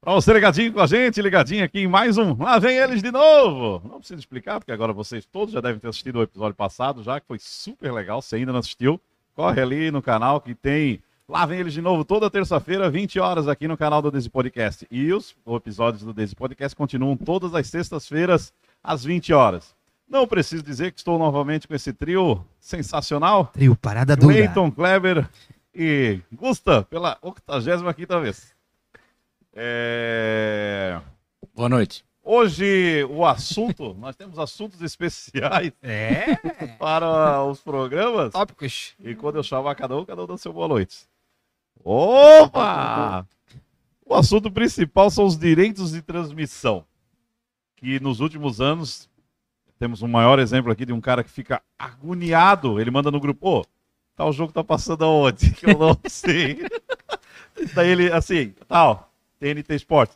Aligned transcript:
Pra 0.00 0.12
você 0.12 0.32
ligadinho 0.32 0.72
com 0.72 0.80
a 0.80 0.86
gente, 0.86 1.20
ligadinho 1.22 1.64
aqui 1.64 1.80
em 1.80 1.86
mais 1.86 2.18
um. 2.18 2.36
Lá 2.42 2.58
vem 2.58 2.76
eles 2.76 3.02
de 3.02 3.10
novo. 3.10 3.86
Não 3.88 3.98
preciso 3.98 4.20
explicar, 4.20 4.58
porque 4.60 4.72
agora 4.72 4.92
vocês 4.92 5.24
todos 5.24 5.54
já 5.54 5.60
devem 5.60 5.78
ter 5.78 5.88
assistido 5.88 6.16
o 6.18 6.22
episódio 6.22 6.54
passado, 6.54 7.02
já 7.02 7.18
que 7.20 7.26
foi 7.26 7.38
super 7.38 7.92
legal. 7.92 8.20
Se 8.20 8.36
ainda 8.36 8.52
não 8.52 8.58
assistiu, 8.58 9.00
corre 9.34 9.62
ali 9.62 9.90
no 9.90 10.02
canal 10.02 10.40
que 10.40 10.54
tem. 10.54 11.02
Lá 11.26 11.46
vem 11.46 11.60
eles 11.60 11.72
de 11.72 11.80
novo 11.80 12.04
toda 12.04 12.28
terça-feira, 12.28 12.90
20 12.90 13.18
horas, 13.18 13.48
aqui 13.48 13.66
no 13.66 13.78
canal 13.78 14.02
do 14.02 14.10
Desi 14.10 14.28
Podcast. 14.28 14.86
E 14.90 15.10
os 15.10 15.34
episódios 15.56 16.02
do 16.02 16.12
Desi 16.12 16.36
Podcast 16.36 16.76
continuam 16.76 17.16
todas 17.16 17.54
as 17.54 17.66
sextas-feiras, 17.66 18.52
às 18.82 19.04
20 19.04 19.32
horas. 19.32 19.74
Não 20.06 20.26
preciso 20.26 20.62
dizer 20.62 20.92
que 20.92 20.98
estou 20.98 21.18
novamente 21.18 21.66
com 21.66 21.74
esse 21.74 21.94
trio 21.94 22.44
sensacional. 22.60 23.46
Trio 23.46 23.74
Parada 23.74 24.14
Dura. 24.14 24.34
Cleiton, 24.34 24.70
Kleber 24.70 25.26
e 25.74 26.20
Gusta, 26.30 26.82
pela 26.82 27.16
85 27.22 28.20
vez. 28.20 28.52
É... 29.56 31.00
Boa 31.54 31.68
noite. 31.68 32.04
Hoje 32.22 33.04
o 33.10 33.24
assunto, 33.24 33.94
nós 34.00 34.16
temos 34.16 34.38
assuntos 34.38 34.80
especiais 34.82 35.72
É, 35.82 36.34
para 36.78 37.44
os 37.44 37.60
programas. 37.60 38.32
tópicos. 38.32 38.94
E 38.98 39.14
quando 39.14 39.36
eu 39.36 39.42
chamar 39.42 39.74
cada 39.76 39.96
um, 39.96 40.04
cada 40.04 40.24
um 40.24 40.26
dá 40.26 40.36
seu 40.36 40.52
boa 40.52 40.66
noite. 40.66 41.06
Opa! 41.84 43.26
O 44.04 44.14
assunto 44.14 44.50
principal 44.50 45.10
são 45.10 45.24
os 45.24 45.36
direitos 45.38 45.92
de 45.92 46.02
transmissão. 46.02 46.84
Que 47.76 48.00
nos 48.00 48.20
últimos 48.20 48.60
anos, 48.60 49.08
temos 49.78 50.02
um 50.02 50.08
maior 50.08 50.38
exemplo 50.38 50.72
aqui 50.72 50.84
de 50.84 50.92
um 50.92 51.00
cara 51.00 51.22
que 51.22 51.30
fica 51.30 51.62
agoniado. 51.78 52.80
Ele 52.80 52.90
manda 52.90 53.10
no 53.10 53.20
grupo, 53.20 53.46
ô, 53.60 53.64
tal 54.16 54.32
jogo 54.32 54.52
tá 54.52 54.64
passando 54.64 55.04
aonde? 55.04 55.52
Que 55.54 55.70
eu 55.70 55.78
não 55.78 55.96
sei. 56.08 56.66
Daí 57.74 57.88
ele, 57.90 58.10
assim, 58.12 58.54
tal, 58.66 59.13
TNT 59.44 59.74
Sport. 59.74 60.10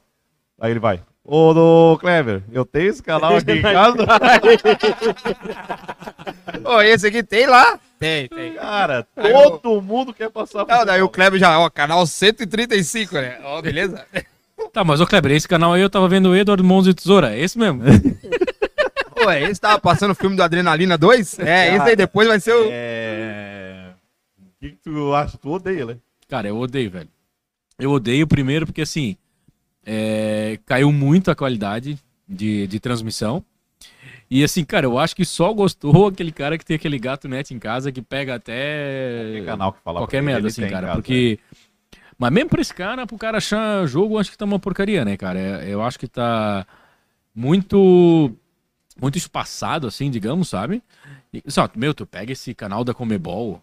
Aí 0.58 0.70
ele 0.70 0.80
vai, 0.80 1.02
ô, 1.22 1.52
do 1.52 1.98
Clever, 1.98 2.42
eu 2.50 2.64
tenho 2.64 2.88
esse 2.88 3.02
canal 3.02 3.36
aqui 3.36 3.52
em 3.52 3.60
casa. 3.62 3.98
Ô, 6.64 6.80
esse 6.80 7.06
aqui 7.06 7.22
tem 7.22 7.46
lá? 7.46 7.78
Tem, 7.98 8.26
tem. 8.28 8.54
Cara, 8.54 9.06
Aí 9.14 9.32
todo 9.32 9.82
mundo 9.82 10.14
quer 10.14 10.30
passar 10.30 10.66
Não, 10.66 10.86
daí 10.86 11.02
o 11.02 11.08
Kleber 11.08 11.38
já, 11.38 11.58
ó, 11.58 11.68
canal 11.68 12.06
135, 12.06 13.14
né? 13.16 13.38
Ó, 13.44 13.60
beleza? 13.60 14.04
Tá, 14.72 14.82
mas 14.82 15.00
ô 15.00 15.06
Kleber, 15.06 15.30
esse 15.30 15.46
canal 15.46 15.72
aí 15.72 15.80
eu 15.80 15.88
tava 15.88 16.08
vendo 16.08 16.30
o 16.30 16.36
Edward 16.36 16.62
Mons 16.64 16.88
e 16.88 16.92
Tesoura, 16.92 17.32
é 17.32 17.38
esse 17.40 17.56
mesmo? 17.56 17.80
Pô, 19.14 19.30
é 19.30 19.44
esse 19.44 19.60
tava 19.60 19.78
passando 19.78 20.10
o 20.10 20.16
filme 20.16 20.34
do 20.34 20.42
Adrenalina 20.42 20.98
2? 20.98 21.38
É, 21.38 21.76
esse 21.76 21.90
aí 21.90 21.96
depois 21.96 22.26
vai 22.26 22.40
ser 22.40 22.54
o... 22.54 22.68
É... 22.68 23.92
O 24.36 24.60
que, 24.60 24.70
que 24.70 24.76
tu 24.82 25.14
acha? 25.14 25.38
Tu 25.38 25.48
odeia, 25.48 25.86
né? 25.86 25.96
Cara, 26.28 26.48
eu 26.48 26.58
odeio, 26.58 26.90
velho. 26.90 27.08
Eu 27.78 27.92
odeio 27.92 28.26
primeiro 28.26 28.66
porque, 28.66 28.82
assim, 28.82 29.16
é, 29.86 30.58
caiu 30.66 30.90
muito 30.90 31.30
a 31.30 31.34
qualidade 31.34 31.98
de, 32.28 32.66
de 32.66 32.80
transmissão. 32.80 33.44
E, 34.30 34.42
assim, 34.44 34.64
cara, 34.64 34.84
eu 34.84 34.98
acho 34.98 35.14
que 35.14 35.24
só 35.24 35.52
gostou 35.52 36.08
aquele 36.08 36.32
cara 36.32 36.58
que 36.58 36.64
tem 36.64 36.74
aquele 36.76 36.98
gato 36.98 37.28
net 37.28 37.54
em 37.54 37.58
casa 37.58 37.92
que 37.92 38.02
pega 38.02 38.34
até 38.34 39.32
Tem 39.32 39.44
canal 39.44 39.72
que 39.72 39.80
fala 39.80 40.00
qualquer 40.00 40.22
merda, 40.22 40.48
assim, 40.48 40.68
cara. 40.68 40.92
porque... 40.92 41.38
Mas 42.18 42.32
mesmo 42.32 42.50
pra 42.50 42.60
esse 42.60 42.74
cara, 42.74 43.06
pro 43.06 43.16
cara 43.16 43.38
achar 43.38 43.86
jogo, 43.86 44.18
acho 44.18 44.30
que 44.32 44.36
tá 44.36 44.44
uma 44.44 44.58
porcaria, 44.58 45.04
né, 45.04 45.16
cara? 45.16 45.38
É- 45.38 45.72
Eu 45.72 45.80
acho 45.82 45.98
que 45.98 46.08
tá 46.08 46.66
muito... 47.34 48.32
Muito 49.00 49.16
espaçado, 49.16 49.86
assim, 49.86 50.10
digamos, 50.10 50.48
sabe? 50.48 50.82
E, 51.32 51.40
só, 51.46 51.70
meu, 51.76 51.94
tu 51.94 52.04
pega 52.04 52.32
esse 52.32 52.52
canal 52.54 52.82
da 52.82 52.92
Comebol... 52.92 53.62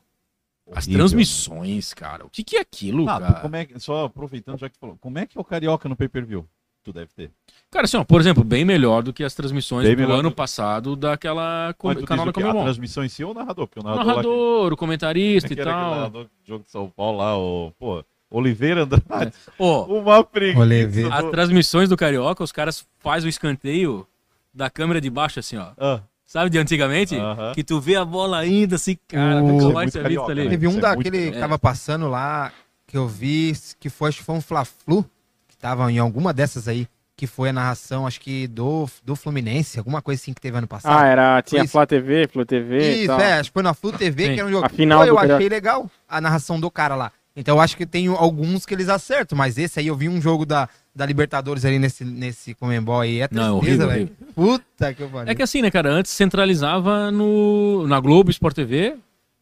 As 0.73 0.85
Horrível, 0.85 1.05
transmissões, 1.05 1.93
cara. 1.93 2.25
O 2.25 2.29
que, 2.29 2.43
que 2.43 2.57
é 2.57 2.61
aquilo, 2.61 3.07
Ah, 3.09 3.19
cara? 3.19 3.33
como 3.39 3.55
é 3.55 3.65
que, 3.65 3.79
só 3.79 4.05
aproveitando 4.05 4.57
já 4.57 4.67
que 4.67 4.75
tu 4.75 4.79
falou, 4.79 4.97
como 4.99 5.19
é 5.19 5.25
que 5.25 5.37
é 5.37 5.41
o 5.41 5.43
Carioca 5.43 5.87
no 5.87 5.95
pay-per-view? 5.95 6.45
Tu 6.83 6.93
deve 6.93 7.09
ter. 7.15 7.31
Cara, 7.71 7.85
assim, 7.85 7.97
ó, 7.97 8.03
por 8.03 8.21
exemplo, 8.21 8.43
bem 8.43 8.63
melhor 8.63 9.01
do 9.01 9.11
que 9.11 9.23
as 9.23 9.33
transmissões 9.33 9.87
Bem 9.87 9.95
do 9.95 10.11
ano 10.13 10.29
do- 10.29 10.35
passado 10.35 10.95
daquela 10.95 11.73
com- 11.79 11.93
canal 12.03 12.25
da 12.25 12.29
o 12.31 12.33
quê? 12.33 12.39
A 12.41 12.43
Comebol. 12.43 12.63
transmissão 12.63 13.03
em 13.03 13.09
si 13.09 13.23
ou 13.23 13.31
o 13.31 13.33
narrador? 13.33 13.67
Porque 13.67 13.79
o 13.79 13.81
O 13.81 13.85
narrador, 13.85 14.05
lá 14.07 14.11
narrador, 14.13 14.73
o 14.73 14.77
comentarista 14.77 15.51
e 15.53 15.55
tal. 15.55 15.65
narrador 15.95 16.23
do 16.25 16.29
jogo 16.43 16.63
de 16.63 16.69
São 16.71 16.87
Paulo 16.89 17.17
lá, 17.17 17.37
o, 17.37 17.71
pô, 17.79 18.03
Oliveira 18.29 18.83
Andrade. 18.83 19.33
Ó, 19.57 19.85
Uma 19.99 20.23
preguiça. 20.23 20.59
Oliveira. 20.59 21.13
as 21.15 21.29
transmissões 21.31 21.89
do 21.89 21.97
Carioca, 21.97 22.43
os 22.43 22.51
caras 22.51 22.85
fazem 22.99 23.27
o 23.27 23.29
escanteio 23.29 24.05
da 24.53 24.69
câmera 24.69 25.01
de 25.01 25.09
baixo, 25.09 25.39
assim, 25.39 25.57
ó. 25.57 25.71
Ah, 25.77 26.01
Sabe 26.25 26.49
de 26.49 26.57
antigamente? 26.57 27.15
Aham. 27.15 27.53
Que 27.53 27.63
tu 27.63 27.79
vê 27.79 27.95
a 27.95 28.03
bola 28.03 28.39
ainda 28.39 28.75
assim, 28.75 28.97
cara, 29.07 29.43
O- 29.43 29.47
nunca 29.47 29.63
é 29.65 29.73
mais 29.73 29.75
muito 29.85 29.91
tinha 29.91 30.03
visto 30.09 30.31
ali. 30.31 30.43
né? 30.45 30.49
Teve 30.49 30.67
um 30.67 30.71
Isso 30.71 30.79
é 30.79 30.81
daquele 30.81 31.31
que 31.31 31.39
tava 31.39 31.59
passando 31.59 32.07
lá, 32.07 32.51
que 32.87 32.97
eu 32.97 33.07
vi, 33.07 33.53
que 33.79 33.89
foi, 33.89 34.09
acho 34.09 34.17
que 34.19 34.23
foi 34.23 34.35
um 34.35 34.41
Fla-Flu, 34.41 35.03
que 35.47 35.55
tava 35.57 35.91
em 35.91 35.99
alguma 35.99 36.33
dessas 36.33 36.67
aí, 36.67 36.87
que 37.15 37.27
foi 37.27 37.49
a 37.49 37.53
narração, 37.53 38.05
acho 38.05 38.19
que 38.19 38.47
do, 38.47 38.89
do 39.03 39.15
Fluminense, 39.15 39.77
alguma 39.79 40.01
coisa 40.01 40.21
assim 40.21 40.33
que 40.33 40.41
teve 40.41 40.57
ano 40.57 40.67
passado. 40.67 40.99
Ah, 41.01 41.05
era, 41.05 41.41
tinha 41.41 41.61
Foi. 41.61 41.67
Flá 41.69 41.85
TV, 41.85 42.27
Flu 42.27 42.45
TV 42.45 42.77
e 42.77 42.97
Isso, 43.03 43.07
tal. 43.07 43.19
é, 43.21 43.33
acho 43.39 43.49
que 43.49 43.53
foi 43.53 43.63
na 43.63 43.73
Flu 43.73 43.91
TV, 43.93 44.25
Sim. 44.25 44.33
que 44.33 44.39
era 44.39 44.49
um 44.49 44.51
jogo. 44.51 44.65
A 44.65 44.69
final 44.69 44.99
Pô, 45.01 45.05
eu 45.05 45.19
achei 45.19 45.47
legal 45.47 45.89
a 46.09 46.19
narração 46.19 46.59
do 46.59 46.69
cara 46.69 46.95
lá. 46.95 47.11
Então 47.35 47.55
eu 47.57 47.61
acho 47.61 47.77
que 47.77 47.85
tem 47.85 48.07
alguns 48.07 48.65
que 48.65 48.73
eles 48.73 48.89
acertam, 48.89 49.37
mas 49.37 49.57
esse 49.57 49.79
aí 49.79 49.87
eu 49.87 49.95
vi 49.95 50.09
um 50.09 50.21
jogo 50.21 50.45
da, 50.45 50.67
da 50.95 51.05
Libertadores 51.05 51.65
ali 51.65 51.77
nesse, 51.77 52.05
nesse 52.05 52.53
Comembol 52.53 53.01
aí. 53.01 53.19
É 53.21 53.27
Não, 53.31 53.59
tristeza, 53.59 53.85
horrível, 53.85 54.07
velho. 54.07 54.33
Puta 54.33 54.93
que 54.93 55.05
pariu. 55.05 55.31
É 55.31 55.35
que 55.35 55.43
assim, 55.43 55.61
né, 55.61 55.69
cara, 55.69 55.91
antes 55.91 56.11
centralizava 56.11 57.11
no, 57.11 57.85
na 57.87 57.99
Globo 57.99 58.31
Sport 58.31 58.55
TV, 58.55 58.95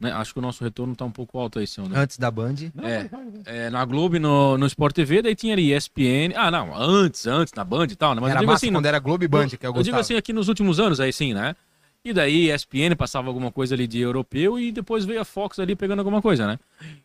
né? 0.03 0.11
Acho 0.11 0.33
que 0.33 0.39
o 0.39 0.41
nosso 0.41 0.63
retorno 0.63 0.95
tá 0.95 1.05
um 1.05 1.11
pouco 1.11 1.39
alto 1.39 1.59
aí, 1.59 1.65
senhor. 1.65 1.89
Né? 1.89 1.97
Antes 1.97 2.17
da 2.17 2.29
Band. 2.29 2.55
É, 2.83 3.09
é, 3.45 3.69
na 3.69 3.85
Globo 3.85 4.17
e 4.17 4.19
no, 4.19 4.57
no 4.57 4.65
Sport 4.65 4.93
TV, 4.93 5.21
daí 5.21 5.35
tinha 5.35 5.53
ali 5.53 5.73
ESPN. 5.73 6.33
Ah, 6.35 6.51
não, 6.51 6.75
antes, 6.75 7.25
antes, 7.25 7.53
na 7.53 7.63
Band 7.63 7.85
e 7.85 7.95
tal, 7.95 8.13
né? 8.13 8.19
Mas 8.19 8.31
era 8.31 8.39
eu 8.39 8.41
digo 8.41 8.51
massa 8.51 8.65
assim, 8.65 8.73
quando 8.73 8.85
era 8.85 8.99
Globo 8.99 9.23
e 9.23 9.27
Band, 9.27 9.47
que 9.47 9.55
eu 9.55 9.69
eu 9.69 9.73
gostava. 9.73 9.83
digo 9.83 9.97
assim, 9.97 10.15
aqui 10.15 10.33
nos 10.33 10.49
últimos 10.49 10.79
anos, 10.79 10.99
aí 10.99 11.13
sim, 11.13 11.33
né? 11.33 11.55
E 12.03 12.11
daí 12.11 12.51
ESPN 12.51 12.95
passava 12.97 13.29
alguma 13.29 13.49
coisa 13.49 13.75
ali 13.75 13.87
de 13.87 14.01
europeu 14.01 14.59
e 14.59 14.73
depois 14.73 15.05
veio 15.05 15.21
a 15.21 15.25
Fox 15.25 15.57
ali 15.57 15.73
pegando 15.73 15.99
alguma 15.99 16.21
coisa, 16.21 16.45
né? 16.45 16.59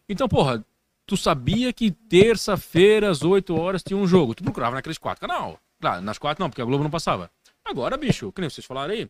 Então, 0.09 0.29
porra, 0.29 0.65
tu 1.09 1.17
sabia 1.17 1.73
que 1.73 1.91
terça-feira 1.91 3.11
às 3.11 3.23
8 3.23 3.57
horas 3.59 3.83
tinha 3.83 3.97
um 3.97 4.07
jogo. 4.07 4.35
Tu 4.35 4.45
procurava 4.45 4.77
naqueles 4.77 4.99
quatro 4.99 5.27
canal. 5.27 5.59
Claro, 5.81 6.03
nas 6.03 6.19
quatro 6.19 6.43
não, 6.45 6.51
porque 6.51 6.61
a 6.61 6.65
Globo 6.67 6.85
não 6.85 6.91
passava. 6.91 7.31
Agora, 7.65 7.97
bicho, 7.97 8.31
que 8.31 8.41
nem 8.43 8.51
vocês 8.51 8.67
falaram 8.67 8.93
aí, 8.93 9.09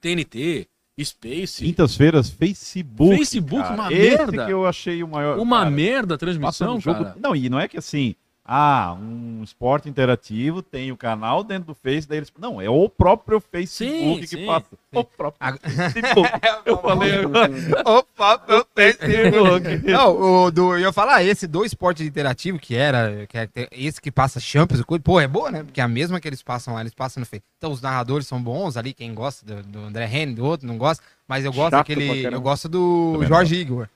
TNT, 0.00 0.66
Space, 1.00 1.64
Quintas-feiras, 1.64 2.30
Facebook. 2.30 3.16
Facebook, 3.16 3.62
cara. 3.62 3.74
uma 3.74 3.92
Esse 3.92 4.16
merda. 4.18 4.46
que 4.46 4.52
eu 4.52 4.66
achei 4.66 5.02
o 5.02 5.08
maior. 5.08 5.38
uma 5.38 5.58
cara, 5.58 5.70
merda 5.70 6.14
a 6.14 6.18
transmissão, 6.18 6.74
no 6.74 6.80
jogo. 6.80 7.04
cara. 7.04 7.16
Não, 7.20 7.36
e 7.36 7.48
não 7.48 7.60
é 7.60 7.68
que 7.68 7.76
assim, 7.76 8.14
ah, 8.50 8.96
um 8.98 9.42
esporte 9.44 9.90
interativo 9.90 10.62
tem 10.62 10.90
o 10.90 10.96
canal 10.96 11.44
dentro 11.44 11.66
do 11.66 11.74
Face, 11.74 12.08
daí 12.08 12.20
eles. 12.20 12.32
Não, 12.38 12.62
é 12.62 12.70
o 12.70 12.88
próprio 12.88 13.40
Facebook 13.40 14.14
Sim, 14.14 14.20
que 14.20 14.26
sim, 14.26 14.46
passa. 14.46 14.68
O 14.90 15.04
próprio 15.04 15.58
Facebook. 15.60 16.30
Eu 16.64 16.78
falei 16.78 17.14
agora. 17.16 17.52
Opa, 17.84 18.42
eu 18.48 18.66
Facebook. 18.74 19.76
Não, 19.92 20.44
o 20.46 20.50
do, 20.50 20.72
eu 20.72 20.78
ia 20.78 20.92
falar, 20.92 21.22
esse 21.22 21.46
do 21.46 21.64
esporte 21.64 22.02
interativo, 22.02 22.58
que 22.58 22.74
era, 22.74 23.26
que 23.26 23.36
é 23.36 23.48
esse 23.72 24.00
que 24.00 24.10
passa 24.10 24.40
Champions, 24.40 24.82
pô, 25.02 25.20
é 25.20 25.28
boa, 25.28 25.50
né? 25.50 25.62
Porque 25.62 25.80
a 25.80 25.88
mesma 25.88 26.18
que 26.18 26.28
eles 26.28 26.42
passam 26.42 26.74
lá, 26.74 26.80
eles 26.80 26.94
passam 26.94 27.20
no 27.20 27.26
Face. 27.26 27.42
Então 27.58 27.70
os 27.70 27.82
narradores 27.82 28.26
são 28.26 28.42
bons 28.42 28.76
ali, 28.76 28.94
quem 28.94 29.12
gosta 29.12 29.44
do, 29.44 29.62
do 29.62 29.78
André 29.80 30.06
Henry, 30.06 30.34
do 30.34 30.44
outro 30.44 30.66
não 30.66 30.78
gosta, 30.78 31.02
mas 31.26 31.44
eu 31.44 31.52
gosto 31.52 31.72
Chato 31.72 31.88
daquele, 31.88 32.26
eu 32.26 32.40
gosto 32.40 32.68
do 32.68 33.12
Também 33.12 33.28
Jorge 33.28 33.56
Igor. 33.56 33.88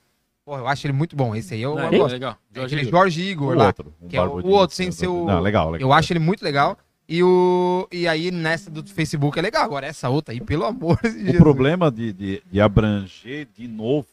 Pô, 0.44 0.58
eu 0.58 0.66
acho 0.66 0.86
ele 0.86 0.92
muito 0.92 1.14
bom, 1.14 1.34
esse 1.36 1.54
aí 1.54 1.62
eu, 1.62 1.74
Não, 1.76 1.82
eu 1.84 1.92
é 1.94 1.98
gosto. 1.98 2.12
legal. 2.12 2.32
É 2.52 2.54
Jorge 2.60 2.74
aquele 2.74 2.88
Igor. 2.88 3.00
Jorge 3.00 3.22
Igor 3.22 3.54
O 3.54 3.58
lá, 3.58 3.66
outro. 3.66 3.94
um 4.00 4.08
que 4.08 4.16
é 4.16 4.22
o, 4.22 4.40
o 4.40 4.48
outro 4.50 4.74
sem 4.76 4.90
ser 4.90 5.06
o... 5.06 5.24
Não, 5.24 5.40
legal, 5.40 5.70
legal. 5.70 5.88
Eu 5.88 5.92
acho 5.92 6.12
ele 6.12 6.18
muito 6.18 6.42
legal. 6.42 6.76
E, 7.08 7.22
o, 7.22 7.86
e 7.92 8.08
aí, 8.08 8.30
nessa 8.30 8.70
do 8.70 8.84
Facebook 8.86 9.38
é 9.38 9.42
legal. 9.42 9.64
Agora, 9.64 9.86
essa 9.86 10.08
outra 10.08 10.32
aí, 10.32 10.40
pelo 10.40 10.64
amor 10.64 10.98
de 11.02 11.08
O 11.08 11.12
Jesus. 11.12 11.36
problema 11.38 11.90
de, 11.90 12.12
de, 12.12 12.42
de 12.50 12.60
abranger 12.60 13.46
de 13.56 13.68
novo 13.68 14.06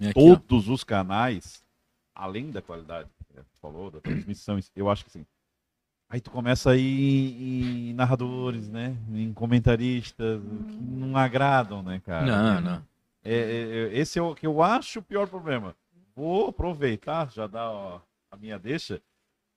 aqui, 0.00 0.12
ó. 0.16 0.36
todos 0.36 0.68
os 0.68 0.84
canais, 0.84 1.62
além 2.14 2.50
da 2.50 2.60
qualidade 2.60 3.08
que 3.28 3.34
tu 3.40 3.60
falou, 3.60 3.90
da 3.90 4.00
transmissão, 4.00 4.58
eu 4.76 4.90
acho 4.90 5.04
que 5.04 5.10
sim. 5.10 5.24
Aí 6.10 6.20
tu 6.20 6.30
começa 6.30 6.70
a 6.72 6.76
ir 6.76 7.90
em 7.90 7.94
narradores, 7.94 8.68
né? 8.68 8.94
Em 9.12 9.32
comentaristas 9.32 10.40
que 10.68 10.76
não 10.82 11.16
agradam, 11.16 11.82
né, 11.82 12.00
cara? 12.04 12.26
Não, 12.26 12.60
não. 12.60 12.82
É, 13.24 13.32
é, 13.34 13.94
é, 13.94 13.98
esse 13.98 14.18
é 14.18 14.22
o 14.22 14.34
que 14.34 14.46
eu 14.46 14.62
acho 14.62 14.98
o 14.98 15.02
pior 15.02 15.26
problema. 15.28 15.74
Vou 16.14 16.48
aproveitar, 16.48 17.30
já 17.32 17.46
dar 17.46 17.70
ó, 17.70 18.00
a 18.30 18.36
minha 18.36 18.58
deixa 18.58 19.00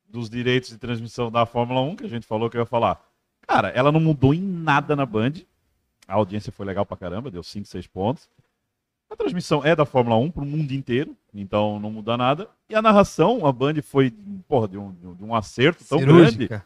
dos 0.09 0.29
direitos 0.29 0.69
de 0.69 0.77
transmissão 0.77 1.29
da 1.29 1.45
Fórmula 1.45 1.81
1, 1.81 1.95
que 1.97 2.05
a 2.05 2.09
gente 2.09 2.25
falou 2.25 2.49
que 2.49 2.55
eu 2.57 2.61
ia 2.61 2.65
falar. 2.65 3.01
Cara, 3.45 3.69
ela 3.69 3.91
não 3.91 3.99
mudou 3.99 4.33
em 4.33 4.41
nada 4.41 4.95
na 4.95 5.05
Band. 5.05 5.33
A 6.07 6.13
audiência 6.15 6.51
foi 6.51 6.65
legal 6.65 6.85
pra 6.85 6.95
caramba, 6.95 7.29
deu 7.29 7.43
5, 7.43 7.67
6 7.67 7.87
pontos. 7.87 8.29
A 9.09 9.15
transmissão 9.15 9.63
é 9.63 9.75
da 9.75 9.85
Fórmula 9.85 10.17
1 10.17 10.31
pro 10.31 10.45
mundo 10.45 10.71
inteiro, 10.71 11.15
então 11.33 11.79
não 11.79 11.91
muda 11.91 12.17
nada. 12.17 12.49
E 12.69 12.75
a 12.75 12.81
narração, 12.81 13.45
a 13.45 13.51
Band 13.51 13.81
foi, 13.81 14.11
porra, 14.47 14.67
de 14.67 14.77
um, 14.77 14.91
de 14.93 15.23
um- 15.23 15.35
acerto 15.35 15.83
tão 15.85 15.99
grande 15.99 16.31
Cirúrgica. 16.31 16.65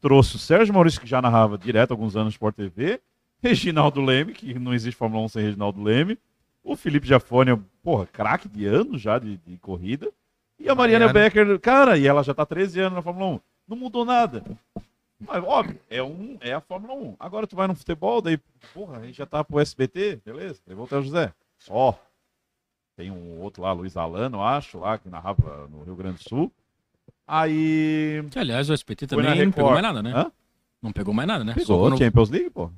trouxe 0.00 0.36
o 0.36 0.38
Sérgio 0.38 0.72
Maurício, 0.74 1.00
que 1.00 1.06
já 1.06 1.20
narrava 1.20 1.56
direto 1.58 1.90
alguns 1.90 2.14
anos 2.16 2.26
no 2.26 2.30
Sport 2.36 2.56
TV, 2.56 3.00
Reginaldo 3.42 4.00
Leme, 4.00 4.32
que 4.32 4.58
não 4.58 4.72
existe 4.72 4.96
Fórmula 4.96 5.22
1 5.24 5.28
sem 5.28 5.42
Reginaldo 5.42 5.82
Leme, 5.82 6.18
o 6.62 6.76
Felipe 6.76 7.06
Jafone, 7.06 7.56
porra, 7.82 8.06
craque 8.06 8.48
de 8.48 8.66
anos 8.66 9.00
já 9.00 9.18
de, 9.18 9.36
de 9.38 9.56
corrida, 9.58 10.10
e 10.58 10.68
a 10.68 10.74
Mariana 10.74 11.06
Mariana. 11.06 11.30
Becker, 11.30 11.60
cara, 11.60 11.98
e 11.98 12.06
ela 12.06 12.22
já 12.22 12.32
tá 12.32 12.46
13 12.46 12.80
anos 12.80 12.94
na 12.94 13.02
Fórmula 13.02 13.26
1. 13.34 13.40
Não 13.68 13.76
mudou 13.76 14.04
nada. 14.04 14.44
Mas, 15.18 15.42
óbvio, 15.44 15.78
é, 15.90 16.02
um, 16.02 16.36
é 16.40 16.52
a 16.52 16.60
Fórmula 16.60 16.94
1. 16.94 17.16
Agora 17.18 17.46
tu 17.46 17.56
vai 17.56 17.66
no 17.66 17.74
futebol, 17.74 18.20
daí, 18.22 18.38
porra, 18.72 18.98
aí 19.00 19.12
já 19.12 19.26
tá 19.26 19.42
pro 19.42 19.58
SBT, 19.60 20.20
beleza, 20.24 20.60
levou 20.66 20.84
até 20.84 20.96
o 20.96 21.02
José. 21.02 21.32
Ó, 21.68 21.94
tem 22.96 23.10
um 23.10 23.40
outro 23.40 23.62
lá, 23.62 23.72
Luiz 23.72 23.96
Alano, 23.96 24.42
acho, 24.42 24.78
lá, 24.78 24.98
que 24.98 25.08
narrava 25.08 25.66
no 25.68 25.82
Rio 25.82 25.96
Grande 25.96 26.18
do 26.22 26.28
Sul. 26.28 26.52
Aí. 27.26 28.22
Que, 28.30 28.38
aliás, 28.38 28.68
o 28.68 28.72
na 28.72 28.78
também 29.08 29.44
não 29.46 29.52
pegou 29.52 29.70
mais 29.70 29.82
nada, 29.82 30.02
né? 30.02 30.12
Hã? 30.14 30.32
Não 30.82 30.92
pegou 30.92 31.14
mais 31.14 31.28
nada, 31.28 31.44
né? 31.44 31.52
Só 31.54 31.60
Pegou 31.60 31.80
quando- 31.80 31.98
Champions 31.98 32.30
League, 32.30 32.50
pô. 32.50 32.70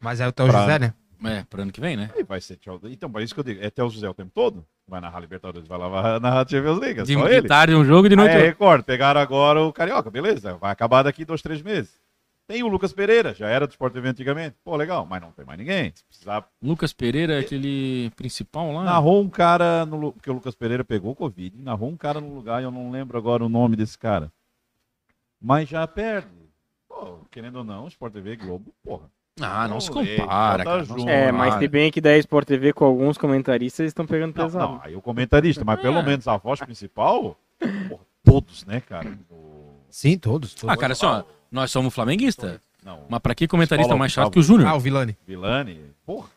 Mas 0.00 0.20
é 0.20 0.26
o 0.28 0.32
Teu 0.32 0.46
Pra- 0.46 0.60
José, 0.60 0.78
né? 0.78 0.94
É, 1.24 1.44
pro 1.44 1.62
ano 1.62 1.72
que 1.72 1.80
vem, 1.80 1.96
né? 1.96 2.10
Aí 2.14 2.22
vai 2.22 2.40
ser 2.40 2.56
tchau. 2.56 2.80
Então, 2.84 3.10
é 3.16 3.22
isso 3.22 3.34
que 3.34 3.40
eu 3.40 3.44
digo. 3.44 3.62
É 3.62 3.66
até 3.66 3.82
o 3.82 3.88
José 3.88 4.08
o 4.08 4.14
tempo 4.14 4.30
todo? 4.34 4.64
Vai 4.86 5.00
narrar 5.00 5.20
Libertadores, 5.20 5.66
vai 5.68 5.78
lá 5.78 6.18
narrar 6.20 6.48
Champions 6.48 6.78
League. 6.78 7.00
É 7.00 7.02
De, 7.02 7.14
só 7.14 7.26
de 7.28 7.34
ele. 7.34 7.48
tarde 7.48 7.74
um 7.74 7.84
jogo 7.84 8.06
e 8.06 8.08
de 8.10 8.14
Aí 8.14 8.16
noite 8.16 8.32
é 8.32 8.34
outro. 8.36 8.48
Record, 8.48 8.84
pegaram 8.84 9.20
agora 9.20 9.62
o 9.62 9.72
Carioca, 9.72 10.10
beleza, 10.10 10.54
vai 10.56 10.70
acabar 10.70 11.02
daqui 11.02 11.24
dois, 11.24 11.42
três 11.42 11.62
meses. 11.62 11.98
Tem 12.46 12.62
o 12.62 12.68
Lucas 12.68 12.92
Pereira, 12.92 13.34
já 13.34 13.48
era 13.48 13.66
do 13.66 13.70
Sport 13.70 13.92
TV 13.92 14.08
antigamente. 14.08 14.54
Pô, 14.62 14.76
legal, 14.76 15.04
mas 15.04 15.20
não 15.20 15.32
tem 15.32 15.44
mais 15.44 15.58
ninguém. 15.58 15.90
Se 15.92 16.04
precisar. 16.04 16.48
Lucas 16.62 16.92
Pereira, 16.92 17.34
é 17.34 17.38
aquele 17.40 18.12
principal 18.14 18.70
lá. 18.72 18.84
Narrou 18.84 19.20
um 19.20 19.28
cara, 19.28 19.84
no, 19.84 20.12
porque 20.12 20.30
o 20.30 20.34
Lucas 20.34 20.54
Pereira 20.54 20.84
pegou 20.84 21.16
Covid, 21.16 21.56
narrou 21.60 21.88
um 21.90 21.96
cara 21.96 22.20
no 22.20 22.32
lugar, 22.32 22.60
e 22.60 22.64
eu 22.64 22.70
não 22.70 22.90
lembro 22.92 23.18
agora 23.18 23.44
o 23.44 23.48
nome 23.48 23.74
desse 23.74 23.98
cara. 23.98 24.30
Mas 25.40 25.68
já 25.68 25.84
perde. 25.88 26.28
Pô, 26.88 27.18
querendo 27.32 27.56
ou 27.56 27.64
não, 27.64 27.88
Sport 27.88 28.12
TV 28.12 28.36
Globo, 28.36 28.72
porra. 28.82 29.10
Ah, 29.40 29.68
não 29.68 29.78
se 29.80 29.90
Moleque, 29.90 30.16
compara, 30.20 30.64
tá 30.64 30.70
cara. 30.70 30.78
não 30.78 30.84
se 30.86 30.88
junto. 30.92 31.08
É, 31.08 31.26
compara. 31.26 31.32
mas 31.50 31.54
se 31.58 31.68
bem 31.68 31.90
que 31.92 32.00
da 32.00 32.16
Sport 32.18 32.46
TV 32.46 32.72
com 32.72 32.84
alguns 32.86 33.18
comentaristas 33.18 33.86
estão 33.86 34.06
pegando 34.06 34.34
Não, 34.36 34.44
pesado. 34.46 34.72
não, 34.74 34.80
aí 34.82 34.96
o 34.96 35.02
comentarista, 35.02 35.62
mas 35.64 35.78
pelo 35.80 35.98
É. 35.98 36.02
menos 36.02 36.26
a 36.26 36.36
voz 36.38 36.58
principal, 36.60 37.36
porra, 37.88 38.00
todos, 38.24 38.64
né, 38.64 38.80
cara? 38.80 39.12
O- 39.30 39.74
Sim, 39.90 40.16
todos. 40.16 40.54
todos. 40.54 40.72
Ah, 40.72 40.76
cara, 40.76 40.92
assim, 40.94 41.04
ó, 41.06 41.22
nós 41.52 41.70
somos 41.70 41.92
flamenguistas. 41.94 42.58
Não, 42.82 43.00
Mas 43.08 43.20
pra 43.20 43.34
que 43.34 43.46
comentarista 43.48 43.88
Paulo 43.88 43.98
mais 43.98 44.12
chato 44.12 44.26
Gustavo. 44.26 44.32
que 44.32 44.38
o 44.38 44.42
Júnior? 44.42 44.68
Ah, 44.70 44.76
o 44.76 44.80
Vilani. 44.80 45.16
Vilani, 45.26 45.80
porra. 46.06 46.28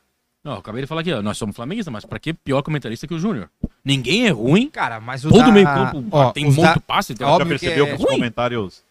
Não, 0.44 0.54
eu 0.54 0.58
acabei 0.60 0.82
de 0.82 0.88
falar 0.88 1.02
aqui, 1.02 1.14
ó, 1.14 1.22
nós 1.22 1.38
somos 1.38 1.56
flamenguistas, 1.56 1.92
mas 1.94 2.06
pra 2.06 2.18
que 2.18 2.34
pior 2.34 2.62
comentarista 2.64 3.06
que 3.08 3.14
o 3.14 3.20
Júnior? 3.20 3.50
Ninguém 3.86 4.26
é 4.26 4.30
ruim, 4.32 4.70
Cara, 4.70 5.00
mas 5.00 5.24
o 5.24 5.30
todo 5.30 5.40
da- 5.40 5.52
meio 5.52 5.66
campo 5.66 6.04
ó, 6.12 6.32
tem 6.32 6.46
muito 6.46 6.62
da- 6.62 6.80
passe. 6.80 7.14
Óbvio 7.14 7.28
Já 7.28 7.44
que 7.44 7.46
percebeu 7.50 7.86
é 7.86 7.88
que, 7.90 7.94
os 7.96 8.02
ruim. 8.02 8.16
comentários, 8.16 8.84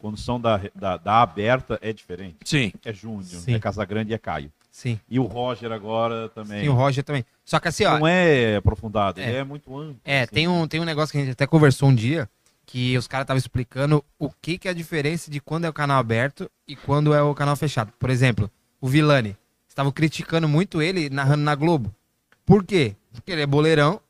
quando 0.00 0.16
são 0.16 0.40
da, 0.40 0.60
da, 0.74 0.96
da 0.96 1.22
aberta, 1.22 1.78
é 1.82 1.92
diferente? 1.92 2.36
Sim. 2.44 2.72
É 2.84 2.92
Júnior, 2.92 3.24
Sim. 3.24 3.54
é 3.54 3.58
Casagrande 3.58 4.10
e 4.10 4.14
é 4.14 4.18
Caio. 4.18 4.50
Sim. 4.70 4.98
E 5.08 5.18
o 5.20 5.24
Roger 5.24 5.70
agora 5.72 6.28
também. 6.30 6.60
Tem 6.60 6.68
o 6.68 6.72
Roger 6.74 7.04
também. 7.04 7.24
Só 7.44 7.60
que 7.60 7.68
assim, 7.68 7.84
ó, 7.84 7.98
Não 7.98 8.06
é 8.06 8.56
aprofundado, 8.56 9.20
É. 9.20 9.28
ele 9.28 9.36
é 9.36 9.44
muito 9.44 9.78
amplo. 9.78 10.00
É, 10.04 10.22
assim. 10.22 10.32
tem 10.32 10.48
um, 10.48 10.66
tem 10.66 10.80
um 10.80 10.84
negócio 10.84 11.12
que 11.12 11.18
a 11.18 11.20
gente 11.20 11.32
até 11.32 11.46
conversou 11.46 11.90
um 11.90 11.94
dia, 11.94 12.28
que 12.64 12.96
os 12.96 13.06
caras 13.06 13.24
estavam 13.24 13.38
explicando 13.38 14.02
o 14.18 14.30
que, 14.40 14.56
que 14.56 14.68
é 14.68 14.70
a 14.70 14.74
diferença 14.74 15.30
de 15.30 15.40
quando 15.40 15.66
é 15.66 15.68
o 15.68 15.72
canal 15.72 15.98
aberto 15.98 16.50
e 16.66 16.74
quando 16.74 17.12
é 17.12 17.20
o 17.22 17.34
canal 17.34 17.56
fechado. 17.56 17.92
Por 17.98 18.08
exemplo, 18.10 18.50
o 18.80 18.88
Vilani. 18.88 19.36
Estavam 19.68 19.92
criticando 19.92 20.48
muito 20.48 20.80
ele 20.80 21.10
narrando 21.10 21.42
na 21.44 21.54
Globo. 21.54 21.94
Por 22.46 22.64
quê? 22.64 22.94
Porque 23.12 23.30
ele 23.32 23.42
é 23.42 23.46
boleirão, 23.46 24.00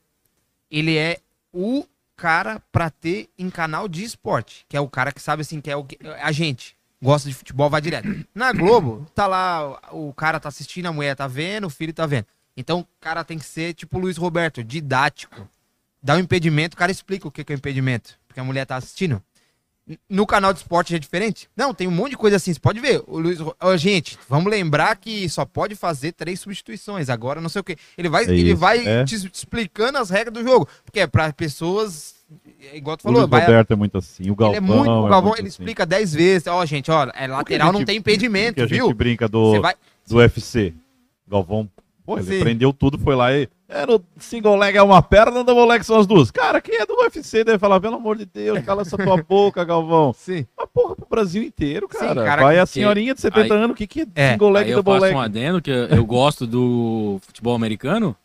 ele 0.71 0.97
é 0.97 1.19
o 1.53 1.85
cara 2.21 2.63
pra 2.71 2.91
ter 2.91 3.31
em 3.39 3.49
canal 3.49 3.89
de 3.89 4.05
esporte, 4.05 4.67
que 4.69 4.77
é 4.77 4.81
o 4.81 4.91
cara 4.91 5.11
que 5.11 5.23
sabe 5.23 5.41
assim, 5.41 5.59
que 5.59 5.71
é 5.71 5.77
o 5.77 5.83
que, 5.83 5.99
a 6.21 6.31
gente 6.31 6.77
gosta 7.03 7.27
de 7.31 7.35
futebol, 7.35 7.71
vai 7.71 7.81
direto. 7.81 8.27
Na 8.35 8.53
Globo, 8.53 9.07
tá 9.15 9.27
lá, 9.27 9.81
o 9.91 10.13
cara 10.13 10.39
tá 10.39 10.51
assistindo, 10.51 10.85
a 10.85 10.93
mulher 10.93 11.17
tá 11.17 11.27
vendo, 11.27 11.67
o 11.67 11.71
filho 11.71 11.95
tá 11.95 12.05
vendo. 12.05 12.27
Então, 12.55 12.81
o 12.81 12.87
cara 13.01 13.25
tem 13.25 13.39
que 13.39 13.45
ser 13.47 13.73
tipo 13.73 13.97
o 13.97 14.01
Luiz 14.03 14.19
Roberto, 14.19 14.63
didático. 14.63 15.49
Dá 16.03 16.15
um 16.17 16.19
impedimento, 16.19 16.75
o 16.75 16.77
cara 16.77 16.93
explica 16.93 17.27
o 17.27 17.31
que 17.31 17.41
é 17.41 17.55
o 17.55 17.57
impedimento, 17.57 18.19
porque 18.29 18.39
a 18.39 18.45
mulher 18.45 18.67
tá 18.67 18.77
assistindo. 18.77 19.23
No 20.09 20.27
canal 20.27 20.53
de 20.53 20.61
esporte 20.61 20.95
é 20.95 20.99
diferente? 20.99 21.49
Não, 21.57 21.75
tem 21.75 21.89
um 21.89 21.91
monte 21.91 22.11
de 22.11 22.17
coisa 22.17 22.37
assim, 22.37 22.53
você 22.53 22.61
pode 22.61 22.79
ver. 22.81 23.03
O 23.07 23.19
Luiz, 23.19 23.39
Ó, 23.61 23.77
gente, 23.77 24.19
vamos 24.29 24.51
lembrar 24.51 24.95
que 24.97 25.29
só 25.29 25.45
pode 25.45 25.75
fazer 25.75 26.13
três 26.13 26.39
substituições, 26.41 27.09
agora 27.09 27.41
não 27.41 27.49
sei 27.49 27.61
o 27.61 27.65
quê. 27.65 27.77
Ele 27.99 28.09
vai, 28.09 28.25
É 28.25 28.31
ele 28.31 28.55
vai 28.55 28.87
é. 28.87 29.05
te 29.05 29.15
explicando 29.17 29.99
as 29.99 30.11
regras 30.11 30.33
do 30.35 30.43
jogo, 30.43 30.69
porque 30.85 31.01
é 31.01 31.07
pra 31.07 31.33
pessoas, 31.33 32.15
é 32.73 32.77
igual 32.77 32.97
tu 32.97 33.01
O 33.01 33.03
falou, 33.05 33.21
Luiz 33.21 33.31
vai, 33.31 33.41
Roberto 33.41 33.73
é 33.73 33.77
muito 33.77 33.99
assim, 33.99 34.31
o 34.31 34.37
Galvão 34.37 34.57
é 34.57 34.61
muito, 34.61 34.81
o 34.91 35.09
Galvão, 35.09 35.23
muito 35.31 35.41
ele 35.41 35.49
assim. 35.49 35.57
explica 35.63 35.85
dez 35.85 36.13
vezes, 36.15 36.47
ó, 36.47 36.65
gente, 36.65 36.91
ó, 36.91 37.09
é 37.15 37.27
lateral, 37.27 37.69
a 37.71 37.73
não 37.73 37.81
gente- 37.81 37.87
tem 37.89 37.97
impedimento, 37.99 38.55
que 38.55 38.63
a 38.63 38.67
viu? 38.67 38.87
gente 38.87 38.95
brinca 38.97 39.29
do, 39.29 39.61
vai, 39.61 39.75
do 40.07 40.17
UFC. 40.17 40.73
Galvão, 41.29 41.69
pô, 42.15 42.19
ele 42.19 42.27
Sim. 42.27 42.41
prendeu 42.41 42.73
tudo, 42.73 42.99
foi 42.99 43.15
lá 43.15 43.33
e. 43.33 43.49
É, 43.69 43.87
no 43.87 44.03
single 44.19 44.57
leg 44.57 44.77
é 44.77 44.83
uma 44.83 45.01
perna, 45.01 45.31
no 45.31 45.45
double 45.45 45.65
leg 45.67 45.85
são 45.85 45.97
as 45.99 46.07
duas. 46.07 46.31
Cara, 46.33 46.61
quem 46.61 46.75
é 46.81 46.85
do 46.87 46.95
UFC 46.95 47.45
deve 47.45 47.59
falar, 47.59 47.81
pelo 47.81 47.95
amor 47.97 48.17
de 48.17 48.27
Deus, 48.27 48.59
cala 48.65 48.83
essa 48.83 48.99
tua 48.99 49.17
boca, 49.23 49.63
Galvão. 49.65 50.13
sim. 50.13 50.45
Mas 50.57 50.67
porra, 50.75 50.97
pro 50.97 51.07
Brasil 51.09 51.41
inteiro, 51.43 51.87
Sim, 51.93 51.99
cara. 51.99 52.25
cara, 52.25 52.43
Vai 52.43 52.59
a 52.59 52.67
senhorinha 52.67 53.15
de 53.15 53.21
70 53.21 53.55
aí- 53.55 53.61
anos, 53.61 53.71
o 53.71 53.75
que, 53.77 53.87
que 53.87 54.01
é, 54.01 54.07
É, 54.17 54.33
single 54.33 54.51
leg 54.51 54.69
e 54.69 54.73
eu 54.73 54.83
double 54.83 54.95
faço 54.95 55.05
leg? 55.05 55.15
um 55.15 55.21
adendo 55.21 55.63
que 55.63 55.71
eu, 55.71 55.87
eu 55.87 56.05
gosto 56.05 56.47
do 56.49 57.21
futebol 57.23 57.55
americano 57.55 58.17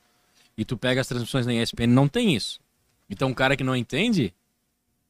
e 0.58 0.66
tu 0.66 0.76
pega 0.76 1.02
as 1.02 1.08
transmissões 1.08 1.46
na 1.46 1.54
ESPN 1.54 1.88
não 1.88 2.08
tem 2.08 2.34
isso. 2.36 2.60
Então 3.08 3.30
um 3.30 3.34
cara 3.34 3.56
que 3.56 3.64
não 3.64 3.76
entende, 3.76 4.34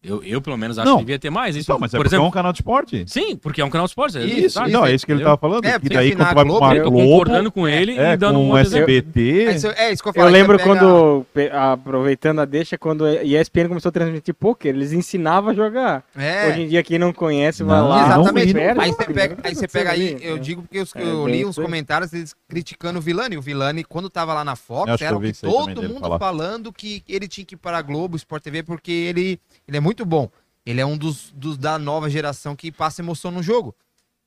eu, 0.05 0.23
eu 0.23 0.41
pelo 0.41 0.57
menos 0.57 0.77
acho 0.79 0.87
Não. 0.87 0.97
que 0.97 1.03
devia 1.05 1.19
ter 1.19 1.29
mais. 1.29 1.55
Isso, 1.55 1.65
Então, 1.65 1.79
mas 1.79 1.93
é 1.93 1.97
por 1.97 2.03
porque 2.03 2.15
é 2.15 2.17
exemplo, 2.17 2.27
um 2.27 2.31
canal 2.31 2.51
de 2.53 2.59
esporte. 2.59 3.03
sim, 3.07 3.35
porque 3.35 3.61
é 3.61 3.65
um 3.65 3.69
canal 3.69 3.85
de 3.87 3.91
esporte. 3.91 4.17
Isso, 4.19 4.51
sabe? 4.55 4.71
não, 4.71 4.85
é 4.85 4.93
isso 4.93 5.05
que 5.05 5.11
ele 5.11 5.21
Entendeu? 5.21 5.37
tava 5.37 5.41
falando. 5.49 5.65
É, 5.65 5.73
que 5.73 5.79
porque 5.81 5.95
daí 5.95 6.07
assim, 6.09 6.15
quando 6.17 6.29
tu 6.29 6.35
vai 6.35 6.43
Globo, 6.45 6.65
uma 6.65 6.75
Eu 6.75 6.83
tô 6.83 6.91
Globo, 6.91 7.07
concordando 7.09 7.51
com 7.51 7.67
ele 7.67 7.97
é, 7.97 8.13
e 8.13 8.17
dando 8.17 8.39
com 8.39 8.49
um. 8.51 8.57
SBT, 8.57 9.45
É 9.47 9.55
isso, 9.55 9.67
é 9.67 9.91
isso 9.93 10.03
que 10.03 10.09
eu 10.09 10.13
Eu 10.15 10.23
aí 10.23 10.31
você 10.31 10.37
lembro 10.37 10.57
pega- 10.57 10.69
quando, 10.69 11.25
aproveitando 11.73 12.39
a 12.41 12.45
deixa, 12.45 12.77
quando 12.77 13.05
a 13.05 13.23
ESPN 13.23 13.67
começou 13.67 13.89
a 13.89 13.91
transmitir 13.91 14.33
poker, 14.33 14.73
eles 14.75 14.91
ensinavam 14.93 15.51
a 15.51 15.53
jogar. 15.53 16.03
É. 16.15 16.47
Hoje 16.49 16.61
em 16.63 16.67
dia, 16.67 16.83
quem 16.83 16.97
não 16.99 17.13
conhece, 17.13 17.63
vai 17.63 17.79
Não, 17.79 17.87
lá. 17.89 18.05
Exatamente. 18.05 18.53
não 18.53 18.61
perde, 18.61 18.79
aí 18.81 18.91
você 18.91 19.05
não 19.07 19.13
pega, 19.13 19.37
aí 19.43 19.55
você 19.55 19.61
não 19.61 19.69
pega 19.69 19.91
aí, 19.91 20.17
eu 20.21 20.35
é. 20.35 20.39
digo 20.39 20.61
porque 20.63 20.77
É, 20.77 20.81
eu 21.03 21.23
bem 21.25 21.33
li 21.33 21.39
isso 21.41 21.49
uns 21.49 21.55
comentários 21.55 22.13
eles 22.13 22.35
criticando 22.47 22.99
o 22.99 23.01
Vilani. 23.01 23.37
O 23.37 23.41
Vilani, 23.41 23.83
quando 23.83 24.09
tava 24.09 24.33
lá 24.33 24.43
na 24.43 24.55
Fox, 24.55 24.89
Eu 24.99 25.07
era 25.07 25.15
eu 25.15 25.23
isso 25.23 25.45
todo 25.45 25.83
mundo 25.83 26.17
falando 26.19 26.71
que 26.73 27.03
ele 27.07 27.27
tinha 27.27 27.45
que 27.45 27.55
ir 27.55 27.57
para 27.57 27.77
a 27.77 27.81
Globo, 27.81 28.15
Sport 28.17 28.43
TV, 28.43 28.63
porque 28.63 28.91
ele, 28.91 29.39
ele 29.67 29.77
é 29.77 29.79
muito 29.79 29.94
bom. 30.03 30.29
Ele 30.65 30.81
é 30.81 30.85
um 30.85 30.97
dos, 30.97 31.31
dos 31.31 31.57
da 31.57 31.77
nova 31.77 32.09
geração 32.09 32.55
que 32.55 32.71
passa 32.71 33.01
emoção 33.01 33.29
no 33.29 33.43
jogo. 33.43 33.75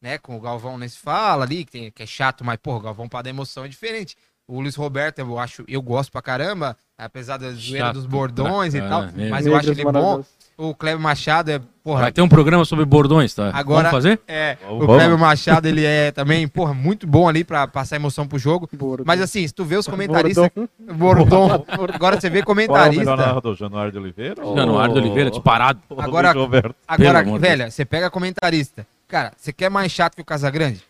Né? 0.01 0.17
Com 0.19 0.37
o 0.37 0.41
Galvão 0.41 0.79
nem 0.79 0.89
se 0.89 0.99
fala 0.99 1.45
ali, 1.45 1.65
que, 1.65 1.73
tem- 1.73 1.91
que 1.91 2.03
é 2.05 2.07
chato, 2.07 2.45
mas, 2.45 2.57
pô, 2.63 2.77
o 2.77 2.81
Galvão 2.81 3.09
para 3.09 3.23
dar 3.23 3.31
emoção 3.31 3.65
é 3.65 3.69
diferente. 3.69 4.17
O 4.47 4.61
Luiz 4.61 4.77
Roberto, 4.77 5.19
eu 5.19 5.39
acho, 5.39 5.65
eu 5.69 5.83
gosto 5.83 6.11
pra 6.13 6.23
caramba, 6.23 6.77
apesar 6.97 7.37
da 7.37 7.51
zoeira 7.53 7.93
dos 7.93 8.07
bordões 8.07 8.75
e 8.75 8.81
tal, 8.81 9.01
caramba. 9.03 9.29
mas 9.29 9.45
eu 9.47 9.53
acho 9.57 9.71
ele 9.73 9.83
bom. 9.85 10.25
O 10.61 10.75
Kleber 10.75 10.99
Machado 11.01 11.53
é, 11.53 11.61
porra, 11.85 12.01
Vai 12.01 12.11
ter 12.13 12.21
um 12.21 12.29
programa 12.29 12.65
sobre 12.65 12.85
bordões, 12.85 13.33
tá? 13.33 13.53
Agora- 13.55 13.91
Vamos 13.91 13.91
fazer? 13.93 14.21
é, 14.27 14.59
o. 14.69 14.81
Kleber 14.85 15.17
Machado, 15.17 15.69
ele 15.69 15.85
é 15.85 16.11
também, 16.11 16.49
porra, 16.49 16.75
muito 16.75 17.07
bom 17.07 17.29
ali 17.29 17.45
pra 17.45 17.69
passar 17.69 17.95
emoção 17.95 18.27
pro 18.27 18.41
jogo. 18.41 18.69
Bordão. 18.73 19.05
Mas 19.07 19.21
assim, 19.21 19.47
se 19.47 19.55
tu 19.55 19.65
vê 19.65 19.77
os 19.77 19.87
comentaristas. 19.87 20.51
Bordão. 20.97 21.47
Bordão. 21.49 21.65
Agora 21.95 22.21
você 22.21 22.29
vê 22.29 22.43
Qual 22.43 22.59
é 22.59 22.65
o 22.65 22.69
comentarista. 22.69 23.15
narrador? 23.17 23.55
Januário 23.55 23.93
de 23.93 23.99
Oliveira? 23.99 24.45
ou- 24.45 24.57
Januário 24.57 24.95
de 24.95 25.01
Oliveira, 25.01 25.31
disparado. 25.31 25.81
Agora-? 25.97 26.31
Agora, 26.31 27.25
Pelo 27.25 27.39
velho, 27.39 27.71
você 27.71 27.85
pega 27.85 28.11
comentarista. 28.11 28.85
Cara, 29.07 29.33
você 29.37 29.53
quer 29.53 29.71
mais 29.71 29.93
chato 29.93 30.17
que 30.17 30.23
o 30.23 30.25
Casagrande? 30.25 30.83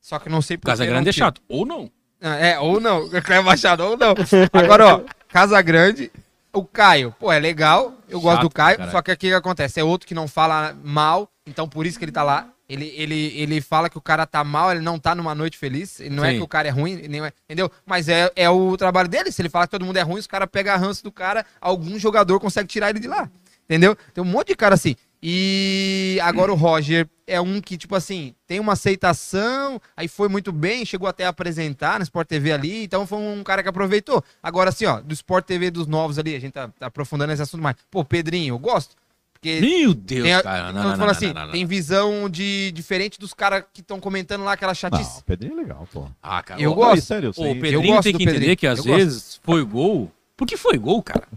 Só 0.00 0.18
que 0.18 0.30
não 0.30 0.40
sei 0.40 0.56
por 0.56 0.66
Casa 0.68 0.84
que 0.84 0.90
Grande 0.90 1.04
não 1.04 1.10
é 1.10 1.12
chato. 1.12 1.42
Ou 1.50 1.66
não. 1.66 1.90
É, 2.18 2.58
ou 2.58 2.80
não. 2.80 3.04
O 3.04 3.10
Kleber 3.10 3.44
Machado, 3.44 3.84
ou 3.84 3.94
não. 3.96 4.14
Agora, 4.54 4.86
ó, 4.96 5.00
Casagrande. 5.28 6.10
O 6.56 6.64
Caio, 6.64 7.14
pô, 7.18 7.30
é 7.32 7.38
legal. 7.38 7.94
Eu 8.08 8.20
gosto 8.20 8.36
Chato, 8.36 8.42
do 8.42 8.50
Caio. 8.50 8.76
caralho. 8.78 8.92
Só 8.92 9.02
que 9.02 9.12
o 9.12 9.16
que 9.16 9.32
acontece? 9.32 9.78
É 9.80 9.84
outro 9.84 10.06
que 10.06 10.14
não 10.14 10.26
fala 10.26 10.74
mal. 10.82 11.28
Então, 11.46 11.68
por 11.68 11.84
isso 11.86 11.98
que 11.98 12.04
ele 12.04 12.12
tá 12.12 12.22
lá. 12.22 12.48
Ele, 12.68 12.92
ele, 12.96 13.32
ele 13.38 13.60
fala 13.60 13.88
que 13.88 13.96
o 13.98 14.00
cara 14.00 14.26
tá 14.26 14.42
mal, 14.42 14.72
ele 14.72 14.80
não 14.80 14.98
tá 14.98 15.14
numa 15.14 15.34
noite 15.34 15.56
feliz. 15.58 16.00
Ele 16.00 16.10
não 16.14 16.24
é 16.24 16.30
Sim. 16.32 16.38
que 16.38 16.42
o 16.42 16.48
cara 16.48 16.66
é 16.66 16.70
ruim, 16.70 17.06
nem 17.08 17.24
é- 17.24 17.32
entendeu? 17.44 17.70
Mas 17.84 18.08
é, 18.08 18.30
é 18.34 18.48
o 18.50 18.76
trabalho 18.76 19.08
dele. 19.08 19.30
Se 19.30 19.40
ele 19.42 19.48
fala 19.48 19.66
que 19.66 19.70
todo 19.70 19.84
mundo 19.84 19.96
é 19.98 20.02
ruim, 20.02 20.18
os 20.18 20.26
caras 20.26 20.48
pegam 20.50 20.74
a 20.74 20.76
ranço 20.76 21.04
do 21.04 21.12
cara, 21.12 21.44
algum 21.60 21.98
jogador 21.98 22.40
consegue 22.40 22.66
tirar 22.68 22.90
ele 22.90 22.98
de 22.98 23.06
lá. 23.06 23.30
Entendeu? 23.64 23.96
Tem 24.14 24.22
um 24.22 24.26
monte 24.26 24.48
de 24.48 24.56
cara 24.56 24.74
assim. 24.74 24.96
E 25.22 26.18
agora 26.22 26.52
o 26.52 26.56
Roger 26.56 27.08
é 27.26 27.40
um 27.40 27.60
que, 27.60 27.76
tipo 27.76 27.94
assim, 27.94 28.34
tem 28.46 28.60
uma 28.60 28.74
aceitação, 28.74 29.80
aí 29.96 30.06
foi 30.06 30.28
muito 30.28 30.52
bem, 30.52 30.84
chegou 30.84 31.08
até 31.08 31.24
a 31.26 31.30
apresentar 31.30 31.98
no 31.98 32.02
Sport 32.04 32.28
TV 32.28 32.52
ali, 32.52 32.84
então 32.84 33.06
foi 33.06 33.18
um 33.18 33.42
cara 33.42 33.62
que 33.62 33.68
aproveitou. 33.68 34.22
Agora, 34.42 34.70
assim, 34.70 34.84
ó, 34.86 35.00
do 35.00 35.12
Sport 35.14 35.44
TV 35.44 35.70
dos 35.70 35.86
novos 35.86 36.18
ali, 36.18 36.34
a 36.36 36.40
gente 36.40 36.52
tá, 36.52 36.68
tá 36.68 36.86
aprofundando 36.86 37.32
esse 37.32 37.42
assunto 37.42 37.62
mais. 37.62 37.76
Pô, 37.90 38.04
Pedrinho, 38.04 38.54
eu 38.54 38.58
gosto. 38.58 38.94
Porque 39.32 39.60
Meu 39.60 39.92
Deus, 39.92 40.22
tem, 40.24 40.42
cara. 40.42 40.70
então, 40.70 40.72
Não, 40.82 40.90
eu 40.92 40.96
não, 40.96 41.04
não, 41.04 41.10
assim, 41.10 41.26
não, 41.26 41.34
não, 41.34 41.44
não. 41.46 41.52
tem 41.52 41.66
visão 41.66 42.28
de 42.30 42.70
diferente 42.72 43.18
dos 43.18 43.34
caras 43.34 43.64
que 43.72 43.80
estão 43.80 44.00
comentando 44.00 44.44
lá 44.44 44.52
aquela 44.52 44.70
Não, 44.70 44.74
chatice. 44.74 45.20
o 45.20 45.24
Pedrinho 45.24 45.54
é 45.54 45.56
legal, 45.62 45.86
pô. 45.92 46.06
Ah, 46.22 46.42
cara. 46.42 46.60
Eu 46.60 46.72
o- 46.72 46.74
gosto. 46.74 46.94
Não, 46.96 47.02
sério, 47.02 47.26
eu 47.36 47.50
O. 47.50 47.60
Pedrinho 47.60 47.82
gosto 47.94 48.02
tem 48.04 48.12
que 48.14 48.22
entender 48.22 48.32
Pedrinho, 48.38 48.56
que 48.56 48.66
às 48.66 48.78
eu 48.78 48.84
gosto. 48.84 48.96
vezes 48.96 49.40
foi 49.42 49.62
gol. 49.64 50.10
Por 50.36 50.46
que 50.46 50.56
foi 50.56 50.78
gol, 50.78 51.02
cara? 51.02 51.28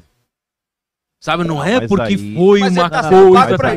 Sabe? 1.21 1.43
Não 1.43 1.55
Não, 1.55 1.63
é 1.65 1.85
porque 1.85 2.13
aí- 2.13 2.33
foi 2.33 2.59
Mas 2.61 2.71
uma 2.77 2.89
tá 2.89 3.01
coisa 3.09 3.25
porque- 3.27 3.75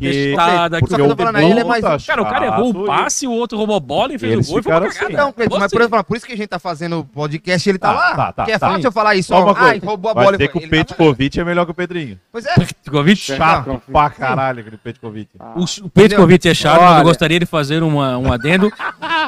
testada. 0.00 0.78
Só 0.80 0.86
que 0.86 0.94
eu 0.94 0.98
que- 0.98 1.08
tô 1.10 1.16
falando 1.16 1.36
aí, 1.36 1.50
ele 1.52 1.60
é 1.60 1.64
mais- 1.64 1.80
tá 1.84 1.96
Cara, 2.04 2.22
o 2.22 2.26
cara 2.26 2.46
errou 2.46 2.70
o 2.70 2.84
passe, 2.86 3.24
o 3.24 3.30
outro 3.30 3.56
roubou 3.56 3.76
a 3.76 3.80
bola 3.80 4.12
e 4.14 4.18
fez 4.18 4.32
Eles 4.32 4.48
o 4.48 4.50
gol 4.50 4.58
e 4.58 4.62
foi 4.64 4.72
uma 4.72 4.80
cagada. 4.80 5.04
assim. 5.04 5.12
Não, 5.14 5.32
Cleiton, 5.32 5.58
mas 5.60 5.70
por, 5.70 5.80
exemplo, 5.80 6.04
por 6.04 6.16
isso 6.16 6.26
que 6.26 6.32
a 6.32 6.36
gente 6.36 6.48
tá 6.48 6.58
fazendo 6.58 6.98
o 6.98 7.04
podcast 7.04 7.68
ele 7.68 7.78
tá 7.78 7.88
Tá, 7.88 7.94
lá. 7.94 8.16
tá, 8.16 8.32
tá, 8.32 8.44
que 8.46 8.50
é 8.50 8.58
tá. 8.58 8.68
fácil 8.68 8.84
eu 8.88 8.92
falar 8.92 9.14
isso, 9.14 9.28
Só 9.28 9.36
ó. 9.36 9.44
uma 9.44 9.54
coisa. 9.54 9.70
Ai, 9.70 9.78
roubou 9.78 10.10
a 10.10 10.14
Vai 10.14 10.24
bola. 10.24 10.36
dizer 10.36 10.48
que 10.50 10.58
o 10.58 10.60
tá- 10.60 10.66
Petkovic 10.68 11.38
é 11.40 11.44
melhor 11.44 11.64
que 11.66 11.70
o 11.70 11.74
Pedrinho. 11.74 12.18
Pois 12.32 12.44
é. 12.46 12.54
Petkovic, 12.54 13.20
Chato 13.20 13.80
pra 13.92 14.10
caralho 14.10 14.60
aquele 14.60 14.76
Petkovic. 14.76 15.28
O, 15.54 15.64
o 15.86 15.88
Petkovic 15.88 16.48
é 16.48 16.54
chato, 16.54 16.80
mas 16.82 16.98
eu 16.98 17.04
gostaria 17.04 17.38
de 17.38 17.46
fazer 17.46 17.80
um 17.84 18.32
adendo 18.32 18.72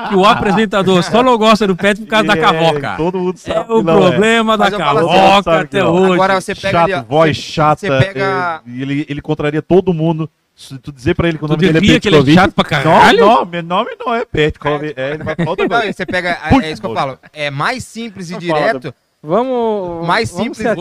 que 0.08 0.14
o 0.16 0.24
apresentador 0.24 1.00
só 1.04 1.22
não 1.22 1.38
gosta 1.38 1.68
do 1.68 1.76
Pet 1.76 2.00
por 2.00 2.08
causa 2.08 2.26
da 2.26 2.34
É, 2.34 2.36
cavoca. 2.40 2.94
Todo 2.96 3.16
mundo 3.18 3.34
É 3.46 3.52
sabe 3.52 3.72
o 3.72 3.78
que 3.78 3.84
não 3.84 3.96
problema 4.00 4.58
da 4.58 4.66
assim, 4.66 4.76
cavoca 4.76 5.42
que 5.42 5.50
até 5.50 5.84
hoje. 5.84 6.12
Agora 6.14 6.40
você 6.40 6.52
pega 6.54 6.78
chato, 6.80 6.92
ali, 6.92 7.06
voz 7.08 7.43
chata. 7.52 7.80
você 7.80 7.88
pega- 7.88 8.62
é, 8.66 8.70
ele, 8.80 9.06
ele 9.08 9.20
contraria 9.20 9.62
todo 9.62 9.92
mundo. 9.94 10.28
Se 10.56 10.78
tu 10.78 10.92
dizer 10.92 11.16
pra 11.16 11.26
ele 11.28 11.36
que 11.36 11.44
o 11.44 11.48
Tu 11.48 11.50
nome 11.50 11.60
dele 11.66 11.78
é 11.78 11.80
diria 11.80 11.98
que 12.00 12.06
ele 12.08 12.14
é 12.14 12.18
Petkovic... 12.20 12.40
chato 12.40 12.52
pra 12.54 12.64
caralho? 12.64 13.18
Não, 13.18 13.34
não, 13.40 13.44
meu 13.44 13.62
nome 13.64 13.90
não 13.98 14.14
é 14.14 14.24
Petkovic. 14.24 14.94
É, 14.96 15.14
ele 15.14 15.24
vai 15.24 15.34
falar 15.36 15.50
outra 15.50 15.66
Não, 15.68 15.76
coisa. 15.78 15.92
você 15.92 16.06
pega, 16.06 16.38
é, 16.48 16.54
é 16.66 16.70
isso 16.70 16.80
que 16.80 16.86
eu 16.86 16.94
falo, 16.94 17.18
é 17.32 17.50
mais 17.50 17.82
simples 17.82 18.30
e 18.30 18.34
Não 18.34 18.40
fala 18.40 18.60
direto, 18.78 18.94
Vamos. 19.26 20.06
Mais 20.06 20.30
vamos 20.30 20.58
simples, 20.58 20.76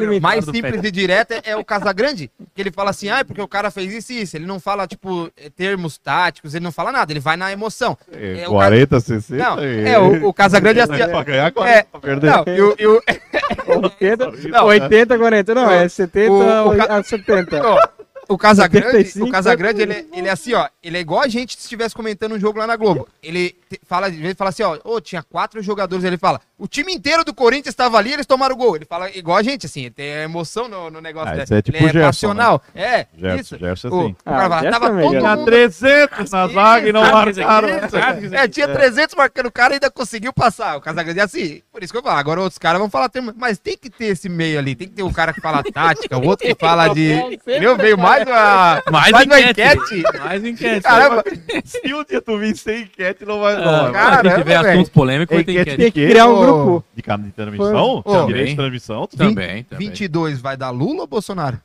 limites. 0.00 0.20
mais 0.20 0.44
simples 0.44 0.80
e 0.82 0.90
direto 0.90 1.32
é, 1.32 1.40
é 1.44 1.56
o 1.56 1.64
Casagrande, 1.64 2.30
que 2.54 2.60
ele 2.60 2.72
fala 2.72 2.90
assim, 2.90 3.08
ah, 3.08 3.20
é 3.20 3.24
porque 3.24 3.40
o 3.40 3.46
cara 3.46 3.70
fez 3.70 3.92
isso 3.94 4.12
e 4.12 4.22
isso, 4.22 4.36
ele 4.36 4.44
não 4.44 4.58
fala, 4.58 4.86
tipo, 4.88 5.30
eh, 5.36 5.48
termos 5.50 5.96
táticos, 5.96 6.54
ele 6.54 6.64
não 6.64 6.72
fala 6.72 6.90
nada, 6.90 7.12
ele 7.12 7.20
vai 7.20 7.36
na 7.36 7.52
emoção. 7.52 7.96
É, 8.12 8.40
É, 8.42 8.48
o 8.48 8.52
40, 8.52 8.98
60. 9.00 9.36
Não, 9.42 9.58
é, 9.62 9.98
o, 9.98 10.28
o 10.28 10.32
Casagrande 10.34 10.80
é 10.80 10.82
assim, 10.82 10.96
Pra 10.96 11.22
ganhar, 11.22 11.52
40 11.52 11.78
É, 11.78 11.82
pra 11.84 12.00
perder. 12.00 12.26
não, 12.30 12.44
e 12.46 12.60
o- 12.60 12.76
e 12.78 12.86
o- 12.86 13.02
80, 13.84 14.30
Não, 14.48 14.64
80, 14.66 15.18
40. 15.18 15.54
Não, 15.54 15.70
é 15.70 15.88
70 15.88 16.32
O- 16.32 16.72
o 16.72 16.76
ca- 16.76 16.96
a 16.98 17.02
70. 17.04 17.62
Ó, 17.64 17.88
o 18.28 18.36
Casagrande, 18.36 18.90
75, 19.04 19.26
o 19.28 19.30
Casagrande, 19.30 19.82
ele, 19.82 19.92
é- 19.92 20.04
ele 20.12 20.26
é 20.28 20.30
assim, 20.32 20.52
ó, 20.54 20.66
ele 20.82 20.96
é 20.96 21.00
igual 21.00 21.20
a 21.20 21.28
gente 21.28 21.52
se 21.54 21.60
estivesse 21.62 21.94
comentando 21.94 22.32
um 22.34 22.40
jogo 22.40 22.58
lá 22.58 22.66
na 22.66 22.74
Globo. 22.74 23.06
Ele 23.22 23.54
fala, 23.86 24.08
ele 24.08 24.34
fala 24.34 24.50
assim, 24.50 24.64
ó, 24.64 24.76
ô, 24.82 25.00
tinha 25.00 25.22
quatro 25.22 25.62
jogadores, 25.62 26.04
ele 26.04 26.16
fala, 26.16 26.40
o 26.58 26.66
time 26.66 26.92
inteiro 26.94 27.22
do 27.24 27.34
Corinthians 27.34 27.72
estava 27.72 27.98
ali, 27.98 28.12
eles 28.12 28.24
tomaram 28.26 28.54
o 28.54 28.58
gol. 28.58 28.76
Ele 28.76 28.84
fala 28.84 29.10
igual 29.10 29.36
a 29.36 29.42
gente, 29.42 29.66
assim, 29.66 29.90
tem 29.90 30.06
emoção 30.22 30.68
no, 30.68 30.90
no 30.90 31.00
negócio 31.00 31.28
Ah, 31.28 31.32
dele. 31.32 31.44
isso 31.44 31.54
é 31.54 31.62
tipo 31.62 31.76
ele 31.76 31.84
o 31.84 31.88
é 31.88 31.92
Gerson, 31.92 32.06
passional. 32.08 32.62
É, 32.74 33.06
Gerson, 33.16 33.40
isso. 33.40 33.58
Gerson, 33.58 33.88
O, 33.88 34.06
o 34.08 34.14
cara 34.14 34.36
Ah, 34.36 34.48
fala, 34.48 34.60
Gerson 34.62 34.70
tava 34.80 34.86
também, 34.88 35.02
todo 35.04 35.12
Gerson. 35.12 35.26
Tinha 35.26 35.36
mundo... 35.36 35.44
300 35.46 36.30
na 36.30 36.48
zaga 36.48 36.88
e 36.88 36.92
não 36.92 37.00
marcaram. 37.02 37.68
sabe 37.90 38.26
esse 38.26 38.34
É, 38.36 38.48
tinha 38.48 38.68
300 38.68 39.14
marcando 39.14 39.46
o 39.46 39.52
cara 39.52 39.72
e 39.72 39.76
ainda 39.76 39.90
conseguiu 39.90 40.32
passar. 40.32 40.76
O 40.76 40.80
Casagrande 40.80 41.20
é 41.20 41.22
assim. 41.22 41.62
Por 41.70 41.82
isso 41.82 41.92
que 41.92 41.98
eu 41.98 42.02
falo. 42.02 42.18
Agora 42.18 42.40
outros 42.40 42.58
caras 42.58 42.80
vão 42.80 42.88
falar. 42.88 43.10
Mas 43.36 43.58
tem 43.58 43.76
que 43.76 43.90
ter 43.90 44.06
esse 44.06 44.28
meio 44.28 44.58
ali. 44.58 44.74
Tem 44.74 44.88
que 44.88 44.94
ter 44.94 45.02
o 45.02 45.12
cara 45.12 45.32
que 45.32 45.40
fala 45.40 45.62
tática, 45.72 46.16
o 46.16 46.26
outro 46.26 46.46
que 46.46 46.54
fala 46.58 46.88
de. 46.88 47.12
Entendeu? 47.32 47.76
Veio 47.76 47.98
mais 47.98 48.26
uma. 48.26 48.82
Mais, 48.90 49.10
Mais 49.12 49.26
uma 49.26 49.40
enquete. 49.40 49.76
enquete. 49.98 50.18
Mais 50.18 50.44
enquete. 50.44 50.80
Caramba, 50.82 51.24
Se 51.64 51.94
um 51.94 52.02
dia 52.04 52.20
tu 52.22 52.38
vir 52.38 52.56
sem 52.56 52.82
enquete, 52.82 53.24
não 53.26 53.40
vai. 53.40 53.54
Ah, 53.56 53.58
Não, 53.58 53.92
cara, 53.92 54.30
se 54.30 54.36
tiver 54.38 54.54
Caramba, 54.54 54.70
assunto 54.72 54.90
polêmico, 54.90 55.34
vai 55.34 55.44
ter 55.44 55.52
Enquete 55.52 55.70
enquete. 55.70 55.82
Tem 55.82 55.92
que 55.92 56.08
criar 56.10 56.26
um 56.28 56.45
grupo. 56.54 56.84
De 56.94 57.02
canal 57.02 57.26
de 57.26 57.32
transmissão? 57.32 58.04
Direito 58.26 58.48
de 58.50 58.56
transmissão? 58.56 59.06
Também, 59.06 59.64
também. 59.64 59.88
22 59.88 60.40
vai 60.40 60.56
dar 60.56 60.70
Lula 60.70 61.02
ou 61.02 61.06
Bolsonaro? 61.06 61.60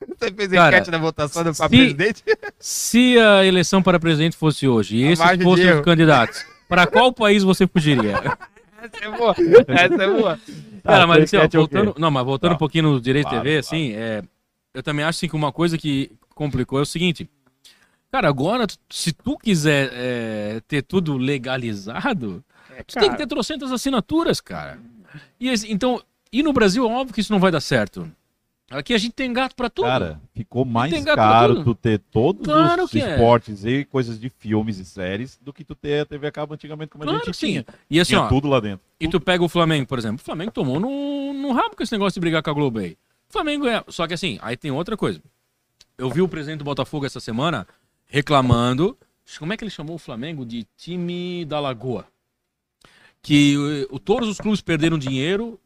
Você 0.18 0.30
fez 0.30 0.50
Cara, 0.50 0.76
enquete 0.76 0.90
na 0.90 0.98
votação 0.98 1.42
do 1.42 1.54
se- 1.54 1.68
presidente? 1.68 2.22
Se 2.58 3.18
a 3.18 3.44
eleição 3.44 3.82
para 3.82 3.98
presidente 3.98 4.36
fosse 4.36 4.68
hoje 4.68 4.96
e 4.98 5.06
A 5.08 5.12
esses 5.12 5.42
fossem 5.42 5.72
os 5.72 5.80
candidatos, 5.80 6.44
para 6.68 6.86
qual 6.86 7.12
país 7.12 7.42
você 7.42 7.66
fugiria? 7.66 8.14
Essa 8.82 9.04
é 9.04 9.10
boa. 9.16 9.34
Essa 9.68 10.02
é 10.02 10.06
boa. 10.06 10.38
Cara, 10.84 11.00
Tá, 11.00 11.06
mas 11.06 11.24
assim, 11.24 11.36
ó, 11.38 11.48
voltando, 11.48 11.94
não, 11.98 12.10
mas 12.10 12.24
voltando 12.24 12.50
Tá. 12.50 12.54
um 12.54 12.58
pouquinho 12.58 12.84
no 12.84 13.00
Direito 13.00 13.28
Claro, 13.28 13.42
TV, 13.42 13.60
claro. 13.60 13.66
assim, 13.66 13.92
é, 13.94 14.22
eu 14.74 14.82
também 14.82 15.04
acho 15.04 15.18
assim, 15.18 15.28
que 15.28 15.34
uma 15.34 15.50
coisa 15.50 15.76
que 15.76 16.12
complicou 16.34 16.78
é 16.78 16.82
o 16.82 16.86
seguinte. 16.86 17.28
Cara, 18.12 18.28
agora, 18.28 18.66
se 18.88 19.12
tu 19.12 19.36
quiser 19.36 19.90
é, 19.92 20.60
ter 20.68 20.82
tudo 20.82 21.16
legalizado, 21.16 22.44
tu 22.84 22.94
tem 22.94 23.02
que 23.02 23.08
cara. 23.08 23.18
ter 23.18 23.26
trocentas 23.26 23.72
assinaturas, 23.72 24.40
cara. 24.40 24.78
E, 25.40 25.52
então, 25.68 26.02
e 26.32 26.42
no 26.42 26.52
Brasil, 26.52 26.84
é 26.84 26.92
óbvio 26.92 27.14
que 27.14 27.20
isso 27.20 27.32
não 27.32 27.40
vai 27.40 27.50
dar 27.50 27.60
certo. 27.60 28.10
Aqui 28.68 28.92
a 28.92 28.98
gente 28.98 29.12
tem 29.12 29.32
gato 29.32 29.54
pra 29.54 29.70
tudo. 29.70 29.86
Cara, 29.86 30.20
ficou 30.34 30.64
mais 30.64 30.92
caro 31.04 31.62
tu 31.62 31.72
ter 31.72 32.00
todos 32.00 32.44
Claro 32.44 32.82
os 32.82 32.94
é. 32.96 33.12
esportes 33.12 33.64
e 33.64 33.84
coisas 33.84 34.18
de 34.18 34.28
filmes 34.28 34.78
e 34.78 34.84
séries 34.84 35.38
do 35.40 35.52
que 35.52 35.62
tu 35.62 35.76
ter 35.76 36.00
a 36.00 36.04
TV 36.04 36.26
a 36.26 36.32
cabo 36.32 36.52
antigamente, 36.52 36.90
como 36.90 37.04
a 37.04 37.06
claro 37.06 37.18
gente 37.20 37.30
que 37.30 37.36
sim. 37.36 37.46
tinha. 37.46 37.66
E 37.88 38.00
assim, 38.00 38.14
Tinha 38.14 38.22
ó, 38.22 38.28
tudo 38.28 38.48
lá 38.48 38.58
dentro. 38.58 38.84
E 38.98 39.06
tu 39.06 39.20
pega 39.20 39.44
o 39.44 39.48
Flamengo, 39.48 39.86
por 39.86 39.98
exemplo. 39.98 40.20
O 40.20 40.24
Flamengo 40.24 40.50
tomou 40.50 40.80
no, 40.80 41.32
no 41.32 41.52
rabo 41.52 41.76
com 41.76 41.82
esse 41.82 41.92
negócio 41.92 42.14
de 42.14 42.20
brigar 42.20 42.42
com 42.42 42.50
a 42.50 42.52
Globo 42.52 42.80
aí. 42.80 42.98
O 43.28 43.32
Flamengo 43.32 43.68
é. 43.68 43.84
Só 43.86 44.04
que 44.04 44.14
assim, 44.14 44.36
aí 44.42 44.56
tem 44.56 44.72
outra 44.72 44.96
coisa. 44.96 45.22
Eu 45.96 46.10
vi 46.10 46.20
o 46.20 46.28
presidente 46.28 46.58
do 46.58 46.64
Botafogo 46.64 47.06
essa 47.06 47.20
semana 47.20 47.68
reclamando. 48.06 48.98
Como 49.38 49.52
é 49.52 49.56
que 49.56 49.62
ele 49.62 49.70
chamou 49.70 49.94
o 49.94 49.98
Flamengo? 49.98 50.44
De 50.44 50.66
time 50.76 51.44
da 51.44 51.60
Lagoa. 51.60 52.04
Que 53.26 53.56
o, 53.90 53.98
todos 53.98 54.28
os 54.28 54.38
clubes 54.38 54.60
perderam 54.60 54.96
dinheiro 54.96 55.58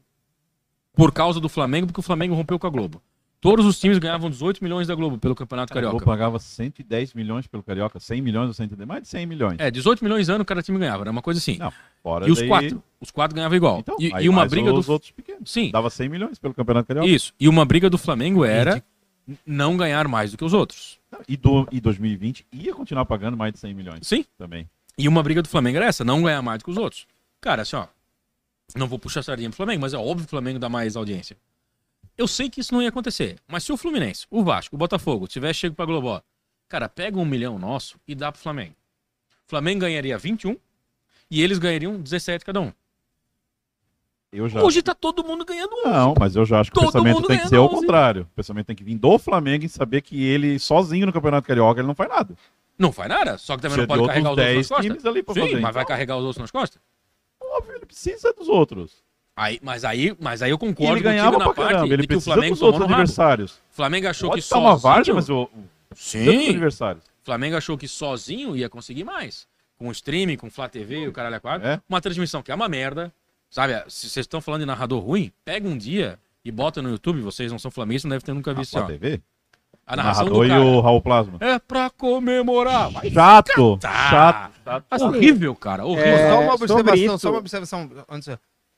por 0.95 1.13
causa 1.13 1.39
do 1.39 1.47
Flamengo, 1.49 1.87
porque 1.89 2.01
o 2.01 2.03
Flamengo 2.03 2.35
rompeu 2.35 2.59
com 2.59 2.67
a 2.67 2.71
Globo. 2.71 3.03
Todos 3.39 3.67
os 3.67 3.79
times 3.79 3.99
ganhavam 3.99 4.31
18 4.31 4.65
milhões 4.65 4.87
da 4.89 4.95
Globo 4.95 5.19
pelo 5.19 5.35
Campeonato 5.35 5.71
O 5.71 5.75
Globo 5.75 5.87
Carioca. 5.99 6.07
pagava 6.07 6.39
110 6.39 7.13
milhões 7.13 7.47
pelo 7.47 7.63
Carioca, 7.63 8.01
100 8.01 8.23
milhões 8.23 8.49
ou 8.49 8.55
110, 8.55 8.89
mais 8.89 9.03
de 9.03 9.09
100 9.09 9.27
milhões. 9.27 9.57
É, 9.59 9.71
18 9.71 10.03
milhões 10.03 10.31
ano 10.31 10.43
cada 10.43 10.63
time 10.63 10.79
ganhava, 10.79 11.03
era 11.03 11.11
uma 11.11 11.21
coisa 11.21 11.37
assim. 11.39 11.59
Não, 11.59 11.71
fora 12.03 12.27
e 12.27 12.31
os 12.31 12.39
daí- 12.39 12.49
quatro. 12.49 12.83
Os 12.99 13.11
quatro 13.11 13.35
ganhavam 13.35 13.57
igual. 13.57 13.79
Então, 13.81 13.97
e, 14.01 14.07
e 14.09 14.29
uma 14.29 14.39
mais 14.41 14.51
briga 14.51 14.73
os 14.73 14.87
do. 14.87 14.93
outros 14.93 15.11
pequenos. 15.11 15.51
Sim. 15.51 15.71
Dava 15.71 15.91
100 15.91 16.09
milhões 16.09 16.39
pelo 16.39 16.55
Campeonato 16.55 16.89
Carioca. 16.89 17.09
Isso. 17.09 17.35
E 17.39 17.47
uma 17.47 17.67
briga 17.67 17.91
do 17.91 17.99
Flamengo 17.99 18.43
era 18.43 18.83
não 19.47 19.77
ganhar 19.77 20.09
mais 20.09 20.31
do 20.31 20.39
que 20.39 20.45
os 20.45 20.55
outros. 20.55 20.99
E, 21.29 21.37
do, 21.37 21.69
e 21.71 21.79
2020 21.79 22.47
ia 22.51 22.75
continuar 22.75 23.05
pagando 23.05 23.37
mais 23.37 23.53
de 23.53 23.59
100 23.59 23.75
milhões 23.75 24.07
Sim. 24.07 24.25
também. 24.39 24.67
E 24.99 25.07
uma 25.09 25.23
briga 25.23 25.43
do 25.43 25.49
Flamengo 25.49 25.77
era 25.79 25.87
essa, 25.87 26.05
não 26.05 26.23
ganhar 26.23 26.41
mais 26.43 26.59
do 26.59 26.65
que 26.65 26.71
os 26.71 26.77
outros. 26.79 27.07
Cara, 27.41 27.63
assim, 27.63 27.77
ó. 27.77 27.87
Não 28.77 28.87
vou 28.87 28.99
puxar 28.99 29.21
a 29.21 29.23
sardinha 29.23 29.49
pro 29.51 29.57
Flamengo, 29.57 29.81
mas 29.81 29.95
é 29.95 29.99
óbvio 29.99 30.19
que 30.27 30.27
o 30.27 30.31
Flamengo 30.31 30.59
dá 30.59 30.69
mais 30.69 30.95
audiência. 30.97 31.37
Eu 32.17 32.29
sei 32.29 32.49
que 32.51 32.61
isso 32.61 32.73
não 32.73 32.83
ia 32.83 32.89
acontecer. 32.89 33.39
Mas 33.49 33.65
se 33.65 33.73
o 33.73 33.77
Fluminense, 33.77 34.27
o 34.31 34.45
Vasco, 34.45 34.77
o 34.77 34.79
Botafogo 34.79 35.27
tivesse 35.27 35.61
chego 35.61 35.75
pra 35.75 35.87
Globo, 35.87 36.23
cara, 36.69 36.89
pega 36.89 37.19
um 37.19 37.25
milhão 37.25 37.59
nosso 37.59 37.99
e 38.07 38.15
dá 38.15 38.31
pro 38.31 38.41
Flamengo. 38.41 38.75
O 39.47 39.51
Flamengo 39.51 39.81
ganharia 39.81 40.17
21 40.19 40.57
e 41.31 41.43
eles 41.43 41.59
ganhariam 41.59 42.01
17 42.01 42.45
cada 42.45 42.61
um. 42.61 42.73
Eu 44.33 44.49
já... 44.49 44.63
Hoje 44.63 44.81
tá 44.81 44.95
todo 44.95 45.25
mundo 45.25 45.45
ganhando 45.45 45.75
um. 45.75 45.89
Não, 45.91 46.15
mas 46.17 46.37
eu 46.37 46.45
já 46.45 46.61
acho 46.61 46.71
que 46.71 46.79
o 46.79 46.83
Todo 46.83 46.93
pensamento 46.93 47.17
mundo 47.17 47.27
tem 47.27 47.41
que 47.41 47.49
ser 47.49 47.57
ao 47.57 47.65
11. 47.67 47.75
contrário. 47.75 48.23
O 48.23 48.37
pensamento 48.37 48.67
tem 48.67 48.77
que 48.77 48.85
vir 48.85 48.97
do 48.97 49.19
Flamengo 49.19 49.65
e 49.65 49.69
saber 49.69 50.03
que 50.03 50.23
ele, 50.23 50.59
sozinho 50.61 51.07
no 51.07 51.13
Campeonato 51.13 51.49
Carioca, 51.49 51.81
ele 51.81 51.89
não 51.89 51.97
faz 51.97 52.09
nada. 52.09 52.37
Não 52.79 52.93
faz 52.93 53.09
nada, 53.09 53.37
só 53.39 53.57
que 53.57 53.63
também 53.63 53.77
Precisa 53.79 53.97
não 53.99 54.07
de 54.07 54.09
pode 54.09 54.09
carregar 54.09 54.31
os 54.31 54.39
outros 54.39 54.47
nas 54.47 54.55
10 54.55 54.69
costas. 54.69 55.35
Sim, 55.35 55.41
fazer. 55.51 55.61
mas 55.61 55.75
vai 55.75 55.83
Então, 55.83 55.85
carregar 55.87 56.17
os 56.17 56.25
outros 56.25 56.39
nas 56.41 56.51
costas? 56.51 56.81
Óbvio, 57.51 57.75
ele 57.77 57.87
precisa 57.87 58.33
dos 58.33 58.49
outros. 58.49 59.03
Aí, 59.37 59.59
mas, 59.63 59.85
aí, 59.85 60.15
mas 60.21 60.43
aí 60.43 60.51
eu 60.51 60.59
concordo 60.59 60.95
ele 60.95 61.03
ganhava 61.03 61.39
na 61.39 61.45
pra 61.47 61.55
parte 61.55 61.73
caramba, 61.73 61.95
ele 61.95 62.03
de 62.03 62.09
que 62.09 62.17
o 62.17 62.21
Flamengo 62.21 62.55
dos 62.55 62.63
outros 62.63 62.85
adversários. 62.85 63.53
O 63.53 63.75
Flamengo 63.75 64.09
achou 64.09 64.29
Pode 64.29 64.41
que 64.41 64.45
estar 64.45 64.59
uma 64.59 64.73
sozinho... 64.73 64.95
várzea, 64.95 65.15
mas 65.15 65.27
dos 65.27 65.49
Sim, 65.95 66.51
adversários. 66.51 67.05
O 67.05 67.25
Flamengo 67.25 67.57
achou 67.57 67.77
que 67.77 67.89
sozinho 67.89 68.57
ia 68.57 68.69
conseguir 68.69 69.05
mais. 69.05 69.49
Com 69.79 69.89
o 69.89 69.93
streaming, 69.93 70.37
com 70.37 70.49
o 70.49 70.51
Flá 70.51 70.69
TV 70.69 71.01
e 71.01 71.09
o 71.09 71.13
caralho 71.13 71.37
a 71.37 71.41
quatro. 71.41 71.67
É. 71.67 71.81
Uma 71.89 72.01
transmissão 72.01 72.43
que 72.43 72.53
é 72.53 72.55
uma 72.55 72.69
merda. 72.69 73.13
Sabe, 73.51 73.73
se 73.89 74.09
vocês 74.09 74.25
estão 74.25 74.41
falando 74.41 74.61
de 74.61 74.67
narrador 74.67 75.01
ruim, 75.01 75.33
pega 75.45 75.67
um 75.67 75.77
dia 75.77 76.19
e 76.45 76.51
bota 76.53 76.81
no 76.83 76.91
YouTube. 76.91 77.21
Vocês 77.21 77.51
não 77.51 77.59
são 77.59 77.71
flamenguistas, 77.71 78.09
não 78.09 78.17
devem 78.17 78.25
ter 78.27 78.35
nunca 78.35 78.53
visto. 78.53 78.77
Sport 78.77 78.85
ó. 78.85 78.89
TV. 78.89 79.23
A 79.93 79.97
narração 79.97 80.25
narrador 80.25 80.41
do 80.41 80.47
e 80.47 80.49
cara 80.51 80.65
o 80.65 80.81
Raul 80.81 81.03
Plasma. 81.03 81.37
é 81.41 81.59
pra 81.59 81.91
comemorar. 81.91 82.91
Vai 82.91 83.11
Chato, 83.11 83.77
catar. 83.79 84.11
chato, 84.11 84.51
chato. 84.65 84.85
Assim, 84.91 85.05
horrível, 85.05 85.55
cara. 85.55 85.85
Horrível. 85.85 86.13
É, 86.15 86.31
só 86.31 86.41
uma 86.41 86.55
observação, 86.55 87.19
só 87.19 87.31
uma 87.31 87.39
observação. 87.39 87.91
Antes, 88.09 88.29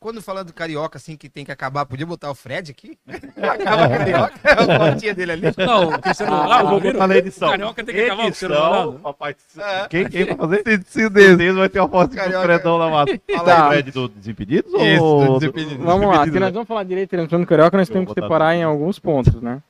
quando 0.01 0.21
falando 0.21 0.49
do 0.49 0.53
carioca, 0.53 0.97
assim, 0.99 1.17
que 1.17 1.29
tem 1.29 1.45
que 1.45 1.53
acabar, 1.53 1.87
podia 1.87 2.05
botar 2.05 2.29
o 2.31 2.35
Fred 2.35 2.71
aqui? 2.73 2.99
Acaba 3.41 3.87
o 3.87 3.91
carioca, 3.91 4.33
a 4.45 4.79
fotinha 4.91 5.15
dele 5.15 5.33
ali. 5.33 5.43
Não, 5.57 5.91
o 5.91 5.99
Cristiano 6.01 6.33
Ah, 6.35 6.43
Ronaldo, 6.43 6.65
eu 6.65 6.81
vou 6.81 6.93
botar 6.93 7.07
na 7.07 7.17
edição. 7.19 7.49
O 7.49 7.51
Carioca 7.53 7.85
tem 7.85 7.95
que 7.95 8.01
acabar 8.01 8.23
o 8.23 8.25
Cristiano 8.27 8.55
Edição, 8.55 8.71
Ronaldo. 8.71 8.99
papai, 8.99 9.37
É. 9.59 9.89
Quem, 9.89 10.09
quem 10.09 10.25
vai 10.25 10.37
fazer? 10.37 10.85
Certeza 10.87 11.53
vai 11.55 11.69
ter 11.69 11.79
uma 11.79 11.89
foto 11.89 12.11
do 12.11 12.17
Carioca. 12.17 12.43
Fredão 12.47 12.79
na 12.79 12.89
massa. 12.89 13.21
Fala 13.37 13.45
Tá. 13.45 13.65
aí, 13.65 13.69
Fred 13.75 13.91
do 13.93 14.09
Desimpedidos? 14.09 14.73
Isso, 14.73 15.05
ou 15.05 15.25
do 15.27 15.39
Desimpedidos. 15.39 15.85
Vamos 15.85 16.07
lá, 16.09 16.25
se 16.25 16.31
nós 16.33 16.41
né? 16.41 16.51
vamos 16.51 16.67
falar 16.69 16.83
direito 16.85 17.17
do 17.17 17.47
Carioca, 17.47 17.77
nós 17.77 17.89
Eu 17.89 17.93
temos 17.93 18.13
que 18.13 18.21
separar 18.21 18.57
em 18.57 18.63
alguns 18.65 18.99
pontos, 18.99 19.35
né? 19.41 19.63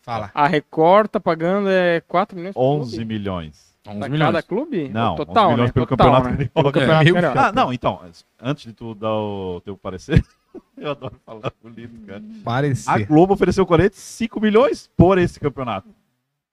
Fala. 0.00 0.30
A 0.34 0.46
Record 0.46 1.08
tá 1.08 1.20
pagando 1.20 1.68
é 1.68 2.00
4 2.08 2.36
milhões 2.36 2.54
por 2.54 2.60
11 2.62 2.96
clube. 2.96 3.04
milhões. 3.14 3.70
11 3.86 3.98
Pra 3.98 4.08
milhões. 4.08 4.28
cada 4.28 4.42
clube? 4.42 4.88
Não, 4.88 5.14
total, 5.16 5.44
11 5.48 5.52
milhões 5.54 5.68
né? 5.68 5.72
pelo 5.72 5.86
Total, 5.86 6.06
Campeonato 6.12 6.38
né? 6.42 6.50
Pelo 6.52 6.72
Campeonato 6.72 7.38
É. 7.38 7.38
Ah, 7.48 7.52
não, 7.52 7.72
então, 7.72 8.00
antes 8.40 8.64
de 8.64 8.72
tu 8.72 8.94
dar 8.94 9.12
o 9.14 9.60
teu 9.64 9.76
parecer, 9.76 10.22
eu 10.76 10.90
adoro 10.90 11.14
falar 11.24 11.52
bonito, 11.62 11.94
cara. 12.06 12.22
A 12.40 12.44
Parecer. 12.44 13.06
Globo 13.06 13.34
ofereceu 13.34 13.64
45 13.66 14.40
milhões 14.40 14.90
por 14.96 15.18
esse 15.18 15.38
campeonato. 15.40 15.88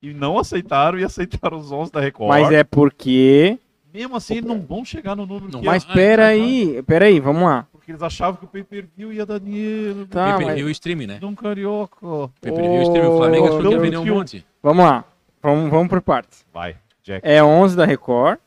E 0.01 0.13
não 0.13 0.37
aceitaram 0.37 0.99
e 0.99 1.03
aceitaram 1.03 1.57
os 1.57 1.71
11 1.71 1.91
da 1.91 1.99
Record. 1.99 2.29
Mas 2.29 2.51
é 2.51 2.63
porque... 2.63 3.57
Mesmo 3.93 4.15
assim, 4.15 4.41
não 4.41 4.61
vão 4.61 4.85
chegar 4.85 5.15
no 5.15 5.25
número 5.25 5.51
Não 5.51 5.59
que 5.61 5.65
vai. 5.65 5.75
Mas 5.77 5.87
Ah, 5.89 5.93
pera 5.93 6.23
tá, 6.23 6.29
aí, 6.29 6.83
pera 6.83 7.05
aí, 7.05 7.19
vamos 7.19 7.43
lá. 7.43 7.65
Porque 7.87 7.91
eles 7.93 8.03
achavam 8.03 8.35
que 8.37 8.43
o 8.43 8.47
pay-per-view 8.49 9.13
ia 9.13 9.25
dar 9.25 9.39
dinheiro. 9.39 10.05
Tá, 10.07 10.25
Pay 10.31 10.37
per 10.39 10.45
mas- 10.47 10.55
view 10.55 10.67
e 10.67 10.71
stream, 10.73 11.07
né? 11.07 11.19
Dom 11.19 11.33
Carioca. 11.33 11.95
Pay 12.41 12.51
per 12.51 12.61
view 12.61 12.79
e 12.81 12.83
stream. 12.83 13.13
O 13.13 13.17
Flamengo 13.17 13.45
achou 13.47 13.61
que 13.61 13.67
ia 13.69 13.79
vender 13.79 13.97
um 13.97 14.05
monte. 14.05 14.45
Vamos 14.61 14.83
lá. 14.85 15.05
Vamos, 15.41 15.71
vamos 15.71 15.87
por 15.87 16.01
partes. 16.01 16.45
Vai, 16.53 16.75
Jack. 17.01 17.25
É 17.25 17.41
11 17.41 17.77
da 17.77 17.85
Record. 17.85 18.39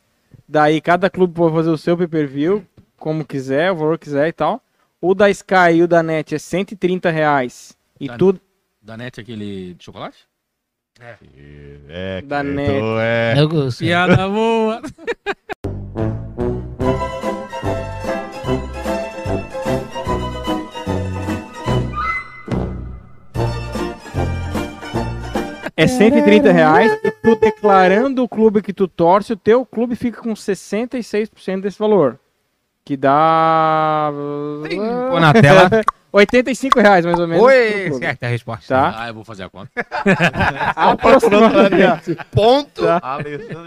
Daí 0.47 0.79
cada 0.83 1.09
clube 1.09 1.33
pode 1.33 1.55
fazer 1.55 1.71
o 1.71 1.79
seu 1.79 1.97
pay-per-view, 1.97 2.67
como 2.99 3.25
quiser, 3.25 3.73
o 3.73 3.77
valor 3.77 3.99
que 3.99 4.05
quiser 4.05 4.29
e 4.29 4.33
tal. 4.33 4.61
O 5.01 5.15
da 5.15 5.31
Sky 5.31 5.73
e 5.77 5.83
o 5.83 5.89
da 5.89 6.03
Net 6.03 6.35
é 6.35 6.39
130 6.39 7.09
reais. 7.11 7.75
E 7.99 8.09
Tá. 8.09 8.19
tudo. 8.19 8.39
Da 8.83 8.97
net 8.97 9.19
aquele 9.21 9.75
de 9.75 9.85
chocolate? 9.85 10.19
É, 11.89 12.21
Da 12.23 12.41
Cleiton, 12.43 12.55
net. 12.55 12.99
é. 13.01 13.35
Eu 13.39 13.49
gosto. 13.49 13.79
Piada 13.79 14.29
boa. 14.29 14.83
É 25.77 25.87
130 25.87 26.53
reais. 26.53 26.93
E 27.05 27.11
tu 27.11 27.37
declarando 27.37 28.23
o 28.23 28.29
clube 28.29 28.63
que 28.63 28.73
tu 28.73 28.87
torce, 28.89 29.33
o 29.33 29.37
teu 29.37 29.65
clube 29.65 29.97
fica 29.97 30.21
com 30.21 30.33
66% 30.35 31.61
desse 31.61 31.79
valor. 31.79 32.19
Que 32.85 32.97
dá. 32.97 34.11
Pô 35.11 35.21
na 35.21 35.33
tela. 35.33 35.69
85 36.13 36.81
reais, 36.81 37.05
mais 37.07 37.19
ou 37.21 37.29
menos. 37.29 37.45
Oi, 37.45 37.93
certo, 38.01 38.23
é 38.25 38.27
a 38.27 38.31
resposta. 38.31 38.67
Tá? 38.75 38.95
Ah, 39.05 39.09
eu 39.09 39.15
vou 39.15 39.25
fazer 39.25 39.45
a 39.45 39.49
conta. 39.49 39.71
Aproximadamente. 40.75 42.17
Ponto. 42.33 42.83
Tá. 42.83 43.19
Então, 43.21 43.65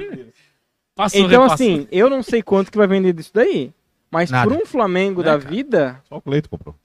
repassou. 1.27 1.43
assim, 1.53 1.87
eu 1.91 2.09
não 2.09 2.21
sei 2.21 2.41
quanto 2.41 2.69
que 2.71 2.77
vai 2.77 2.85
vender 2.87 3.13
disso 3.13 3.31
daí. 3.33 3.71
Mas 4.11 4.29
Nada. 4.29 4.49
por 4.49 4.61
um 4.61 4.65
Flamengo 4.65 5.21
É, 5.21 5.23
da 5.23 5.37
cara. 5.39 5.49
vida, 5.49 6.01
Só 6.07 6.17
o 6.17 6.21
Cleiton 6.21 6.49
comprou. 6.49 6.75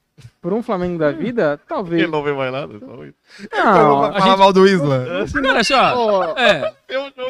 Por 0.40 0.52
um 0.52 0.62
Flamengo 0.62 0.98
da 0.98 1.10
vida, 1.10 1.60
talvez. 1.68 2.08
não 2.10 2.22
vê 2.22 2.32
mais 2.32 2.52
nada. 2.52 2.74
Isso. 2.74 2.86
Não, 3.52 4.12
Fala 4.12 4.20
gente- 4.20 4.38
mal 4.38 4.52
do 4.52 4.66
Isla. 4.66 5.26
Cara, 5.42 5.60
assim, 5.60 5.74
ó. 5.74 6.34
É. 6.38 6.74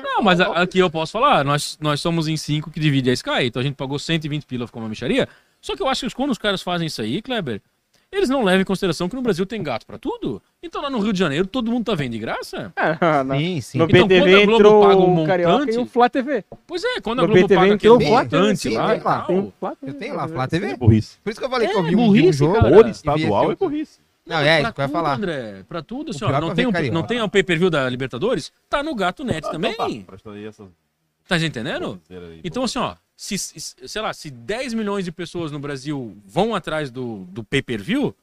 Não, 0.03 0.23
mas 0.23 0.41
a- 0.41 0.53
aqui 0.63 0.79
eu 0.79 0.91
posso 0.91 1.13
falar. 1.13 1.45
Nós, 1.45 1.77
nós 1.81 2.01
somos 2.01 2.29
em 2.29 2.37
cinco 2.37 2.71
que 2.71 2.81
divide 2.81 3.11
a 3.11 3.13
Sky. 3.13 3.45
Então 3.45 3.61
a 3.61 3.65
gente 3.65 3.75
pagou 3.77 3.99
120 3.99 4.47
pila, 4.47 4.67
ficou 4.67 4.83
uma 4.83 4.89
micharia. 4.89 5.29
Só 5.61 5.75
que 5.77 5.83
eu 5.83 5.89
acho 5.89 6.07
que 6.09 6.15
quando 6.15 6.31
os 6.31 6.39
caras 6.39 6.63
fazem 6.63 6.87
isso 6.87 7.03
aí, 7.03 7.21
Kleber, 7.21 7.61
eles 8.13 8.29
não 8.29 8.43
levam 8.45 8.63
em 8.63 8.65
consideração 8.65 9.09
que 9.09 9.17
no 9.17 9.23
Brasil 9.23 9.45
tem 9.45 9.63
gato 9.63 9.85
pra 9.87 9.99
tudo. 9.99 10.41
Então 10.63 10.83
lá 10.83 10.91
no 10.91 10.99
Rio 10.99 11.13
de 11.13 11.19
Janeiro 11.19 11.47
todo 11.47 11.71
mundo 11.71 11.85
tá 11.85 11.95
vendo 11.95 12.13
de 12.13 12.19
graça. 12.19 12.73
é, 12.77 12.93
na- 13.25 13.37
Sim, 13.39 13.61
sim. 13.61 13.79
no 13.79 13.85
Então, 13.85 14.01
quando 14.01 14.09
BTV 14.09 14.35
a 14.35 14.45
Globo 14.47 14.53
entrou 14.55 14.83
paga 14.83 14.97
um 14.97 15.07
montante- 15.15 15.75
e 15.75 15.79
o 15.79 15.87
Flá 15.87 16.09
TV. 16.09 16.45
Pois 16.67 16.83
é, 16.85 17.01
quando 17.01 17.21
a 17.21 17.27
Globo 17.27 17.41
PTV 17.43 17.55
paga 17.61 17.75
aquele 17.75 17.93
montante 18.11 18.69
lá 18.71 18.89
tem 18.89 18.99
e 18.99 19.03
lá. 19.05 19.23
Tem 19.23 19.53
Flá 19.61 19.77
TV. 19.77 19.91
Eu 19.93 19.95
tenho 19.99 20.15
lá, 20.17 20.29
Flá 20.29 20.45
É 20.45 20.47
TV. 20.49 20.77
burrice. 20.77 21.17
Por 21.23 21.31
isso 21.31 21.39
que 21.41 21.47
eu 21.47 21.51
falei 21.51 21.69
que 21.69 21.75
É, 21.75 21.79
eu 21.79 21.83
vi 21.85 21.89
um, 21.89 21.91
vi 21.91 22.03
um 22.03 22.07
burrice, 22.09 22.39
jogo. 22.39 22.55
cara. 22.55 22.89
E 22.89 22.91
estadual 22.91 23.53
é 23.53 23.57
burrice. 23.57 24.01
Não, 24.27 24.37
é, 24.41 24.61
isso 24.63 24.73
que 24.75 24.81
eu 24.81 24.85
ia 24.85 24.89
falar. 24.91 25.15
André, 25.15 25.65
pra 25.69 25.81
tudo, 25.83 26.11
assim, 26.11 26.23
O 26.25 26.27
ó, 26.27 26.31
pior 26.31 26.41
não 26.43 26.55
tem, 26.55 26.67
um, 26.67 26.93
não 26.93 27.03
tem 27.03 27.23
o 27.23 27.29
pay-per-view 27.31 27.71
da 27.71 27.89
Libertadores? 27.89 28.53
Tá 28.69 28.83
no 28.83 28.95
Gato 28.95 29.25
Net 29.25 29.49
também. 29.51 29.73
Então 29.73 29.87
tá, 30.19 30.31
aí 30.33 30.45
essas 30.47 30.67
Tá 31.27 31.39
entendendo? 31.39 32.01
Então, 32.43 32.65
assim, 32.65 32.79
ó, 32.79 32.95
se, 33.17 33.39
se- 33.39 33.75
sei 33.87 34.03
lá, 34.03 34.13
se 34.13 34.31
10 34.31 34.75
milhões 34.75 35.05
de 35.05 35.13
pessoas 35.13 35.51
no 35.53 35.59
Brasil 35.59 36.17
vão 36.27 36.55
atrás 36.55 36.91
do, 36.91 37.25
do 37.31 37.43
pay-per-view, 37.45 38.15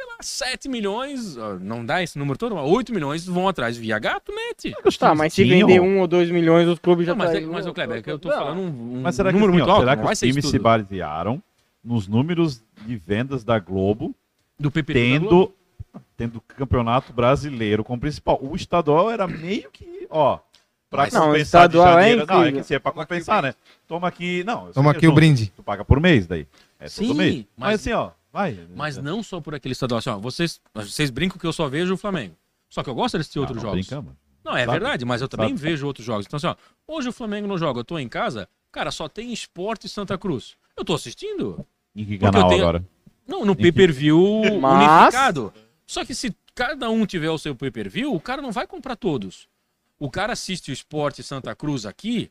sei 0.00 0.06
lá, 0.06 0.16
7 0.20 0.68
milhões, 0.68 1.36
não 1.60 1.84
dá 1.84 2.02
esse 2.02 2.18
número 2.18 2.38
todo, 2.38 2.54
mas 2.54 2.64
8 2.68 2.92
milhões 2.92 3.26
vão 3.26 3.46
atrás 3.48 3.76
via 3.76 3.98
Gato 3.98 4.32
Net. 4.34 4.74
Tá, 4.98 5.14
mas 5.14 5.32
se 5.34 5.44
vender 5.44 5.80
um 5.80 6.00
ou 6.00 6.06
dois 6.06 6.30
milhões, 6.30 6.66
os 6.68 6.78
clubes 6.78 7.06
já 7.06 7.12
Não, 7.12 7.18
mas, 7.18 7.32
tá 7.32 7.38
é, 7.38 7.40
mas 7.46 7.66
o 7.66 7.74
Kleber, 7.74 7.98
é 7.98 8.02
que 8.02 8.10
eu 8.10 8.18
tô 8.18 8.28
Não. 8.28 8.36
falando 8.36 8.58
um, 8.60 8.96
um 8.96 9.00
Mas 9.02 9.14
será 9.14 9.30
que, 9.30 9.34
número 9.38 9.52
assim, 9.52 9.58
muito 9.58 9.68
ó, 9.68 9.72
alto, 9.74 9.82
será 9.82 9.96
que 9.96 10.12
os 10.12 10.18
times 10.18 10.46
se 10.48 10.58
basearam 10.58 11.42
nos 11.84 12.06
números 12.08 12.62
de 12.86 12.96
vendas 12.96 13.44
da 13.44 13.58
Globo, 13.58 14.14
do 14.58 14.70
pay-per-view 14.70 15.20
da 15.20 15.26
Globo. 15.26 15.54
tendo, 15.86 16.02
tendo 16.16 16.36
o 16.38 16.40
campeonato 16.40 17.12
brasileiro 17.12 17.84
como 17.84 18.00
principal? 18.00 18.38
O 18.42 18.56
estadual 18.56 19.10
era 19.10 19.26
meio 19.26 19.70
que, 19.70 20.06
ó, 20.10 20.38
pra 20.88 21.02
Mas- 21.04 21.12
Não, 21.14 21.22
o 21.22 21.26
compensar 21.28 21.68
de 21.68 21.76
estadual 21.76 21.98
é 21.98 22.02
janeiro. 22.02 22.26
não, 22.26 22.34
é 22.34 22.38
incrível. 22.38 22.52
que 22.54 22.60
assim, 22.60 22.74
é 22.74 22.78
pra 22.78 22.92
compensar, 22.92 23.42
né? 23.42 23.54
Toma 23.86 24.08
aqui, 24.08 24.42
não. 24.44 24.72
Toma 24.72 24.90
aqui 24.92 25.06
é 25.06 25.08
o 25.08 25.12
brinde. 25.12 25.52
Tu 25.54 25.62
paga 25.62 25.84
por 25.84 26.00
mês 26.00 26.26
daí. 26.26 26.46
É 26.78 26.88
Sim, 26.88 27.08
todo 27.08 27.16
mês. 27.16 27.34
Mas, 27.36 27.44
mas- 27.56 27.74
assim, 27.80 27.92
ó, 27.92 28.10
vai. 28.32 28.58
Mas 28.74 28.96
não 28.96 29.22
só 29.22 29.40
por 29.40 29.54
aquele 29.54 29.72
estadual. 29.72 29.98
Assim, 29.98 30.10
ó, 30.10 30.18
vocês, 30.18 30.60
vocês 30.74 31.10
brincam 31.10 31.38
que 31.38 31.46
eu 31.46 31.52
só 31.52 31.68
vejo 31.68 31.94
o 31.94 31.96
Flamengo. 31.96 32.36
Só 32.68 32.82
que 32.82 32.90
eu 32.90 32.94
gosto 32.94 33.16
de 33.16 33.22
assistir 33.22 33.38
Não, 33.38 33.42
outros 33.44 33.56
não 33.62 33.70
jogos. 33.70 33.86
brincamos. 33.86 34.14
Não, 34.44 34.56
é 34.56 34.64
Sabe? 34.64 34.72
verdade, 34.78 35.04
mas 35.04 35.20
eu 35.20 35.28
também 35.28 35.48
Sabe? 35.50 35.60
vejo 35.60 35.86
outros 35.86 36.06
jogos. 36.06 36.26
Então, 36.26 36.36
assim, 36.36 36.46
ó, 36.46 36.56
hoje 36.86 37.08
o 37.08 37.12
Flamengo 37.12 37.46
não 37.46 37.58
joga, 37.58 37.80
eu 37.80 37.84
tô 37.84 37.98
em 37.98 38.08
casa, 38.08 38.48
cara, 38.72 38.90
só 38.90 39.08
tem 39.08 39.32
esporte 39.32 39.88
Santa 39.88 40.16
Cruz. 40.16 40.56
Eu 40.76 40.84
tô 40.84 40.94
assistindo. 40.94 41.64
Em 41.94 42.04
que 42.04 42.16
canal 42.18 42.48
tenho- 42.48 42.62
agora? 42.62 42.84
Não, 43.26 43.44
no 43.44 43.52
Em 43.52 43.56
que- 43.56 43.62
pay-per-view 43.62 44.60
Mas- 44.60 44.98
unificado. 45.04 45.52
Só 45.86 46.04
que 46.04 46.14
se 46.14 46.34
cada 46.54 46.88
um 46.88 47.04
tiver 47.04 47.30
o 47.30 47.38
seu 47.38 47.54
pay-per-view, 47.54 48.14
o 48.14 48.20
cara 48.20 48.40
não 48.40 48.52
vai 48.52 48.66
comprar 48.66 48.96
todos. 48.96 49.48
O 49.98 50.10
cara 50.10 50.32
assiste 50.32 50.70
o 50.70 50.72
Esporte 50.72 51.22
Santa 51.22 51.54
Cruz 51.54 51.84
aqui, 51.84 52.30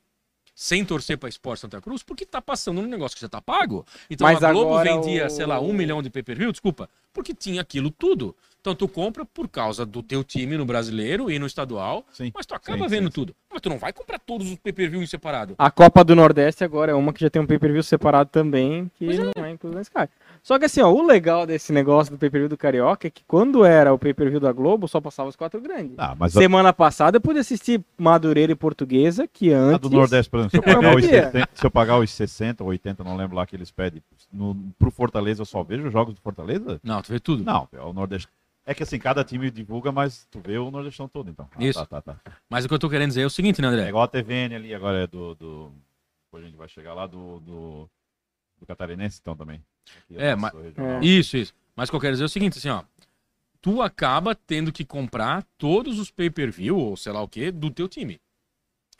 sem 0.61 0.83
torcer 0.83 1.17
para 1.17 1.29
Esporte 1.29 1.61
Santa 1.61 1.79
Cruz, 1.79 2.03
porque 2.03 2.25
tá 2.25 2.41
passando 2.41 2.81
num 2.81 2.87
negócio 2.89 3.15
que 3.15 3.21
já 3.21 3.29
tá 3.29 3.39
pago. 3.41 3.85
Então 4.09 4.27
Mas 4.27 4.43
a 4.43 4.51
Globo 4.51 4.77
vendia, 4.83 5.27
o- 5.27 5.29
sei 5.29 5.45
lá, 5.45 5.57
um 5.61 5.71
milhão 5.71 6.03
de 6.03 6.09
pay-per-view, 6.09 6.51
desculpa, 6.51 6.89
porque 7.13 7.33
tinha 7.33 7.61
aquilo 7.61 7.89
tudo. 7.89 8.35
Então 8.59 8.75
tu 8.75 8.85
compra 8.85 9.23
por 9.25 9.47
causa 9.47 9.85
do 9.85 10.03
teu 10.03 10.21
time 10.21 10.57
no 10.57 10.65
brasileiro 10.65 11.31
e 11.31 11.39
no 11.39 11.45
estadual, 11.47 12.05
Sim. 12.11 12.33
mas 12.35 12.45
tu 12.45 12.53
acaba 12.55 12.83
Sim, 12.83 12.89
vendo 12.89 13.05
sim, 13.05 13.11
tudo. 13.13 13.33
Mas 13.49 13.61
tu 13.61 13.69
não 13.69 13.77
vai 13.77 13.93
comprar 13.93 14.19
todos 14.19 14.51
os 14.51 14.57
pay-per-view 14.57 15.01
em 15.01 15.05
separado. 15.07 15.55
A 15.57 15.71
Copa 15.71 16.03
do 16.03 16.13
Nordeste 16.13 16.61
agora 16.65 16.91
é 16.91 16.95
uma 16.95 17.13
que 17.13 17.21
já 17.21 17.29
tem 17.29 17.41
um 17.41 17.47
pay-per-view 17.47 17.81
separado 17.81 18.29
também, 18.29 18.91
que 18.95 19.05
não 19.37 19.45
é 19.45 19.51
incluso 19.51 19.73
na 19.73 19.81
Sky. 19.81 20.09
Só 20.49 20.57
que 20.57 20.65
assim, 20.65 20.81
ó, 20.81 20.91
o 20.91 21.05
legal 21.05 21.45
desse 21.45 21.71
negócio 21.71 22.11
do 22.11 22.17
pay-per-view 22.17 22.49
do 22.49 22.57
Carioca 22.57 23.05
é 23.05 23.11
que 23.11 23.23
quando 23.27 23.63
era 23.63 23.93
o 23.93 23.99
pay-per-view 23.99 24.39
da 24.39 24.51
Globo, 24.51 24.87
só 24.87 24.99
passava 24.99 25.29
os 25.29 25.35
quatro 25.35 25.61
grandes. 25.61 25.93
Ah, 25.95 26.15
mas 26.17 26.35
a, 26.35 26.39
Semana 26.39 26.73
passada 26.73 27.17
eu 27.17 27.21
pude 27.21 27.37
assistir 27.37 27.85
Madureira 27.95 28.51
e 28.51 28.55
Portuguesa, 28.55 29.27
que 29.27 29.53
a 29.53 29.59
antes... 29.59 29.87
do 29.87 29.95
Nordeste, 29.95 30.27
por 30.27 30.39
exemplo, 30.39 30.49
se 30.49 30.57
eu, 30.57 30.63
pagar 30.73 30.89
os 30.89 31.05
podia. 31.05 31.25
60, 31.25 31.49
se 31.53 31.65
eu 31.67 31.69
pagar 31.69 31.99
os 31.99 32.09
60 32.09 32.63
ou 32.63 32.71
80, 32.71 33.03
não 33.03 33.15
lembro 33.15 33.35
lá 33.35 33.45
que 33.45 33.55
eles 33.55 33.69
pedem, 33.69 34.01
no, 34.33 34.55
pro 34.79 34.89
Fortaleza 34.89 35.43
eu 35.43 35.45
só 35.45 35.61
vejo 35.61 35.85
os 35.85 35.93
jogos 35.93 36.15
do 36.15 36.19
Fortaleza? 36.19 36.79
Não, 36.83 36.99
tu 36.99 37.11
vê 37.11 37.19
tudo. 37.19 37.43
Não, 37.43 37.67
é 37.71 37.81
o 37.81 37.93
Nordeste. 37.93 38.27
É 38.65 38.73
que 38.73 38.81
assim, 38.81 38.97
cada 38.97 39.23
time 39.23 39.51
divulga, 39.51 39.91
mas 39.91 40.27
tu 40.31 40.39
vê 40.43 40.57
o 40.57 40.71
Nordestão 40.71 41.07
todo, 41.07 41.29
então. 41.29 41.47
Ah, 41.55 41.63
Isso. 41.63 41.77
Tá, 41.85 42.01
tá, 42.01 42.15
tá. 42.15 42.31
Mas 42.49 42.65
o 42.65 42.67
que 42.67 42.73
eu 42.73 42.79
tô 42.79 42.89
querendo 42.89 43.09
dizer 43.09 43.21
é 43.21 43.25
o 43.27 43.29
seguinte, 43.29 43.61
né, 43.61 43.67
É 43.67 43.69
André? 43.69 43.89
igual 43.89 44.03
a 44.03 44.07
TVN 44.07 44.55
ali, 44.55 44.73
agora 44.73 45.03
é 45.03 45.05
do. 45.05 45.35
do... 45.35 45.71
Depois 46.25 46.43
a 46.43 46.47
gente 46.47 46.57
vai 46.57 46.67
chegar 46.67 46.95
lá 46.95 47.05
do. 47.05 47.39
do, 47.41 47.89
do 48.59 48.65
Catarinense, 48.65 49.19
então 49.21 49.35
também. 49.35 49.61
É, 50.15 50.35
o 50.35 50.39
mas- 50.39 50.53
regional. 50.53 51.03
Isso, 51.03 51.37
isso. 51.37 51.53
Mas 51.75 51.89
o 51.89 51.91
que 51.91 51.95
eu 51.95 52.01
quero 52.01 52.13
dizer 52.13 52.23
é 52.23 52.25
o 52.25 52.29
seguinte, 52.29 52.57
assim, 52.57 52.69
ó. 52.69 52.83
Tu 53.61 53.81
acaba 53.81 54.33
tendo 54.35 54.71
que 54.71 54.85
comprar 54.85 55.43
todos 55.57 55.99
os 55.99 56.09
pay-per-view, 56.09 56.77
ou 56.77 56.95
sei 56.97 57.11
lá 57.11 57.21
o 57.21 57.27
que, 57.27 57.51
do 57.51 57.69
teu 57.69 57.87
time. 57.89 58.19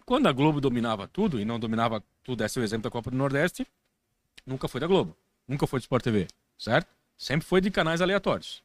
Quando 0.06 0.28
a 0.28 0.32
Globo 0.32 0.60
dominava 0.60 1.08
tudo, 1.08 1.39
e 1.39 1.45
não 1.45 1.60
dominava 1.60 2.04
tudo, 2.23 2.43
esse 2.43 2.58
é 2.60 2.62
o 2.62 2.63
exemplo 2.65 2.84
da 2.84 2.89
Copa 2.91 3.10
do 3.12 3.17
Nordeste, 3.17 3.65
nunca 4.45 4.67
foi 4.67 4.82
da 4.82 4.88
Globo. 4.88 5.15
Nunca 5.47 5.65
foi 5.65 5.80
do 5.80 5.84
Sport 5.84 6.04
TV, 6.04 6.28
certo? 6.58 6.88
Sempre 7.17 7.45
foi 7.47 7.62
de 7.62 7.69
canais 7.71 8.02
aleatórios. 8.02 8.63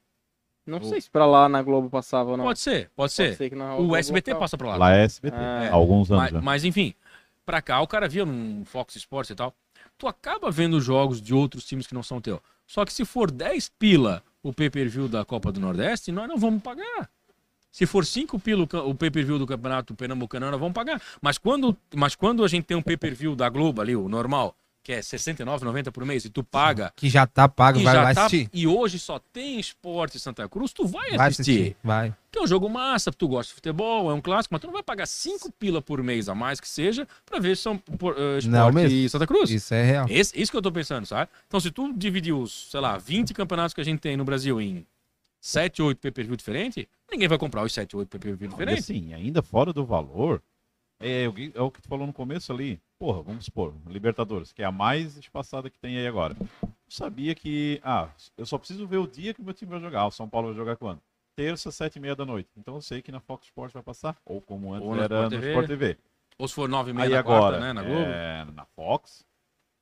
Não 0.67 0.83
sei 0.83 1.01
se 1.01 1.11
pra 1.11 1.27
lá 1.27 1.49
na 1.49 1.63
Globo 1.63 1.91
passava 1.91 2.31
ou 2.31 2.37
não. 2.37 2.45
Pode 2.45 2.59
ser, 2.59 2.91
pode 2.97 3.13
ser. 3.13 3.37
O 3.79 3.95
SBT 3.95 4.31
passava. 4.31 4.41
passa 4.41 4.59
pra 4.59 4.69
lá. 4.69 4.77
Lá 4.77 4.95
é 4.97 5.05
SBT. 5.05 5.37
É. 5.37 5.69
Há 5.69 5.75
alguns 5.75 6.11
anos 6.11 6.23
Mas, 6.25 6.33
já. 6.33 6.41
mas, 6.41 6.65
enfim, 6.65 6.95
pra 7.45 7.61
cá 7.61 7.81
o 7.83 7.87
cara 7.87 8.09
via 8.09 8.25
num 8.25 8.65
Fox 8.65 8.97
Sports 8.97 9.31
e 9.31 9.35
tal. 9.35 9.55
Tu 9.97 10.07
acaba 10.07 10.51
vendo 10.51 10.81
jogos 10.81 11.21
de 11.21 11.33
outros 11.35 11.65
times 11.65 11.87
que 11.87 11.95
não 11.95 12.03
são 12.03 12.21
teu. 12.21 12.43
Só 12.67 12.85
que 12.85 12.93
se 12.93 13.05
for 13.05 13.31
10 13.31 13.69
pila 13.79 14.23
o 14.43 14.53
pay-per-view 14.53 15.09
da 15.09 15.25
Copa 15.25 15.53
do 15.53 15.61
Nordeste, 15.61 16.13
nós 16.13 16.29
não 16.29 16.37
vamos 16.37 16.63
pagar. 16.63 17.11
Se 17.71 17.87
for 17.87 18.05
5 18.07 18.39
pila 18.39 18.63
o 18.63 18.95
pay-per-view 18.95 19.39
do 19.39 19.47
Campeonato 19.47 19.95
Pernambucano, 19.95 20.51
nós 20.51 20.61
vamos 20.61 20.75
pagar. 20.75 21.03
Mas 21.21 21.39
quando, 21.39 21.77
mas 21.95 22.15
quando 22.15 22.45
a 22.45 22.49
gente 22.49 22.65
tem 22.65 22.77
um 22.77 22.83
pay-per-view 22.83 23.35
da 23.35 23.49
Globo 23.49 23.81
ali, 23.81 23.97
o 23.97 24.09
normal, 24.09 24.57
que 24.85 24.93
é 24.93 24.97
R$ 24.97 25.01
69,90 25.03 25.91
por 25.91 26.05
mês, 26.05 26.25
e 26.27 26.31
tu 26.31 26.45
paga 26.45 26.93
Que 26.95 27.09
já 27.09 27.27
tá 27.27 27.49
pago, 27.49 27.81
e 27.81 27.83
vai, 27.83 28.15
tá, 28.15 28.27
assistir. 28.27 28.51
e 28.53 28.67
hoje 28.67 28.99
só 28.99 29.19
tem 29.19 29.59
esporte 29.59 30.21
Santa 30.21 30.47
Cruz, 30.47 30.73
tu 30.75 30.87
vai, 30.87 31.17
Vai 31.17 31.29
assistir. 31.29 31.53
assistir, 31.53 31.77
vai. 31.83 32.15
Que 32.31 32.39
é 32.39 32.43
um 32.43 32.47
jogo 32.47 32.69
massa, 32.69 33.11
tu 33.11 33.27
gosta 33.27 33.49
de 33.51 33.55
futebol, 33.55 34.11
é 34.11 34.15
um 34.15 34.21
clássico, 34.21 34.53
mas 34.55 34.61
tu 34.61 34.67
não 34.67 34.75
vai 34.75 34.83
pagar 34.83 35.07
5 35.07 35.51
pila 35.53 35.81
por 35.81 36.03
mês 36.03 36.29
a 36.29 36.35
mais 36.35 36.61
que 36.61 36.69
seja 36.69 37.09
pra 37.25 37.39
ver 37.39 37.57
São 37.57 37.79
por, 37.79 38.15
Não 38.17 38.39
Esporte 38.39 38.75
mesmo. 38.75 38.97
e 38.99 39.09
Santa 39.09 39.27
Cruz. 39.27 39.51
Isso 39.51 39.73
é 39.73 39.83
real. 39.83 40.07
Esse, 40.11 40.39
isso 40.39 40.51
que 40.53 40.57
eu 40.59 40.63
tô 40.63 40.71
pensando, 40.71 41.07
sabe? 41.07 41.31
Então, 41.49 41.59
se 41.59 41.71
tu 41.71 41.91
dividir 41.97 42.35
os, 42.35 42.71
sei 42.71 42.81
lá, 42.81 42.99
20 42.99 43.33
campeonatos 43.33 43.73
que 43.73 43.81
a 43.81 43.85
gente 43.85 44.01
tem 44.01 44.17
no 44.19 44.25
Brasil 44.25 44.61
em 44.61 44.87
7, 45.41 45.81
8 45.81 45.99
pay-per-view 45.99 46.37
diferentes, 46.37 46.85
ninguém 47.11 47.27
vai 47.29 47.39
comprar 47.39 47.63
os 47.63 47.73
7, 47.73 47.97
8 47.97 48.09
pay-per-view 48.09 48.49
E 48.49 48.51
diferentes. 48.51 48.85
assim, 48.85 49.15
ainda 49.15 49.41
fora 49.43 49.73
do 49.73 49.85
valor, 49.85 50.43
é, 51.01 51.25
é 51.55 51.61
o 51.63 51.71
que 51.71 51.81
tu 51.81 51.89
falou 51.89 52.07
no 52.07 52.13
começo 52.13 52.53
ali. 52.53 52.79
Porra, 52.99 53.23
vamos 53.23 53.45
supor, 53.45 53.75
Libertadores, 53.87 54.53
que 54.53 54.63
é 54.63 54.65
a 54.65 54.73
mais 54.73 55.17
espaçada 55.17 55.69
que 55.69 55.79
tem 55.79 55.99
aí 55.99 56.07
agora. 56.07 56.37
Eu 56.63 56.69
sabia 56.89 57.35
que, 57.35 57.81
ah, 57.83 58.09
eu 58.37 58.47
só 58.47 58.57
preciso 58.57 58.87
ver 58.87 58.99
o 58.99 59.07
dia 59.07 59.35
que 59.35 59.41
o 59.41 59.45
meu 59.45 59.53
time 59.53 59.71
vai 59.71 59.81
jogar. 59.81 60.07
O 60.07 60.11
São 60.11 60.29
Paulo 60.29 60.49
vai 60.49 60.57
jogar 60.57 60.77
quando? 60.77 61.01
Terça, 61.37 61.71
sete 61.73 61.97
e 61.97 62.01
meia 62.01 62.15
da 62.15 62.25
noite. 62.25 62.49
Então 62.57 62.77
eu 62.77 62.81
sei 62.81 63.03
que 63.03 63.11
na 63.11 63.21
Fox 63.21 63.47
Sports 63.47 63.73
vai 63.75 63.83
passar, 63.83 64.17
ou 64.25 64.41
como 64.41 64.73
antes 64.73 64.87
Ou 64.87 64.95
na 64.95 65.03
era 65.05 65.17
Sport 65.25 65.33
no. 65.33 65.49
Sport 65.49 65.67
TV. 65.67 65.99
Ou 66.39 66.49
se 66.49 66.55
for 66.55 66.69
9 66.69 66.91
e 66.91 66.95
meia 66.95 67.07
Aí 67.07 67.13
na 67.13 67.19
agora, 67.19 67.59
quarta, 67.59 67.61
né, 67.61 67.73
na 67.73 67.83
Globo. 67.83 68.01
é, 68.01 68.45
na 68.53 68.65
Fox, 68.65 69.25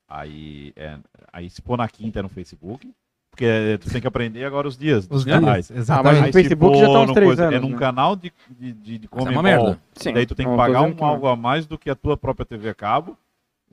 Aí, 0.08 0.74
é, 0.76 0.98
aí 1.32 1.48
se 1.48 1.62
pôr 1.62 1.78
na 1.78 1.88
quinta 1.88 2.18
é 2.18 2.22
no 2.22 2.28
Facebook. 2.28 2.92
Porque 3.32 3.46
é, 3.46 3.78
tu 3.78 3.90
tem 3.90 3.98
que 4.00 4.06
aprender 4.06 4.44
agora 4.44 4.68
os 4.68 4.76
dias. 4.76 5.04
Os 5.04 5.08
dos 5.08 5.24
canais. 5.24 5.68
dias, 5.68 5.88
Ah, 5.88 6.02
mas 6.02 6.12
exatamente. 6.12 6.26
no 6.26 6.32
Facebook 6.34 6.74
se 6.76 6.80
já 6.82 6.86
tá 6.86 6.92
pôr 6.92 7.00
uns 7.02 7.08
no 7.08 7.14
três 7.14 7.26
coisa- 7.28 7.42
É 7.44 7.46
anos, 7.46 7.60
num 7.62 7.70
né? 7.70 7.78
canal 7.78 8.14
de, 8.14 8.32
de, 8.50 8.72
de, 8.74 8.98
de 8.98 9.08
é 9.10 9.22
uma 9.22 9.42
merda. 9.42 9.80
Sim. 9.94 10.12
Daí 10.12 10.26
tu 10.26 10.34
tem 10.34 10.46
que 10.48 10.54
pagar 10.56 10.82
um 10.82 10.94
algo 11.04 11.26
a 11.26 11.34
mais 11.34 11.66
do 11.66 11.78
que 11.78 11.88
a 11.88 11.94
tua 11.94 12.14
própria 12.16 12.44
TV 12.44 12.68
a 12.68 12.74
cabo. 12.74 13.16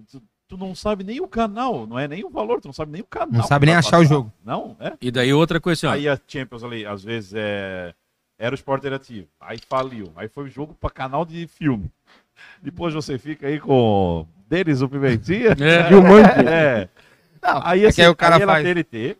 Tu, 0.09 0.21
tu 0.47 0.57
não 0.57 0.73
sabe 0.73 1.03
nem 1.03 1.19
o 1.19 1.27
canal, 1.27 1.85
não 1.85 1.99
é 1.99 2.07
nem 2.07 2.23
o 2.23 2.29
valor, 2.29 2.61
tu 2.61 2.67
não 2.69 2.73
sabe 2.73 2.93
nem 2.93 3.01
o 3.01 3.05
canal. 3.05 3.33
Não 3.33 3.43
sabe 3.43 3.65
nem 3.65 3.75
achar 3.75 3.97
o 3.97 4.01
passar. 4.01 4.13
jogo. 4.15 4.31
Não, 4.45 4.77
é. 4.79 4.93
E 5.01 5.11
daí 5.11 5.33
outra 5.33 5.59
coisa 5.59 5.77
assim, 5.77 5.87
ó. 5.87 5.91
Aí 5.97 6.07
a 6.07 6.17
Champions 6.25 6.63
ali, 6.63 6.85
às 6.85 7.03
vezes 7.03 7.33
é. 7.35 7.93
Era 8.41 8.53
o 8.53 8.55
esporte 8.55 8.83
interativo. 8.83 9.27
Aí 9.41 9.57
faliu. 9.69 10.13
Aí 10.15 10.29
foi 10.29 10.45
o 10.45 10.49
jogo 10.49 10.73
pra 10.79 10.89
canal 10.89 11.25
de 11.25 11.45
filme. 11.47 11.91
Depois 12.61 12.93
você 12.93 13.17
fica 13.17 13.45
aí 13.47 13.59
com 13.59 14.25
Denis 14.47 14.81
o 14.81 14.87
Pimentinha. 14.87 15.49
É. 15.59 15.91
E 15.91 15.95
o 15.95 16.01
Monkey. 16.01 16.47
É. 16.47 16.87
Não, 17.43 17.61
Aí, 17.65 17.83
é 17.83 17.87
assim, 17.87 17.95
que 17.97 18.01
aí 18.03 18.07
o 18.07 18.15
cara 18.15 18.35
aí 18.37 18.41
era 18.41 18.51
faz. 18.53 18.63
TNT. 18.65 19.17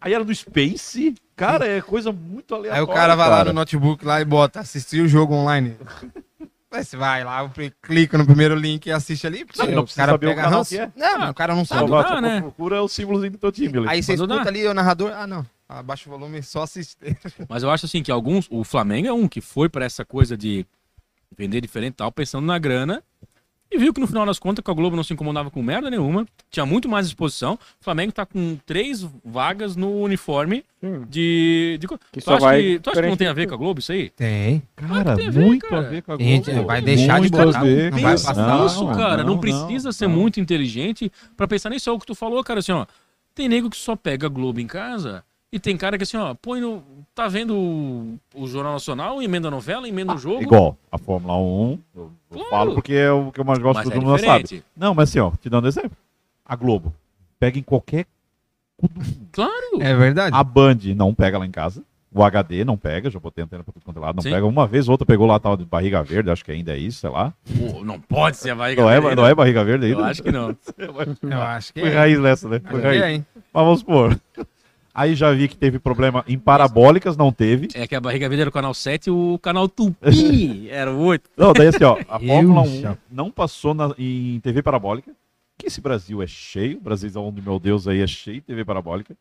Aí 0.00 0.14
era 0.14 0.24
do 0.24 0.34
Space. 0.34 1.14
Cara, 1.34 1.66
é 1.66 1.80
coisa 1.80 2.12
muito 2.12 2.54
Aí 2.54 2.60
aleatória. 2.60 2.84
o 2.84 2.94
cara 2.94 3.14
vai 3.14 3.28
lá 3.28 3.36
cara. 3.38 3.52
no 3.52 3.54
notebook 3.54 4.04
lá 4.04 4.20
e 4.20 4.24
bota 4.24 4.60
assistir 4.60 5.00
o 5.00 5.08
jogo 5.08 5.34
online. 5.34 5.76
Aí 6.70 6.84
você 6.84 6.98
vai 6.98 7.24
lá, 7.24 7.50
clica 7.82 8.18
no 8.18 8.26
primeiro 8.26 8.54
link 8.54 8.86
e 8.86 8.92
assiste 8.92 9.26
ali. 9.26 9.46
Não, 9.56 9.64
o 9.64 9.70
não 9.70 9.82
precisa 9.84 10.02
cara 10.02 10.12
saber 10.12 10.26
o 10.26 10.36
canal 10.36 10.64
que 10.66 10.78
é. 10.78 10.92
Não, 10.94 11.30
o 11.30 11.34
cara 11.34 11.54
não 11.54 11.64
sabe. 11.64 11.90
Dá, 11.90 12.08
só 12.08 12.20
né? 12.20 12.40
procura 12.42 12.82
o 12.82 12.88
símbolozinho 12.88 13.32
do 13.32 13.38
teu 13.38 13.50
time 13.50 13.78
ali. 13.78 13.88
Aí 13.88 14.02
você 14.02 14.12
escuta 14.12 14.48
ali 14.48 14.66
o 14.66 14.74
narrador. 14.74 15.12
Ah, 15.14 15.26
não. 15.26 15.46
Abaixa 15.66 16.08
o 16.08 16.12
volume 16.12 16.42
só 16.42 16.62
assiste. 16.62 16.96
Mas 17.48 17.62
eu 17.62 17.70
acho 17.70 17.86
assim 17.86 18.02
que 18.02 18.10
alguns. 18.12 18.46
O 18.50 18.64
Flamengo 18.64 19.08
é 19.08 19.12
um 19.12 19.26
que 19.26 19.40
foi 19.40 19.68
pra 19.68 19.86
essa 19.86 20.04
coisa 20.04 20.36
de 20.36 20.66
vender 21.36 21.62
diferente 21.62 21.94
e 21.94 21.96
tal, 21.96 22.12
pensando 22.12 22.46
na 22.46 22.58
grana. 22.58 23.02
E 23.70 23.76
viu 23.76 23.92
que 23.92 24.00
no 24.00 24.06
final 24.06 24.24
das 24.24 24.38
contas 24.38 24.64
que 24.64 24.70
a 24.70 24.74
Globo 24.74 24.96
não 24.96 25.04
se 25.04 25.12
incomodava 25.12 25.50
com 25.50 25.62
merda 25.62 25.90
nenhuma. 25.90 26.26
Tinha 26.50 26.64
muito 26.64 26.88
mais 26.88 27.06
exposição. 27.06 27.54
O 27.54 27.84
Flamengo 27.84 28.12
tá 28.12 28.24
com 28.24 28.58
três 28.64 29.06
vagas 29.22 29.76
no 29.76 30.00
uniforme 30.00 30.64
Sim. 30.80 31.04
de. 31.08 31.76
de... 31.78 31.86
Que 31.86 31.98
tu, 32.12 32.20
só 32.22 32.36
acha 32.36 32.46
vai 32.46 32.62
que, 32.62 32.78
tu 32.78 32.90
acha 32.90 33.02
que 33.02 33.08
não 33.08 33.16
tem 33.16 33.28
a 33.28 33.32
ver 33.34 33.46
com 33.46 33.54
a 33.54 33.58
Globo 33.58 33.80
isso 33.80 33.92
aí? 33.92 34.08
Tem. 34.10 34.62
Cara, 34.74 35.16
tem 35.16 35.28
a 35.28 35.30
ver, 35.30 35.44
muito 35.44 35.68
cara. 35.68 35.86
a 35.86 35.90
ver 35.90 36.02
com 36.02 36.12
a 36.12 36.14
A 36.14 36.18
gente 36.18 36.50
Globo. 36.50 36.66
vai 36.66 36.80
deixar 36.80 37.14
de 37.14 37.20
Muito 37.20 37.36
botar, 37.36 37.58
a 37.58 37.62
ver, 37.62 37.92
não 37.92 37.98
vai 37.98 38.12
passar. 38.12 38.34
Pensa 38.34 38.62
nisso, 38.62 38.86
cara. 38.96 39.22
Não, 39.22 39.34
não, 39.34 39.38
precisa 39.38 39.92
ser 39.92 40.08
não. 40.08 40.16
muito 40.16 40.40
inteligente 40.40 41.12
pra 41.36 41.46
pensar 41.46 41.68
nisso. 41.68 41.90
É 41.90 41.92
o 41.92 41.98
que 41.98 42.06
tu 42.06 42.14
falou, 42.14 42.42
cara. 42.42 42.60
Assim, 42.60 42.72
ó. 42.72 42.86
Tem 43.34 43.48
nego 43.48 43.68
que 43.68 43.76
só 43.76 43.94
pega 43.94 44.28
Globo 44.28 44.60
em 44.60 44.66
casa. 44.66 45.22
E 45.50 45.58
tem 45.58 45.76
cara 45.76 45.96
que 45.96 46.02
assim, 46.04 46.16
ó, 46.16 46.34
põe 46.34 46.60
no. 46.60 46.82
Tá 47.14 47.26
vendo 47.26 47.56
o, 47.56 48.18
o 48.34 48.46
Jornal 48.46 48.74
Nacional, 48.74 49.22
emenda 49.22 49.48
a 49.48 49.50
novela, 49.50 49.88
emenda 49.88 50.14
o 50.14 50.18
jogo. 50.18 50.42
Igual 50.42 50.76
a 50.92 50.98
Fórmula 50.98 51.36
1, 51.38 51.78
eu, 51.96 52.12
eu 52.32 52.44
falo 52.50 52.74
porque 52.74 52.92
é 52.92 53.10
o 53.10 53.32
que 53.32 53.40
eu 53.40 53.44
mais 53.44 53.58
gosto, 53.58 53.76
Mas 53.78 53.84
todo 53.88 53.94
é 53.96 54.00
mundo 54.00 54.18
sabe. 54.20 54.42
diferente. 54.44 54.64
Não, 54.76 54.94
mas 54.94 55.08
assim, 55.08 55.18
ó, 55.20 55.30
te 55.40 55.48
dando 55.48 55.66
exemplo. 55.66 55.96
A 56.44 56.54
Globo 56.54 56.92
pega 57.40 57.58
em 57.58 57.62
qualquer. 57.62 58.06
Claro. 59.32 59.80
É 59.80 59.94
verdade. 59.94 60.36
A 60.36 60.44
Band 60.44 60.78
não 60.94 61.14
pega 61.14 61.38
lá 61.38 61.46
em 61.46 61.50
casa. 61.50 61.82
O 62.12 62.22
HD 62.22 62.64
não 62.64 62.76
pega, 62.76 63.10
já 63.10 63.18
botei 63.18 63.44
antena 63.44 63.62
pra 63.62 63.72
tudo 63.72 63.82
quanto 63.84 63.98
é 63.98 64.00
lado, 64.00 64.16
não 64.16 64.22
Sim. 64.22 64.30
pega. 64.30 64.46
Uma 64.46 64.66
vez, 64.66 64.88
outra 64.88 65.04
pegou 65.06 65.26
lá 65.26 65.38
tal 65.38 65.56
de 65.58 65.64
barriga 65.64 66.02
verde, 66.02 66.30
acho 66.30 66.42
que 66.44 66.50
ainda 66.50 66.72
é 66.74 66.78
isso, 66.78 67.00
sei 67.00 67.10
lá. 67.10 67.34
Pô, 67.58 67.84
não 67.84 68.00
pode 68.00 68.38
ser 68.38 68.50
a 68.50 68.54
barriga 68.54 68.80
Não 68.82 68.90
é, 68.90 68.98
verde. 69.00 69.16
não 69.16 69.26
é 69.26 69.34
barriga 69.34 69.62
verde 69.62 69.86
ainda? 69.86 70.00
Eu 70.00 70.04
acho 70.04 70.22
que 70.22 70.32
não. 70.32 70.56
Eu 71.22 71.42
acho 71.42 71.72
que 71.72 71.80
Foi 71.80 71.90
é. 71.90 71.94
raiz 71.94 72.18
nessa, 72.18 72.48
né? 72.48 72.60
Foi 72.60 72.80
raiz. 72.80 73.02
é, 73.02 73.12
hein? 73.12 73.26
Mas 73.52 73.64
vamos 73.64 73.80
supor. 73.80 74.18
Aí 74.98 75.14
já 75.14 75.32
vi 75.32 75.46
que 75.46 75.56
teve 75.56 75.78
problema 75.78 76.24
em 76.26 76.36
parabólicas, 76.36 77.16
não 77.16 77.30
teve. 77.32 77.68
É 77.74 77.86
que 77.86 77.94
a 77.94 78.00
barriga 78.00 78.28
verde 78.28 78.40
era 78.40 78.50
o 78.50 78.52
canal 78.52 78.74
7 78.74 79.06
e 79.06 79.10
o 79.12 79.38
canal 79.40 79.68
Tupi 79.68 80.00
era 80.70 80.92
o 80.92 80.98
8. 80.98 81.30
Não, 81.36 81.52
daí 81.52 81.68
assim, 81.68 81.84
ó, 81.84 81.96
a 82.08 82.18
Fórmula 82.20 82.62
1 82.62 82.80
já- 82.80 82.98
não 83.08 83.30
passou 83.30 83.74
na- 83.74 83.94
em 83.96 84.40
TV 84.40 84.60
parabólica, 84.60 85.12
que 85.56 85.68
esse 85.68 85.80
Brasil 85.80 86.20
é 86.20 86.26
cheio, 86.26 86.78
o 86.78 86.80
Brasil 86.80 87.10
onde, 87.16 87.40
meu 87.40 87.60
Deus, 87.60 87.86
aí 87.86 88.00
é 88.00 88.06
cheio 88.08 88.36
de 88.40 88.46
TV 88.46 88.64
parabólica. 88.64 89.14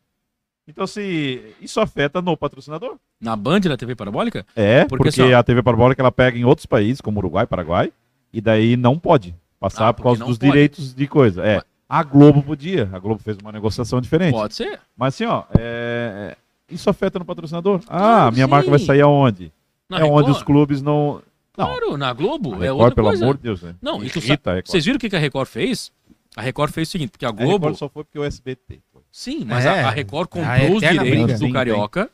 Então, 0.68 0.84
assim, 0.84 1.40
isso 1.62 1.80
afeta 1.80 2.22
no 2.24 2.36
patrocinador. 2.36 2.98
Na 3.22 3.36
Band 3.36 3.60
da 3.62 3.78
TV 3.78 3.96
Parabólica? 3.96 4.46
É, 4.56 4.80
Porque, 4.84 5.04
porque, 5.06 5.10
assim, 5.22 5.32
a 5.32 5.42
TV 5.42 5.62
parabólica 5.64 6.02
ela 6.02 6.12
pega 6.12 6.38
em 6.38 6.44
outros 6.44 6.66
países, 6.66 7.00
como 7.02 7.20
Uruguai, 7.20 7.46
Paraguai, 7.48 7.94
e 8.34 8.42
daí 8.42 8.76
não 8.76 9.00
pode 9.00 9.34
passar 9.60 9.88
Ah, 9.90 9.94
por 9.94 10.04
causa 10.04 10.26
dos 10.26 10.38
pode. 10.38 10.52
direitos 10.52 10.94
de 10.94 11.08
coisa. 11.08 11.42
É, 11.46 11.62
a 11.90 12.04
Globo 12.04 12.44
podia, 12.44 12.90
a 12.94 13.00
Globo 13.00 13.22
fez 13.22 13.38
uma 13.38 13.52
negociação 13.52 14.00
diferente. 14.02 14.34
Pode 14.34 14.56
ser. 14.56 14.80
Mas 14.96 15.14
assim, 15.16 15.26
ó, 15.26 15.44
é, 15.58 16.36
isso 16.70 16.90
afeta 16.90 17.18
no 17.20 17.26
patrocinador. 17.26 17.82
Ah, 17.88 17.98
Claro, 17.98 18.34
minha 18.34 18.48
marca 18.48 18.70
vai 18.70 18.80
sim. 18.80 18.86
sair 18.86 19.02
aonde? 19.02 19.52
Na 19.90 20.00
é 20.00 20.04
onde 20.04 20.14
Record? 20.28 20.36
os 20.36 20.44
clubes 20.44 20.82
não. 20.82 21.22
Não, 21.58 21.66
Claro, 21.66 21.98
na 21.98 22.12
Globo 22.14 22.54
a 22.54 22.58
é 22.58 22.60
Record, 22.62 22.80
outra 22.80 22.96
pelo 22.96 23.08
coisa. 23.08 23.24
amor 23.24 23.38
de 23.38 23.44
Deus, 23.44 23.62
né? 23.64 23.76
Não, 23.82 24.00
tu 24.00 24.06
Irrita 24.06 24.52
a. 24.60 24.62
Vocês 24.64 24.86
viram 24.86 24.98
o 24.98 25.00
que 25.00 25.16
a 25.16 25.20
Record 25.20 25.48
fez? 25.48 25.92
A 26.36 26.42
Record 26.42 26.72
fez 26.72 26.88
o 26.88 26.92
seguinte, 26.92 27.10
porque 27.10 27.26
a 27.26 27.30
A 27.30 27.32
Globo... 27.32 27.54
Record 27.66 27.76
só 27.78 27.90
foi 27.90 28.04
porque 28.04 28.20
o 28.20 28.24
SBT. 28.24 28.80
foi. 28.94 29.02
Sim, 29.12 29.44
mas 29.46 29.66
É, 29.66 29.70
a, 29.84 29.88
a 29.88 29.92
Record 29.92 30.28
a 30.28 30.30
comprou 30.30 30.76
os 30.76 30.82
direitos 30.82 31.10
briga. 31.10 31.34
do 31.34 31.40
Sim, 31.40 31.52
Carioca 31.54 32.12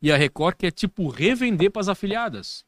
e 0.00 0.10
a 0.10 0.16
Record 0.16 0.56
quer, 0.56 0.70
tipo, 0.70 1.08
revender 1.08 1.70
pras 1.70 1.88
afiliadas. 1.88 2.64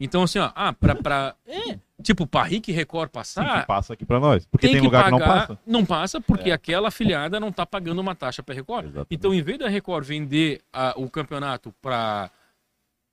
Então, 0.00 0.22
assim, 0.22 0.38
ó, 0.38 0.50
ah, 0.54 0.72
pra... 0.72 0.94
pra 0.94 1.34
é, 1.46 1.78
tipo, 2.02 2.26
pra 2.26 2.42
Rick 2.44 2.70
Record 2.72 3.10
passar, 3.10 3.60
que 3.60 3.66
passa 3.66 3.92
aqui 3.94 4.04
pra 4.04 4.20
nós. 4.20 4.46
Porque 4.46 4.66
tem, 4.66 4.76
tem, 4.76 4.84
lugar 4.84 5.04
pagar... 5.04 5.16
que 5.18 5.18
não 5.26 5.34
passa. 5.34 5.52
É. 5.52 5.58
Não 5.66 5.84
passa 5.86 6.20
porque 6.20 6.50
aquela 6.50 6.88
afiliada 6.88 7.38
não 7.40 7.50
tá 7.52 7.64
pagando 7.66 8.00
uma 8.00 8.14
taxa 8.14 8.42
pra 8.42 8.54
Record. 8.54 8.86
Exatamente. 8.86 9.08
Então, 9.14 9.34
em 9.34 9.42
vez 9.42 9.58
da 9.58 9.68
Record 9.68 10.04
vender 10.04 10.60
a- 10.72 10.94
o 10.96 11.08
campeonato 11.10 11.74
pra, 11.82 12.30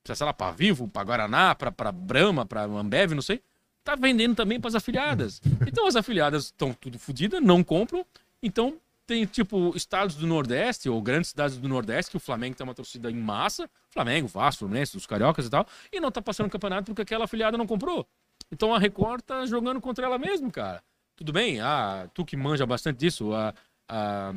sei 0.06 0.26
lá, 0.26 0.34
pra 0.34 0.52
Vivo, 0.52 0.88
pra 0.88 1.04
Guaraná, 1.04 1.56
pra 1.56 1.92
Brahma, 1.92 2.46
pra 2.46 2.64
Ambev, 2.64 3.14
não 3.14 3.22
sei, 3.22 3.42
tá 3.84 3.96
vendendo 3.96 4.36
também 4.36 4.60
pras 4.60 4.76
afiliadas. 4.76 5.42
Então, 5.68 5.88
as 5.88 5.96
afiliadas 5.96 6.46
estão 6.46 6.74
tudo 6.74 6.98
fodidas, 7.00 7.42
não 7.42 7.64
compram. 7.64 8.06
Então, 8.42 8.78
tem, 9.08 9.26
tipo, 9.26 9.72
estados 9.76 10.16
do 10.16 10.26
Nordeste, 10.26 10.90
ou 10.90 11.00
grandes 11.02 11.30
cidades 11.32 11.58
do 11.58 11.68
Nordeste, 11.68 12.12
que 12.12 12.18
o 12.18 12.20
Flamengo 12.20 12.56
tem 12.56 12.64
uma 12.64 12.74
torcida 12.74 13.12
em 13.12 13.16
massa, 13.16 13.70
Flamengo, 13.92 14.28
Vasco, 14.28 14.60
Fluminense, 14.60 14.96
os 14.98 15.06
Cariocas 15.06 15.46
e 15.46 15.50
tal, 15.50 15.68
e 15.92 16.00
não 16.00 16.10
tá 16.12 16.22
passando 16.22 16.48
o 16.48 16.50
campeonato 16.50 16.86
porque 16.86 17.02
aquela 17.04 17.26
afiliada 17.26 17.58
não 17.58 17.68
comprou. 17.68 18.08
Então, 18.52 18.74
a 18.74 18.80
Record 18.80 19.22
tá 19.22 19.46
jogando 19.46 19.82
contra 19.82 20.06
ela 20.06 20.18
mesmo, 20.18 20.52
cara. 20.52 20.82
Tudo 21.16 21.32
bem, 21.34 21.60
ah, 21.62 22.08
tu 22.14 22.26
que 22.26 22.36
manja 22.38 22.66
bastante 22.66 22.98
disso, 22.98 23.34
a, 23.34 23.54
a, 23.88 24.34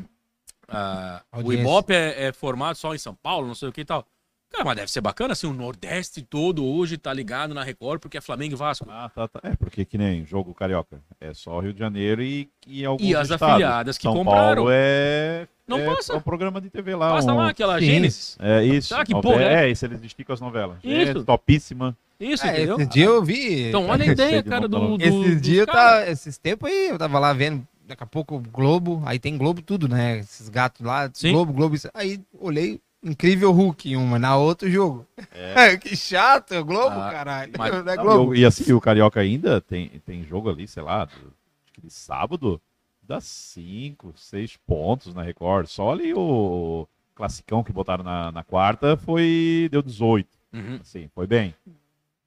a- 0.69 1.23
o. 1.45 1.53
Ibope 1.53 1.93
é, 1.93 2.27
é 2.27 2.33
formado 2.33 2.77
só 2.77 2.95
em 2.95 2.99
São 2.99 3.15
Paulo, 3.15 3.47
não 3.47 3.55
sei 3.55 3.69
o 3.69 3.73
que 3.73 3.81
e 3.81 3.85
tal. 3.85 4.07
Cara, 4.51 4.65
mas 4.65 4.77
deve 4.77 4.91
ser 4.91 5.03
bacana, 5.03 5.35
assim, 5.35 5.47
o 5.47 5.53
Nordeste 5.53 6.23
todo 6.23 6.65
hoje 6.65 6.97
tá 6.97 7.13
ligado 7.13 7.53
na 7.53 7.63
Record 7.63 8.01
porque 8.01 8.17
é 8.17 8.21
Flamengo 8.21 8.55
e 8.55 8.57
Vasco. 8.57 8.87
Ah, 8.89 9.11
tá, 9.15 9.29
tá. 9.29 9.41
É, 9.43 9.55
porque 9.55 9.85
que 9.85 9.99
nem 9.99 10.25
jogo 10.25 10.55
carioca. 10.55 11.03
É 11.21 11.35
só 11.35 11.61
Rio 11.61 11.75
de 11.75 11.79
Janeiro 11.79 12.23
e, 12.23 12.49
e 12.67 12.83
alguns 12.83 13.07
E 13.07 13.15
as 13.15 13.25
estados. 13.29 13.43
afiliadas 13.43 13.99
que 13.99 14.05
São 14.05 14.15
compraram. 14.15 14.63
Paulo 14.63 14.71
é. 14.73 15.47
Não 15.67 15.77
é, 15.79 15.85
passa. 15.85 16.15
É 16.15 16.17
um 16.17 16.21
programa 16.23 16.63
de 16.63 16.71
TV 16.71 16.95
lá. 16.95 17.11
Passa 17.11 17.31
um- 17.31 17.37
lá 17.37 17.51
aquela 17.51 17.79
Sim. 17.79 17.85
Gênesis. 17.87 18.39
É 18.41 18.65
isso. 18.65 18.95
Ah, 18.97 19.05
que 19.05 19.13
porra 19.21 19.43
é? 19.43 19.67
É, 19.67 19.71
isso 19.71 19.85
eles 19.85 20.03
esticam 20.03 20.33
as 20.33 20.41
novelas. 20.41 20.79
Isso. 20.83 21.19
É 21.19 21.25
topíssima. 21.25 21.95
Isso, 22.21 22.45
É, 22.47 22.51
entendeu? 22.57 22.77
esse 22.81 22.87
dia 22.87 23.05
eu 23.05 23.23
vi. 23.23 23.69
Então, 23.69 23.87
olha 23.87 24.05
a 24.05 24.07
ideia, 24.13 24.43
de 24.43 24.49
cara, 24.49 24.67
do, 24.69 24.97
do 24.97 25.03
Esses 25.05 25.35
dos 25.35 25.41
dias, 25.43 25.59
eu 25.61 25.67
cara. 25.67 26.01
tava, 26.01 26.11
esses 26.11 26.39
tempos 26.39 26.69
aí, 26.71 26.89
eu 26.89 26.99
tava 26.99 27.19
lá 27.19 27.33
vendo, 27.33 27.67
daqui 27.87 28.03
a 28.03 28.07
pouco 28.07 28.41
Globo, 28.41 29.03
aí 29.07 29.19
tem 29.19 29.37
Globo 29.39 29.63
tudo, 29.63 29.89
né? 29.89 30.19
Esses 30.19 30.49
gatos 30.49 30.85
lá, 30.85 31.09
Sim. 31.15 31.33
Globo, 31.33 31.53
Globo, 31.53 31.75
isso. 31.77 31.89
aí 31.95 32.21
olhei, 32.39 32.81
incrível 33.03 33.53
Hulk 33.53 33.91
em 33.93 33.97
uma, 33.97 34.19
na 34.19 34.37
outro 34.37 34.69
jogo. 34.69 35.07
que 35.81 35.95
chato, 35.97 36.55
é 36.55 36.63
Globo, 36.63 36.99
Ah, 36.99 37.11
caralho. 37.13 37.53
mas- 37.57 37.71
Não 37.85 37.93
é 37.93 37.97
Não, 37.97 38.03
Globo. 38.03 38.35
E 38.35 38.45
assim, 38.45 38.73
o 38.73 38.81
Carioca 38.81 39.21
ainda 39.21 39.61
tem, 39.61 39.89
tem 40.05 40.25
jogo 40.25 40.51
ali, 40.51 40.67
sei 40.67 40.83
lá, 40.83 41.05
do, 41.05 41.13
acho 41.13 41.73
que 41.73 41.81
de 41.81 41.91
sábado, 41.93 42.61
dá 43.01 43.21
5, 43.21 44.13
6 44.17 44.57
pontos 44.67 45.15
na 45.15 45.23
Record. 45.23 45.67
Só 45.69 45.93
ali 45.93 46.13
o 46.13 46.87
classicão 47.15 47.63
que 47.63 47.73
botaram 47.73 48.03
na, 48.03 48.33
na 48.33 48.43
quarta 48.45 48.97
foi. 48.97 49.69
deu 49.71 49.81
18. 49.83 50.29
Uhum. 50.53 50.79
Assim, 50.81 51.09
foi 51.15 51.27
bem. 51.27 51.55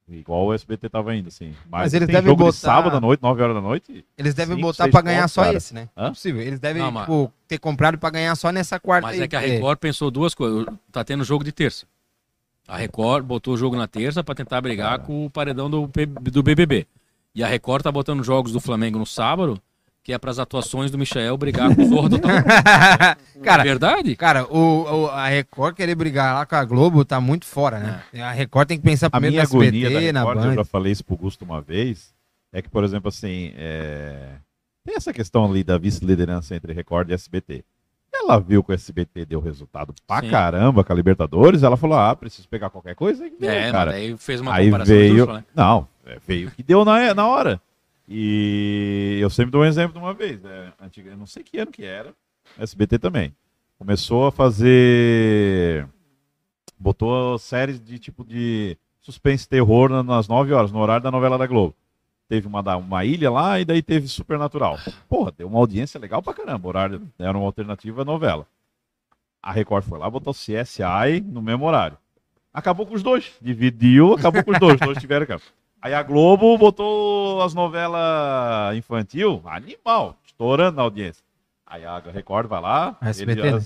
Igual 0.09 0.47
o 0.47 0.53
SBT 0.53 0.89
tava 0.89 1.15
indo, 1.15 1.29
assim. 1.29 1.53
Mas, 1.69 1.83
Mas 1.83 1.93
eles 1.93 2.05
tem 2.07 2.15
devem 2.15 2.29
jogo 2.31 2.43
botar- 2.43 2.51
de 2.51 2.57
sábado 2.57 2.97
à 2.97 2.99
noite, 2.99 3.21
9 3.23 3.41
horas 3.41 3.55
da 3.55 3.61
noite. 3.61 4.03
Eles 4.17 4.33
devem 4.33 4.55
Cinco, 4.57 4.67
botar 4.67 4.89
pra 4.89 5.01
ganhar 5.01 5.21
pontos, 5.21 5.31
só 5.33 5.43
cara. 5.43 5.57
esse, 5.57 5.73
né? 5.73 5.87
Não 5.95 6.03
Hã? 6.03 6.07
é 6.07 6.09
possível. 6.09 6.41
Eles 6.41 6.59
devem, 6.59 6.81
Não, 6.81 6.91
mas- 6.91 7.03
tipo, 7.05 7.31
ter 7.47 7.57
comprado 7.59 7.97
pra 7.97 8.09
ganhar 8.09 8.35
só 8.35 8.51
nessa 8.51 8.77
quarta 8.79 9.07
Mas 9.07 9.17
aí. 9.17 9.23
é 9.23 9.27
que 9.27 9.35
a 9.35 9.39
Record 9.39 9.77
pensou 9.79 10.11
duas 10.11 10.33
coisas. 10.35 10.65
Tá 10.91 11.03
tendo 11.03 11.23
jogo 11.23 11.43
de 11.45 11.51
terça. 11.53 11.85
A 12.67 12.75
Record 12.77 13.23
botou 13.25 13.53
o 13.53 13.57
jogo 13.57 13.75
na 13.77 13.87
terça 13.87 14.23
pra 14.23 14.35
tentar 14.35 14.59
brigar 14.59 14.99
com 14.99 15.25
o 15.25 15.29
paredão 15.29 15.69
do, 15.69 15.89
do 16.21 16.43
BBB. 16.43 16.85
E 17.33 17.41
a 17.43 17.47
Record 17.47 17.81
tá 17.83 17.91
botando 17.91 18.21
jogos 18.23 18.51
do 18.51 18.59
Flamengo 18.59 18.99
no 18.99 19.05
sábado, 19.05 19.61
que 20.03 20.11
é 20.13 20.17
pras 20.17 20.39
atuações 20.39 20.89
do 20.89 20.97
Michel 20.97 21.37
brigar 21.37 21.75
com 21.75 21.81
o 21.83 21.87
Zorro 21.87 22.09
Total. 22.09 22.31
É 23.41 23.43
Cara, 23.43 23.63
verdade? 23.63 24.15
Cara, 24.15 24.45
o, 24.53 24.83
o- 25.03 25.07
a 25.07 25.27
Record 25.27 25.75
querer 25.75 25.95
brigar 25.95 26.35
lá 26.35 26.45
com 26.45 26.55
a 26.55 26.63
Globo 26.63 27.03
tá 27.03 27.19
muito 27.19 27.45
fora, 27.45 27.79
né? 27.79 28.03
A 28.23 28.31
Record 28.31 28.67
tem 28.67 28.77
que 28.77 28.83
pensar 28.83 29.07
A 29.07 29.09
primeiro 29.09 29.33
minha 29.33 29.41
no 29.43 29.47
SBT, 29.47 29.85
agonia 29.87 30.13
da 30.13 30.19
na 30.19 30.19
Record, 30.19 30.37
eu 30.37 30.49
Band. 30.51 30.55
já 30.55 30.65
falei 30.65 30.91
isso 30.91 31.03
pro 31.03 31.17
Gusto 31.17 31.43
uma 31.43 31.59
vez, 31.61 32.13
é 32.53 32.61
que, 32.61 32.69
por 32.69 32.83
exemplo, 32.83 33.09
assim, 33.09 33.51
é, 33.55 34.35
tem 34.85 34.95
essa 34.95 35.11
questão 35.11 35.45
ali 35.49 35.63
da 35.63 35.77
vice-liderança 35.79 36.55
entre 36.55 36.71
Record 36.73 37.09
e 37.09 37.13
SBT. 37.13 37.63
Ela 38.13 38.39
viu 38.39 38.63
que 38.63 38.71
o 38.71 38.75
SBT 38.75 39.25
deu 39.25 39.39
resultado 39.39 39.91
pra 40.05 40.19
Sim. 40.21 40.29
caramba 40.29 40.83
com 40.83 40.93
a 40.93 40.95
Libertadores, 40.95 41.63
ela 41.63 41.77
falou, 41.77 41.97
ah, 41.97 42.15
preciso 42.15 42.47
pegar 42.47 42.69
qualquer 42.69 42.93
coisa. 42.93 43.25
E 43.25 43.31
deu, 43.39 43.49
É, 43.49 43.63
mas 43.63 43.71
cara. 43.71 43.91
daí 43.91 44.15
fez 44.17 44.39
uma 44.41 44.53
Aí 44.53 44.65
comparação 44.65 44.95
veio, 44.95 45.25
né? 45.33 45.43
não, 45.55 45.87
é, 46.05 46.17
veio 46.27 46.51
que 46.51 46.61
deu 46.61 46.85
na, 46.85 47.13
na 47.15 47.27
hora. 47.27 47.59
E 48.07 49.17
eu 49.21 49.29
sempre 49.29 49.51
dou 49.51 49.61
um 49.61 49.65
exemplo 49.65 49.93
de 49.93 49.99
uma 49.99 50.13
vez. 50.13 50.41
Né? 50.41 50.73
Antiga, 50.81 51.11
eu 51.11 51.17
não 51.17 51.25
sei 51.25 51.43
que 51.43 51.57
ano 51.57 51.71
que 51.71 51.83
era. 51.83 52.13
SBT 52.59 52.99
também. 52.99 53.33
Começou 53.77 54.27
a 54.27 54.31
fazer. 54.31 55.87
Botou 56.77 57.37
séries 57.37 57.79
de 57.79 57.99
tipo 57.99 58.23
de 58.23 58.77
suspense 59.01 59.47
terror 59.47 59.89
na- 59.89 60.03
nas 60.03 60.27
9 60.27 60.51
horas, 60.53 60.71
no 60.71 60.79
horário 60.79 61.03
da 61.03 61.11
novela 61.11 61.37
da 61.37 61.47
Globo. 61.47 61.75
Teve 62.27 62.47
uma, 62.47 62.61
uma 62.77 63.05
ilha 63.05 63.29
lá 63.29 63.59
e 63.59 63.65
daí 63.65 63.81
teve 63.81 64.07
Supernatural. 64.07 64.77
Porra, 65.09 65.33
deu 65.37 65.47
uma 65.47 65.59
audiência 65.59 65.99
legal 65.99 66.21
pra 66.21 66.33
caramba. 66.33 66.65
O 66.65 66.69
horário 66.69 67.01
era 67.19 67.37
uma 67.37 67.45
alternativa 67.45 68.01
à 68.01 68.05
novela. 68.05 68.47
A 69.43 69.51
Record 69.51 69.83
foi 69.83 69.99
lá, 69.99 70.09
botou 70.09 70.33
CSI 70.33 71.21
no 71.25 71.41
mesmo 71.41 71.65
horário. 71.65 71.97
Acabou 72.53 72.85
com 72.85 72.93
os 72.95 73.03
dois. 73.03 73.31
Dividiu, 73.41 74.13
acabou 74.13 74.43
com 74.43 74.51
os 74.51 74.59
dois. 74.59 74.75
Os 74.75 74.79
dois 74.87 74.97
tiveram 74.99 75.25
cara. 75.25 75.41
Aí 75.81 75.93
a 75.93 76.03
Globo 76.03 76.57
botou 76.57 77.41
as 77.41 77.53
novelas 77.53 78.75
infantil, 78.77 79.41
animal, 79.45 80.15
estourando 80.25 80.77
na 80.77 80.83
audiência. 80.83 81.23
Aí 81.65 81.83
a 81.85 81.99
Record 81.99 82.47
vai 82.47 82.61
lá, 82.61 82.97
A 83.01 83.09
SBT, 83.09 83.39
ele, 83.41 83.51
né? 83.53 83.57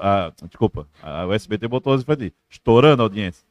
ah, 0.00 0.32
desculpa, 0.48 0.86
a- 1.02 1.26
o 1.26 1.32
SBT 1.32 1.68
botou 1.68 1.92
as 1.92 2.00
infantil, 2.00 2.32
estourando 2.50 3.02
a 3.02 3.04
audiência. 3.04 3.44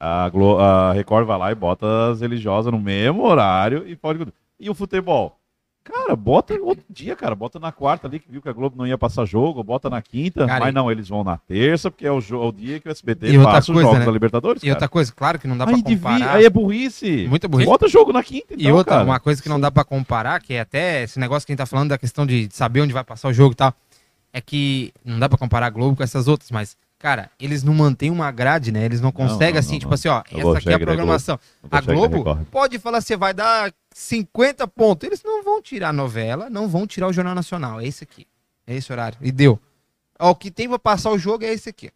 A, 0.00 0.28
Glo- 0.28 0.58
a 0.58 0.92
Record 0.92 1.26
vai 1.26 1.38
lá 1.38 1.52
e 1.52 1.54
bota 1.54 2.10
as 2.10 2.20
religiosas 2.20 2.72
no 2.72 2.80
mesmo 2.80 3.22
horário 3.24 3.86
e 3.86 3.94
pode. 3.94 4.26
E 4.58 4.68
o 4.68 4.74
futebol? 4.74 5.38
Cara, 5.88 6.16
bota 6.16 6.52
outro 6.54 6.84
dia, 6.90 7.14
cara. 7.14 7.34
Bota 7.34 7.58
na 7.60 7.70
quarta 7.70 8.06
ali, 8.08 8.18
que 8.18 8.30
viu 8.30 8.42
que 8.42 8.48
a 8.48 8.52
Globo 8.52 8.76
não 8.76 8.86
ia 8.86 8.98
passar 8.98 9.24
jogo, 9.24 9.62
bota 9.62 9.88
na 9.88 10.02
quinta. 10.02 10.44
Cara, 10.46 10.64
mas 10.64 10.74
não, 10.74 10.90
eles 10.90 11.08
vão 11.08 11.22
na 11.22 11.36
terça, 11.38 11.90
porque 11.90 12.06
é 12.06 12.10
o, 12.10 12.18
o 12.18 12.52
dia 12.52 12.80
que 12.80 12.88
o 12.88 12.90
SBT 12.90 13.28
E 13.30 13.38
outra 13.38 13.52
passa 13.54 13.70
os 13.70 13.74
coisa, 13.74 13.82
jogos 13.82 13.98
né? 14.00 14.04
da 14.06 14.10
Libertadores. 14.12 14.62
E 14.62 14.66
cara. 14.66 14.74
outra 14.76 14.88
coisa, 14.88 15.12
claro 15.14 15.38
que 15.38 15.46
não 15.46 15.56
dá 15.56 15.64
pra 15.66 15.76
aí, 15.76 15.82
devia- 15.82 15.96
comparar. 16.10 16.34
aí 16.36 16.44
é 16.44 16.50
burrice. 16.50 17.26
Muita 17.28 17.46
burrice. 17.46 17.70
Bota 17.70 17.86
jogo 17.88 18.12
na 18.12 18.22
quinta, 18.22 18.54
então, 18.54 18.66
E 18.66 18.72
outra, 18.72 18.94
cara. 18.94 19.04
uma 19.04 19.20
coisa 19.20 19.40
que 19.42 19.48
não 19.48 19.60
dá 19.60 19.70
pra 19.70 19.84
comparar, 19.84 20.40
que 20.40 20.54
é 20.54 20.60
até 20.60 21.04
esse 21.04 21.18
negócio 21.20 21.46
que 21.46 21.52
a 21.52 21.54
gente 21.54 21.58
tá 21.58 21.66
falando 21.66 21.90
da 21.90 21.98
questão 21.98 22.26
de 22.26 22.48
saber 22.50 22.80
onde 22.80 22.92
vai 22.92 23.04
passar 23.04 23.28
o 23.28 23.32
jogo 23.32 23.52
e 23.52 23.56
tal, 23.56 23.72
é 24.32 24.40
que 24.40 24.92
não 25.04 25.18
dá 25.18 25.28
pra 25.28 25.38
comparar 25.38 25.66
a 25.66 25.70
Globo 25.70 25.96
com 25.96 26.02
essas 26.02 26.26
outras, 26.28 26.50
mas, 26.50 26.76
cara, 26.98 27.30
eles 27.38 27.62
não 27.62 27.74
mantêm 27.74 28.10
uma 28.10 28.30
grade, 28.30 28.72
né? 28.72 28.84
Eles 28.84 29.00
não 29.00 29.12
conseguem 29.12 29.54
não, 29.54 29.60
assim, 29.60 29.72
não, 29.72 29.78
tipo 29.78 29.90
não. 29.90 29.94
assim, 29.94 30.08
ó, 30.08 30.22
Não 30.32 30.40
essa 30.50 30.58
aqui 30.58 30.70
é 30.70 30.74
a 30.74 30.78
programação. 30.80 31.38
Não 31.62 31.78
A 31.78 31.80
Globo 31.80 32.46
pode 32.50 32.78
falar 32.78 32.98
assim, 32.98 33.16
vai 33.16 33.32
dar 33.34 33.72
50 33.94 34.66
pontos. 34.68 35.06
Eles 35.06 35.22
não 35.24 35.42
vão 35.42 35.60
tirar 35.62 35.90
a 35.90 35.92
novela, 35.92 36.48
não 36.50 36.68
vão 36.68 36.86
tirar 36.86 37.08
o 37.08 37.12
Jornal 37.12 37.34
Nacional. 37.34 37.80
É 37.80 37.86
esse 37.86 38.04
aqui. 38.04 38.26
É 38.66 38.74
esse 38.74 38.90
horário. 38.92 39.18
E 39.20 39.30
deu. 39.30 39.58
Ó, 40.18 40.30
o 40.30 40.34
que 40.34 40.50
tem 40.50 40.68
pra 40.68 40.78
passar 40.78 41.10
o 41.10 41.18
jogo 41.18 41.44
é 41.44 41.52
esse 41.52 41.68
aqui. 41.68 41.90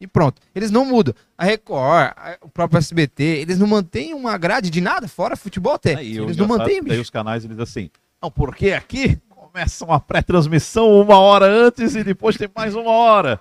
E 0.00 0.06
pronto. 0.06 0.40
Eles 0.54 0.70
não 0.70 0.84
mudam. 0.84 1.14
A 1.36 1.44
Record, 1.44 2.12
a- 2.16 2.38
o 2.40 2.48
próprio 2.48 2.78
SBT, 2.78 3.22
eles 3.22 3.58
não 3.58 3.66
mantêm 3.66 4.14
uma 4.14 4.38
grade 4.38 4.70
de 4.70 4.80
nada, 4.80 5.08
fora 5.08 5.36
futebol 5.36 5.74
até. 5.74 5.96
Aí, 5.96 6.16
eles 6.16 6.36
não 6.36 6.46
mantêm, 6.46 6.78
é 6.78 6.80
daí 6.80 6.90
bicho. 6.90 7.02
os 7.02 7.10
canais 7.10 7.44
eles 7.44 7.58
assim, 7.58 7.90
não, 8.22 8.30
porque 8.30 8.72
aqui 8.72 9.18
começa 9.28 9.84
uma 9.84 9.98
pré-transmissão 9.98 11.00
uma 11.00 11.18
hora 11.18 11.46
antes 11.46 11.94
e 11.96 12.04
depois 12.04 12.36
tem 12.36 12.48
mais 12.54 12.74
uma 12.76 12.90
hora. 12.92 13.40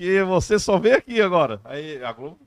Que 0.00 0.22
você 0.24 0.58
só 0.58 0.78
vê 0.78 0.92
aqui 0.92 1.20
agora. 1.20 1.60
Aí 1.62 2.02
a 2.02 2.10
Globo, 2.10 2.38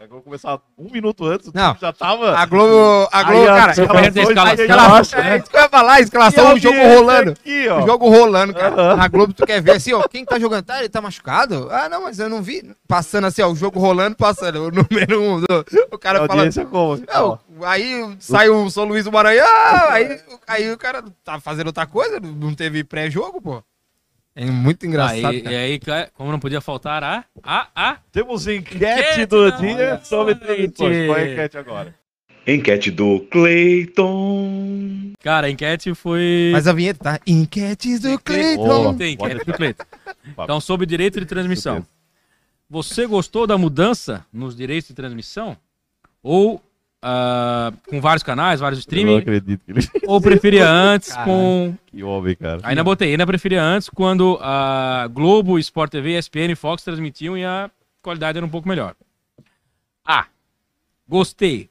a 0.00 0.06
Globo 0.06 0.22
começava 0.22 0.62
um 0.78 0.88
minuto 0.92 1.26
antes, 1.26 1.52
Não. 1.52 1.76
já 1.80 1.92
tava. 1.92 2.36
A 2.38 2.46
Globo, 2.46 3.08
a 3.10 3.22
Globo, 3.24 3.40
Aí 3.40 3.46
cara, 3.46 3.72
escalação- 3.72 3.86
perde 4.02 4.20
a 4.20 4.22
escalação, 4.22 4.64
escalação- 4.64 5.18
né? 5.20 5.34
é 5.34 5.38
isso 5.38 5.50
que 5.50 5.56
eu 5.56 5.60
ia 5.60 5.68
falar, 5.68 5.92
a 5.94 6.00
escalação, 6.00 6.54
o 6.54 6.58
jogo 6.58 6.78
rolando. 6.78 7.30
Aqui, 7.32 7.68
O 7.68 7.84
jogo 7.86 8.08
rolando, 8.08 8.54
cara. 8.54 8.74
Aham. 8.80 9.02
A 9.02 9.08
Globo, 9.08 9.32
tu 9.34 9.44
quer 9.44 9.60
ver 9.60 9.72
assim, 9.72 9.92
ó, 9.92 10.06
quem 10.06 10.24
tá 10.24 10.38
jogando? 10.38 10.64
Tá, 10.64 10.78
ele 10.78 10.88
tá 10.88 11.00
machucado? 11.00 11.68
Ah, 11.68 11.88
não, 11.88 12.02
mas 12.04 12.20
eu 12.20 12.28
não 12.28 12.40
vi. 12.40 12.70
Passando 12.86 13.26
assim, 13.26 13.42
ó, 13.42 13.48
o 13.50 13.56
jogo 13.56 13.80
rolando, 13.80 14.14
passando. 14.14 14.66
O 14.66 14.70
número 14.70 15.20
um, 15.20 15.40
do- 15.40 15.64
o 15.90 15.98
cara 15.98 16.20
fala. 16.28 16.32
audiência 16.42 16.64
como? 16.64 17.02
Não, 17.12 17.40
aí 17.64 18.16
sai 18.20 18.48
o 18.48 18.70
São 18.70 18.84
Luís 18.84 19.04
do 19.04 19.10
Maranhão, 19.12 19.44
aí, 19.88 20.20
aí 20.46 20.70
o 20.72 20.78
cara 20.78 21.02
tá 21.24 21.40
fazendo 21.40 21.66
outra 21.66 21.86
coisa, 21.86 22.20
não 22.20 22.54
teve 22.54 22.84
pré-jogo, 22.84 23.40
pô. 23.42 23.62
É 24.34 24.44
muito 24.46 24.86
engraçado. 24.86 25.26
Aí, 25.26 25.42
e 25.42 25.54
aí, 25.54 25.80
como 26.14 26.30
não 26.30 26.38
podia 26.38 26.60
faltar 26.60 27.02
a. 27.02 27.24
A. 27.42 27.68
A. 27.74 27.96
Temos 28.12 28.46
enquete 28.46 28.84
Enquete 28.84 29.26
do 29.26 29.50
dia 29.52 30.00
sobre. 30.04 30.34
Qual 30.76 30.88
é 30.90 31.22
a 31.22 31.32
enquete 31.32 31.58
agora? 31.58 31.94
Enquete 32.46 32.90
do 32.90 33.20
Clayton. 33.30 35.12
Cara, 35.22 35.46
a 35.46 35.50
enquete 35.50 35.94
foi. 35.94 36.50
Mas 36.52 36.66
a 36.66 36.72
vinheta, 36.72 36.98
tá? 37.00 37.20
Enquetes 37.26 38.00
do. 38.00 38.18
Cleiton. 38.18 38.96
Tem 38.96 39.14
enquete 39.14 39.44
do 39.44 39.52
Cleiton. 39.52 39.84
Então, 40.38 40.60
sobre 40.60 40.86
direito 40.86 41.18
de 41.18 41.26
transmissão. 41.26 41.84
Você 42.68 43.04
gostou 43.06 43.46
da 43.48 43.58
mudança 43.58 44.24
nos 44.32 44.54
direitos 44.54 44.88
de 44.88 44.94
transmissão? 44.94 45.56
Ou 46.22 46.62
ah, 47.02 47.72
com 47.88 48.00
vários 48.00 48.22
canais, 48.22 48.60
vários 48.60 48.80
Eu 48.80 48.90
não 48.92 48.98
streaming? 48.98 49.18
acredito 49.18 49.62
que 49.64 49.72
ele. 49.72 49.88
Ou 50.06 50.20
preferia 50.20 50.68
antes 50.68 51.08
Caralho. 51.10 51.26
com. 51.30 51.74
Que 51.86 52.02
homem, 52.02 52.36
cara. 52.36 52.60
Ainda 52.62 52.84
botei, 52.84 53.10
ainda 53.10 53.26
preferia 53.26 53.62
antes 53.62 53.88
quando 53.88 54.38
a 54.42 55.08
Globo, 55.10 55.58
Sport 55.58 55.90
TV, 55.90 56.18
ESPN 56.18 56.52
e 56.52 56.54
Fox 56.54 56.82
transmitiam 56.84 57.36
e 57.36 57.44
a 57.44 57.70
qualidade 58.02 58.36
era 58.38 58.46
um 58.46 58.50
pouco 58.50 58.68
melhor. 58.68 58.94
A. 60.04 60.26
Gostei. 61.08 61.68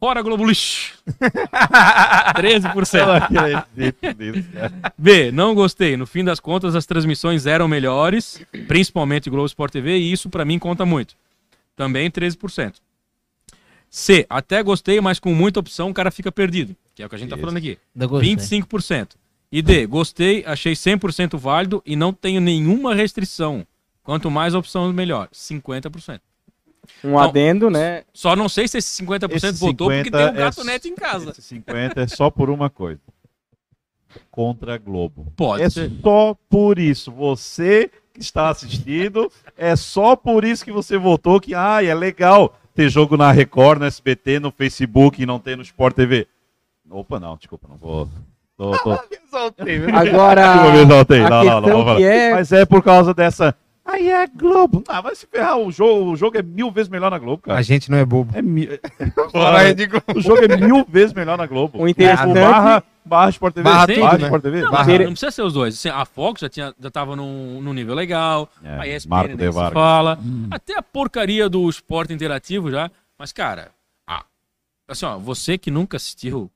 Fora 0.00 0.20
Globo 0.20 0.44
Lixo. 0.44 0.98
13%. 2.36 3.00
Eu 3.00 3.06
não 3.06 3.58
acredito 3.58 4.18
nisso, 4.18 4.48
cara. 4.52 4.72
B, 4.98 5.32
não 5.32 5.54
gostei. 5.54 5.96
No 5.96 6.06
fim 6.06 6.22
das 6.22 6.38
contas, 6.40 6.74
as 6.74 6.84
transmissões 6.84 7.46
eram 7.46 7.66
melhores, 7.66 8.44
principalmente 8.68 9.30
Globo 9.30 9.46
Sport 9.46 9.72
TV, 9.72 9.96
e 9.96 10.12
isso 10.12 10.28
pra 10.28 10.44
mim 10.44 10.58
conta 10.58 10.84
muito. 10.84 11.14
Também 11.74 12.10
13%. 12.10 12.74
C, 13.96 14.26
até 14.28 14.60
gostei, 14.60 15.00
mas 15.00 15.20
com 15.20 15.32
muita 15.32 15.60
opção 15.60 15.88
o 15.88 15.94
cara 15.94 16.10
fica 16.10 16.32
perdido, 16.32 16.74
que 16.96 17.00
é 17.00 17.06
o 17.06 17.08
que 17.08 17.14
a 17.14 17.18
gente 17.18 17.28
tá 17.28 17.36
Isso. 17.36 17.42
falando 17.42 17.58
aqui. 17.58 17.78
Da 17.94 18.06
gostei. 18.06 18.34
25%. 18.34 19.10
E 19.52 19.62
D, 19.62 19.86
gostei, 19.86 20.42
achei 20.44 20.72
100% 20.72 21.38
válido 21.38 21.80
e 21.86 21.94
não 21.94 22.12
tenho 22.12 22.40
nenhuma 22.40 22.92
restrição. 22.92 23.64
Quanto 24.02 24.32
mais 24.32 24.52
opção, 24.52 24.92
melhor. 24.92 25.28
50%. 25.32 26.18
Um 27.04 27.16
adendo, 27.16 27.70
né? 27.70 28.02
Só 28.12 28.34
não 28.34 28.48
sei 28.48 28.66
se 28.66 28.78
esse 28.78 29.00
50% 29.00 29.32
Esse 29.32 29.52
votou 29.52 29.86
porque 29.86 30.06
50 30.06 30.18
tem 30.18 30.26
um 30.26 30.28
é 30.28 30.32
gato 30.44 30.60
s- 30.60 30.66
net 30.66 30.88
em 30.88 30.94
casa. 30.96 31.30
Esse 31.30 31.42
50 31.42 32.00
é 32.00 32.06
só 32.08 32.30
por 32.30 32.50
uma 32.50 32.68
coisa. 32.68 33.00
Contra 34.28 34.74
a 34.74 34.78
Globo. 34.78 35.32
Pode 35.36 35.62
é 35.62 35.70
ser. 35.70 35.92
só 36.02 36.36
por 36.50 36.80
isso. 36.80 37.12
Você 37.12 37.88
que 38.12 38.20
está 38.20 38.48
assistindo, 38.48 39.30
é 39.56 39.76
só 39.76 40.16
por 40.16 40.44
isso 40.44 40.64
que 40.64 40.72
você 40.72 40.98
votou 40.98 41.40
que 41.40 41.54
ah, 41.54 41.80
é 41.82 41.94
legal 41.94 42.58
ter 42.74 42.88
jogo 42.88 43.16
na 43.16 43.30
Record, 43.30 43.80
no 43.80 43.86
SBT, 43.86 44.40
no 44.40 44.50
Facebook 44.50 45.22
e 45.22 45.26
não 45.26 45.38
ter 45.38 45.56
no 45.56 45.62
Sport 45.62 45.94
TV. 45.94 46.26
Opa, 46.90 47.18
não, 47.20 47.36
desculpa, 47.36 47.66
não 47.68 47.76
vou. 47.76 48.08
Tô, 48.56 48.72
tô... 48.78 48.92
Agora, 49.94 50.54
Não, 51.28 51.60
não, 51.60 51.84
não, 51.84 51.98
é... 51.98 52.32
Mas 52.34 52.52
é 52.52 52.64
por 52.64 52.82
causa 52.82 53.12
dessa. 53.12 53.54
Aí 53.84 54.08
é 54.08 54.26
Globo. 54.26 54.82
Ah, 54.88 55.00
vai 55.00 55.14
se 55.14 55.26
ferrar. 55.26 55.58
O 55.58 55.70
jogo, 55.70 56.12
o 56.12 56.16
jogo 56.16 56.38
é 56.38 56.42
mil 56.42 56.70
vezes 56.70 56.88
melhor 56.88 57.10
na 57.10 57.18
Globo, 57.18 57.42
cara. 57.42 57.58
A 57.58 57.62
gente 57.62 57.90
não 57.90 57.98
é 57.98 58.04
bobo. 58.04 58.36
É 58.36 58.40
mi... 58.40 58.66
O 60.16 60.20
jogo 60.20 60.42
é 60.44 60.56
mil 60.56 60.86
vezes 60.88 61.12
melhor 61.12 61.36
na 61.36 61.46
Globo. 61.46 61.82
O 61.82 61.88
interessante- 61.88 62.32
barra, 62.32 62.82
barra 63.04 63.30
Sport 63.30 63.54
TV. 63.54 63.64
Barra 63.68 63.86
tudo, 63.86 64.00
né? 64.18 64.24
Sport 64.24 64.42
TV. 64.42 64.62
Não, 64.62 64.70
barra- 64.70 64.98
não 64.98 65.10
precisa 65.12 65.30
ser 65.30 65.42
os 65.42 65.52
dois. 65.52 65.74
Assim, 65.74 65.88
a 65.88 66.04
Fox 66.04 66.40
já, 66.40 66.48
tinha, 66.48 66.74
já 66.80 66.90
tava 66.90 67.14
num, 67.16 67.60
num 67.60 67.72
nível 67.72 67.94
legal. 67.94 68.48
É, 68.62 68.78
a 68.78 68.86
ESPN 68.88 69.10
Marco 69.10 69.36
nem 69.36 69.52
se 69.52 69.70
fala. 69.72 70.18
Até 70.50 70.76
a 70.78 70.82
porcaria 70.82 71.48
do 71.48 71.68
esporte 71.68 72.12
interativo 72.12 72.70
já. 72.70 72.90
Mas, 73.18 73.32
cara, 73.32 73.70
ah, 74.06 74.24
assim, 74.88 75.06
ó, 75.06 75.18
você 75.18 75.56
que 75.58 75.70
nunca 75.70 75.96
assistiu, 75.96 76.50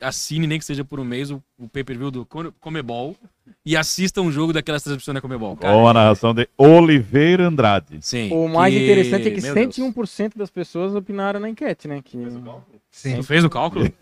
assine, 0.00 0.46
nem 0.46 0.58
que 0.58 0.64
seja 0.64 0.84
por 0.84 0.98
um 1.00 1.04
mês, 1.04 1.30
o, 1.30 1.42
o 1.58 1.68
pay-per-view 1.68 2.10
do 2.10 2.24
Come- 2.26 2.52
Comebol 2.60 3.16
e 3.64 3.76
assista 3.76 4.20
um 4.20 4.30
jogo 4.32 4.52
daquelas 4.52 4.82
transmissões 4.82 5.14
da 5.14 5.20
Comebol. 5.20 5.56
Cara. 5.56 5.72
Com 5.72 5.88
a 5.88 5.92
narração 5.94 6.34
de 6.34 6.48
Oliveira 6.56 7.46
Andrade. 7.46 7.98
Sim. 8.00 8.30
O 8.32 8.48
mais 8.48 8.72
que- 8.74 8.82
interessante 8.82 9.28
é 9.28 9.30
que 9.30 9.40
meu 9.40 9.54
Deus. 9.54 9.76
101% 9.76 10.32
das 10.36 10.50
pessoas 10.50 10.94
opinaram 10.94 11.38
na 11.40 11.48
enquete, 11.48 11.86
né? 11.88 12.00
Que... 12.02 12.18
Sim. 12.90 13.16
Tu 13.16 13.22
fez 13.22 13.44
o 13.44 13.50
cálculo? 13.50 13.88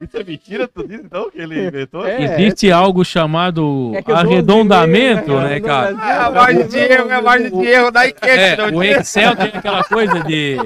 Isso 0.00 0.16
é 0.18 0.24
mentira, 0.24 0.68
tu 0.68 0.86
então 0.90 1.30
que 1.30 1.38
ele 1.40 1.66
inventou? 1.66 2.06
É. 2.06 2.22
Existe 2.22 2.70
algo 2.70 3.04
chamado 3.04 3.92
É 3.94 4.02
eu 4.06 4.16
arredondamento, 4.16 5.32
um 5.32 5.40
né, 5.40 5.60
cara? 5.60 5.90
É 5.90 6.12
a 6.18 6.30
margem 6.30 6.66
de 6.66 6.78
erro, 6.78 7.10
é 7.10 7.14
a 7.14 7.22
margem 7.22 7.50
de 7.50 7.66
erro 7.66 7.90
da 7.90 8.08
enquete. 8.08 8.60
É, 8.60 8.70
o. 8.72 8.82
Excel 8.82 9.36
tem 9.36 9.46
aquela 9.54 9.84
coisa 9.84 10.22
de 10.24 10.56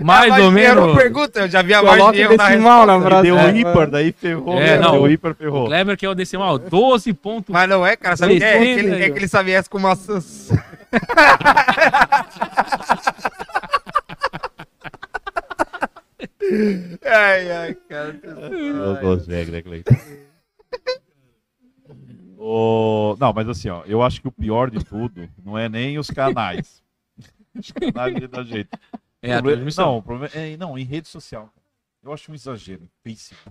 A 0.00 0.04
mais 0.04 0.36
ou 0.38 0.50
menos. 0.50 0.96
pergunta, 0.96 1.40
eu 1.40 1.48
já 1.48 1.62
vi 1.62 1.74
a 1.74 1.82
margem 1.82 2.12
de 2.12 2.20
erro 2.20 2.36
na 2.36 2.48
decimal 2.48 2.86
na. 2.86 2.96
Ele 2.96 3.22
deu 3.22 3.38
É. 3.38 3.44
um 3.44 3.56
ímpar, 3.56 3.90
daí 3.90 4.12
ferrou. 4.12 4.58
É, 4.60 4.64
né? 4.64 4.78
não. 4.78 4.92
Deu 4.92 5.10
ímpar, 5.10 5.32
O 5.32 5.34
ferrou. 5.34 5.66
Kleber 5.66 5.96
que 5.96 6.06
é 6.06 6.08
o 6.08 6.14
decimal, 6.14 6.58
12 6.58 7.12
pontos. 7.12 7.52
Mas 7.52 7.68
não 7.68 7.86
é, 7.86 7.96
cara, 7.96 8.16
sabe 8.16 8.34
o 8.34 8.38
que 8.38 8.44
é? 8.44 8.56
É 8.56 8.58
que, 8.58 8.64
ele, 8.80 9.04
é 9.04 9.10
que 9.10 9.18
ele 9.18 9.28
sabia 9.28 9.58
essa 9.58 9.68
com 9.68 9.78
maçãs. 9.78 10.50
ai, 17.04 17.50
ai, 17.50 17.74
cara. 17.74 18.12
Não 18.72 18.96
consegue, 19.00 19.50
né, 19.50 19.62
Cleiton? 19.62 19.94
O- 22.38 23.16
Não, 23.20 23.32
mas 23.32 23.48
assim, 23.48 23.68
ó, 23.68 23.82
eu 23.84 24.02
acho 24.02 24.20
que 24.20 24.28
o 24.28 24.32
pior 24.32 24.70
de 24.70 24.84
tudo 24.84 25.28
não 25.44 25.56
é 25.58 25.68
nem 25.68 25.98
os 25.98 26.10
canais. 26.10 26.82
Os 27.54 27.70
canais. 27.72 28.14
É 29.22 29.34
a 29.34 29.38
O 29.38 29.42
problema- 29.42 29.56
transmissão. 29.56 29.86
Não, 29.86 29.98
o 29.98 30.02
problema 30.02 30.34
é, 30.34 30.56
não, 30.56 30.78
em 30.78 30.84
rede 30.84 31.08
social. 31.08 31.52
Eu 32.02 32.12
acho 32.12 32.30
um 32.30 32.34
exagero. 32.34 32.88
Facebook. 33.02 33.50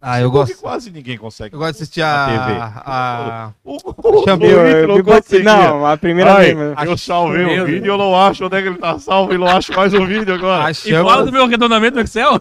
Ah, 0.00 0.20
eu 0.20 0.30
gosto. 0.30 0.56
quase 0.58 0.90
ninguém 0.90 1.16
consegue. 1.16 1.54
Eu 1.54 1.58
gosto 1.58 1.76
de 1.76 1.82
assistir 1.82 2.02
a. 2.02 2.26
TV. 2.26 2.60
a- 2.60 3.52
O, 3.64 3.76
o 3.76 4.24
Eu, 4.28 4.36
Hitler 4.36 4.76
eu, 4.76 4.88
não 4.88 5.02
conseguia. 5.02 5.44
não, 5.44 5.86
a 5.86 5.96
primeira 5.96 6.34
Ai, 6.34 6.54
vez. 6.54 6.74
mas- 6.76 6.88
eu 6.88 6.98
salvei 6.98 7.60
o 7.60 7.64
vídeo 7.66 7.86
e 7.86 7.88
eu 7.88 7.96
não 7.96 8.14
acho 8.14 8.44
onde 8.44 8.56
é 8.56 8.62
que 8.62 8.68
ele 8.68 8.76
tá 8.78 8.98
salvo 8.98 9.32
e 9.32 9.38
não 9.38 9.46
acho 9.46 9.72
mais 9.74 9.94
o 9.94 10.04
vídeo 10.06 10.34
agora. 10.34 10.66
a 10.66 10.70
E 10.70 10.74
fala 10.74 11.02
do 11.02 11.06
Champions, 11.08 11.30
meu 11.32 11.44
arredondamento 11.44 11.96
no 11.96 12.02
Excel. 12.02 12.38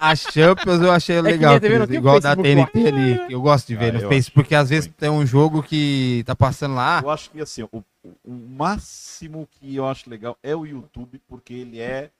a 0.00 0.14
Champions 0.14 0.80
eu 0.80 0.92
achei 0.92 1.16
que 1.16 1.22
legal. 1.22 1.58
TV 1.58 1.78
o 1.78 1.92
igual 1.94 2.20
da 2.20 2.36
TNT 2.36 2.86
ali. 2.86 3.20
Eu 3.28 3.40
gosto 3.42 3.66
de 3.66 3.74
ver 3.74 3.90
Ah, 3.90 3.92
no 3.98 4.00
eu 4.02 4.08
Facebook, 4.08 4.34
porque 4.34 4.54
às 4.54 4.70
vezes 4.70 4.88
tem 4.96 5.10
um 5.10 5.26
jogo 5.26 5.62
que 5.64 6.22
tá 6.24 6.36
passando 6.36 6.76
lá. 6.76 7.00
Eu 7.02 7.10
acho 7.10 7.30
que 7.30 7.40
assim, 7.40 7.64
o, 7.64 7.82
o 8.24 8.32
máximo 8.32 9.48
que 9.58 9.74
eu 9.74 9.86
acho 9.88 10.08
legal 10.08 10.36
é 10.42 10.54
o 10.54 10.64
YouTube, 10.64 11.20
porque 11.28 11.52
ele 11.52 11.80
é. 11.80 12.10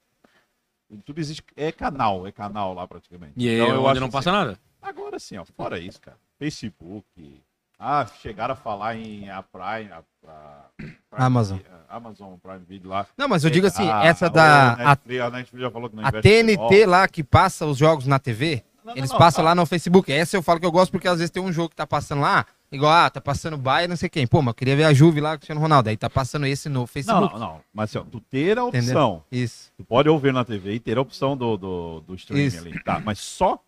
O 0.91 0.95
YouTube 0.95 1.19
existe. 1.19 1.41
É 1.55 1.71
canal, 1.71 2.27
é 2.27 2.31
canal 2.31 2.73
lá 2.73 2.85
praticamente. 2.87 3.33
E 3.37 3.47
aí, 3.47 3.55
Então, 3.55 3.69
eu 3.73 3.79
onde 3.81 3.91
acho 3.91 3.99
não 4.01 4.07
assim, 4.07 4.11
passa 4.13 4.31
nada. 4.31 4.59
Agora 4.81 5.17
sim, 5.19 5.37
ó, 5.37 5.45
fora 5.45 5.79
isso, 5.79 6.01
cara. 6.01 6.17
Facebook. 6.37 7.41
Ah, 7.79 8.05
chegaram 8.21 8.53
a 8.53 8.57
falar 8.57 8.95
em 8.95 9.29
a 9.29 9.41
Prime. 9.41 9.91
A, 9.91 10.03
a- 10.27 10.65
Prime 10.77 10.95
Amazon. 11.11 11.59
A 11.89 11.95
Amazon 11.97 12.35
Prime 12.37 12.59
Video 12.67 12.89
lá. 12.89 13.07
Não, 13.17 13.27
mas 13.27 13.43
eu 13.43 13.49
digo 13.49 13.67
assim, 13.67 13.89
Ah, 13.89 14.03
essa 14.05 14.25
a 14.27 14.29
da. 14.29 14.73
A, 14.73 14.75
Netflix, 14.89 15.21
a 15.21 15.29
Netflix 15.31 15.61
já 15.63 15.71
falou 15.71 15.89
que 15.89 15.95
não 15.95 16.05
a 16.05 16.09
em 16.09 16.21
TNT 16.21 16.85
lá 16.85 17.07
que 17.07 17.23
passa 17.23 17.65
os 17.65 17.77
jogos 17.77 18.05
na 18.05 18.19
TV, 18.19 18.63
Não, 18.83 18.91
não, 18.93 18.97
eles 18.97 19.11
não, 19.11 19.17
passam 19.17 19.43
lá 19.43 19.53
no 19.53 19.65
Facebook. 19.65 20.11
Essa 20.11 20.35
eu 20.37 20.41
falo 20.41 20.59
que 20.59 20.65
eu 20.65 20.71
gosto 20.71 20.91
porque 20.91 21.07
às 21.07 21.17
vezes 21.19 21.29
tem 21.29 21.41
um 21.41 21.51
jogo 21.53 21.69
que 21.69 21.75
tá 21.75 21.85
passando 21.85 22.21
lá, 22.21 22.45
igual, 22.71 22.91
ah, 22.91 23.09
tá 23.09 23.21
passando 23.21 23.57
Bayern, 23.57 23.89
não 23.89 23.95
sei 23.95 24.09
quem. 24.09 24.25
Pô, 24.25 24.41
mas 24.41 24.47
eu 24.49 24.55
queria 24.55 24.75
ver 24.75 24.85
a 24.85 24.93
Juve 24.93 25.21
lá, 25.21 25.37
Cristiano 25.37 25.61
Ronaldo. 25.61 25.89
Aí 25.89 25.97
tá 25.97 26.09
passando 26.09 26.45
esse 26.47 26.67
no 26.67 26.79
Não, 26.81 26.87
Facebook. 26.87 27.33
não, 27.33 27.39
não. 27.39 27.59
Mas 27.73 27.89
assim, 27.89 27.99
ó, 27.99 28.09
tu 28.09 28.19
ter 28.19 28.57
a 28.57 28.63
Entendeu? 28.63 28.89
opção. 28.89 29.23
Isso. 29.31 29.71
Tu 29.77 29.83
pode 29.83 30.09
ouvir 30.09 30.33
na 30.33 30.43
TV 30.43 30.73
e 30.73 30.79
ter 30.79 30.97
a 30.97 31.01
opção 31.01 31.37
do, 31.37 31.57
do, 31.57 31.99
do 32.01 32.15
streaming 32.15 32.45
Isso. 32.47 32.59
ali. 32.59 32.83
Tá, 32.83 32.99
mas 33.03 33.19
só. 33.19 33.59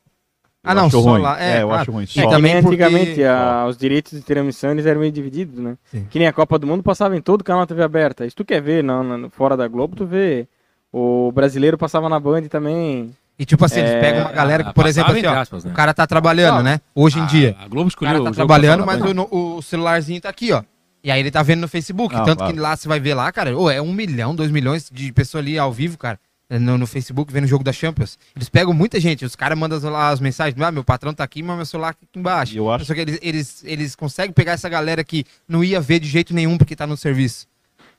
Ah, 0.65 0.71
eu 0.71 0.75
não, 0.75 0.85
acho 0.85 1.01
só 1.01 1.09
ruim. 1.11 1.21
lá, 1.21 1.43
é, 1.43 1.61
eu 1.61 1.67
claro. 1.67 1.81
acho 1.81 1.91
ruim. 1.91 2.05
Só. 2.05 2.21
É 2.21 2.29
também 2.29 2.53
porque- 2.61 2.67
antigamente 2.81 3.23
a- 3.25 3.65
os 3.67 3.75
direitos 3.77 4.13
de 4.13 4.21
transmissão 4.21 4.71
eles 4.71 4.85
eram 4.85 5.01
meio 5.01 5.11
divididos, 5.11 5.59
né? 5.59 5.77
Sim. 5.91 6.07
Que 6.09 6.17
nem 6.17 6.27
a 6.27 6.31
Copa 6.31 6.57
do 6.57 6.65
Mundo 6.65 6.81
passava 6.81 7.17
em 7.17 7.21
todo 7.21 7.43
canal 7.43 7.67
TV 7.67 7.83
aberta. 7.83 8.27
Se 8.29 8.33
tu 8.33 8.45
quer 8.45 8.61
ver 8.61 8.81
não, 8.81 9.03
não, 9.03 9.29
fora 9.29 9.57
da 9.57 9.67
Globo, 9.67 9.95
tu 9.95 10.05
vê. 10.05 10.47
O 10.91 11.31
brasileiro 11.33 11.77
passava 11.77 12.07
na 12.07 12.17
Band 12.19 12.43
também. 12.43 13.13
E 13.37 13.45
tipo 13.45 13.65
assim, 13.65 13.79
eles 13.79 13.91
É, 13.91 13.99
pegam 13.99 14.21
uma 14.21 14.31
galera 14.31 14.63
que, 14.63 14.73
por 14.73 14.83
passava 14.85 14.89
exemplo, 14.89 15.11
assim, 15.13 15.25
ó, 15.25 15.41
aspas, 15.41 15.63
né? 15.65 15.71
o 15.71 15.73
cara 15.73 15.93
tá 15.93 16.05
trabalhando, 16.05 16.61
né? 16.63 16.79
Hoje 16.93 17.17
em 17.19 17.23
A- 17.23 17.25
dia. 17.25 17.55
A 17.59 17.67
Globo 17.67 17.87
O 17.87 17.89
escolheu 17.89 18.13
cara 18.13 18.23
tá 18.25 18.29
o 18.29 18.33
trabalhando, 18.33 18.85
mas 18.85 19.01
o, 19.01 19.55
o 19.57 19.61
celularzinho 19.61 20.21
tá 20.21 20.29
aqui, 20.29 20.51
ó. 20.51 20.63
E 21.03 21.11
aí 21.11 21.19
ele 21.19 21.31
tá 21.31 21.41
vendo 21.43 21.61
no 21.61 21.67
Facebook. 21.67 22.15
Tanto 22.15 22.37
claro. 22.37 22.53
que 22.53 22.59
lá 22.59 22.75
você 22.77 22.87
vai 22.87 22.99
ver 22.99 23.13
lá, 23.15 23.31
cara, 23.31 23.57
ô, 23.57 23.69
é 23.69 23.81
um 23.81 23.91
milhão, 23.91 24.35
dois 24.35 24.51
milhões 24.51 24.89
de 24.89 25.11
pessoas 25.11 25.43
ali 25.43 25.57
ao 25.57 25.71
vivo, 25.73 25.97
cara. 25.97 26.19
No, 26.49 26.77
no 26.77 26.85
Facebook 26.85 27.33
vendo 27.33 27.45
o 27.45 27.47
jogo 27.47 27.63
da 27.63 27.73
Champions. 27.73 28.19
Eles 28.35 28.47
pegam 28.47 28.73
muita 28.73 28.99
gente. 28.99 29.25
Os 29.25 29.35
caras 29.35 29.57
mandam 29.57 29.79
lá 29.89 30.09
as 30.09 30.19
mensagens. 30.19 30.61
Ah, 30.61 30.71
meu 30.71 30.83
patrão 30.83 31.11
tá 31.11 31.23
aqui, 31.23 31.41
mas 31.41 31.55
meu 31.55 31.65
celular 31.65 31.89
aqui 31.89 32.05
embaixo. 32.15 32.55
Eu 32.55 32.71
acho- 32.71 32.85
Só 32.85 32.93
que 32.93 32.99
eles, 33.01 33.17
eles, 33.23 33.63
eles 33.65 33.95
conseguem 33.95 34.31
pegar 34.31 34.51
essa 34.51 34.69
galera 34.69 35.03
que 35.03 35.25
não 35.47 35.63
ia 35.63 35.81
ver 35.81 35.99
de 35.99 36.07
jeito 36.07 36.31
nenhum 36.33 36.57
porque 36.57 36.75
tá 36.75 36.85
no 36.85 36.95
serviço. 36.95 37.47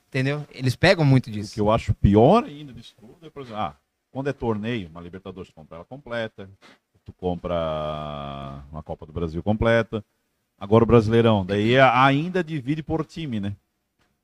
Entendeu? 0.07 0.45
Eles 0.53 0.75
pegam 0.77 1.03
muito 1.03 1.27
O 1.27 1.31
disso. 1.31 1.53
que 1.53 1.59
eu 1.59 1.69
acho 1.69 1.93
pior 1.95 2.45
ainda 2.45 2.71
disso 2.71 2.93
tudo 2.97 3.17
é, 3.23 3.29
por 3.29 3.41
exemplo, 3.41 3.59
ah, 3.61 3.73
quando 4.15 4.29
é 4.29 4.33
torneio, 4.33 4.87
uma 4.87 5.01
Libertadores, 5.01 5.49
tu 5.49 5.53
compra 5.53 5.75
ela 5.75 5.83
completa, 5.83 6.49
tu 7.03 7.11
compra 7.11 8.63
uma 8.71 8.81
Copa 8.81 9.05
do 9.05 9.11
Brasil 9.11 9.43
completa. 9.43 10.01
Agora 10.57 10.85
o 10.85 10.87
Brasileirão, 10.87 11.45
daí 11.45 11.73
é- 11.73 11.81
ainda 11.81 12.41
divide 12.41 12.81
por 12.81 13.05
time, 13.05 13.41
né? 13.41 13.53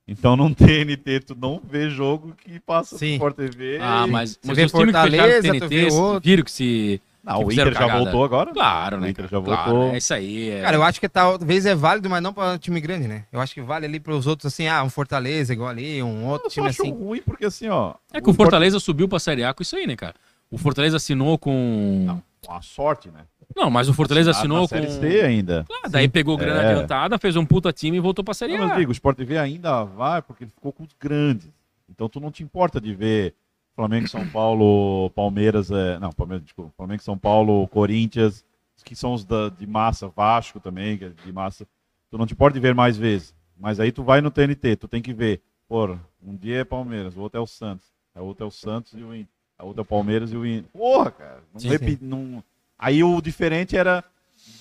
Então 0.07 0.37
não 0.37 0.53
TNT, 0.53 1.19
tu 1.19 1.35
não 1.35 1.59
vê 1.61 1.89
jogo 1.89 2.33
que 2.35 2.57
passa 2.61 2.97
Sim. 2.97 3.19
por 3.19 3.33
TV. 3.33 3.79
Ah, 3.81 4.07
mas, 4.07 4.39
Você 4.41 4.47
mas 4.47 4.57
vê 4.57 4.63
os 4.63 4.71
times 4.71 4.85
fecharam 4.95 5.11
Fortaleza, 5.11 5.41
TNT 5.41 5.59
tu 5.59 5.67
vê 5.67 5.85
outro. 5.91 6.29
viram 6.29 6.43
que 6.45 6.51
se... 6.51 7.01
Não, 7.23 7.37
que 7.39 7.45
o 7.45 7.51
Inter 7.51 7.67
já 7.73 7.79
cagada. 7.81 7.99
voltou 7.99 8.23
agora? 8.23 8.51
Claro, 8.51 8.97
O 8.97 8.99
né? 8.99 9.09
Inter 9.11 9.29
cara? 9.29 9.41
já 9.41 9.45
Claro, 9.45 9.71
voltou. 9.71 9.93
é 9.93 9.97
isso 9.97 10.13
aí. 10.13 10.49
é- 10.49 10.61
Cara, 10.61 10.75
eu 10.75 10.83
acho 10.83 10.99
que 10.99 11.07
talvez 11.07 11.65
é 11.67 11.75
válido, 11.75 12.09
mas 12.09 12.21
não 12.23 12.33
pra 12.33 12.57
time 12.57 12.81
grande, 12.81 13.07
né? 13.07 13.25
Eu 13.31 13.39
acho 13.39 13.53
que 13.53 13.61
vale 13.61 13.85
ali 13.85 13.99
pros 13.99 14.25
outros, 14.25 14.51
assim, 14.51 14.67
ah, 14.67 14.83
um 14.83 14.89
Fortaleza 14.89 15.53
igual 15.53 15.69
ali, 15.69 16.01
um 16.01 16.25
outro 16.25 16.47
Eu 16.47 16.51
time 16.51 16.67
acho 16.67 16.81
assim. 16.81 16.91
ruim 16.91 17.21
porque 17.23 17.45
assim, 17.45 17.69
ó. 17.69 17.93
É 18.11 18.19
que 18.19 18.29
o 18.29 18.33
Fortaleza 18.33 18.79
subiu 18.79 19.07
pra 19.07 19.19
Série 19.19 19.43
A 19.43 19.53
com 19.53 19.61
isso 19.61 19.75
aí, 19.75 19.85
né, 19.85 19.95
cara? 19.95 20.15
O 20.49 20.57
Fortaleza 20.57 20.97
assinou 20.97 21.37
com... 21.37 22.03
Não, 22.07 22.23
com 22.45 22.53
a 22.53 22.61
sorte, 22.61 23.09
né? 23.09 23.21
Não, 23.55 23.69
mas 23.69 23.87
o 23.87 23.93
Fortaleza 23.93 24.31
assinou 24.31 24.61
com... 24.67 24.67
Série 24.75 24.89
C 24.91 25.21
ainda. 25.21 25.65
Ah, 25.83 25.89
daí 25.89 26.07
pegou 26.07 26.35
grana 26.37 26.61
É. 26.63 26.71
adiantada, 26.71 27.19
fez 27.19 27.35
um 27.35 27.45
puta 27.45 27.71
time 27.71 27.97
e 27.97 27.99
voltou 27.99 28.23
pra 28.25 28.33
Série 28.33 28.53
Não, 28.53 28.61
mas 28.65 28.71
A. 28.71 28.75
digo, 28.77 28.89
o 28.89 28.93
Sport 28.93 29.17
TV 29.17 29.37
ainda 29.37 29.83
vai 29.83 30.21
porque 30.21 30.45
ele 30.45 30.51
ficou 30.51 30.71
com 30.73 30.83
os 30.83 30.89
grandes. 30.99 31.47
Então 31.89 32.07
tu 32.09 32.19
não 32.19 32.31
te 32.31 32.41
importa 32.43 32.79
de 32.81 32.95
ver 32.95 33.33
Flamengo, 33.75 34.07
São 34.07 34.27
Paulo, 34.27 35.09
Palmeiras, 35.11 35.71
é... 35.71 35.97
não, 35.99 36.11
Palmeiras, 36.11 36.43
desculpa, 36.43 36.71
Flamengo, 36.75 37.01
São 37.01 37.17
Paulo, 37.17 37.67
Corinthians, 37.67 38.45
que 38.83 38.95
são 38.95 39.13
os 39.13 39.23
da, 39.23 39.49
de 39.49 39.65
massa, 39.67 40.07
Vasco 40.07 40.59
também, 40.59 40.97
que 40.97 41.05
é 41.05 41.09
de 41.09 41.31
massa. 41.31 41.67
Tu 42.09 42.17
não 42.17 42.25
te 42.25 42.33
importa 42.33 42.53
de 42.55 42.59
ver 42.59 42.75
mais 42.75 42.97
vezes. 42.97 43.33
Mas 43.59 43.79
aí 43.79 43.91
tu 43.91 44.03
vai 44.03 44.21
no 44.21 44.31
TNT, 44.31 44.75
tu 44.75 44.87
tem 44.87 45.01
que 45.01 45.13
ver. 45.13 45.41
Pô, 45.69 45.97
um 46.21 46.35
dia 46.35 46.61
é 46.61 46.63
Palmeiras, 46.65 47.15
o 47.15 47.21
outro 47.21 47.39
é 47.39 47.41
o 47.41 47.47
Santos, 47.47 47.87
o 48.15 48.21
outro 48.23 48.43
é 48.43 48.47
o 48.47 48.51
Santos 48.51 48.93
e 48.93 49.03
o 49.03 49.15
Inter, 49.15 49.29
a 49.57 49.63
outra 49.63 49.81
é 49.81 49.83
o 49.83 49.85
Palmeiras 49.85 50.33
e 50.33 50.35
o 50.35 50.45
Inter. 50.45 50.69
Porra, 50.73 51.11
cara, 51.11 51.43
não 51.53 51.61
Sim, 51.61 51.69
repi- 51.69 51.97
não- 52.01 52.43
Aí 52.77 53.03
o 53.03 53.21
diferente 53.21 53.77
era 53.77 54.03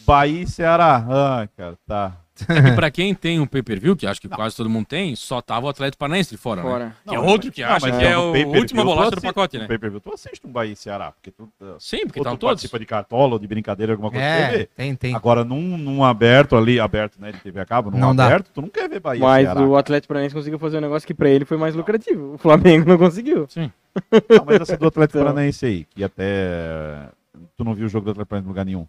Bahia 0.06 0.42
e 0.42 0.46
Ceará. 0.46 1.04
Ah, 1.08 1.48
cara, 1.56 1.78
tá. 1.86 2.16
É 2.48 2.62
que 2.62 2.72
pra 2.76 2.90
quem 2.90 3.14
tem 3.14 3.40
um 3.40 3.46
pay-per-view, 3.46 3.96
que 3.96 4.06
acho 4.06 4.20
que 4.20 4.28
quase 4.28 4.56
todo 4.56 4.68
mundo 4.70 4.86
tem, 4.86 5.14
só 5.16 5.40
tava 5.40 5.66
o 5.66 5.68
Atlético 5.68 5.98
Paranaense 5.98 6.30
de 6.30 6.36
fora, 6.36 6.62
né? 6.62 6.68
Fora. 6.68 6.96
Que 7.06 7.14
é 7.14 7.18
outro 7.18 7.50
que 7.52 7.62
acha 7.62 7.86
mas 7.86 7.98
que 7.98 8.04
é 8.04 8.16
no 8.16 8.32
o 8.32 8.66
tu 8.66 8.74
bolacha 8.74 9.10
do 9.12 9.20
pacote, 9.20 9.58
né? 9.58 9.66
Pay-per-view 9.66 10.00
tu 10.00 10.12
assiste 10.12 10.46
um 10.46 10.50
Bahia 10.50 10.72
e 10.72 10.76
Ceará, 10.76 11.12
porque 11.12 11.30
tu, 11.30 11.44
uh, 11.60 11.76
Sim, 11.78 12.06
porque 12.06 12.20
estão 12.20 12.36
todos. 12.36 12.54
participa 12.54 12.78
de 12.78 12.86
cartola 12.86 13.34
ou 13.34 13.38
de 13.38 13.46
brincadeira, 13.46 13.92
alguma 13.92 14.10
coisa 14.10 14.24
É, 14.24 14.50
ver. 14.58 14.70
tem, 14.76 14.94
tem. 14.94 15.14
Agora, 15.14 15.44
num, 15.44 15.76
num 15.78 16.04
aberto 16.04 16.56
ali, 16.56 16.78
aberto, 16.80 17.20
né, 17.20 17.32
de 17.32 17.38
TV 17.40 17.60
a 17.60 17.66
cabo, 17.66 17.90
num 17.90 17.98
Não 17.98 18.14
dá. 18.14 18.26
aberto, 18.26 18.50
tu 18.54 18.60
não 18.62 18.68
quer 18.68 18.88
ver 18.88 19.00
Bahia 19.00 19.20
Mas 19.20 19.44
Ceará. 19.44 19.60
o 19.62 19.76
Atlético 19.76 20.08
Paranaense 20.08 20.34
conseguiu 20.34 20.58
fazer 20.58 20.78
um 20.78 20.82
negócio 20.82 21.06
que 21.06 21.14
pra 21.14 21.28
ele 21.28 21.44
foi 21.44 21.56
mais 21.56 21.74
lucrativo. 21.74 22.34
O 22.34 22.38
Flamengo 22.38 22.88
não 22.88 22.98
conseguiu. 22.98 23.46
Não, 23.56 24.44
mas 24.46 24.60
essa 24.60 24.76
do 24.76 24.86
Atlético 24.86 25.18
Então. 25.18 25.28
Paranaense 25.32 25.66
aí, 25.66 25.84
que 25.84 26.04
até... 26.04 27.08
Tu 27.56 27.64
não 27.64 27.74
viu 27.74 27.86
o 27.86 27.88
jogo 27.88 28.04
do 28.04 28.10
Atlético 28.12 28.28
Paranaense 28.30 28.46
em 28.46 28.48
lugar 28.48 28.64
nenhum. 28.64 28.86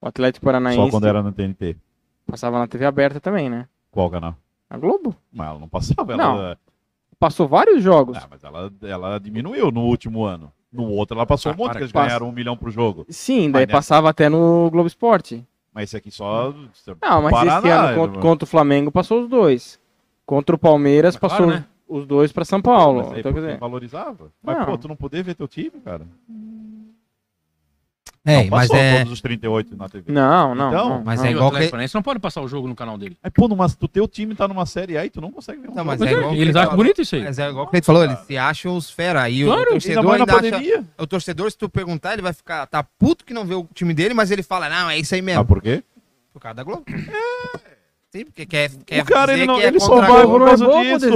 O 0.00 0.06
Atlético 0.08 0.44
Paranaense 0.44 0.80
Só 0.82 0.90
quando 0.90 1.06
era 1.06 1.22
no 1.22 1.32
TNT. 1.32 1.76
Passava 2.28 2.58
na 2.58 2.66
TV 2.66 2.84
aberta 2.84 3.20
também, 3.20 3.48
né? 3.50 3.66
Qual 3.90 4.10
canal? 4.10 4.36
A 4.70 4.76
Globo. 4.78 5.14
Mas 5.32 5.48
ela 5.48 5.58
não 5.58 5.68
passava. 5.68 6.16
Não. 6.16 6.38
Ela, 6.38 6.58
Passou 7.18 7.48
vários 7.48 7.82
jogos. 7.82 8.16
Ah, 8.16 8.28
mas 8.30 8.44
ela, 8.44 8.70
ela 8.82 9.18
diminuiu 9.18 9.72
no 9.72 9.80
último 9.80 10.24
ano. 10.24 10.52
No 10.72 10.84
outro 10.84 11.16
ela 11.16 11.26
passou 11.26 11.50
Ah, 11.50 11.54
um 11.54 11.58
monte, 11.58 11.70
para 11.70 11.78
que 11.78 11.82
eles 11.84 11.92
passa. 11.92 12.06
ganharam 12.06 12.28
um 12.28 12.32
milhão 12.32 12.56
por 12.56 12.70
jogo. 12.70 13.04
Sim, 13.08 13.50
daí 13.50 13.62
Mas 13.62 13.66
nessa- 13.68 13.72
passava 13.72 14.08
até 14.10 14.28
no 14.28 14.70
Globo 14.70 14.86
Esporte. 14.86 15.44
Mas 15.74 15.84
esse 15.88 15.96
aqui 15.96 16.10
só... 16.12 16.52
Não, 17.02 17.22
mas 17.22 17.32
Paraná, 17.32 17.58
esse 17.58 17.68
ano 17.70 17.82
né, 17.88 17.94
contra, 17.94 18.10
mano? 18.10 18.20
contra 18.20 18.44
o 18.44 18.46
Flamengo 18.48 18.92
passou 18.92 19.22
os 19.22 19.28
dois. 19.28 19.80
Contra 20.24 20.54
o 20.54 20.58
Palmeiras 20.58 21.14
Mas 21.16 21.20
passou 21.20 21.46
claro, 21.46 21.60
né? 21.62 21.66
os 21.88 22.06
dois 22.06 22.30
pra 22.32 22.44
São 22.44 22.60
Paulo. 22.62 22.98
Mas 23.00 23.12
aí 23.14 23.20
Então, 23.20 23.32
quer 23.32 23.40
dizer, 23.40 23.58
valorizava. 23.58 24.30
Mas, 24.42 24.58
Não. 24.58 24.66
pô, 24.66 24.78
tu 24.78 24.86
não 24.88 24.96
poder 24.96 25.24
ver 25.24 25.34
teu 25.34 25.48
time, 25.48 25.72
cara. 25.84 26.06
É, 28.28 28.42
não, 28.42 28.50
mas 28.50 28.68
passou 28.68 28.76
é. 28.76 28.98
todos 28.98 29.12
os 29.12 29.20
38 29.20 29.76
na 29.76 29.88
TV. 29.88 30.12
não, 30.12 30.54
não. 30.54 30.68
Então, 30.68 30.88
não, 30.90 31.02
mas 31.04 31.20
não. 31.20 31.26
é 31.26 31.28
o 31.28 31.32
igual 31.32 31.50
que- 31.50 31.64
Paranaense 31.68 31.94
não 31.94 32.02
pode 32.02 32.18
passar 32.20 32.40
o 32.42 32.48
jogo 32.48 32.68
no 32.68 32.74
canal 32.74 32.98
dele. 32.98 33.16
Aí, 33.22 33.30
pô, 33.30 33.48
numa, 33.48 33.66
do 33.68 33.88
teu 33.88 34.06
time 34.06 34.34
tá 34.34 34.46
numa 34.46 34.66
série 34.66 34.96
A 34.98 35.06
e 35.06 35.10
tu 35.10 35.20
não 35.20 35.30
consegue 35.32 35.60
ver 35.62 35.70
um 35.70 35.74
Não, 35.74 35.84
mas 35.84 35.98
jogo. 35.98 36.10
é 36.10 36.14
é, 36.14 36.18
igual 36.18 36.32
eles 36.34 36.40
ele 36.42 36.50
acham 36.50 36.62
falou. 36.70 36.76
bonito 36.76 37.02
isso 37.02 37.16
aí. 37.16 37.22
Mas 37.24 37.38
é 37.38 37.48
igual 37.48 37.66
que 37.66 37.76
ele 37.76 37.82
falou, 37.84 38.04
eles 38.04 38.18
se 38.20 38.36
acham 38.36 38.76
os 38.76 38.90
fera. 38.90 39.22
Aí 39.22 39.44
Claro, 39.44 39.58
o 39.60 39.62
Ainda 39.62 39.70
torcedor 39.70 40.04
mais 40.04 40.26
na 40.26 40.34
ainda 40.36 40.56
acha. 40.58 40.84
O 40.98 41.06
torcedor, 41.06 41.50
se 41.50 41.58
tu 41.58 41.68
perguntar, 41.68 42.12
ele 42.12 42.22
vai 42.22 42.32
ficar. 42.32 42.66
Tá 42.66 42.82
puto 42.82 43.24
que 43.24 43.32
não 43.34 43.44
vê 43.44 43.54
o 43.54 43.66
time 43.74 43.94
dele, 43.94 44.14
mas 44.14 44.30
ele 44.30 44.42
fala, 44.42 44.68
não, 44.68 44.90
é 44.90 44.98
isso 44.98 45.14
aí 45.14 45.22
mesmo. 45.22 45.40
Ah, 45.40 45.44
por 45.44 45.60
quê? 45.62 45.82
Por 46.32 46.40
causa 46.40 46.56
da 46.56 46.62
Globo. 46.62 46.84
Sim, 48.10 48.24
porque 48.24 48.46
quer, 48.46 48.70
quer 48.86 49.02
o 49.02 49.04
cara, 49.04 49.32
dizer 49.32 49.38
ele, 49.42 49.46
não, 49.46 49.56
que 49.56 49.64
é 49.64 49.66
ele 49.66 49.80
só 49.80 49.88
contra 49.88 50.06
a 50.06 50.08
vai 50.12 50.24
O 50.24 50.28
por 50.30 50.38
não 50.40 50.46
é 50.46 50.48
causa 50.48 50.64
bobo, 50.64 50.82
disso. 50.82 51.08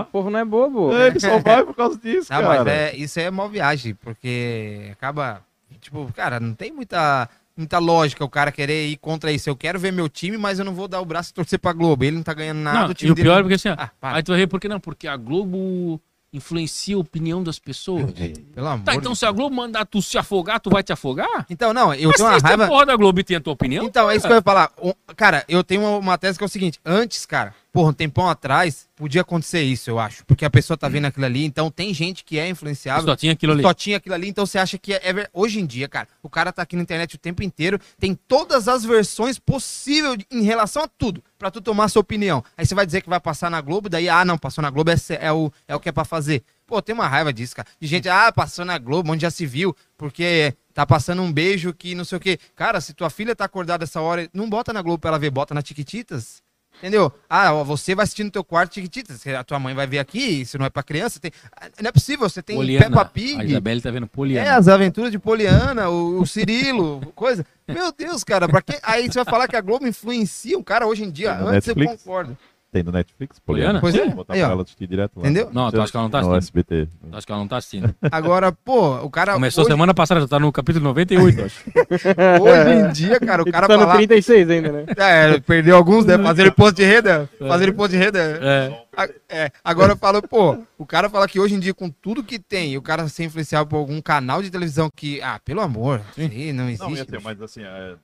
O 0.00 0.04
povo 0.06 0.30
não 0.30 0.38
é 0.38 0.44
bobo. 0.46 0.92
Ele 0.96 1.20
só 1.20 1.38
vai 1.44 1.62
por 1.62 1.74
causa 1.74 1.98
disso, 1.98 2.32
Não, 2.32 2.40
cara. 2.40 2.64
mas 2.64 2.66
é, 2.72 2.96
isso 2.96 3.20
é 3.20 3.30
mó 3.30 3.48
viagem, 3.48 3.94
porque 3.94 4.88
acaba. 4.92 5.42
Tipo, 5.82 6.10
cara, 6.14 6.38
não 6.40 6.54
tem 6.54 6.72
muita, 6.72 7.28
muita 7.56 7.78
lógica 7.78 8.24
o 8.24 8.28
cara 8.30 8.50
querer 8.50 8.86
ir 8.86 8.96
contra 8.96 9.30
isso. 9.32 9.50
Eu 9.50 9.56
quero 9.56 9.78
ver 9.78 9.92
meu 9.92 10.08
time, 10.08 10.38
mas 10.38 10.58
eu 10.58 10.64
não 10.64 10.72
vou 10.74 10.88
dar 10.88 11.00
o 11.00 11.04
braço 11.04 11.30
e 11.30 11.34
torcer 11.34 11.58
pra 11.58 11.72
Globo. 11.74 12.04
Ele 12.04 12.16
não 12.16 12.22
tá 12.22 12.32
ganhando 12.32 12.60
nada. 12.60 12.78
Não, 12.84 12.90
o 12.90 12.94
time 12.94 13.08
e 13.08 13.12
o 13.12 13.14
dele- 13.14 13.28
pior 13.28 13.38
é 13.40 13.42
porque 13.42 13.54
assim, 13.54 13.68
ó, 13.68 13.74
Ah, 13.76 13.90
para. 14.00 14.16
aí 14.16 14.22
tu 14.22 14.28
vai 14.32 14.38
ver 14.38 14.46
por 14.46 14.58
que 14.60 14.68
não? 14.68 14.80
Porque 14.80 15.06
a 15.08 15.16
Globo 15.16 16.00
influencia 16.32 16.96
a 16.96 16.98
opinião 16.98 17.42
das 17.42 17.58
pessoas. 17.58 18.10
Pelo 18.54 18.66
amor 18.66 18.84
Tá, 18.84 18.92
de 18.92 18.98
então 18.98 19.14
se 19.14 19.26
a 19.26 19.30
Globo 19.30 19.54
mandar 19.54 19.84
tu 19.84 20.00
se 20.00 20.16
afogar, 20.16 20.60
tu 20.60 20.70
vai 20.70 20.82
te 20.82 20.90
afogar? 20.92 21.44
Então, 21.50 21.74
não, 21.74 21.92
eu 21.92 22.08
Mas 22.08 22.16
tenho 22.16 22.28
uma 22.30 22.38
raiva. 22.38 22.66
porra 22.68 22.86
da 22.86 22.96
Globo 22.96 23.20
e 23.20 23.24
tem 23.24 23.36
a 23.36 23.40
tua 23.40 23.52
opinião, 23.52 23.84
Então, 23.84 24.10
é 24.10 24.16
isso 24.16 24.26
que 24.26 24.32
eu 24.32 24.36
ia 24.36 24.42
falar. 24.42 24.72
Cara, 25.14 25.44
eu 25.46 25.62
tenho 25.62 25.82
uma 25.98 26.16
tese 26.16 26.38
que 26.38 26.44
é 26.44 26.46
o 26.46 26.48
seguinte: 26.48 26.80
antes, 26.86 27.26
cara, 27.26 27.54
porra, 27.72 27.90
um 27.90 27.92
tempão 27.94 28.28
atrás, 28.28 28.86
podia 28.94 29.22
acontecer 29.22 29.62
isso, 29.62 29.88
eu 29.88 29.98
acho. 29.98 30.24
Porque 30.26 30.44
a 30.44 30.50
pessoa 30.50 30.76
tá 30.76 30.88
vendo 30.88 31.06
aquilo 31.06 31.24
ali, 31.24 31.44
então 31.44 31.70
tem 31.70 31.94
gente 31.94 32.22
que 32.22 32.38
é 32.38 32.46
influenciável. 32.48 33.04
Só 33.06 33.16
tinha 33.16 33.32
aquilo 33.32 33.52
ali. 33.54 33.62
Só 33.62 33.72
tinha 33.72 33.96
aquilo 33.96 34.14
ali, 34.14 34.28
então 34.28 34.44
você 34.44 34.58
acha 34.58 34.76
que 34.76 34.92
é, 34.92 35.00
é 35.02 35.12
ver- 35.12 35.30
Hoje 35.32 35.58
em 35.58 35.64
dia, 35.66 35.88
cara, 35.88 36.06
o 36.22 36.28
cara 36.28 36.52
tá 36.52 36.60
aqui 36.62 36.76
na 36.76 36.82
internet 36.82 37.14
o 37.14 37.18
tempo 37.18 37.42
inteiro, 37.42 37.80
tem 37.98 38.14
todas 38.14 38.68
as 38.68 38.84
versões 38.84 39.38
possíveis 39.38 40.18
em 40.30 40.42
relação 40.42 40.82
a 40.82 40.88
tudo, 40.88 41.24
pra 41.38 41.50
tu 41.50 41.60
tomar 41.62 41.88
sua 41.88 42.00
opinião. 42.00 42.44
Aí 42.56 42.66
você 42.66 42.74
vai 42.74 42.84
dizer 42.84 43.00
que 43.00 43.08
vai 43.08 43.18
passar 43.20 43.50
na 43.50 43.60
Globo, 43.60 43.88
daí, 43.88 44.08
ah, 44.08 44.24
não, 44.24 44.36
passou 44.36 44.60
na 44.60 44.68
Globo 44.70 44.90
é, 44.90 44.96
é 45.20 45.32
o, 45.32 45.50
é 45.66 45.74
o 45.74 45.80
que 45.80 45.88
é 45.88 45.92
pra 45.92 46.04
fazer. 46.04 46.42
Pô, 46.66 46.80
tem 46.82 46.94
uma 46.94 47.08
raiva 47.08 47.32
disso, 47.32 47.56
cara. 47.56 47.68
De 47.80 47.86
gente, 47.86 48.08
ah, 48.08 48.30
passou 48.30 48.64
na 48.64 48.76
Globo, 48.78 49.10
onde 49.12 49.22
já 49.22 49.30
se 49.30 49.44
viu, 49.46 49.74
porque 49.96 50.54
tá 50.74 50.84
passando 50.86 51.22
um 51.22 51.32
beijo 51.32 51.72
que 51.72 51.94
não 51.94 52.04
sei 52.04 52.18
o 52.18 52.20
quê. 52.20 52.38
Cara, 52.54 52.80
se 52.80 52.92
tua 52.92 53.08
filha 53.10 53.34
tá 53.34 53.44
acordada 53.44 53.84
essa 53.84 54.00
hora, 54.00 54.28
não 54.32 54.48
bota 54.48 54.72
na 54.72 54.82
Globo 54.82 54.98
pra 54.98 55.08
ela 55.08 55.18
ver, 55.18 55.30
bota 55.30 55.54
na 55.54 55.62
Tiquititas. 55.62 56.42
Entendeu? 56.82 57.12
Ah, 57.30 57.52
você 57.62 57.94
vai 57.94 58.02
assistir 58.02 58.24
no 58.24 58.30
teu 58.32 58.42
quarto 58.42 58.72
Tiquititas, 58.72 59.24
a 59.24 59.44
tua 59.44 59.60
mãe 59.60 59.72
vai 59.72 59.86
ver 59.86 60.00
aqui, 60.00 60.40
isso 60.40 60.58
não 60.58 60.66
é 60.66 60.70
pra 60.70 60.82
criança. 60.82 61.20
Tem... 61.20 61.30
ah, 61.56 61.68
Não 61.80 61.88
é 61.88 61.92
possível, 61.92 62.28
você 62.28 62.42
tem 62.42 62.56
Poliana. 62.56 62.86
Peppa 62.86 63.02
A 63.02 63.04
Pig. 63.04 63.44
Isabelle 63.44 63.80
tá 63.80 63.90
vendo 63.92 64.04
É, 64.06 64.08
Poliana. 64.08 64.56
as 64.56 64.66
aventuras 64.66 65.12
de 65.12 65.18
Poliana, 65.18 65.88
o, 65.88 66.20
o 66.20 66.26
Cirilo, 66.26 67.00
coisa. 67.14 67.46
Meu 67.68 67.92
Deus, 67.92 68.24
cara, 68.24 68.48
pra 68.48 68.60
quem. 68.60 68.76
Aí 68.82 69.06
você 69.06 69.14
vai 69.22 69.24
falar 69.24 69.46
que 69.46 69.54
a 69.54 69.60
Globo 69.60 69.86
influencia 69.86 70.58
um 70.58 70.62
cara 70.64 70.84
hoje 70.84 71.04
em 71.04 71.10
dia. 71.10 71.34
No 71.36 71.46
Antes 71.46 71.68
Netflix? 71.68 71.92
eu 71.92 71.98
concordo. 71.98 72.36
Tem 72.72 72.82
no 72.82 72.90
Netflix, 72.90 73.38
Poliana? 73.38 73.80
Pois 73.82 73.94
é, 73.94 74.06
Vou 74.06 74.14
botar 74.14 74.32
aí, 74.32 74.40
pra 74.40 74.48
ó. 74.48 74.52
ela 74.52 74.62
assistir 74.62 74.86
direto 74.86 75.12
lá. 75.16 75.22
Entendeu? 75.28 75.50
Não, 75.52 75.70
tu 75.70 75.78
acha 75.78 75.90
que 75.92 75.96
ela 75.98 76.04
não 76.04 76.10
tá 76.10 76.22
No 76.22 76.32
assistindo? 76.34 76.58
SBT. 76.60 76.88
Acho 77.12 77.26
que 77.26 77.32
ela 77.32 77.40
não 77.42 77.46
tá 77.48 77.56
assistindo. 77.58 77.94
Agora, 78.10 78.50
pô, 78.50 78.96
o 78.96 79.10
cara. 79.10 79.34
Começou 79.34 79.62
hoje, 79.62 79.70
semana 79.72 79.92
passada, 79.92 80.22
já 80.22 80.26
tá 80.28 80.38
no 80.38 80.50
capítulo 80.50 80.82
98, 80.86 81.42
acho. 81.44 81.64
hoje 82.40 82.70
em 82.88 82.92
dia, 82.92 83.20
cara, 83.20 83.42
o 83.42 83.44
Ele 83.44 83.52
cara 83.52 83.68
tá 83.68 83.74
no 83.76 83.80
falar. 83.82 83.96
36 83.96 84.48
ainda, 84.50 84.72
né? 84.72 84.84
É, 84.96 85.38
perdeu 85.40 85.76
alguns, 85.76 86.06
né? 86.06 86.16
Fazer 86.16 86.46
imposto 86.46 86.74
de 86.76 86.84
renda. 86.84 87.28
Fazer 87.38 87.68
imposto 87.68 87.90
de 87.90 87.98
renda. 88.02 88.18
É. 88.18 88.82
A- 88.96 89.08
É, 89.28 89.50
agora 89.62 89.92
eu 89.92 89.96
falo, 89.96 90.22
pô, 90.26 90.56
o 90.78 90.86
cara 90.86 91.10
fala 91.10 91.28
que 91.28 91.38
hoje 91.40 91.54
em 91.54 91.60
dia, 91.60 91.74
com 91.74 91.90
tudo 91.90 92.22
que 92.24 92.38
tem, 92.38 92.76
o 92.78 92.82
cara 92.82 93.06
ser 93.08 93.24
influenciado 93.24 93.68
por 93.68 93.76
algum 93.76 94.00
canal 94.00 94.42
de 94.42 94.50
televisão 94.50 94.88
que, 94.94 95.20
ah, 95.22 95.38
pelo 95.44 95.60
amor, 95.60 96.00
isso 96.16 96.20
aí 96.20 96.52
não 96.54 96.64
existe. 96.68 96.82
Não, 96.88 96.96
ia 96.96 97.04
ter, 97.04 97.20
mas 97.20 97.40
assim, 97.42 97.62
é, 97.62 97.94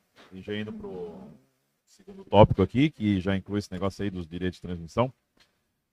já 0.43 0.55
indo 0.55 0.73
pro 0.73 1.12
tópico 2.31 2.63
aqui, 2.63 2.91
que 2.91 3.21
já 3.21 3.37
inclui 3.37 3.59
esse 3.59 3.71
negócio 3.73 4.03
aí 4.03 4.11
dos 4.11 4.27
direitos 4.27 4.57
de 4.57 4.63
transmissão, 4.63 5.13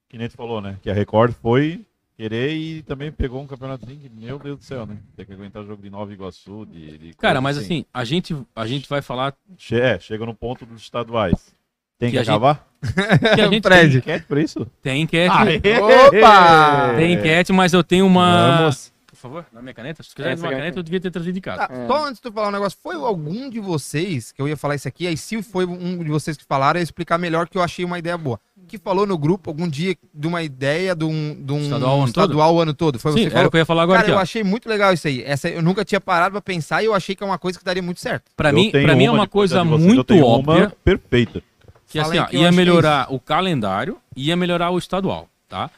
que 0.10 0.18
nem 0.18 0.28
tu 0.30 0.36
falou, 0.36 0.62
né? 0.62 0.78
Que 0.82 0.90
a 0.90 0.94
Record 0.94 1.34
foi 1.34 1.86
querer 2.18 2.54
e 2.54 2.82
também 2.84 3.12
pegou 3.12 3.42
um 3.42 3.48
campeonatozinho 3.48 4.00
que, 4.00 4.10
meu 4.10 4.40
Deus 4.40 4.60
do 4.60 4.64
céu, 4.64 4.86
né? 4.86 4.98
Tem 5.18 5.26
que 5.26 5.34
aguentar 5.34 5.64
jogo 5.66 5.82
de 5.82 5.90
Nova 5.90 6.14
Iguaçu, 6.14 6.66
de... 6.66 6.98
de 6.98 7.14
Cara, 7.16 7.42
mas 7.42 7.58
assim, 7.58 7.84
a 7.94 8.06
gente, 8.06 8.36
a 8.56 8.66
gente 8.66 8.88
vai 8.88 9.02
falar 9.02 9.34
Che- 9.58 9.80
é, 9.82 10.00
chega 10.00 10.26
no 10.26 10.34
ponto 10.34 10.66
dos 10.66 10.82
estaduais. 10.82 11.54
Tem 11.98 12.10
que, 12.10 12.14
Que 12.16 12.20
a 12.20 12.24
gente- 12.24 12.30
acabar? 12.32 12.68
que 13.36 13.42
a 13.42 13.50
gente 13.50 13.64
Fred. 13.68 14.02
Quer 14.02 14.26
por 14.26 14.38
isso? 14.38 14.66
tem 14.82 15.02
enquete. 15.02 15.34
Opa! 15.82 16.94
Tem 16.96 17.14
enquete, 17.14 17.52
mas 17.52 17.74
eu 17.74 17.84
tenho 17.84 18.06
uma. 18.06 18.58
Vamos. 18.58 18.94
Por 19.26 19.30
favor, 19.32 19.46
na 19.52 19.60
minha 19.62 19.74
caneta. 19.74 20.04
Se 20.04 20.10
tu 20.10 20.16
quiser 20.18 20.34
Essa 20.34 20.44
uma 20.44 20.50
aqui. 20.50 20.60
caneta, 20.60 20.78
eu 20.80 20.84
devia 20.84 21.00
ter 21.02 21.10
trazido 21.10 21.34
de 21.34 21.42
casa. 21.42 21.68
Tá, 21.68 21.74
É. 21.74 21.88
Só 21.88 22.04
antes 22.06 22.16
de 22.18 22.22
tu 22.22 22.32
falar 22.32 22.50
um 22.50 22.52
negócio, 22.52 22.78
foi 22.82 22.94
algum 22.96 23.50
de 23.50 23.60
vocês, 23.60 24.32
que 24.32 24.40
eu 24.40 24.48
ia 24.48 24.56
falar 24.56 24.76
isso 24.76 24.88
aqui, 24.88 25.08
aí 25.08 25.18
se 25.18 25.42
foi 25.42 25.66
um 25.66 25.98
de 26.04 26.10
vocês 26.12 26.38
que 26.38 26.44
falaram, 26.46 26.78
eu 26.78 26.82
ia 26.82 26.84
explicar 26.84 27.18
melhor 27.18 27.48
que 27.50 27.58
eu 27.58 27.64
achei 27.64 27.84
uma 27.84 27.98
ideia 27.98 28.16
boa. 28.18 28.40
Que 28.68 28.78
falou 28.78 29.06
no 29.08 29.18
grupo 29.18 29.50
algum 29.50 29.68
dia 29.68 29.96
de 30.14 30.28
uma 30.28 30.42
ideia 30.44 30.96
de 30.96 31.06
um, 31.06 31.36
de 31.44 31.54
um 31.54 31.62
Estadual 31.62 31.92
o 31.92 32.00
ano 32.02 32.08
estadual 32.08 32.56
o 32.56 32.62
ano 32.62 32.74
todo. 32.74 33.00
Foi 33.00 33.12
Sim, 33.14 33.18
você 33.18 33.22
que 33.24 33.28
era 33.28 33.36
falou? 33.38 33.48
o 33.48 33.52
que 33.52 33.58
eu 33.58 33.62
ia 33.62 33.66
falar 33.66 33.84
agora 33.84 34.00
Cara, 34.00 34.10
eu 34.12 34.14
aqui, 34.16 34.20
ó. 34.20 34.24
achei 34.24 34.44
muito 34.44 34.68
legal 34.70 34.94
isso 34.94 35.08
aí. 35.08 35.24
Essa 35.24 35.50
eu 35.50 35.62
nunca 35.62 35.84
tinha 35.84 36.00
parado 36.02 36.34
pra 36.34 36.42
pensar 36.42 36.82
e 36.84 36.86
eu 36.86 36.94
achei 36.94 37.16
que 37.16 37.24
é 37.24 37.26
uma 37.26 37.38
coisa 37.40 37.58
que 37.60 37.66
daria 37.66 37.82
muito 37.84 38.00
certo. 38.00 38.26
Pra 38.36 38.50
Eu 38.50 38.54
mim, 38.56 38.72
pra 38.72 38.96
mim 38.96 39.06
é 39.06 39.10
uma 39.12 39.20
uma 39.20 39.26
de 39.26 39.32
coisa 39.32 39.58
eu 39.60 39.66
muito 39.66 40.04
tenho 40.04 40.26
óbvia. 40.26 40.54
Uma 40.66 40.70
perfeita. 40.84 41.42
Que 41.88 42.00
Fala 42.00 42.14
assim, 42.14 42.20
ó, 42.20 42.26
que 42.26 42.36
eu 42.38 42.42
ia 42.42 42.48
é 42.48 42.52
melhorar 42.52 43.08
o 43.14 43.20
calendário, 43.20 43.98
ia 44.16 44.36
melhorar 44.36 44.72
o 44.72 44.78
estadual, 44.78 45.30
tá? 45.48 45.70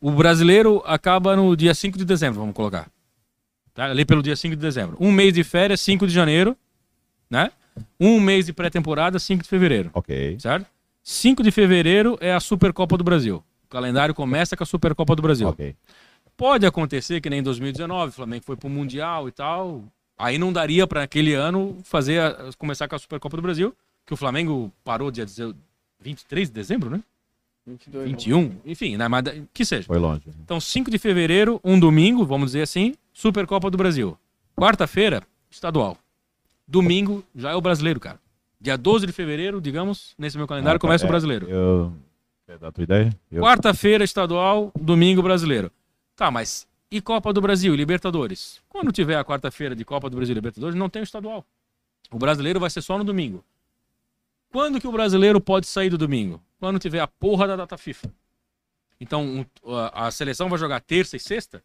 O 0.00 0.10
brasileiro 0.12 0.82
acaba 0.86 1.36
no 1.36 1.54
dia 1.56 1.74
5 1.74 1.98
de 1.98 2.04
dezembro, 2.04 2.40
vamos 2.40 2.54
colocar. 2.54 2.88
Tá? 3.74 3.84
Ali 3.86 4.04
pelo 4.04 4.22
dia 4.22 4.34
5 4.34 4.56
de 4.56 4.60
dezembro. 4.62 4.96
Um 4.98 5.12
mês 5.12 5.32
de 5.34 5.44
férias, 5.44 5.80
5 5.80 6.06
de 6.06 6.12
janeiro, 6.12 6.56
né? 7.28 7.50
Um 7.98 8.18
mês 8.18 8.46
de 8.46 8.52
pré-temporada, 8.52 9.18
5 9.18 9.42
de 9.42 9.48
fevereiro, 9.48 9.90
Ok. 9.92 10.36
certo? 10.40 10.66
5 11.02 11.42
de 11.42 11.50
fevereiro 11.50 12.16
é 12.20 12.32
a 12.32 12.40
Supercopa 12.40 12.96
do 12.96 13.04
Brasil. 13.04 13.42
O 13.64 13.68
calendário 13.68 14.14
começa 14.14 14.56
com 14.56 14.62
a 14.62 14.66
Supercopa 14.66 15.14
do 15.14 15.22
Brasil. 15.22 15.48
Ok. 15.48 15.74
Pode 16.36 16.66
acontecer 16.66 17.20
que 17.20 17.28
nem 17.30 17.40
em 17.40 17.42
2019, 17.42 18.08
o 18.10 18.12
Flamengo 18.12 18.44
foi 18.44 18.56
pro 18.56 18.68
Mundial 18.68 19.28
e 19.28 19.32
tal. 19.32 19.84
Aí 20.18 20.38
não 20.38 20.52
daria 20.52 20.86
para 20.86 21.02
aquele 21.02 21.34
ano 21.34 21.78
fazer 21.84 22.20
a- 22.20 22.50
começar 22.58 22.88
com 22.88 22.96
a 22.96 22.98
Supercopa 22.98 23.36
do 23.36 23.42
Brasil, 23.42 23.74
que 24.06 24.12
o 24.14 24.16
Flamengo 24.16 24.72
parou 24.82 25.10
dia 25.10 25.24
deze- 25.24 25.54
23 26.00 26.48
de 26.48 26.54
dezembro, 26.54 26.90
né? 26.90 27.00
22. 27.66 28.08
21, 28.10 28.56
enfim, 28.64 28.96
né? 28.96 29.06
Mas 29.08 29.22
da- 29.24 29.32
que 29.52 29.64
seja. 29.64 29.86
Foi 29.86 29.98
longe. 29.98 30.22
Então, 30.42 30.60
5 30.60 30.90
de 30.90 30.98
fevereiro, 30.98 31.60
um 31.62 31.78
domingo, 31.78 32.24
vamos 32.24 32.48
dizer 32.48 32.62
assim, 32.62 32.94
Supercopa 33.12 33.70
do 33.70 33.76
Brasil. 33.76 34.16
Quarta-feira, 34.56 35.22
estadual. 35.50 35.96
Domingo 36.66 37.24
já 37.34 37.50
é 37.50 37.54
o 37.54 37.60
brasileiro, 37.60 37.98
cara. 38.00 38.18
Dia 38.60 38.76
12 38.76 39.06
de 39.06 39.12
fevereiro, 39.12 39.60
digamos, 39.60 40.14
nesse 40.18 40.36
meu 40.36 40.46
calendário, 40.46 40.76
Ah, 40.76 40.80
começa 40.80 41.04
é, 41.04 41.06
o 41.06 41.08
brasileiro. 41.08 41.48
Eu... 41.48 41.92
Quer 42.46 42.58
dar 42.58 42.68
a 42.68 42.72
tua 42.72 42.84
ideia? 42.84 43.16
Eu... 43.30 43.42
Quarta-feira, 43.42 44.04
estadual, 44.04 44.70
domingo, 44.78 45.22
brasileiro. 45.22 45.70
Tá, 46.16 46.30
mas 46.30 46.66
e 46.90 47.00
Copa 47.00 47.32
do 47.32 47.40
Brasil, 47.40 47.72
e 47.72 47.76
Libertadores? 47.76 48.60
Quando 48.68 48.90
tiver 48.92 49.16
a 49.16 49.24
quarta-feira 49.24 49.74
de 49.74 49.84
Copa 49.84 50.10
do 50.10 50.16
Brasil 50.16 50.32
e 50.32 50.34
Libertadores, 50.34 50.74
não 50.76 50.88
tem 50.90 51.00
o 51.00 51.04
estadual. 51.04 51.44
O 52.10 52.18
brasileiro 52.18 52.58
vai 52.60 52.68
ser 52.68 52.82
só 52.82 52.98
no 52.98 53.04
domingo. 53.04 53.44
Quando 54.52 54.80
que 54.80 54.88
o 54.88 54.92
brasileiro 54.92 55.40
pode 55.40 55.66
sair 55.66 55.88
do 55.90 55.96
domingo? 55.96 56.40
Quando 56.60 56.78
tiver 56.78 57.00
a 57.00 57.06
porra 57.08 57.48
da 57.48 57.56
data 57.56 57.76
FIFA. 57.78 58.12
Então, 59.00 59.46
a, 59.94 60.10
seleção 60.10 60.50
vai 60.50 60.58
jogar 60.58 60.78
terça 60.80 61.16
e 61.16 61.20
sexta, 61.20 61.64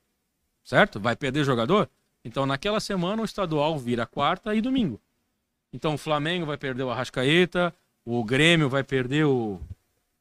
certo? 0.64 1.02
Vai 1.02 1.18
perder 1.18 1.44
jogador? 1.44 1.90
Então, 2.24 2.46
naquela 2.46 2.80
semana, 2.80 3.22
o 3.22 3.26
estadual 3.26 3.78
vira 3.78 4.06
quarta 4.06 4.56
e 4.56 4.62
domingo. 4.62 5.00
Então, 5.74 5.96
o 5.96 5.98
Flamengo 5.98 6.46
vai 6.46 6.58
perder 6.58 6.84
o 6.84 6.90
Arrascaeta, 6.90 7.76
o 8.06 8.24
Grêmio 8.24 8.70
vai 8.70 8.84
perder 8.84 9.26
o 9.26 9.60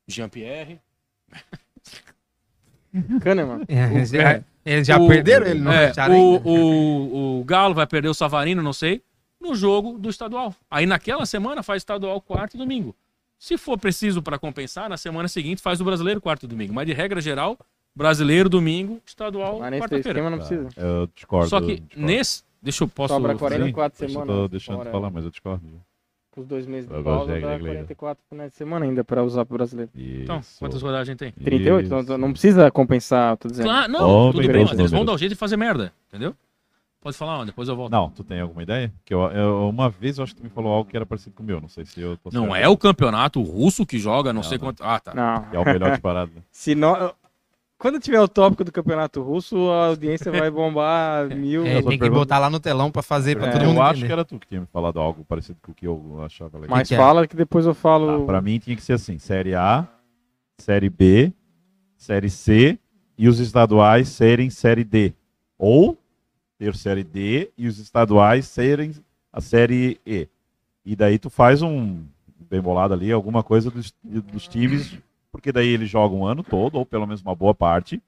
Jean-Pierre. 0.09 0.81
Kahneman. 3.23 3.63
É, 3.69 3.85
eles 3.95 4.11
já, 4.11 4.33
é. 4.33 4.45
eles 4.65 4.87
já 4.89 4.99
O- 4.99 5.07
perderam 5.07 5.47
ele, 5.47 5.61
não 5.61 5.73
É, 5.73 5.93
o, 6.11 6.37
o, 6.45 7.41
o 7.41 7.45
Galo 7.45 7.75
vai 7.75 7.87
perder 7.87 8.09
o 8.09 8.15
Savarino, 8.15 8.61
não 8.63 8.73
sei, 8.73 9.03
no 9.41 9.55
jogo 9.55 9.99
do 9.99 10.11
estadual. 10.11 10.53
Aí 10.69 10.85
naquela 10.85 11.27
semana 11.27 11.63
faz 11.63 11.83
estadual 11.83 12.21
quarto 12.21 12.55
e 12.55 12.59
domingo. 12.59 12.95
Se 13.45 13.59
for 13.59 13.77
preciso 13.77 14.23
para 14.23 14.39
compensar, 14.39 14.89
na 14.89 14.97
semana 14.97 15.29
seguinte 15.29 15.61
faz 15.61 15.79
o 15.79 15.85
brasileiro 15.85 16.19
quarto 16.19 16.45
e 16.45 16.47
domingo. 16.47 16.73
Mas 16.73 16.87
de 16.87 16.95
regra 16.95 17.21
geral, 17.21 17.59
brasileiro 17.95 18.49
domingo, 18.49 19.03
estadual 19.05 19.59
Mas 19.59 19.71
nesse 19.71 19.83
quarta-feira. 19.83 20.09
esquema 20.19 20.31
não 20.31 20.39
precisa. 20.39 20.69
Eu 20.79 21.07
discordo. 21.15 21.51
Só 21.51 21.61
que 21.61 21.81
discordo. 21.81 22.07
nesse. 22.07 22.43
Deixa 22.63 22.85
eu 22.85 22.89
posso. 22.89 23.13
Sobra 23.13 23.37
fazer? 23.37 23.57
44 23.57 23.99
Sim, 23.99 24.09
semanas. 24.09 24.35
Eu 24.35 24.43
tô 24.45 24.49
deixando 24.49 24.77
fora 24.77 24.89
de 24.89 24.93
falar, 24.93 25.11
mas 25.11 25.25
eu 25.25 25.31
discordo. 25.31 25.63
Os 26.35 26.47
dois 26.47 26.67
meses 26.67 26.89
de 26.89 27.03
pausa 27.03 27.27
dá 27.27 27.35
regra, 27.35 27.51
regra. 27.51 27.69
44 27.73 28.25
finais 28.31 28.51
de 28.51 28.57
semana 28.57 28.87
ainda 28.87 29.05
pra 29.05 29.23
usar 29.23 29.45
pro 29.45 29.59
brasileiro. 29.59 29.91
Então, 29.95 30.39
Isso. 30.39 30.59
quantas 30.59 30.81
rodadas 30.81 31.07
a 31.07 31.13
gente 31.13 31.19
tem? 31.19 31.31
38? 31.33 31.85
Então, 31.85 32.01
Isso. 32.01 32.17
não 32.17 32.33
precisa 32.33 32.71
compensar, 32.71 33.37
tô 33.37 33.49
dizendo. 33.49 33.67
Claro, 33.67 33.93
não, 33.93 34.09
Ó, 34.09 34.33
tudo 34.33 34.49
bem, 34.49 34.65
mas 34.65 34.79
eles 34.79 34.91
vão 34.91 35.05
dar 35.05 35.13
o 35.13 35.19
jeito 35.19 35.33
de 35.33 35.39
fazer 35.39 35.59
merda, 35.59 35.93
entendeu? 36.09 36.35
Pode 37.05 37.17
falar, 37.19 37.39
ó, 37.41 37.45
depois 37.45 37.69
eu 37.69 37.77
volto. 37.77 37.93
Não, 37.93 38.09
tu 38.09 38.25
tem 38.25 38.41
alguma 38.41 38.63
ideia? 38.63 38.91
Que 39.05 39.13
eu, 39.15 39.21
eu- 39.31 39.69
uma 39.69 39.91
vez 39.91 40.17
eu 40.19 40.25
acho 40.25 40.35
que 40.35 40.41
tu 40.41 40.45
me 40.45 40.51
falou 40.51 40.73
algo 40.73 40.89
que 40.91 40.97
era 40.97 41.05
parecido 41.05 41.37
com 41.37 41.43
o 41.43 41.47
meu. 41.47 41.61
Não 41.61 41.69
sei 41.69 41.85
se 41.85 42.01
eu 42.01 42.17
tô 42.17 42.31
Não 42.33 42.47
certo. 42.53 42.57
é 42.57 42.69
o 42.69 42.77
campeonato 42.79 43.43
russo 43.43 43.85
que 43.85 43.99
joga, 43.99 44.33
não, 44.33 44.41
Não, 44.41 44.49
sei 44.49 44.57
não. 44.59 44.65
quanto. 44.67 44.83
Ah, 44.83 44.99
tá. 44.99 45.13
Não. 45.15 45.47
É 45.53 45.59
o 45.59 45.65
melhor 45.67 45.91
disparado. 45.93 46.33
Se 46.51 46.75
nó- 46.75 47.13
Quando 47.77 48.01
tiver 48.01 48.19
o 48.21 48.27
tópico 48.27 48.65
do 48.65 48.73
campeonato 48.73 49.21
russo, 49.23 49.69
a 49.71 49.89
audiência 49.89 50.33
vai 50.33 50.51
bombar 50.51 51.27
mil. 51.37 51.67
É, 51.67 51.77
Eu 51.77 51.83
só 51.83 51.91
tem 51.91 51.99
que 51.99 52.09
botar 52.09 52.39
lá 52.39 52.49
no 52.49 52.59
telão 52.59 52.91
pra 52.91 53.03
fazer, 53.03 53.37
pra 53.37 53.49
É, 53.49 53.51
todo 53.51 53.63
eu 53.65 53.69
mundo 53.69 53.83
acho 53.83 53.91
entender. 53.93 54.07
que 54.07 54.13
era 54.13 54.25
tu 54.25 54.39
que 54.39 54.47
tinha 54.47 54.63
me 54.63 54.67
falado 54.73 54.99
algo 54.99 55.23
parecido 55.27 55.59
com 55.63 55.73
o 55.73 55.75
que 55.75 55.87
eu 55.87 56.23
achava 56.25 56.57
legal. 56.59 56.75
Mas 56.75 56.89
que 56.89 56.95
é? 56.95 56.97
fala 56.97 57.27
que 57.27 57.37
depois 57.37 57.67
eu 57.67 57.75
falo. 57.75 58.21
Tá, 58.21 58.25
pra 58.25 58.41
mim 58.41 58.59
tinha 58.59 58.75
que 58.75 58.83
ser 58.83 58.95
assim: 58.95 59.19
Série 59.19 59.55
A, 59.55 59.87
Série 60.59 60.89
B, 60.89 61.31
Série 61.99 62.31
C 62.31 62.79
e 63.19 63.29
os 63.29 63.39
estaduais 63.41 64.09
serem 64.09 64.49
Série 64.49 64.85
D. 64.85 65.13
Ou 65.59 65.99
ter 66.65 66.77
Série 66.77 67.05
D 67.05 67.51
e 67.59 67.67
os 67.67 67.79
estaduais 67.79 68.47
serem 68.47 68.93
a 69.33 69.41
Série 69.41 70.01
E. 70.07 70.29
E 70.85 70.97
daí 70.97 71.19
tu 71.19 71.29
faz 71.29 71.61
um 71.61 72.03
bem 72.49 72.61
bolado 72.61 72.95
ali, 72.95 73.11
alguma 73.11 73.43
coisa 73.43 73.71
dos, 73.71 73.93
dos 74.03 74.47
times, 74.49 74.99
porque 75.33 75.51
daí 75.51 75.69
eles 75.69 75.91
jogam 75.91 76.21
o 76.21 76.27
ano 76.27 76.43
todo, 76.43 76.77
ou 76.77 76.87
pelo 76.87 77.07
menos 77.07 77.23
uma 77.23 77.35
boa 77.35 77.55
parte. 77.55 78.03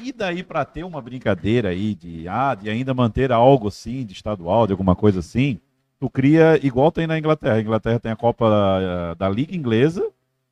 E 0.00 0.12
daí 0.12 0.42
para 0.42 0.64
ter 0.64 0.84
uma 0.84 1.00
brincadeira 1.00 1.68
aí 1.68 1.94
de, 1.94 2.26
ah, 2.28 2.54
de 2.54 2.68
ainda 2.68 2.92
manter 2.92 3.30
algo 3.30 3.68
assim, 3.68 4.04
de 4.04 4.12
estadual, 4.12 4.66
de 4.66 4.72
alguma 4.72 4.96
coisa 4.96 5.20
assim, 5.20 5.60
tu 6.00 6.10
cria 6.10 6.58
igual 6.62 6.90
tem 6.90 7.06
na 7.06 7.18
Inglaterra. 7.18 7.54
A 7.54 7.60
Inglaterra 7.60 8.00
tem 8.00 8.10
a 8.10 8.16
Copa 8.16 8.46
eh, 8.80 9.14
da 9.14 9.28
Liga 9.28 9.54
Inglesa 9.54 10.04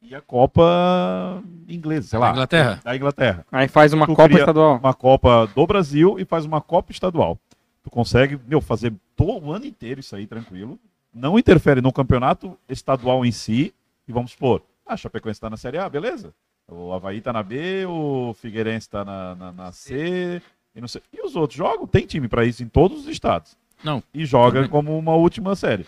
e 0.04 0.14
a 0.14 0.20
Copa 0.20 1.42
Inglesa, 1.68 2.08
sei 2.08 2.18
lá, 2.18 2.30
Inglaterra. 2.30 2.80
da 2.84 2.94
Inglaterra. 2.96 3.46
Aí 3.50 3.68
faz 3.68 3.92
uma 3.92 4.06
Tu 4.06 4.14
Copa 4.14 4.34
Estadual. 4.34 4.76
Uma 4.78 4.94
Copa 4.94 5.46
do 5.54 5.66
Brasil 5.66 6.18
e 6.18 6.24
faz 6.24 6.44
uma 6.44 6.60
Copa 6.60 6.92
estadual. 6.92 7.38
Tu 7.82 7.90
consegue, 7.90 8.38
meu, 8.46 8.60
fazer 8.60 8.92
todo 9.16 9.46
o 9.46 9.52
ano 9.52 9.64
inteiro 9.66 10.00
isso 10.00 10.14
aí 10.14 10.26
tranquilo. 10.26 10.78
Não 11.12 11.38
interfere 11.38 11.80
no 11.80 11.92
campeonato 11.92 12.56
estadual 12.68 13.24
em 13.24 13.32
si. 13.32 13.72
E 14.06 14.12
vamos 14.12 14.32
supor, 14.32 14.62
Ah, 14.86 14.96
Chapecoense 14.96 15.40
tá 15.40 15.48
na 15.48 15.56
Série 15.56 15.78
A, 15.78 15.88
beleza. 15.88 16.34
O 16.68 16.92
Havaí 16.92 17.20
tá 17.20 17.32
na 17.32 17.42
B, 17.42 17.84
o 17.86 18.34
Figueirense 18.34 18.88
tá 18.88 19.04
na, 19.04 19.34
na, 19.34 19.52
na 19.52 19.72
C, 19.72 20.40
e 20.74 20.80
não 20.80 20.88
sei. 20.88 21.02
E 21.12 21.20
os 21.24 21.36
outros 21.36 21.56
jogam? 21.56 21.86
Tem 21.86 22.06
time 22.06 22.26
pra 22.28 22.44
isso 22.44 22.62
em 22.62 22.68
todos 22.68 23.00
os 23.00 23.06
estados. 23.08 23.56
Não. 23.82 24.02
E 24.12 24.24
joga 24.26 24.56
Também. 24.60 24.70
como 24.70 24.98
uma 24.98 25.14
última 25.14 25.54
série. 25.54 25.86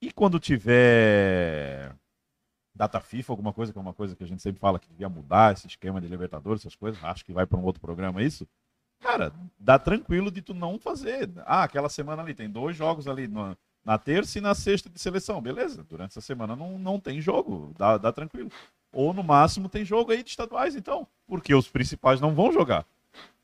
E 0.00 0.10
quando 0.12 0.38
tiver 0.38 1.92
data 2.74 3.00
FIFA, 3.00 3.32
alguma 3.32 3.52
coisa, 3.52 3.72
que 3.72 3.78
é 3.78 3.82
uma 3.82 3.92
coisa 3.92 4.16
que 4.16 4.24
a 4.24 4.26
gente 4.26 4.42
sempre 4.42 4.60
fala 4.60 4.78
que 4.78 4.88
devia 4.88 5.08
mudar, 5.08 5.52
esse 5.52 5.66
esquema 5.66 6.00
de 6.00 6.08
Libertadores, 6.08 6.62
essas 6.62 6.74
coisas, 6.76 7.02
acho 7.04 7.24
que 7.24 7.32
vai 7.32 7.46
para 7.46 7.58
um 7.58 7.64
outro 7.64 7.80
programa 7.80 8.22
isso. 8.22 8.46
Cara, 9.00 9.32
dá 9.58 9.78
tranquilo 9.78 10.30
de 10.30 10.40
tu 10.42 10.54
não 10.54 10.78
fazer. 10.78 11.28
Ah, 11.44 11.64
aquela 11.64 11.88
semana 11.88 12.22
ali, 12.22 12.34
tem 12.34 12.48
dois 12.48 12.76
jogos 12.76 13.08
ali 13.08 13.26
na, 13.28 13.56
na 13.84 13.98
terça 13.98 14.38
e 14.38 14.40
na 14.40 14.54
sexta 14.54 14.88
de 14.88 15.00
seleção, 15.00 15.40
beleza. 15.40 15.84
Durante 15.88 16.10
essa 16.12 16.20
semana 16.20 16.54
não, 16.54 16.78
não 16.78 17.00
tem 17.00 17.20
jogo, 17.20 17.74
dá, 17.76 17.98
dá 17.98 18.12
tranquilo. 18.12 18.50
Ou 18.92 19.12
no 19.12 19.22
máximo 19.24 19.68
tem 19.68 19.84
jogo 19.84 20.12
aí 20.12 20.22
de 20.22 20.30
estaduais, 20.30 20.76
então. 20.76 21.06
Porque 21.26 21.54
os 21.54 21.66
principais 21.68 22.20
não 22.20 22.34
vão 22.34 22.52
jogar. 22.52 22.84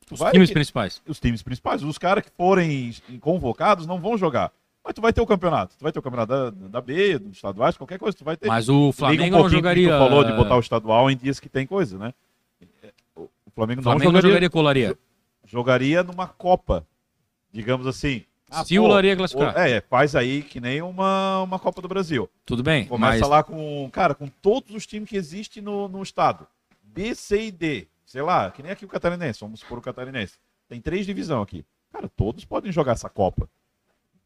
Tu 0.06 0.14
Os 0.14 0.20
times 0.30 0.48
que- 0.48 0.54
principais. 0.54 1.02
os 1.06 1.18
times 1.20 1.42
principais, 1.42 1.82
os 1.82 1.98
caras 1.98 2.24
que 2.24 2.30
forem 2.30 2.92
convocados 3.20 3.86
não 3.86 4.00
vão 4.00 4.16
jogar. 4.16 4.52
Mas 4.84 4.94
tu 4.94 5.00
vai 5.00 5.12
ter 5.12 5.20
o 5.20 5.26
campeonato. 5.26 5.76
Tu 5.76 5.82
vai 5.82 5.92
ter 5.92 5.98
o 5.98 6.02
campeonato 6.02 6.32
da, 6.32 6.68
da 6.68 6.80
B, 6.80 7.18
dos 7.18 7.36
estaduais, 7.36 7.76
qualquer 7.76 7.98
coisa, 7.98 8.16
tu 8.16 8.24
vai 8.24 8.36
ter. 8.36 8.48
Mas 8.48 8.68
o 8.68 8.86
Liga 8.86 8.92
Flamengo 8.96 9.36
um 9.36 9.38
não 9.40 9.48
que 9.48 9.54
jogaria. 9.54 9.88
Tu 9.90 9.98
falou 9.98 10.24
de 10.24 10.32
botar 10.32 10.56
o 10.56 10.60
estadual 10.60 11.10
em 11.10 11.16
dias 11.16 11.38
que 11.38 11.48
tem 11.48 11.66
coisa, 11.66 11.98
né? 11.98 12.14
O 13.14 13.28
Flamengo, 13.54 13.80
O 13.80 13.84
Flamengo 13.84 14.12
não 14.12 14.20
jogaria, 14.20 14.30
jogaria 14.30 14.50
colaria. 14.50 14.98
jogaria 15.44 16.02
numa 16.02 16.26
Copa, 16.26 16.86
digamos 17.52 17.86
assim. 17.86 18.24
Se 18.64 18.78
o 18.78 18.84
Olaria 18.84 19.14
classificar. 19.14 19.54
É, 19.58 19.80
faz 19.82 20.16
aí 20.16 20.42
que 20.42 20.58
nem 20.58 20.80
uma, 20.80 21.42
uma 21.42 21.58
Copa 21.58 21.82
do 21.82 21.88
Brasil. 21.88 22.30
Tudo 22.46 22.62
bem. 22.62 22.86
Começa 22.86 23.20
mas 23.20 23.28
lá 23.28 23.42
com, 23.42 23.90
cara, 23.92 24.14
com 24.14 24.26
todos 24.26 24.74
os 24.74 24.86
times 24.86 25.08
que 25.08 25.16
existem 25.16 25.62
no, 25.62 25.86
no 25.86 26.02
estado. 26.02 26.46
B, 26.82 27.14
C 27.14 27.46
e 27.46 27.50
D. 27.50 27.86
Sei 28.06 28.22
lá, 28.22 28.50
que 28.50 28.62
nem 28.62 28.72
aqui 28.72 28.86
o 28.86 28.88
catarinense, 28.88 29.40
vamos 29.40 29.60
supor 29.60 29.78
o 29.78 29.82
catarinense. 29.82 30.38
Tem 30.66 30.80
três 30.80 31.04
divisões 31.04 31.42
aqui. 31.42 31.62
Cara, 31.92 32.08
todos 32.08 32.44
podem 32.44 32.72
jogar 32.72 32.92
essa 32.92 33.08
Copa. 33.10 33.48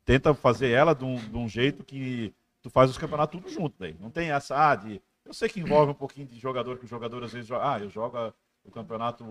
Tenta 0.05 0.34
fazer 0.34 0.70
ela 0.70 0.94
de 0.94 1.05
um, 1.05 1.16
de 1.16 1.36
um 1.36 1.48
jeito 1.48 1.84
que 1.84 2.32
tu 2.61 2.70
faz 2.70 2.90
os 2.90 2.98
campeonatos 2.98 3.40
tudo 3.40 3.53
junto 3.53 3.74
daí. 3.78 3.96
Não 4.00 4.11
tem 4.11 4.30
essa, 4.30 4.70
ah, 4.70 4.74
de... 4.74 5.00
Eu 5.24 5.32
sei 5.32 5.48
que 5.48 5.61
envolve 5.61 5.92
um 5.92 5.94
pouquinho 5.94 6.26
de 6.26 6.38
jogador, 6.38 6.78
que 6.78 6.84
o 6.84 6.88
jogador 6.88 7.22
às 7.22 7.32
vezes 7.32 7.48
joga, 7.48 7.74
ah, 7.74 7.78
eu 7.78 7.88
jogo 7.88 8.32
o 8.64 8.70
campeonato 8.70 9.24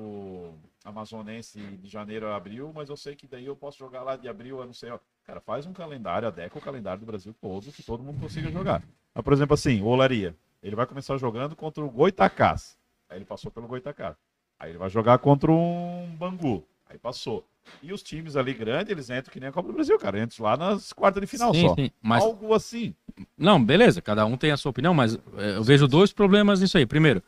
amazonense 0.84 1.60
de 1.60 1.90
janeiro 1.90 2.28
a 2.28 2.36
abril, 2.36 2.72
mas 2.74 2.90
eu 2.90 2.98
sei 2.98 3.16
que 3.16 3.28
daí 3.28 3.46
eu 3.46 3.56
posso 3.56 3.78
jogar 3.78 4.04
lá 4.04 4.16
de 4.16 4.28
abril 4.28 4.62
a 4.62 4.66
não 4.66 4.74
sei. 4.74 4.92
ó. 4.92 5.00
Cara, 5.24 5.40
faz 5.40 5.66
um 5.66 5.74
calendário, 5.74 6.28
adequa 6.28 6.60
o 6.60 6.62
calendário 6.62 7.00
do 7.00 7.06
Brasil 7.06 7.34
todo, 7.40 7.72
que 7.72 7.84
todo 7.84 8.04
mundo 8.04 8.20
consiga 8.20 8.52
jogar. 8.52 8.84
Mas, 9.14 9.24
por 9.24 9.34
exemplo, 9.34 9.54
assim, 9.54 9.82
o 9.82 9.86
Olaria, 9.86 10.36
ele 10.62 10.76
vai 10.76 10.86
começar 10.86 11.18
jogando 11.18 11.56
contra 11.56 11.84
o 11.84 11.90
Goitacás. 11.90 12.78
Aí 13.10 13.18
ele 13.18 13.26
passou 13.26 13.52
pelo 13.52 13.68
Goitacás. 13.68 14.16
Aí 14.60 14.72
ele 14.72 14.78
vai 14.78 14.90
jogar 14.90 15.18
contra 15.20 15.52
um 15.52 16.16
Bangu. 16.18 16.66
Aí 16.90 16.98
passou. 16.98 17.46
E 17.84 17.94
os 17.94 18.02
times 18.04 18.36
ali 18.36 18.54
grandes, 18.54 18.92
eles 18.92 19.10
entram 19.10 19.32
que 19.32 19.40
nem 19.40 19.50
a 19.50 19.52
Copa 19.52 19.68
do 19.70 19.74
Brasil, 19.74 19.98
cara. 19.98 20.22
Entram 20.22 20.46
lá 20.46 20.58
nas 20.58 20.92
quartas 20.94 21.22
de 21.22 21.28
final 21.28 21.54
sim, 21.54 21.68
só. 21.68 21.76
sim. 21.76 21.90
Mas 22.02 22.24
Algo 22.24 22.54
assim. 22.54 22.94
Não, 23.38 23.64
beleza, 23.64 24.02
cada 24.02 24.26
um 24.26 24.36
tem 24.38 24.52
a 24.52 24.58
sua 24.58 24.70
opinião, 24.72 24.94
mas 24.94 25.16
é, 25.38 25.58
eu 25.58 25.64
vejo 25.64 25.88
dois 25.88 26.12
problemas 26.12 26.60
nisso 26.62 26.78
aí. 26.78 26.86
Primeiro, 26.86 27.22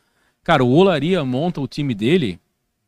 cara, 0.44 0.64
o 0.64 0.72
Olaria 0.72 1.24
monta 1.24 1.60
o 1.62 1.68
time 1.68 1.94
dele, 1.96 2.40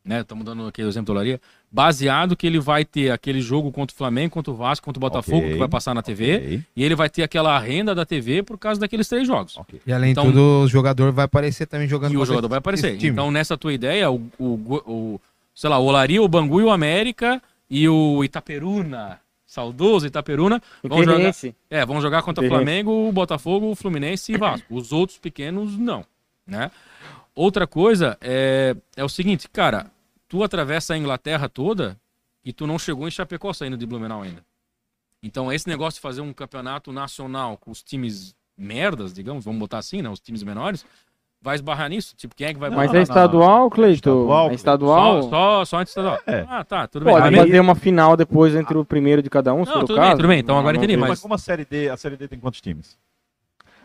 né? 0.04 0.20
Estamos 0.20 0.44
dando 0.44 0.66
aqui 0.66 0.82
o 0.82 0.88
exemplo 0.88 1.06
do 1.06 1.12
Olaria, 1.12 1.40
baseado 1.70 2.36
que 2.36 2.46
ele 2.46 2.58
vai 2.60 2.84
ter 2.84 3.10
aquele 3.10 3.40
jogo 3.40 3.70
contra 3.72 3.92
o 3.94 3.96
Flamengo, 3.96 4.32
contra 4.34 4.52
o 4.52 4.56
Vasco, 4.56 4.84
contra 4.84 4.98
o 4.98 5.00
Botafogo, 5.00 5.38
Ok, 5.38 5.52
que 5.52 5.58
vai 5.58 5.68
passar 5.68 5.94
na 5.94 6.02
TV, 6.02 6.36
Ok, 6.36 6.62
e 6.76 6.84
ele 6.84 6.94
vai 6.94 7.08
ter 7.10 7.22
aquela 7.22 7.58
renda 7.58 7.94
da 7.94 8.04
TV 8.06 8.42
por 8.42 8.56
causa 8.58 8.80
daqueles 8.80 9.08
três 9.08 9.26
jogos. 9.26 9.56
ok. 9.56 9.80
E 9.86 9.92
além 9.92 10.12
Então- 10.12 10.24
de 10.24 10.30
tudo, 10.32 10.62
o 10.64 10.68
jogador 10.68 11.10
vai 11.12 11.24
aparecer 11.26 11.66
também 11.66 11.88
jogando 11.88 12.12
E 12.12 12.16
o 12.16 12.24
jogador 12.24 12.48
vai 12.48 12.58
aparecer. 12.58 12.96
time. 12.96 13.10
Então, 13.12 13.30
nessa 13.30 13.56
tua 13.58 13.72
ideia, 13.72 14.10
o, 14.10 14.22
o, 14.38 14.82
o- 14.86 15.20
sei 15.56 15.70
lá, 15.70 15.78
o 15.78 15.86
Olaria, 15.86 16.22
o 16.22 16.28
Bangu 16.28 16.60
e 16.60 16.64
o 16.64 16.70
América 16.70 17.42
e 17.68 17.88
o 17.88 18.22
Itaperuna, 18.22 19.18
saudoso 19.46 20.06
Itaperuna, 20.06 20.62
vão 20.84 21.02
jogar, 21.02 21.32
é, 21.70 21.86
vão 21.86 22.00
jogar 22.00 22.22
contra 22.22 22.44
o. 22.44 22.48
Flamengo, 22.48 23.08
o 23.08 23.10
Botafogo, 23.10 23.70
o 23.70 23.74
Fluminense 23.74 24.32
e 24.32 24.36
Vasco. 24.36 24.72
Os 24.72 24.92
outros 24.92 25.18
pequenos, 25.18 25.76
não. 25.78 26.04
Né? 26.46 26.70
Outra 27.34 27.66
coisa 27.66 28.18
é, 28.20 28.76
é 28.94 29.02
o 29.02 29.08
seguinte, 29.08 29.48
cara, 29.48 29.90
tu 30.28 30.44
atravessa 30.44 30.92
a 30.92 30.98
Inglaterra 30.98 31.48
toda 31.48 31.98
e 32.44 32.52
tu 32.52 32.66
não 32.66 32.78
chegou 32.78 33.08
em 33.08 33.10
Chapecó 33.10 33.52
saindo 33.52 33.78
de 33.78 33.86
Blumenau 33.86 34.22
ainda. 34.22 34.44
Então, 35.22 35.50
esse 35.50 35.66
negócio 35.66 35.96
de 35.96 36.02
fazer 36.02 36.20
um 36.20 36.34
campeonato 36.34 36.92
nacional 36.92 37.56
com 37.56 37.70
os 37.70 37.82
times 37.82 38.36
merdas, 38.56 39.12
digamos, 39.12 39.44
vamos 39.44 39.58
botar 39.58 39.78
assim, 39.78 40.02
né? 40.02 40.08
Os 40.08 40.20
times 40.20 40.42
menores, 40.42 40.84
vai 41.46 41.54
esbarrar 41.54 41.88
nisso. 41.88 42.12
Tipo, 42.16 42.34
quem 42.34 42.48
é 42.48 42.52
que 42.52 42.58
vai 42.58 42.68
Não, 42.68 42.76
Mas 42.76 42.90
não, 42.92 42.98
é 42.98 43.02
estadual, 43.04 43.70
Cleito? 43.70 43.94
Estadual, 43.94 44.50
É 44.50 44.54
estadual? 44.54 45.22
Só, 45.22 45.28
só, 45.30 45.64
só 45.64 45.76
antes 45.78 45.92
estadual. 45.92 46.18
É. 46.26 46.44
Ah, 46.48 46.64
tá, 46.64 46.88
tudo 46.88 47.04
bem. 47.04 47.14
Pode 47.14 47.28
Aí- 47.28 47.36
fazer 47.36 47.60
uma 47.60 47.76
final 47.76 48.16
depois 48.16 48.52
entre 48.56 48.76
o 48.76 48.84
primeiro 48.84 49.22
de 49.22 49.30
cada 49.30 49.54
um, 49.54 49.64
se 49.64 49.70
Não, 49.70 49.76
for 49.78 49.84
o 49.84 49.86
tudo 49.86 50.00
bem, 50.00 50.10
tudo 50.16 50.28
bem, 50.28 50.40
então 50.40 50.58
agora 50.58 50.76
entendi, 50.76 50.96
Mas, 50.96 51.08
mas- 51.10 51.20
como 51.20 51.34
a 51.34 51.38
Série 51.38 51.64
D, 51.64 51.88
a 51.88 51.96
Série 51.96 52.16
D 52.16 52.26
tem 52.26 52.38
quantos 52.40 52.60
times? 52.60 52.98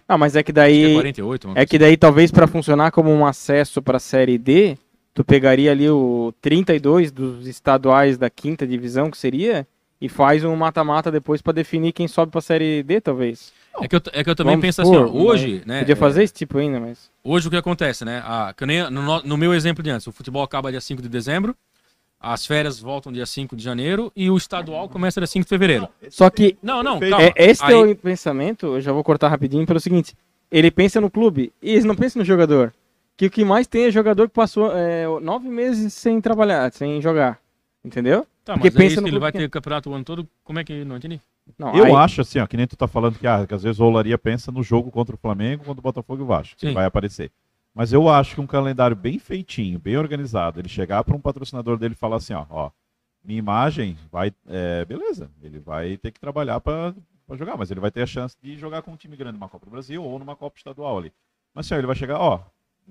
Ah, 0.07 0.18
mas 0.18 0.36
é 0.36 0.41
que 0.41 0.51
acho 0.51 0.55
que 0.55 0.59
é 0.59 0.64
daí... 0.64 0.93
48, 0.95 1.47
uma 1.47 1.53
É 1.59 1.66
que 1.66 1.78
daí 1.78 1.95
talvez 1.95 2.32
para 2.32 2.47
funcionar 2.47 2.91
como 2.91 3.12
um 3.12 3.26
acesso 3.26 3.80
para 3.82 3.97
a 3.97 3.99
Série 3.99 4.38
D, 4.39 4.76
tu 5.14 5.24
pegaria 5.24 5.72
ali 5.72 5.88
o 5.88 6.34
32 6.41 7.12
dos 7.12 7.45
estaduais 7.47 8.18
da 8.18 8.30
quinta 8.30 8.66
divisão, 8.66 9.12
que 9.12 9.18
seria, 9.18 9.68
e 10.01 10.09
faz 10.09 10.43
um 10.43 10.55
mata-mata 10.55 11.12
depois 11.12 11.43
para 11.43 11.53
definir 11.53 11.91
quem 11.93 12.07
sobe 12.07 12.32
para 12.32 12.39
a 12.39 12.41
Série 12.41 12.82
D, 12.82 12.99
talvez. 12.99 13.53
É 13.80 13.88
que 13.88 13.95
eu, 13.95 14.01
é 14.13 14.24
que 14.24 14.30
eu 14.30 14.36
também 14.36 14.53
Vamos 14.53 14.65
penso 14.65 14.82
assim, 14.82 14.95
ó, 14.95 15.05
hoje, 15.05 15.63
né? 15.65 15.80
Podia 15.80 15.93
é, 15.93 15.95
fazer 15.95 16.24
esse 16.24 16.34
tipo 16.34 16.57
ainda, 16.57 16.80
mas... 16.80 17.09
Hoje 17.24 17.47
o 17.47 17.51
que 17.51 17.57
acontece, 17.57 18.03
né? 18.03 18.22
A, 18.26 18.53
nem 18.65 18.89
no, 18.91 19.22
no- 19.24 19.38
meu 19.38 19.53
exemplo 19.53 19.82
de 19.84 19.89
antes, 19.89 20.05
o 20.07 20.11
futebol 20.11 20.43
acaba 20.43 20.69
dia 20.72 20.82
5 20.82 21.01
de 21.01 21.07
dezembro, 21.09 21.55
as 22.19 22.45
férias 22.45 22.80
voltam 22.80 23.11
dia 23.11 23.26
5 23.26 23.55
de 23.55 23.63
janeiro 23.63 24.11
e 24.15 24.30
o 24.30 24.38
estadual 24.38 24.88
começa 24.89 25.19
dia 25.19 25.28
5 25.28 25.45
de 25.45 25.49
fevereiro. 25.49 25.88
Só 26.09 26.30
que 26.30 26.57
Não, 26.61 26.84
não, 26.84 26.99
Perfeito. 26.99 27.17
calma. 27.17 27.34
é, 27.36 27.49
esse 27.49 27.63
Aí- 27.63 27.69
teu 27.72 27.95
pensamento, 27.95 28.65
eu 28.67 28.82
já 28.82 28.91
vou 28.91 29.03
cortar 29.03 29.30
rapidinho 29.30 29.65
pelo 29.65 29.80
seguinte, 29.80 30.13
ele 30.51 30.69
pensa 30.69 30.99
no 31.01 31.09
clube 31.09 31.51
e 31.61 31.72
ele 31.76 31.86
não 31.88 31.95
pensa 31.95 32.19
no 32.19 32.26
jogador. 32.26 32.74
Que 33.17 33.28
o 33.28 33.32
que 33.32 33.45
mais 33.45 33.67
tem 33.67 33.86
é 33.86 33.91
jogador 33.91 34.28
que 34.28 34.34
passou 34.36 34.72
é, 34.76 35.05
nove 35.22 35.47
meses 35.47 35.93
sem 35.93 36.19
trabalhar, 36.19 36.72
sem 36.74 37.01
jogar. 37.01 37.39
Entendeu? 37.84 38.26
Tá, 38.43 38.53
porque 38.53 38.67
mas 38.69 38.76
é 38.76 38.78
pensa 38.78 38.93
isso 38.93 39.01
no 39.01 39.07
ele 39.07 39.19
vai 39.19 39.32
ter 39.32 39.49
campeonato 39.49 39.89
o 39.89 39.93
ano 39.93 40.03
todo, 40.03 40.28
como 40.43 40.59
é 40.59 40.63
que 40.63 40.84
não 40.84 40.97
entendi? 40.97 41.22
Não, 41.58 41.76
Eu 41.76 41.86
aí- 41.86 41.96
acho 41.96 42.22
assim, 42.22 42.39
ó, 42.39 42.48
que 42.48 42.56
nem 42.58 42.68
tu 42.68 42.76
tá 42.78 42.88
falando 42.88 43.18
que, 43.20 43.28
ah, 43.28 43.46
que 43.46 43.54
às 43.54 43.64
vezes 43.64 43.80
o 43.80 43.86
Olaria 43.86 44.18
pensa 44.18 44.52
no 44.52 44.64
jogo 44.64 44.89
contra 44.92 45.16
o 45.16 45.18
Flamengo, 45.18 45.64
contra 45.64 45.80
o 45.80 45.84
Botafogo 45.84 46.22
e 46.22 46.24
o 46.24 46.28
Vasco, 46.28 46.56
que 46.56 46.68
vai 46.74 46.86
aparecer. 46.86 47.32
Mas 47.74 47.94
eu 47.94 48.10
acho 48.10 48.36
que 48.36 48.42
um 48.42 48.48
calendário 48.48 48.96
bem 48.96 49.18
feitinho, 49.20 49.80
bem 49.80 49.98
organizado, 49.98 50.60
ele 50.60 50.68
chegar 50.70 51.04
para 51.04 51.16
um 51.16 51.22
patrocinador 51.22 51.78
dele 51.78 51.94
e 51.94 51.98
falar 51.98 52.18
assim, 52.18 52.34
ó, 52.34 52.46
ó, 52.50 52.72
minha 53.24 53.39
imagem 53.39 53.98
vai, 54.12 54.34
é, 54.48 54.84
beleza, 54.86 55.30
ele 55.42 55.60
vai 55.60 55.98
ter 55.98 56.12
que 56.12 56.20
trabalhar 56.20 56.60
para 56.60 56.94
jogar, 57.34 57.56
mas 57.58 57.72
ele 57.72 57.80
vai 57.80 57.92
ter 57.92 58.02
a 58.02 58.06
chance 58.08 58.36
de 58.42 58.58
jogar 58.58 58.82
com 58.82 58.92
um 58.92 58.98
time 58.98 59.16
grande 59.16 59.34
numa 59.34 59.48
Copa 59.48 59.66
do 59.66 59.72
Brasil 59.72 60.04
ou 60.04 60.20
numa 60.20 60.36
Copa 60.36 60.58
Estadual 60.58 60.98
ali. 60.98 61.14
Mas 61.54 61.66
assim, 61.66 61.76
ó, 61.76 61.78
ele 61.78 61.88
vai 61.88 61.96
chegar, 61.96 62.20
ó, 62.20 62.42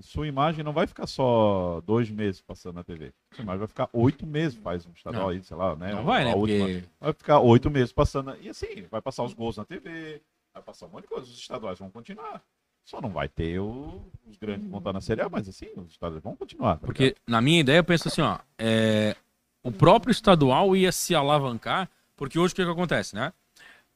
sua 0.01 0.27
imagem 0.27 0.65
não 0.65 0.73
vai 0.73 0.87
ficar 0.87 1.07
só 1.07 1.81
dois 1.87 2.09
meses 2.11 2.41
passando 2.41 2.77
na 2.77 2.85
TV. 2.85 3.13
Sua 3.35 3.43
imagem 3.43 3.59
vai 3.59 3.69
ficar 3.69 3.89
oito 3.93 4.27
meses, 4.27 4.59
faz 4.59 4.87
um 4.87 4.93
estadual 4.93 5.25
Não. 5.25 5.31
aí, 5.31 5.43
sei 5.43 5.57
lá, 5.57 5.77
né? 5.77 5.93
Não 5.93 6.05
vai, 6.05 6.25
né? 6.25 6.35
última- 6.35 6.67
Porque 6.67 6.85
vai 7.01 7.13
ficar 7.13 7.41
oito 7.41 7.71
meses 7.71 7.93
passando. 7.93 8.35
E 8.41 8.49
assim, 8.49 8.87
vai 8.91 9.03
passar 9.03 9.25
os 9.25 9.35
gols 9.35 9.57
na 9.57 9.65
TV, 9.65 10.23
vai 10.55 10.63
passar 10.63 10.87
um 10.87 10.91
monte 10.91 11.03
de 11.03 11.09
coisa. 11.09 11.25
Os 11.27 11.39
estaduais 11.39 11.79
vão 11.79 11.91
continuar. 11.91 12.43
Só 12.85 13.01
não 13.01 13.11
vai 13.11 13.29
ter 13.29 13.59
o- 13.61 14.03
os 14.27 14.37
grandes 14.39 14.65
que 14.65 14.71
vão 14.71 14.79
estar 14.79 14.93
na 14.93 15.01
Série 15.01 15.21
A, 15.21 15.29
mas 15.29 15.49
assim, 15.49 15.69
os 15.77 15.91
estaduais 15.93 16.23
vão 16.23 16.35
continuar. 16.35 16.77
tá 16.79 16.87
Porque, 16.87 17.15
na 17.27 17.41
minha 17.41 17.61
ideia, 17.61 17.79
eu 17.79 17.85
penso 17.85 18.09
assim, 18.09 18.23
ó, 18.23 18.39
é, 18.59 19.15
o 19.63 19.71
próprio 19.71 20.11
estadual 20.11 20.75
ia 20.75 20.91
se 20.91 21.15
alavancar, 21.15 21.91
porque 22.17 22.39
hoje 22.39 22.53
o 22.53 22.57
que, 22.57 22.65
que 22.65 22.71
acontece, 22.71 23.15
né? 23.15 23.33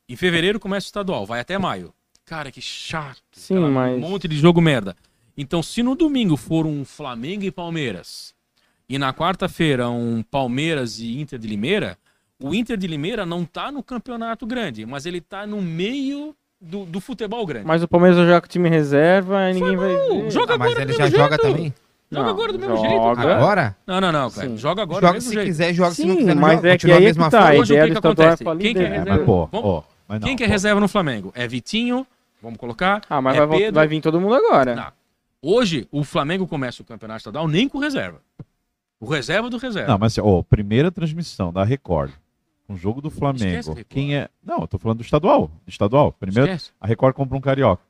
Em 0.08 0.16
fevereiro 0.16 0.60
começa 0.60 0.84
o 0.84 0.88
estadual, 0.88 1.24
vai 1.24 1.40
até 1.40 1.56
maio. 1.56 1.94
Cara, 2.26 2.52
que 2.52 2.60
chato. 2.60 3.22
Sim, 3.32 3.54
aquela- 3.54 3.70
mas- 3.70 3.96
Um 3.96 4.00
monte 4.10 4.28
de 4.28 4.36
jogo 4.36 4.60
merda. 4.60 4.94
Então, 5.36 5.62
se 5.62 5.82
no 5.82 5.94
domingo 5.94 6.36
for 6.36 6.66
um 6.66 6.84
Flamengo 6.84 7.44
e 7.44 7.50
Palmeiras, 7.50 8.34
e 8.88 8.98
na 8.98 9.12
quarta-feira 9.12 9.88
um 9.88 10.22
Palmeiras 10.22 10.98
e 11.00 11.20
Inter 11.20 11.38
de 11.38 11.48
Limeira, 11.48 11.98
o 12.40 12.54
Inter 12.54 12.76
de 12.76 12.86
Limeira 12.86 13.26
não 13.26 13.44
tá 13.44 13.72
no 13.72 13.82
campeonato 13.82 14.46
grande, 14.46 14.86
mas 14.86 15.06
ele 15.06 15.20
tá 15.20 15.46
no 15.46 15.60
meio 15.60 16.34
do, 16.60 16.84
do 16.84 17.00
futebol 17.00 17.44
grande. 17.46 17.66
Mas 17.66 17.82
o 17.82 17.88
Palmeiras 17.88 18.16
vai 18.16 18.26
jogar 18.26 18.40
com 18.40 18.46
o 18.46 18.50
time 18.50 18.68
reserva 18.68 19.50
e 19.50 19.54
ninguém 19.54 19.76
vai 19.76 19.88
ver. 19.96 20.30
Joga 20.30 20.54
Ah, 20.54 20.58
mas 20.58 20.68
agora 20.70 20.82
ele 20.82 20.92
do 20.92 20.96
já 20.98 21.04
mesmo 21.04 21.18
joga 21.18 21.36
jeito. 21.36 21.42
também? 21.42 21.74
Joga 22.12 22.24
Não, 22.24 22.30
agora 22.30 22.52
do 22.52 22.58
mesmo 22.60 22.76
joga. 22.76 22.88
jeito. 22.88 23.16
cara. 23.16 23.36
Agora? 23.36 23.76
Não, 23.86 24.00
não, 24.00 24.12
não, 24.12 24.30
cara. 24.30 24.48
Sim. 24.48 24.56
Joga 24.56 24.82
agora 24.82 25.00
do 25.00 25.06
Joga 25.06 25.12
mesmo 25.14 25.28
se 25.28 25.34
jeito. 25.34 25.46
quiser, 25.46 25.74
joga. 25.74 25.90
Se 25.94 26.04
não 26.04 26.14
Sim, 26.14 26.20
quiser, 26.20 26.34
mas 26.36 26.54
joga. 26.56 26.68
é 26.70 26.78
que 26.78 26.86
aí 26.86 26.92
a 26.92 26.96
é 26.96 27.00
mesma 27.00 27.24
que 27.24 27.30
tá, 27.32 27.42
forma. 27.42 27.60
Hoje, 27.60 27.72
o 27.72 27.74
ideia 27.74 27.82
que 27.86 27.90
que 27.90 27.96
é 27.96 27.98
acontece? 27.98 28.44
Quem 28.44 28.54
que 28.58 28.62
é 28.62 28.68
líder. 28.68 28.84
É, 28.84 28.88
reserva? 28.98 29.16
mas, 29.16 29.26
pô, 29.26 29.46
Vamos- 29.50 29.66
ó, 29.70 29.84
mas 30.06 30.20
não, 30.20 30.28
Quem 30.28 30.36
que 30.36 30.44
é 30.44 30.46
reserva 30.46 30.80
no 30.80 30.86
Flamengo? 30.88 31.32
É 31.34 31.48
Vitinho, 31.48 32.06
vamos 32.42 32.58
colocar. 32.58 33.02
Ah, 33.10 33.20
mas 33.20 33.36
é 33.36 33.44
vai, 33.46 33.72
vai 33.72 33.86
vir 33.88 34.00
todo 34.00 34.20
mundo 34.20 34.34
agora. 34.34 34.76
Não. 34.76 35.03
Hoje, 35.46 35.86
o 35.92 36.02
Flamengo 36.02 36.46
começa 36.46 36.80
o 36.80 36.86
campeonato 36.86 37.18
estadual 37.18 37.46
nem 37.46 37.68
com 37.68 37.78
reserva. 37.78 38.22
O 38.98 39.06
reserva 39.06 39.50
do 39.50 39.58
reserva. 39.58 39.92
Não, 39.92 39.98
mas 39.98 40.16
ó, 40.16 40.42
primeira 40.42 40.90
transmissão 40.90 41.52
da 41.52 41.62
Record, 41.62 42.12
um 42.66 42.74
jogo 42.74 43.02
do 43.02 43.10
Flamengo. 43.10 43.76
Quem 43.86 44.16
é. 44.16 44.30
Não, 44.42 44.60
eu 44.60 44.66
tô 44.66 44.78
falando 44.78 44.98
do 44.98 45.04
estadual. 45.04 45.50
Estadual. 45.66 46.12
Primeiro, 46.12 46.50
Esquece. 46.50 46.72
a 46.80 46.86
Record 46.86 47.14
compra 47.14 47.36
um 47.36 47.42
carioca. 47.42 47.82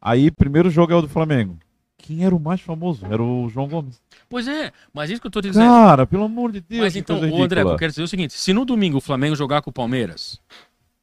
Aí, 0.00 0.30
primeiro 0.30 0.70
jogo 0.70 0.94
é 0.94 0.96
o 0.96 1.02
do 1.02 1.08
Flamengo. 1.08 1.58
Quem 1.98 2.24
era 2.24 2.34
o 2.34 2.40
mais 2.40 2.62
famoso? 2.62 3.04
Era 3.04 3.22
o 3.22 3.50
João 3.50 3.68
Gomes. 3.68 4.00
Pois 4.26 4.48
é, 4.48 4.72
mas 4.90 5.10
isso 5.10 5.20
que 5.20 5.26
eu 5.26 5.30
tô 5.30 5.42
te 5.42 5.48
dizendo. 5.48 5.66
Cara, 5.66 6.06
pelo 6.06 6.24
amor 6.24 6.52
de 6.52 6.62
Deus. 6.62 6.84
Mas 6.84 6.96
então, 6.96 7.20
o 7.20 7.42
André, 7.42 7.60
eu 7.60 7.76
quero 7.76 7.90
dizer 7.90 8.00
é 8.00 8.04
o 8.04 8.08
seguinte: 8.08 8.32
se 8.32 8.54
no 8.54 8.64
domingo 8.64 8.96
o 8.96 9.00
Flamengo 9.00 9.36
jogar 9.36 9.60
com 9.60 9.68
o 9.68 9.72
Palmeiras, 9.72 10.40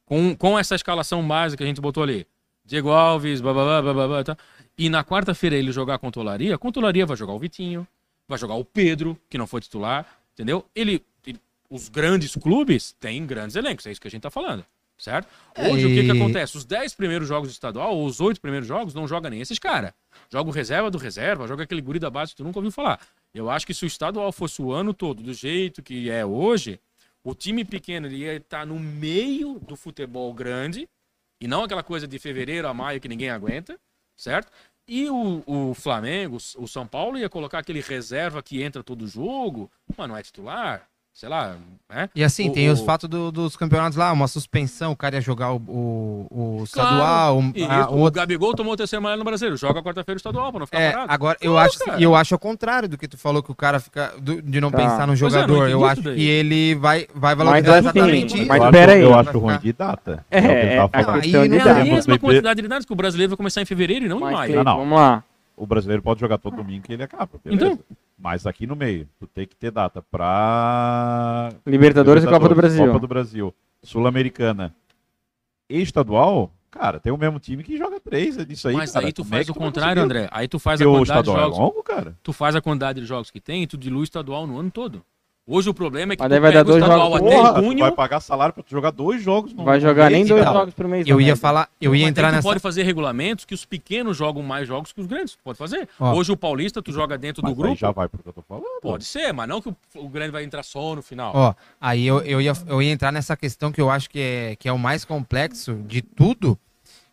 com, 0.04 0.34
com 0.34 0.58
essa 0.58 0.74
escalação 0.74 1.26
básica 1.26 1.58
que 1.58 1.64
a 1.64 1.66
gente 1.66 1.80
botou 1.80 2.02
ali, 2.02 2.26
Diego 2.64 2.90
Alves, 2.90 3.40
bababá, 3.40 3.82
bababá, 3.82 4.24
tá, 4.24 4.36
e 4.78 4.88
na 4.88 5.04
quarta-feira 5.04 5.56
ele 5.56 5.72
jogar 5.72 5.98
contra 5.98 6.20
o 6.20 6.22
Olaria, 6.22 6.58
contra 6.58 6.80
o 6.80 6.82
Olaria 6.82 7.06
vai 7.06 7.16
jogar 7.16 7.32
o 7.32 7.38
Vitinho, 7.38 7.86
vai 8.28 8.38
jogar 8.38 8.54
o 8.54 8.64
Pedro, 8.64 9.18
que 9.28 9.36
não 9.38 9.46
foi 9.46 9.60
titular, 9.60 10.06
entendeu? 10.34 10.64
Ele, 10.74 11.02
ele- 11.26 11.40
os 11.70 11.88
grandes 11.88 12.34
clubes 12.36 12.92
têm 12.98 13.26
grandes 13.26 13.56
elencos, 13.56 13.86
é 13.86 13.92
isso 13.92 14.00
que 14.00 14.08
a 14.08 14.10
gente 14.10 14.22
tá 14.22 14.30
falando. 14.30 14.64
Certo? 14.98 15.26
Hoje, 15.58 15.84
o 15.84 15.88
que, 15.88 16.02
que 16.02 16.06
E- 16.06 16.10
acontece? 16.12 16.56
Os 16.56 16.64
10 16.64 16.94
primeiros 16.94 17.26
jogos 17.26 17.48
do 17.48 17.52
estadual, 17.52 17.96
ou 17.96 18.06
os 18.06 18.20
8 18.20 18.40
primeiros 18.40 18.68
jogos, 18.68 18.94
não 18.94 19.08
joga 19.08 19.28
nem 19.28 19.40
esses 19.40 19.58
caras. 19.58 19.92
Joga 20.30 20.48
o 20.48 20.52
reserva 20.52 20.92
do 20.92 20.98
reserva, 20.98 21.48
joga 21.48 21.64
aquele 21.64 21.80
guri 21.80 21.98
da 21.98 22.08
base 22.08 22.30
que 22.32 22.36
tu 22.36 22.44
nunca 22.44 22.60
ouviu 22.60 22.70
falar. 22.70 23.00
Eu 23.34 23.50
acho 23.50 23.66
que 23.66 23.74
se 23.74 23.84
o 23.84 23.86
estadual 23.88 24.30
fosse 24.30 24.62
o 24.62 24.70
ano 24.70 24.94
todo 24.94 25.20
do 25.20 25.34
jeito 25.34 25.82
que 25.82 26.08
é 26.08 26.24
hoje, 26.24 26.78
o 27.24 27.34
time 27.34 27.64
pequeno 27.64 28.06
ele 28.06 28.18
ia 28.18 28.34
estar 28.36 28.64
no 28.64 28.78
meio 28.78 29.58
do 29.58 29.74
futebol 29.74 30.32
grande 30.32 30.88
e 31.40 31.48
não 31.48 31.64
aquela 31.64 31.82
coisa 31.82 32.06
de 32.06 32.16
fevereiro 32.20 32.68
a 32.68 32.74
maio 32.74 33.00
que 33.00 33.08
ninguém 33.08 33.30
aguenta, 33.30 33.80
certo? 34.16 34.50
E 34.86 35.08
o, 35.08 35.42
o 35.46 35.74
Flamengo, 35.74 36.36
o 36.56 36.66
São 36.66 36.86
Paulo 36.86 37.16
ia 37.18 37.28
colocar 37.28 37.60
aquele 37.60 37.80
reserva 37.80 38.42
que 38.42 38.62
entra 38.62 38.82
todo 38.82 39.06
jogo, 39.06 39.70
mas 39.96 40.08
não 40.08 40.16
é 40.16 40.22
titular, 40.22 40.88
sei 41.14 41.28
lá, 41.28 41.56
né? 41.90 42.08
E 42.14 42.24
assim, 42.24 42.48
O- 42.48 42.52
tem 42.52 42.70
os 42.70 42.80
o- 42.80 42.84
fatos 42.86 43.08
do- 43.08 43.30
dos 43.30 43.54
campeonatos 43.56 43.96
lá, 43.98 44.10
uma 44.12 44.26
suspensão, 44.26 44.92
o 44.92 44.96
cara 44.96 45.16
ia 45.16 45.20
jogar 45.20 45.52
o, 45.52 45.56
o, 45.56 46.26
o 46.30 46.64
Claro. 46.72 46.90
estadual, 46.90 47.38
um- 47.38 47.52
E 47.54 47.62
a- 47.64 47.80
isso, 47.82 47.90
o 47.90 48.06
o. 48.06 48.10
Gabigol 48.10 48.54
tomou 48.54 48.72
o 48.72 48.76
terceiro 48.76 49.00
amarelo 49.02 49.18
no 49.20 49.24
Brasileiro, 49.24 49.56
joga 49.58 49.82
quarta-feira 49.82 50.16
o 50.16 50.18
estadual 50.18 50.50
pra 50.50 50.60
não 50.60 50.66
ficar 50.66 50.80
É, 50.80 50.90
parado. 50.92 51.12
agora 51.12 51.36
eu 51.40 51.52
Claro, 51.52 51.68
acho, 51.68 51.78
cara. 51.78 52.00
e 52.00 52.02
eu 52.02 52.16
acho 52.16 52.34
ao 52.34 52.38
contrário 52.38 52.88
do 52.88 52.96
que 52.96 53.06
tu 53.06 53.18
falou 53.18 53.42
que 53.42 53.52
o 53.52 53.54
cara 53.54 53.78
fica 53.78 54.14
do- 54.18 54.40
de 54.40 54.60
não 54.60 54.70
Tá. 54.70 54.78
pensar 54.78 54.96
no 54.98 55.02
é, 55.02 55.06
não 55.08 55.16
jogador. 55.16 55.56
entendi 55.58 55.72
eu 55.72 55.84
acho 55.84 56.02
daí. 56.02 56.16
que 56.16 56.26
ele 56.26 56.74
vai 56.76 57.06
vai 57.14 57.34
Mas 57.34 57.44
valorizar 57.46 57.70
assim, 57.72 57.78
exatamente 57.80 58.44
mas 58.46 58.62
isso. 58.62 58.90
aí. 58.90 59.00
eu 59.02 59.14
acho 59.18 59.38
ruim 59.38 59.58
de 59.58 59.72
data. 59.72 60.24
É, 60.30 60.40
o 60.40 60.44
é, 60.50 60.76
tá 60.76 60.84
a 60.84 60.88
questão 61.20 61.42
Aí 61.42 61.48
de 61.48 61.56
É 61.58 61.64
não 61.64 61.70
a 61.70 61.84
mesma 61.84 62.18
quantidade 62.18 62.62
de 62.62 62.68
dados 62.68 62.86
que 62.86 62.92
o 62.92 62.96
brasileiro 62.96 63.30
vai 63.30 63.36
começar 63.36 63.60
em 63.60 63.66
fevereiro 63.66 64.06
e 64.06 64.08
não 64.08 64.16
em 64.16 64.20
Mas, 64.20 64.32
maio. 64.32 64.56
Não, 64.56 64.64
não. 64.64 64.76
vamos 64.78 64.98
lá. 64.98 65.22
O 65.54 65.66
brasileiro 65.66 66.02
pode 66.02 66.18
jogar 66.20 66.38
todo 66.38 66.56
domingo 66.56 66.82
que 66.82 66.92
ele 66.94 67.02
acaba. 67.02 67.28
beleza. 67.44 67.66
Então. 67.66 67.78
Mas 68.22 68.46
aqui 68.46 68.68
no 68.68 68.76
meio, 68.76 69.08
tu 69.18 69.26
tem 69.26 69.44
que 69.44 69.56
ter 69.56 69.72
data 69.72 70.00
pra. 70.00 71.48
Libertadores 71.66 72.22
e 72.22 72.26
Copa 72.28 72.48
do 72.48 72.54
Brasil. 72.54 72.86
Copa 72.86 72.98
do 73.00 73.08
Brasil. 73.08 73.52
Sul-Americana. 73.82 74.72
E 75.68 75.82
estadual, 75.82 76.52
cara, 76.70 77.00
tem 77.00 77.12
o 77.12 77.16
mesmo 77.18 77.40
time 77.40 77.64
que 77.64 77.76
joga 77.76 77.98
três 77.98 78.38
é 78.38 78.44
disso 78.44 78.68
aí. 78.68 78.76
Mas 78.76 78.92
cara. 78.92 79.06
aí 79.06 79.12
tu 79.12 79.22
Como 79.24 79.34
é 79.34 79.38
faz 79.38 79.46
que 79.46 79.50
o 79.50 79.54
contrário, 79.56 80.02
conseguir? 80.02 80.20
André. 80.20 80.28
Aí 80.30 80.46
tu 80.46 80.60
faz 80.60 80.80
a 80.80 80.84
Porque 80.84 80.98
quantidade 80.98 81.22
de 81.24 81.28
estadual 81.30 81.44
jogos. 81.46 81.58
é 81.58 81.62
longo, 81.62 81.82
cara. 81.82 82.16
Tu 82.22 82.32
faz 82.32 82.54
a 82.54 82.60
quantidade 82.60 83.00
de 83.00 83.06
jogos 83.06 83.28
que 83.28 83.40
tem 83.40 83.64
e 83.64 83.66
tu 83.66 83.76
dilui 83.76 84.02
o 84.02 84.04
estadual 84.04 84.46
no 84.46 84.56
ano 84.56 84.70
todo. 84.70 85.04
Hoje 85.44 85.68
o 85.68 85.74
problema 85.74 86.12
é 86.12 86.16
que 86.16 86.22
Mas 86.22 86.28
tu 86.28 86.40
vai 86.40 86.52
pega 86.52 86.52
dar 86.52 86.70
o 86.70 86.72
dois 86.72 86.82
estadual 86.84 87.10
jogos. 87.12 87.26
até 87.26 87.36
Porra, 87.36 87.60
junho. 87.62 87.78
vai 87.80 87.90
pagar 87.92 88.20
salário 88.20 88.54
pra 88.54 88.62
tu 88.62 88.70
jogar 88.70 88.90
dois 88.92 89.20
jogos. 89.20 89.52
no- 89.52 89.64
Vai 89.64 89.80
jogar 89.80 90.08
nem 90.08 90.20
mês, 90.20 90.28
dois 90.28 90.44
cara. 90.44 90.56
jogos 90.60 90.74
por 90.74 90.86
mês. 90.86 91.04
Eu 91.08 91.16
na 91.16 91.22
ia 91.24 91.34
falar, 91.36 91.68
eu 91.80 91.96
ia 91.96 92.02
Mas 92.04 92.10
entrar 92.10 92.28
tu 92.30 92.34
nessa 92.36 92.48
pode 92.48 92.60
fazer 92.60 92.84
regulamentos 92.84 93.44
que 93.44 93.52
os 93.52 93.64
pequenos 93.64 94.16
jogam 94.16 94.40
mais 94.40 94.68
jogos 94.68 94.92
que 94.92 95.00
os 95.00 95.06
grandes. 95.08 95.36
Pode 95.42 95.58
fazer. 95.58 95.88
Ó. 95.98 96.14
Hoje 96.14 96.30
o 96.30 96.36
Paulista, 96.36 96.80
tu 96.80 96.92
joga 96.92 97.18
dentro 97.18 97.42
Mas 97.42 97.52
do 97.54 97.60
aí 97.60 97.66
grupo. 97.66 97.80
já 97.80 97.90
vai 97.90 98.08
pro 98.08 98.22
que 98.22 98.28
eu 98.28 98.32
tô 98.32 98.42
falando. 98.42 98.64
Pode 98.80 99.04
ser, 99.04 99.32
mas 99.32 99.48
não 99.48 99.60
que 99.60 99.68
o, 99.68 99.76
o 99.96 100.08
grande 100.08 100.30
vai 100.30 100.44
entrar 100.44 100.62
só 100.62 100.94
no 100.94 101.02
final. 101.02 101.32
Ó, 101.34 101.54
aí 101.80 102.06
eu, 102.06 102.20
eu, 102.20 102.40
ia, 102.40 102.52
eu 102.68 102.80
ia 102.80 102.92
entrar 102.92 103.10
nessa 103.10 103.36
questão 103.36 103.72
que 103.72 103.80
eu 103.80 103.90
acho 103.90 104.08
que 104.08 104.20
é, 104.20 104.56
que 104.56 104.68
é 104.68 104.72
o 104.72 104.78
mais 104.78 105.04
complexo 105.04 105.74
de 105.88 106.02
tudo, 106.02 106.56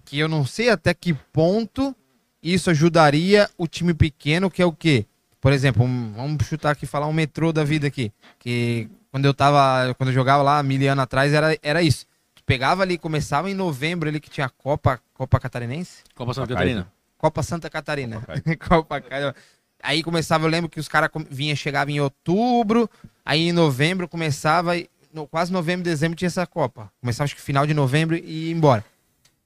que 0.05 0.19
eu 0.19 0.27
não 0.27 0.45
sei 0.45 0.69
até 0.69 0.93
que 0.93 1.15
ponto 1.33 1.95
isso 2.43 2.69
ajudaria 2.69 3.49
o 3.57 3.65
time 3.67 3.93
pequeno, 3.93 4.51
que 4.51 4.61
é 4.61 4.65
o 4.67 4.71
quê? 4.71 5.05
Por 5.41 5.53
exemplo, 5.53 5.83
um- 5.83 6.11
vamos 6.13 6.45
chutar 6.45 6.71
aqui, 6.71 6.85
falar 6.85 7.07
um 7.07 7.13
metrô 7.13 7.51
da 7.53 7.63
vida 7.63 7.87
aqui, 7.87 8.11
que 8.37 8.89
quando 9.11 9.25
eu 9.25 9.33
tava, 9.33 9.93
quando 9.95 10.09
eu 10.09 10.13
jogava 10.13 10.43
lá 10.43 10.61
mil 10.61 10.91
anos 10.91 11.03
atrás, 11.03 11.33
era, 11.33 11.57
era 11.63 11.81
isso. 11.81 12.05
Tu 12.35 12.43
pegava 12.43 12.83
ali, 12.83 12.97
começava 12.97 13.49
em 13.49 13.53
novembro 13.53 14.09
ali 14.09 14.19
que 14.19 14.29
tinha 14.29 14.45
a 14.47 14.49
Copa, 14.49 14.99
Copa 15.13 15.39
Catarinense, 15.39 16.03
Copa 16.13 16.33
Santa 16.33 16.47
Catarina. 16.53 16.91
Copa 17.17 17.43
Santa 17.43 17.69
Catarina. 17.69 18.21
Copa 18.67 19.01
Caio. 19.01 19.33
Aí 19.81 20.03
começava, 20.03 20.45
eu 20.45 20.49
lembro 20.49 20.69
que 20.69 20.79
os 20.79 20.87
caras 20.89 21.09
vinha, 21.29 21.55
chegava 21.55 21.89
em 21.89 22.01
outubro, 22.01 22.89
aí 23.25 23.47
em 23.47 23.53
novembro 23.53 24.09
começava, 24.09 24.73
no, 25.13 25.25
quase 25.25 25.53
novembro, 25.53 25.83
dezembro 25.85 26.17
tinha 26.17 26.27
essa 26.27 26.45
Copa. 26.45 26.91
Começava 26.99 27.23
acho 27.25 27.35
que 27.35 27.41
final 27.41 27.65
de 27.65 27.73
novembro 27.73 28.15
e 28.17 28.47
ia 28.47 28.51
embora. 28.51 28.83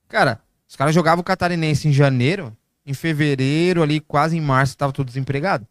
Cara, 0.10 0.40
os 0.68 0.76
caras 0.76 0.94
jogavam 0.96 1.22
o 1.22 1.24
Catarinense 1.24 1.88
em 1.88 1.94
janeiro, 1.94 2.56
em 2.86 2.94
fevereiro, 2.96 3.84
ali 3.84 4.00
quase 4.00 4.36
em 4.36 4.42
março, 4.42 4.76
tava 4.76 4.92
tudo 4.92 5.08
desempregado. 5.08 5.68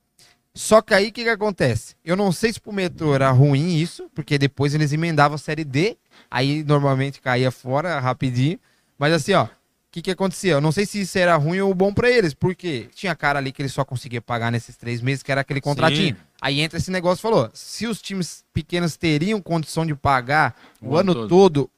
Só 0.55 0.83
que 0.83 0.93
aí 0.93 1.09
o 1.09 1.13
que, 1.13 1.25
que 1.25 1.31
acontece? 1.31 1.95
Eu 2.05 2.15
não 2.17 2.31
sei 2.31 2.53
se 2.53 2.61
pro 2.61 2.73
metrô 2.73 3.15
era 3.15 3.31
ruim 3.31 3.77
isso, 3.77 4.11
porque 4.15 4.37
depois 4.37 4.75
eles 4.75 4.93
emendavam 4.93 5.37
a 5.37 5.39
série 5.39 5.65
D, 5.65 5.97
aí 6.31 6.63
normalmente 6.63 7.21
caía 7.21 7.51
fora 7.51 7.99
rapidinho. 7.99 8.59
Mas 8.99 9.15
assim, 9.15 9.33
ó, 9.33 9.45
o 9.45 9.49
que, 9.91 10.03
que 10.03 10.11
acontecia? 10.11 10.53
Eu 10.53 10.61
não 10.61 10.71
sei 10.71 10.85
se 10.85 11.01
isso 11.01 11.19
era 11.19 11.35
ruim 11.37 11.61
ou 11.61 11.75
bom 11.75 11.93
pra 11.93 12.11
eles, 12.11 12.35
porque 12.35 12.89
tinha 12.95 13.15
cara 13.15 13.39
ali 13.39 13.51
que 13.51 13.63
ele 13.63 13.69
só 13.69 13.85
conseguia 13.85 14.21
pagar 14.21 14.53
nesses 14.53 14.77
três 14.77 15.01
meses, 15.01 15.23
que 15.23 15.33
era 15.33 15.41
aquele 15.41 15.61
contratinho. 15.61 16.15
Sim. 16.15 16.23
Aí 16.41 16.61
entra 16.61 16.79
esse 16.79 16.91
negócio 16.91 17.21
e 17.21 17.23
falou: 17.23 17.51
se 17.55 17.87
os 17.87 18.03
times 18.03 18.45
pequenos 18.53 18.97
teriam 18.97 19.41
condição 19.41 19.87
de 19.87 19.95
pagar 19.95 20.55
o, 20.81 20.91
O 20.91 20.97
ano 20.97 21.13
ano 21.13 21.29
todo, 21.29 21.71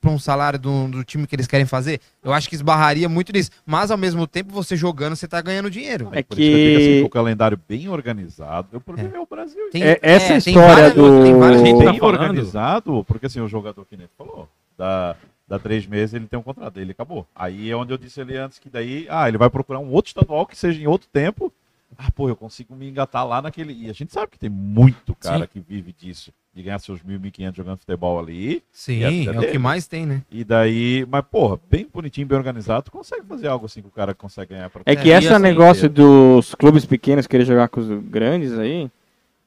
para 0.00 0.10
um 0.10 0.18
salário 0.18 0.58
do, 0.58 0.88
do 0.88 1.04
time 1.04 1.26
que 1.26 1.34
eles 1.36 1.46
querem 1.46 1.64
fazer, 1.66 2.00
eu 2.22 2.32
acho 2.32 2.48
que 2.48 2.54
esbarraria 2.54 3.08
muito 3.08 3.32
nisso. 3.32 3.50
Mas 3.64 3.90
ao 3.90 3.96
mesmo 3.98 4.26
tempo, 4.26 4.52
você 4.52 4.76
jogando, 4.76 5.14
você 5.16 5.28
tá 5.28 5.40
ganhando 5.40 5.70
dinheiro. 5.70 6.08
É 6.12 6.22
Por 6.22 6.38
isso 6.38 6.50
que 6.50 6.52
eu 6.52 6.66
digo 6.68 6.78
assim, 6.78 6.86
que- 6.94 7.00
com 7.02 7.06
o 7.06 7.10
calendário 7.10 7.60
bem 7.68 7.88
organizado. 7.88 8.76
O 8.76 8.80
problema 8.80 9.16
é, 9.16 9.20
o 9.20 9.26
Brasil. 9.26 9.70
Tem- 9.70 9.82
É, 9.82 9.98
essa 10.02 10.28
tem 10.28 10.36
história 10.38 10.68
várias- 10.74 10.94
do- 10.94 11.22
tem 11.22 11.38
várias- 11.38 11.60
Gente, 11.62 11.84
tá 11.84 11.90
bem 11.90 12.00
falando. 12.00 12.20
organizado, 12.20 13.04
porque 13.04 13.26
assim, 13.26 13.40
o 13.40 13.48
jogador 13.48 13.84
que 13.86 13.96
nem 13.96 14.08
falou, 14.18 14.48
dá, 14.76 15.14
dá 15.46 15.58
três 15.58 15.86
meses, 15.86 16.14
ele 16.14 16.26
tem 16.26 16.38
um 16.38 16.42
contrato, 16.42 16.78
ele 16.78 16.92
acabou. 16.92 17.26
Aí 17.34 17.70
é 17.70 17.76
onde 17.76 17.92
eu 17.92 17.98
disse 17.98 18.20
ali 18.20 18.36
antes 18.36 18.58
que 18.58 18.68
daí, 18.68 19.06
ah, 19.08 19.28
ele 19.28 19.38
vai 19.38 19.48
procurar 19.50 19.78
um 19.78 19.90
outro 19.90 20.08
estadual 20.10 20.46
que 20.46 20.56
seja 20.56 20.80
em 20.82 20.86
outro 20.86 21.08
tempo. 21.12 21.52
Ah, 21.98 22.10
pô, 22.10 22.26
eu 22.28 22.34
consigo 22.34 22.74
me 22.74 22.88
engatar 22.88 23.26
lá 23.26 23.42
naquele. 23.42 23.72
E 23.74 23.90
a 23.90 23.92
gente 23.92 24.12
sabe 24.14 24.28
que 24.32 24.38
tem 24.38 24.48
muito 24.48 25.14
cara 25.14 25.40
Sim. 25.44 25.48
que 25.52 25.60
vive 25.60 25.92
disso, 25.96 26.32
de 26.54 26.62
ganhar 26.62 26.78
seus 26.78 27.00
1.500 27.00 27.56
jogando 27.56 27.78
futebol 27.78 28.18
ali. 28.18 28.62
Sim, 28.70 28.98
vida 29.08 29.32
é 29.32 29.40
o 29.40 29.50
que 29.50 29.58
mais 29.58 29.86
tem, 29.86 30.04
né? 30.04 30.22
E 30.30 30.44
daí, 30.44 31.06
mas 31.10 31.24
porra, 31.24 31.58
bem 31.70 31.88
bonitinho, 31.92 32.26
bem 32.26 32.36
organizado, 32.36 32.84
tu 32.84 32.92
consegue 32.92 33.24
fazer 33.26 33.48
algo 33.48 33.66
assim 33.66 33.80
que 33.80 33.88
o 33.88 33.92
cara 33.92 34.14
consegue 34.14 34.54
ganhar 34.54 34.68
pra 34.68 34.82
É 34.84 34.94
que 34.94 35.10
É, 35.10 35.18
esse 35.18 35.28
assim, 35.28 35.42
negócio 35.42 35.88
dos 35.88 36.54
clubes 36.54 36.84
pequenos 36.84 37.26
querer 37.26 37.44
jogar 37.44 37.68
com 37.68 37.80
os 37.80 37.88
grandes 38.04 38.58
aí, 38.58 38.90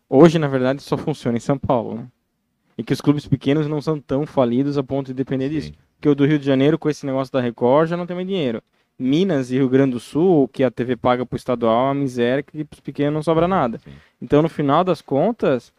hoje, 0.10 0.39
na 0.39 0.47
verdade, 0.47 0.82
só 0.82 0.97
funciona 0.97 1.38
em 1.38 1.41
São 1.41 1.58
Paulo, 1.58 1.95
né? 1.95 2.08
E 2.78 2.84
que 2.84 2.91
os 2.91 3.01
clubes 3.01 3.26
pequenos 3.26 3.68
não 3.68 3.82
são 3.82 3.99
tão 3.99 4.26
falidos 4.26 4.78
a 4.78 4.84
ponto 4.84 5.08
de 5.08 5.14
depender 5.14 5.49
disso. 5.49 5.68
Sim. 5.68 5.76
Porque 5.95 6.10
o 6.10 6.16
do 6.16 6.26
Rio 6.26 6.38
de 6.38 6.45
Janeiro, 6.45 6.78
com 6.78 6.89
esse 6.89 7.06
negócio 7.06 7.32
da 7.32 7.39
Record, 7.39 7.89
já 7.89 7.95
não 7.95 8.06
tem 8.06 8.16
mais 8.16 8.28
dinheiro. 8.28 8.62
Minas 8.97 9.51
e 9.51 9.56
Rio 9.56 9.70
Grande 9.70 9.91
do 9.91 9.99
Sul, 9.99 10.43
o 10.43 10.47
que 10.47 10.64
a 10.64 10.72
TV 10.72 10.95
paga 10.95 11.26
pro 11.26 11.38
estadual 11.38 11.88
é 11.88 11.88
uma 11.89 11.95
miséria 11.95 12.43
que 12.43 12.64
pros 12.64 12.80
pequenos 12.80 13.14
não 13.14 13.24
sobra 13.24 13.47
nada. 13.47 13.78
Sim. 13.78 13.91
Então, 14.22 14.41
no 14.41 14.49
final 14.49 14.84
das 14.84 15.01
contas, 15.01 15.72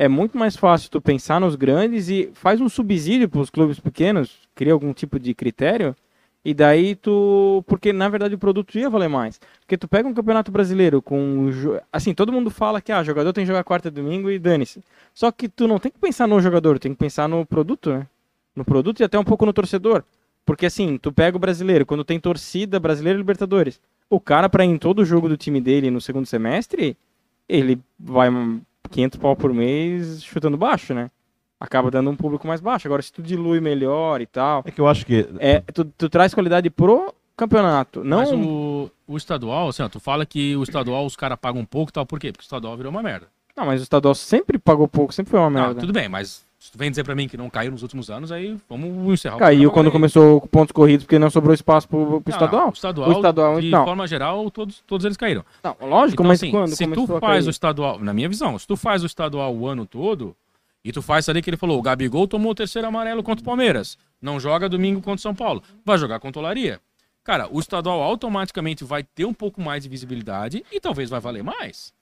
é 0.00 0.08
muito 0.08 0.38
mais 0.38 0.56
fácil 0.56 0.90
tu 0.90 0.98
pensar 0.98 1.38
nos 1.38 1.54
grandes 1.56 2.08
e 2.08 2.30
faz 2.32 2.58
um 2.58 2.70
subsídio 2.70 3.28
para 3.28 3.42
os 3.42 3.50
clubes 3.50 3.78
pequenos, 3.78 4.48
cria 4.54 4.72
algum 4.72 4.94
tipo 4.94 5.18
de 5.18 5.34
critério, 5.34 5.94
e 6.42 6.54
daí 6.54 6.94
tu. 6.94 7.62
Porque 7.66 7.92
na 7.92 8.08
verdade 8.08 8.34
o 8.34 8.38
produto 8.38 8.78
ia 8.78 8.88
valer 8.88 9.10
mais. 9.10 9.38
Porque 9.60 9.76
tu 9.76 9.86
pega 9.86 10.08
um 10.08 10.14
campeonato 10.14 10.50
brasileiro 10.50 11.02
com. 11.02 11.50
Assim, 11.92 12.14
todo 12.14 12.32
mundo 12.32 12.50
fala 12.50 12.80
que 12.80 12.90
ah, 12.90 13.04
jogador 13.04 13.34
tem 13.34 13.44
que 13.44 13.48
jogar 13.48 13.62
quarta 13.62 13.88
e 13.88 13.90
domingo 13.90 14.30
e 14.30 14.38
dane-se. 14.38 14.82
Só 15.12 15.30
que 15.30 15.50
tu 15.50 15.68
não 15.68 15.78
tem 15.78 15.92
que 15.92 15.98
pensar 15.98 16.26
no 16.26 16.40
jogador, 16.40 16.78
tem 16.78 16.92
que 16.92 16.98
pensar 16.98 17.28
no 17.28 17.44
produto, 17.44 17.90
né? 17.90 18.06
No 18.56 18.64
produto 18.64 19.00
e 19.00 19.04
até 19.04 19.18
um 19.18 19.24
pouco 19.24 19.44
no 19.44 19.52
torcedor. 19.52 20.02
Porque 20.46 20.64
assim, 20.64 20.96
tu 20.96 21.12
pega 21.12 21.36
o 21.36 21.40
brasileiro, 21.40 21.84
quando 21.84 22.04
tem 22.04 22.18
torcida 22.18 22.80
brasileira 22.80 23.18
e 23.18 23.20
Libertadores, 23.20 23.78
o 24.08 24.18
cara 24.18 24.48
pra 24.48 24.64
ir 24.64 24.70
em 24.70 24.78
todo 24.78 25.04
jogo 25.04 25.28
do 25.28 25.36
time 25.36 25.60
dele 25.60 25.90
no 25.90 26.00
segundo 26.00 26.24
semestre, 26.24 26.96
ele 27.46 27.78
vai 27.98 28.30
500 28.90 29.18
pau 29.18 29.36
por 29.36 29.52
mês 29.54 30.22
chutando 30.22 30.56
baixo, 30.56 30.92
né? 30.94 31.10
Acaba 31.58 31.90
dando 31.90 32.10
um 32.10 32.16
público 32.16 32.46
mais 32.46 32.60
baixo. 32.60 32.88
Agora, 32.88 33.02
se 33.02 33.12
tu 33.12 33.22
dilui 33.22 33.60
melhor 33.60 34.20
e 34.20 34.26
tal, 34.26 34.62
É 34.66 34.70
que 34.70 34.80
eu 34.80 34.88
acho 34.88 35.04
que. 35.04 35.28
é, 35.38 35.60
tu, 35.60 35.84
tu 35.84 36.08
traz 36.08 36.32
qualidade 36.32 36.70
pro 36.70 37.14
campeonato. 37.36 38.02
Não, 38.02 38.18
Mas 38.18 38.32
o, 38.32 38.90
o 39.06 39.16
estadual, 39.16 39.68
assim, 39.68 39.82
ó, 39.82 39.88
tu 39.88 40.00
fala 40.00 40.24
que 40.26 40.56
o 40.56 40.62
estadual 40.62 41.04
os 41.06 41.16
caras 41.16 41.38
pagam 41.40 41.60
um 41.60 41.64
pouco 41.66 41.90
e 41.90 41.92
tal, 41.92 42.06
por 42.06 42.18
quê? 42.18 42.32
Porque 42.32 42.42
o 42.42 42.46
estadual 42.46 42.76
virou 42.76 42.90
uma 42.90 43.02
merda. 43.02 43.28
não, 43.56 43.66
mas 43.66 43.80
o 43.80 43.82
estadual 43.82 44.14
sempre 44.14 44.58
pagou 44.58 44.86
pouco, 44.88 45.12
sempre 45.12 45.30
foi 45.30 45.40
uma 45.40 45.50
Não, 45.50 45.66
merda. 45.66 45.80
tudo 45.80 45.92
bem, 45.92 46.08
mas 46.08 46.44
se 46.60 46.70
tu 46.70 46.76
vem 46.78 46.90
dizer 46.90 47.02
pra 47.04 47.14
mim 47.14 47.26
que 47.26 47.36
não 47.38 47.48
caiu 47.48 47.72
nos 47.72 47.82
últimos 47.82 48.10
anos, 48.10 48.30
aí 48.30 48.56
vamos 48.68 49.14
encerrar 49.14 49.36
o 49.36 49.38
Caiu 49.38 49.70
quando 49.72 49.86
aí. 49.86 49.92
começou 49.92 50.42
com 50.42 50.46
pontos 50.46 50.72
corridos, 50.72 51.04
porque 51.06 51.18
não 51.18 51.30
sobrou 51.30 51.54
espaço 51.54 51.88
pro, 51.88 52.20
pro 52.20 52.22
Não, 52.26 52.32
estadual. 52.36 52.68
o 52.68 52.72
estadual, 52.72 53.08
O 53.08 53.12
estadual, 53.12 53.60
de 53.60 53.70
não. 53.70 53.84
forma 53.84 54.06
geral, 54.06 54.50
todos, 54.50 54.82
todos 54.86 55.04
eles 55.06 55.16
caíram. 55.16 55.42
Não, 55.64 55.74
lógico, 55.80 56.22
Então, 56.22 56.26
mas 56.28 56.38
assim, 56.38 56.50
quando 56.50 56.68
se 56.76 56.86
tu 56.86 57.06
faz 57.18 57.46
o 57.46 57.50
estadual, 57.50 57.98
na 57.98 58.12
minha 58.12 58.28
visão, 58.28 58.58
se 58.58 58.66
tu 58.66 58.76
faz 58.76 59.02
o 59.02 59.06
estadual 59.06 59.56
o 59.56 59.66
ano 59.66 59.86
todo, 59.86 60.36
e 60.84 60.92
tu 60.92 61.00
faz 61.00 61.28
ali 61.30 61.40
que 61.42 61.48
ele 61.48 61.56
falou, 61.56 61.78
o 61.78 61.82
Gabigol 61.82 62.28
tomou 62.28 62.52
o 62.52 62.54
terceiro 62.54 62.86
amarelo 62.86 63.22
contra 63.22 63.42
o 63.42 63.44
Palmeiras, 63.44 63.96
não 64.20 64.38
joga 64.38 64.68
domingo 64.68 65.00
contra 65.00 65.16
o 65.16 65.22
São 65.22 65.34
Paulo, 65.34 65.62
vai 65.84 65.96
jogar 65.96 66.20
contra 66.20 66.38
o 66.40 66.44
Olaria. 66.44 66.78
cara, 67.24 67.48
o 67.50 67.58
estadual 67.58 68.02
automaticamente 68.02 68.84
vai 68.84 69.02
ter 69.02 69.24
um 69.24 69.32
pouco 69.34 69.60
mais 69.62 69.82
de 69.82 69.88
visibilidade 69.88 70.62
e 70.70 70.78
talvez 70.78 71.08
vai 71.08 71.20
valer 71.20 71.42
mais. 71.42 71.92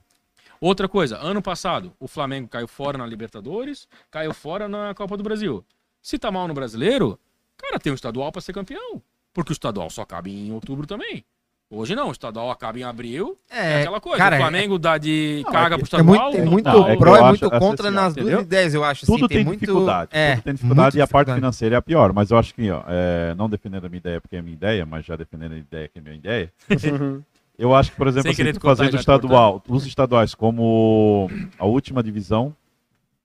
Outra 0.61 0.89
coisa, 0.89 1.19
ano 1.19 1.41
passado, 1.41 1.93
o 2.01 2.09
Flamengo 2.09 2.49
caiu 2.49 2.67
fora 2.67 2.99
na 2.99 3.07
Libertadores, 3.07 3.87
caiu 4.11 4.35
fora 4.35 4.69
na 4.69 4.95
Copa 4.95 5.17
do 5.17 5.23
Brasil. 5.23 5.65
Se 6.03 6.19
tá 6.19 6.31
mal 6.31 6.49
no 6.49 6.55
brasileiro, 6.55 7.19
cara, 7.57 7.79
tem 7.79 7.93
o 7.93 7.95
estadual 7.95 8.33
pra 8.33 8.41
ser 8.41 8.53
campeão. 8.53 9.01
Porque 9.33 9.53
o 9.53 9.55
estadual 9.55 9.89
só 9.91 10.05
cabe 10.05 10.31
em 10.33 10.53
outubro 10.53 10.87
também. 10.87 11.25
Hoje 11.71 11.95
não, 11.95 12.09
o 12.09 12.13
estadual 12.13 12.51
acaba 12.51 12.79
em 12.79 12.83
abril. 12.83 13.39
É, 13.51 13.73
É, 13.73 13.81
aquela 13.81 14.01
coisa. 14.01 14.17
cara, 14.17 14.37
o 14.37 14.39
Flamengo 14.39 14.79
dá 14.79 14.97
de 14.97 15.43
Não, 15.45 15.53
caga 15.53 15.75
é 15.75 15.79
pro 15.79 15.87
que 15.87 15.91
Tem 15.97 16.03
muito, 16.03 16.15
estadual. 16.15 16.33
tem 16.33 16.45
não 16.45 16.51
muito. 16.51 16.65
Não, 16.65 16.89
é 16.89 16.97
pró 16.97 17.17
e 17.19 17.23
muito 17.25 17.45
assim, 17.47 17.59
contra 17.59 17.89
assim, 17.89 17.95
nas 17.95 18.15
duas 18.15 18.27
entendeu? 18.27 18.41
ideias, 18.41 18.75
eu 18.75 18.85
acho. 18.85 19.05
Tudo 19.05 19.27
assim, 19.27 19.35
tem, 19.35 19.45
muito, 19.45 19.61
dificuldade. 19.61 20.11
É, 20.15 20.37
tudo 20.37 20.45
tem 20.45 20.55
dificuldade 20.55 20.97
e 20.97 21.03
a 21.03 21.07
parte 21.07 21.35
financeira 21.35 21.75
é 21.75 21.79
a 21.79 21.83
pior. 21.83 22.15
Mas 22.15 22.31
eu 22.31 22.39
acho 22.39 22.55
que, 22.55 22.71
ó, 22.71 22.83
é, 22.89 23.35
não 23.35 23.51
defendendo 23.51 23.85
a 23.85 23.89
minha 23.91 23.99
ideia 23.99 24.19
porque 24.19 24.37
é 24.37 24.39
a 24.39 24.43
minha 24.43 24.55
ideia, 24.55 24.87
mas 24.87 25.05
já 25.05 25.15
defendendo 25.15 25.53
a 25.53 25.59
ideia 25.59 25.89
que 25.89 25.99
é 25.99 26.01
a 26.01 26.05
minha 26.05 26.17
ideia, 26.17 26.53
eu 27.59 27.75
acho 27.75 27.91
que, 27.91 27.97
por 27.97 28.07
exemplo, 28.07 28.31
assim, 28.31 28.37
querer 28.37 28.53
te 28.53 28.61
fazer 28.61 28.61
cortar, 28.61 28.85
do 28.85 28.93
já 28.93 28.99
te 28.99 29.01
estadual, 29.01 29.63
os 29.69 29.87
estaduais 29.87 30.35
como 30.35 31.29
a 31.59 31.67
última 31.67 32.03
divisão, 32.03 32.55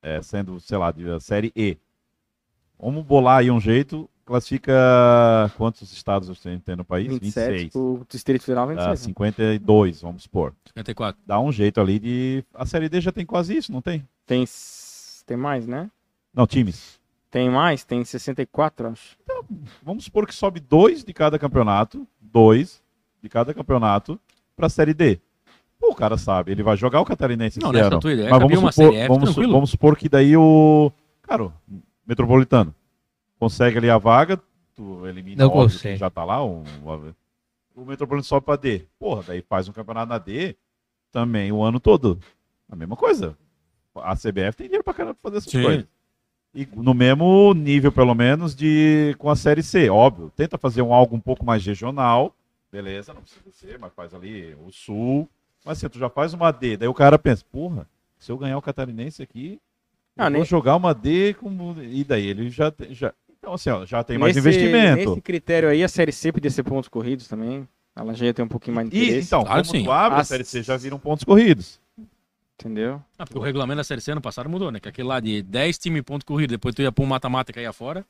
é, 0.01 0.21
sendo, 0.21 0.59
sei 0.59 0.77
lá, 0.77 0.91
de- 0.91 1.09
a 1.09 1.19
série 1.19 1.51
E. 1.55 1.77
Vamos 2.79 3.05
bolar 3.05 3.37
aí 3.39 3.49
um 3.51 3.59
jeito, 3.61 4.09
classifica 4.25 4.73
quantos 5.57 5.91
estados 5.93 6.37
tem, 6.41 6.59
tem 6.59 6.75
no 6.75 6.83
país? 6.83 7.07
27, 7.07 7.51
26. 7.51 7.75
o 7.75 8.05
Distrito 8.09 8.43
Federal 8.43 8.67
Dá 8.67 8.73
26. 8.73 8.99
52, 8.99 10.01
vamos 10.01 10.23
supor. 10.23 10.53
54. 10.67 11.21
Dá 11.25 11.39
um 11.39 11.51
jeito 11.51 11.79
ali 11.79 11.99
de. 11.99 12.43
A 12.53 12.65
série 12.65 12.89
D 12.89 12.99
já 12.99 13.11
tem 13.11 13.25
quase 13.25 13.55
isso, 13.55 13.71
não 13.71 13.81
tem? 13.81 14.05
Tem, 14.25 14.43
tem 15.25 15.37
mais, 15.37 15.65
né? 15.67 15.89
Não, 16.33 16.45
times. 16.47 16.99
Tem 17.31 17.49
mais, 17.49 17.83
tem 17.85 18.03
64, 18.03 18.87
acho. 18.89 19.17
Vamos 19.81 20.03
supor 20.03 20.27
que 20.27 20.35
sobe 20.35 20.59
dois 20.59 21.03
de 21.03 21.13
cada 21.13 21.39
campeonato, 21.39 22.05
dois 22.21 22.82
de 23.23 23.29
cada 23.29 23.53
campeonato 23.53 24.19
para 24.55 24.67
a 24.67 24.69
Série 24.69 24.93
D. 24.93 25.17
Pô, 25.79 25.91
o 25.91 25.95
cara 25.95 26.17
sabe, 26.17 26.51
ele 26.51 26.61
vai 26.61 26.75
jogar 26.77 26.99
o 27.01 27.05
Catarinense 27.05 27.59
Não, 27.59 27.69
esse 27.69 27.77
nessa 27.77 27.87
ano. 27.93 27.99
tua 27.99 28.13
ideia, 28.13 28.29
Mas 28.29 28.39
vamos 28.39 28.59
uma 28.59 28.71
supor, 28.71 28.85
Série 28.91 28.97
F, 29.03 29.07
vamos, 29.07 29.29
su- 29.29 29.33
tranquilo. 29.35 29.53
vamos 29.53 29.69
supor 29.69 29.97
que 29.97 30.09
daí 30.09 30.35
o. 30.37 30.91
Cara, 31.21 31.45
o 31.45 31.53
Metropolitano 32.05 32.75
consegue 33.39 33.77
ali 33.77 33.89
a 33.89 33.97
vaga, 33.97 34.39
tu 34.75 35.07
elimina 35.07 35.43
Não 35.43 35.49
óbvio, 35.49 35.63
consegue. 35.63 35.83
quem 35.93 35.97
já 35.97 36.09
tá 36.09 36.23
lá. 36.25 36.43
O, 36.43 36.63
o 37.75 37.85
Metropolitano 37.85 38.23
sobe 38.23 38.45
para 38.45 38.57
D. 38.57 38.85
Porra, 38.99 39.23
daí 39.27 39.41
faz 39.41 39.67
um 39.67 39.73
campeonato 39.73 40.09
na 40.09 40.17
D 40.17 40.55
também 41.11 41.51
o 41.51 41.63
ano 41.63 41.79
todo. 41.79 42.19
A 42.69 42.75
mesma 42.75 42.95
coisa. 42.95 43.37
A 43.95 44.15
CBF 44.15 44.55
tem 44.57 44.67
dinheiro 44.67 44.83
pra 44.83 44.93
caramba 44.93 45.15
pra 45.21 45.29
fazer 45.31 45.37
essas 45.37 45.51
Sim. 45.51 45.63
coisas. 45.63 45.85
E 46.55 46.67
no 46.75 46.93
mesmo 46.93 47.53
nível, 47.53 47.91
pelo 47.91 48.13
menos, 48.13 48.55
de 48.55 49.15
com 49.17 49.29
a 49.29 49.35
Série 49.35 49.63
C. 49.63 49.89
Óbvio, 49.89 50.31
tenta 50.35 50.57
fazer 50.57 50.81
um 50.81 50.93
algo 50.93 51.15
um 51.15 51.19
pouco 51.19 51.43
mais 51.45 51.65
regional. 51.65 52.35
Beleza, 52.73 53.13
não 53.13 53.21
precisa 53.21 53.51
ser, 53.51 53.77
mas 53.77 53.93
faz 53.93 54.15
ali 54.15 54.55
o 54.65 54.71
Sul. 54.71 55.29
Mas 55.63 55.77
assim, 55.77 55.87
tu 55.87 55.99
já 55.99 56.09
faz 56.09 56.33
uma 56.33 56.49
D. 56.51 56.75
Daí 56.75 56.87
o 56.89 56.93
cara 56.93 57.19
pensa, 57.19 57.45
porra, 57.51 57.87
se 58.17 58.31
eu 58.31 58.37
ganhar 58.37 58.57
o 58.57 58.61
Catarinense 58.63 59.21
aqui, 59.21 59.61
eu 60.17 60.23
Ah, 60.25 60.29
vou 60.29 60.39
nem- 60.39 60.45
jogar 60.45 60.75
uma 60.75 60.91
D 60.91 61.35
com... 61.35 61.75
E 61.83 62.03
daí 62.03 62.25
ele 62.25 62.49
já... 62.49 62.71
tem- 62.71 62.91
já... 62.91 63.13
Então 63.37 63.53
assim, 63.53 63.69
ó, 63.69 63.85
já 63.85 64.03
tem 64.03 64.17
mais 64.17 64.35
Nesse- 64.35 64.47
investimento. 64.49 65.09
Nesse 65.11 65.21
critério 65.21 65.69
aí, 65.69 65.83
a 65.83 65.87
Série 65.87 66.11
C 66.11 66.31
podia 66.31 66.49
ser 66.49 66.63
pontos 66.63 66.89
corridos 66.89 67.27
também. 67.27 67.67
Ela 67.95 68.15
já 68.15 68.25
ia 68.25 68.33
ter 68.33 68.41
um 68.41 68.47
pouquinho 68.47 68.73
mais 68.75 68.89
de 68.89 68.97
E, 68.97 69.03
interesse, 69.03 69.27
então, 69.27 69.43
Claro 69.43 69.67
como 69.67 69.91
abre 69.91 70.17
a 70.17 70.21
As- 70.21 70.27
Série 70.27 70.43
C, 70.43 70.63
já 70.63 70.75
viram 70.75 70.97
pontos 70.97 71.23
corridos. 71.23 71.79
entendeu? 72.59 73.01
Ah, 73.19 73.25
porque 73.25 73.37
o 73.37 73.41
regulamento 73.41 73.77
da 73.77 73.83
Série 73.83 74.01
C 74.01 74.11
ano 74.11 74.21
passado 74.21 74.49
mudou, 74.49 74.71
né? 74.71 74.79
Que 74.79 74.89
aquele 74.89 75.07
lá 75.07 75.19
de 75.19 75.43
10 75.43 75.77
times 75.77 76.01
ponto 76.01 76.25
corrido, 76.25 76.49
depois 76.51 76.73
tu 76.73 76.81
ia 76.81 76.91
pôr 76.91 77.03
um 77.03 77.07
mata-mata 77.07 77.51
e 77.51 77.53
caía 77.53 77.71
fora. 77.73 78.03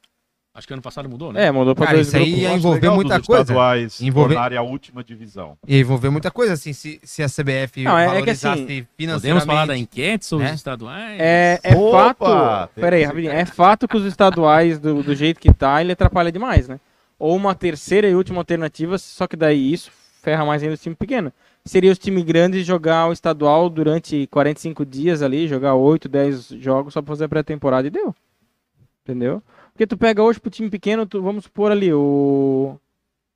Acho 0.55 0.67
que 0.67 0.73
ano 0.73 0.83
passado 0.83 1.09
mudou, 1.09 1.33
né? 1.33 1.45
É, 1.47 1.51
mudou 1.51 1.73
pra 1.73 1.85
Cara, 1.87 1.97
dois 1.97 2.07
isso 2.09 2.15
aí 2.17 2.25
grupos. 2.25 2.41
ia 2.43 2.53
envolver 2.53 2.89
muita 2.91 3.19
coisa. 3.21 3.41
estaduais 3.41 3.99
Envolver- 4.01 4.33
tornarem 4.35 4.55
a 4.57 4.61
última 4.61 5.03
divisão. 5.03 5.57
E 5.67 5.79
envolver 5.79 6.11
muita 6.11 6.29
coisa, 6.29 6.53
assim, 6.53 6.73
se, 6.73 6.99
se 7.01 7.23
a 7.23 7.27
CBF 7.27 7.83
Não, 7.83 7.97
é- 7.97 8.03
é 8.03 8.05
que 8.05 8.13
valorizasse 8.13 8.61
assim, 8.63 8.87
financeiramente... 8.95 9.21
Podemos 9.21 9.43
falar 9.45 9.65
da 9.65 9.75
enquete 9.75 10.25
sobre 10.27 10.45
né? 10.45 10.51
os 10.51 10.57
estaduais? 10.57 11.17
É, 11.19 11.59
é 11.63 11.75
Opa! 11.75 12.13
fato. 12.13 12.71
Tem 12.75 12.81
Pera 12.83 12.95
aí, 12.95 13.01
que- 13.01 13.07
rapidinho. 13.07 13.33
É 13.33 13.45
fato 13.45 13.87
que 13.87 13.97
os 13.97 14.05
estaduais, 14.05 14.77
do, 14.77 15.01
do 15.01 15.15
jeito 15.15 15.39
que 15.39 15.51
tá, 15.51 15.81
ele 15.81 15.91
atrapalha 15.93 16.31
demais, 16.31 16.67
né? 16.67 16.79
Ou 17.17 17.35
uma 17.35 17.55
terceira 17.55 18.07
e 18.07 18.13
última 18.13 18.39
alternativa, 18.39 18.97
só 18.99 19.25
que 19.25 19.35
daí 19.35 19.73
isso 19.73 19.89
ferra 20.21 20.45
mais 20.45 20.61
ainda 20.61 20.75
os 20.75 20.81
times 20.81 20.97
pequenos. 20.99 21.31
Seria 21.65 21.91
os 21.91 21.97
times 21.97 22.23
grandes 22.25 22.63
jogar 22.63 23.07
o 23.07 23.11
estadual 23.13 23.69
durante 23.71 24.27
45 24.27 24.85
dias 24.85 25.23
ali, 25.23 25.47
jogar 25.47 25.73
8, 25.73 26.07
10 26.07 26.49
jogos 26.59 26.93
só 26.93 27.01
pra 27.01 27.07
fazer 27.13 27.23
a 27.25 27.29
pré-temporada 27.29 27.87
e 27.87 27.89
deu. 27.89 28.13
Entendeu? 29.03 29.41
Porque 29.73 29.87
tu 29.87 29.97
pega 29.97 30.21
hoje 30.21 30.39
pro 30.39 30.51
time 30.51 30.69
pequeno, 30.69 31.05
tu, 31.05 31.21
vamos 31.21 31.45
supor 31.45 31.71
ali, 31.71 31.91
o. 31.91 32.77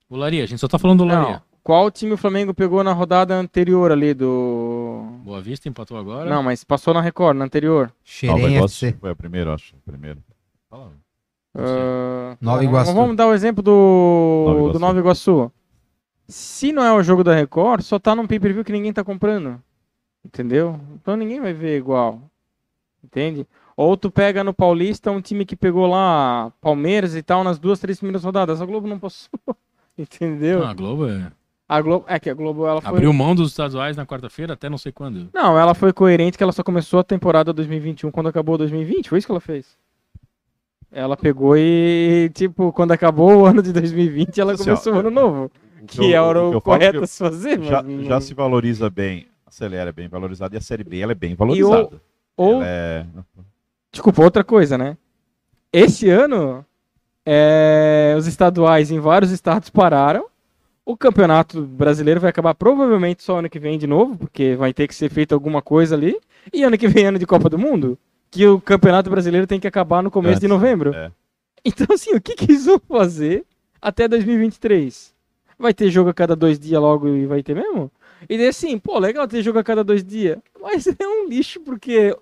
O 0.10 0.16
Laria, 0.16 0.44
a 0.44 0.48
gente 0.48 0.60
só 0.60 0.68
tá 0.68 0.78
falando 0.78 1.00
do 1.00 1.06
Laria. 1.06 1.34
Não. 1.34 1.42
Qual 1.64 1.92
time 1.92 2.14
o 2.14 2.18
Flamengo 2.18 2.54
pegou 2.54 2.82
na 2.82 2.94
rodada 2.94 3.36
anterior 3.36 3.92
ali 3.92 4.14
do. 4.14 5.04
Boa 5.26 5.42
Vista 5.42 5.68
empatou 5.68 5.98
agora. 5.98 6.30
Não, 6.30 6.42
mas 6.42 6.64
passou 6.64 6.94
na 6.94 7.02
Record, 7.02 7.36
na 7.36 7.44
anterior. 7.44 7.92
FC. 8.64 8.96
foi 9.02 9.12
a 9.12 9.16
primeira, 9.16 9.54
acho. 9.54 9.76
a 9.76 9.92
Primeira. 9.92 10.18
Fala. 10.70 10.94
Ah, 11.54 12.38
Nova 12.40 12.64
Iguaçu. 12.64 12.94
Vamos 12.94 13.18
dar 13.18 13.28
o 13.28 13.34
exemplo 13.34 13.62
do 13.62 13.72
Nova 14.46 14.60
Iguaçu. 14.60 14.74
do 14.74 14.80
Nova 14.80 15.00
Iguaçu. 15.00 15.52
Se 16.28 16.72
não 16.72 16.84
é 16.84 16.94
o 16.94 17.04
jogo 17.04 17.24
da 17.24 17.36
Record, 17.36 17.82
só 17.82 17.98
tá 17.98 18.16
num 18.16 18.28
pay-per-view 18.28 18.64
que 18.64 18.72
ninguém 18.72 18.94
tá 18.94 19.04
comprando. 19.04 19.62
Entendeu? 20.24 20.80
Então 20.96 21.18
ninguém 21.18 21.42
vai 21.42 21.54
ver 21.54 21.78
igual. 21.78 22.22
Entende? 23.04 23.48
Ou 23.78 23.96
tu 23.96 24.10
pega 24.10 24.44
no 24.44 24.56
Paulista 24.56 25.12
um 25.12 25.22
time 25.22 25.46
que 25.46 25.56
pegou 25.56 25.86
lá 25.86 26.52
Palmeiras 26.60 27.16
e 27.16 27.22
tal 27.22 27.44
nas 27.44 27.60
duas, 27.60 27.80
três 27.80 28.00
primeiras 28.00 28.24
rodadas. 28.24 28.60
A 28.60 28.66
Globo 28.66 28.88
não 28.88 28.98
passou. 28.98 29.30
Entendeu? 29.96 30.64
Ah, 30.64 30.72
a 30.72 30.74
Globo 30.74 31.08
é... 31.08 31.32
A 31.70 31.82
Globo, 31.82 32.06
é 32.08 32.18
que 32.18 32.30
a 32.30 32.34
Globo 32.34 32.66
ela 32.66 32.82
foi 32.82 32.90
abriu 32.90 33.12
mão 33.14 33.36
dos 33.36 33.50
estaduais 33.52 33.96
na 33.98 34.06
quarta-feira 34.06 34.54
até 34.54 34.70
não 34.70 34.78
sei 34.78 34.92
quando. 34.92 35.30
Não, 35.34 35.60
ela 35.60 35.76
foi 35.76 35.92
coerente 35.94 36.38
que 36.38 36.44
ela 36.44 36.54
só 36.54 36.64
começou 36.64 37.00
a 37.00 37.04
temporada 37.04 37.52
2021 37.54 38.10
quando 38.10 38.28
acabou 38.30 38.58
2020. 38.58 39.10
Foi 39.10 39.20
isso 39.20 39.28
que 39.28 39.32
ela 39.34 39.42
fez. 39.42 39.78
Ela 40.90 41.18
pegou 41.18 41.58
e, 41.58 42.32
tipo, 42.34 42.72
quando 42.72 42.94
acabou 42.94 43.42
o 43.42 43.46
ano 43.46 43.62
de 43.62 43.74
2020, 43.74 44.40
ela 44.40 44.54
Assim, 44.54 44.64
ó, 44.64 44.66
começou 44.66 44.94
o 44.94 45.00
ano 45.00 45.12
novo. 45.12 45.52
Que 45.86 46.14
eu- 46.14 46.30
era 46.30 46.42
o 46.42 46.48
o, 46.48 46.52
falo 46.52 46.62
correto 46.62 47.04
a 47.04 47.08
se 47.08 47.20
fazer. 47.20 47.62
já, 47.62 47.84
mas 47.84 48.06
já 48.06 48.10
não- 48.14 48.22
se 48.22 48.34
valoriza 48.34 48.90
bem. 48.90 49.28
A 49.46 49.50
Acelera 49.50 49.90
é 49.90 49.94
bem 49.94 50.08
valorizada 50.08 50.56
e 50.56 50.58
a 50.58 50.62
Série 50.62 50.84
B 50.86 51.00
ela 51.00 51.12
é 51.12 51.16
bem 51.16 51.36
valorizada. 51.36 52.02
Ou, 52.38 52.64
é... 52.64 53.06
desculpa, 53.98 54.24
outra 54.24 54.44
coisa, 54.44 54.78
né? 54.78 54.96
Esse 55.74 56.10
ano, 56.10 56.66
é, 57.26 58.16
os 58.18 58.28
estaduais 58.28 58.92
em 58.92 59.00
vários 59.00 59.32
estados 59.32 59.70
pararam. 59.70 60.26
O 60.86 60.96
campeonato 60.96 61.62
brasileiro 61.62 62.22
vai 62.22 62.30
acabar 62.30 62.56
provavelmente 62.56 63.22
só 63.22 63.40
ano 63.40 63.50
que 63.50 63.60
vem 63.60 63.78
de 63.78 63.86
novo, 63.86 64.16
porque 64.18 64.56
vai 64.56 64.74
ter 64.74 64.88
que 64.88 64.96
ser 64.96 65.10
feito 65.10 65.34
alguma 65.34 65.62
coisa 65.62 65.96
ali. 65.96 66.18
E 66.54 66.64
ano 66.64 66.78
que 66.78 66.88
vem, 66.88 67.08
ano 67.08 67.20
de 67.20 67.26
Copa 67.26 67.50
do 67.50 67.58
Mundo, 67.58 67.98
que 68.32 68.48
o 68.48 68.62
campeonato 68.62 69.10
brasileiro 69.10 69.46
tem 69.46 69.60
que 69.60 69.68
acabar 69.68 70.02
no 70.02 70.10
começo 70.12 70.40
de 70.40 70.48
novembro. 70.48 70.94
é. 70.96 71.12
Então, 71.66 71.88
assim, 71.94 72.16
o 72.16 72.22
que, 72.22 72.36
que 72.36 72.46
eles 72.46 72.66
vão 72.66 72.80
fazer 72.88 73.44
até 73.82 74.08
2023? 74.08 75.14
Vai 75.60 75.74
ter 75.74 75.90
jogo 75.90 76.10
a 76.10 76.14
cada 76.14 76.34
dois 76.34 76.58
dias 76.58 76.80
logo 76.80 77.10
e 77.10 77.26
vai 77.26 77.44
ter 77.44 77.56
mesmo? 77.56 77.92
E 78.30 78.38
daí, 78.38 78.48
assim, 78.48 78.78
pô, 78.78 78.98
legal 78.98 79.28
ter 79.28 79.42
jogo 79.42 79.60
a 79.60 79.64
cada 79.64 79.84
dois 79.84 80.02
dias. 80.02 80.38
Mas 80.62 80.88
é 80.88 81.06
um 81.06 81.28
lixo, 81.28 81.60
porque 81.60 82.16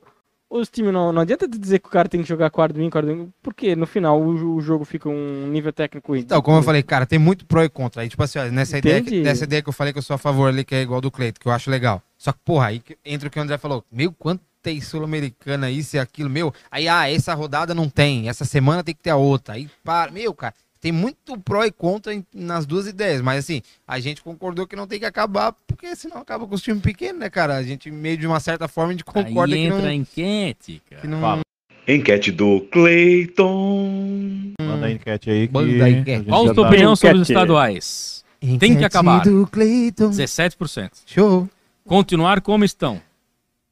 os 0.50 0.70
times 0.70 0.94
não, 0.94 1.12
não 1.12 1.22
adianta 1.22 1.48
dizer 1.48 1.80
que 1.80 1.88
o 1.88 1.92
cara 1.92 2.08
tem 2.08 2.22
que 2.22 2.28
jogar 2.28 2.50
quarto 2.50 2.74
domingo, 2.74 2.92
quarto 2.92 3.08
domingo, 3.08 3.34
porque 3.42 3.76
no 3.76 3.86
final 3.86 4.22
o, 4.22 4.56
o 4.56 4.62
jogo 4.62 4.86
fica 4.86 5.10
um 5.10 5.48
nível 5.48 5.74
técnico 5.74 6.16
Então, 6.16 6.42
como 6.42 6.58
eu 6.58 6.64
falei, 6.64 6.84
cara, 6.84 7.06
tem 7.06 7.20
muito 7.20 7.46
pró 7.46 7.64
e 7.64 7.70
contra. 7.70 8.02
Aí, 8.02 8.10
tipo 8.10 8.22
assim, 8.24 8.40
ó, 8.40 8.46
nessa, 8.46 8.78
ideia, 8.78 9.02
que- 9.02 9.22
nessa 9.24 9.44
ideia 9.44 9.62
que 9.62 9.70
eu 9.70 9.74
falei 9.74 9.92
que 9.92 10.00
eu 10.00 10.04
sou 10.04 10.14
a 10.16 10.18
favor 10.20 10.48
ali, 10.48 10.64
que 10.64 10.76
é 10.76 10.82
igual 10.82 11.02
do 11.02 11.12
Cleito, 11.12 11.40
que 11.40 11.48
eu 11.48 11.52
acho 11.52 11.70
legal. 11.70 12.02
Só 12.18 12.32
que, 12.32 12.40
porra, 12.46 12.68
aí 12.68 12.82
entra 13.04 13.28
o 13.28 13.32
que 13.32 13.40
o 13.40 13.42
André 13.42 13.58
falou. 13.58 13.84
Meu, 13.92 14.12
quanto 14.14 14.42
tem 14.62 14.82
Sul-Americana, 14.82 15.70
isso 15.70 15.96
e 15.96 16.00
aquilo, 16.00 16.30
meu. 16.30 16.52
Aí, 16.72 16.88
ah, 16.88 17.08
essa 17.10 17.34
rodada 17.36 17.76
não 17.76 17.88
tem, 17.88 18.28
essa 18.30 18.46
semana 18.46 18.84
tem 18.84 18.96
que 18.96 19.02
ter 19.02 19.12
a 19.12 19.16
outra. 19.16 19.54
Aí, 19.56 19.70
para, 19.84 20.12
meu, 20.12 20.34
cara, 20.34 20.56
tem 20.86 20.92
muito 20.92 21.36
pró 21.40 21.64
e 21.66 21.72
contra 21.72 22.14
em- 22.14 22.24
nas 22.32 22.64
duas 22.68 22.86
ideias. 22.86 23.20
Mas, 23.20 23.40
assim, 23.46 23.64
a 23.88 24.00
gente 24.00 24.22
concordou 24.22 24.68
que 24.68 24.76
não 24.76 24.86
tem 24.86 25.00
que 25.00 25.06
acabar, 25.06 25.52
porque 25.66 25.96
senão 25.96 26.18
acaba 26.18 26.46
com 26.46 26.54
os 26.54 26.62
times 26.62 26.84
pequenos, 26.84 27.20
né, 27.20 27.28
cara? 27.28 27.56
A 27.56 27.64
gente, 27.64 27.90
meio 27.90 28.16
de 28.16 28.28
uma 28.28 28.40
certa 28.40 28.68
forma, 28.68 28.90
a 28.92 28.94
gente 28.94 29.04
concorda 29.04 29.56
Aí 29.56 29.62
que 29.62 29.66
entra 29.68 29.82
não. 29.82 29.88
a 29.90 29.94
enquete, 29.96 30.82
cara. 30.88 31.02
Que 31.02 31.08
não... 31.08 31.22
Fala. 31.22 31.42
Enquete 31.88 32.32
do 32.32 32.62
Cleiton. 32.72 34.54
Manda 34.62 34.86
a 34.86 34.92
enquete 34.92 35.30
aí 35.32 35.48
que 35.48 35.54
Manda 35.56 35.86
a 35.86 35.90
enquete. 35.90 36.26
Qual 36.26 36.50
a 36.50 36.54
tua 36.54 36.64
tá- 36.64 36.70
opinião 36.70 36.96
sobre 36.96 37.16
os 37.16 37.22
Enquete. 37.22 37.32
estaduais? 37.34 38.24
Tem 38.40 38.60
que 38.60 38.66
Enquete 38.68 38.86
acabar. 38.86 39.24
do 39.24 39.48
Cleiton. 39.48 40.10
17%. 40.12 40.92
Show. 41.08 41.50
Continuar 41.84 42.42
como 42.42 42.64
estão? 42.64 43.02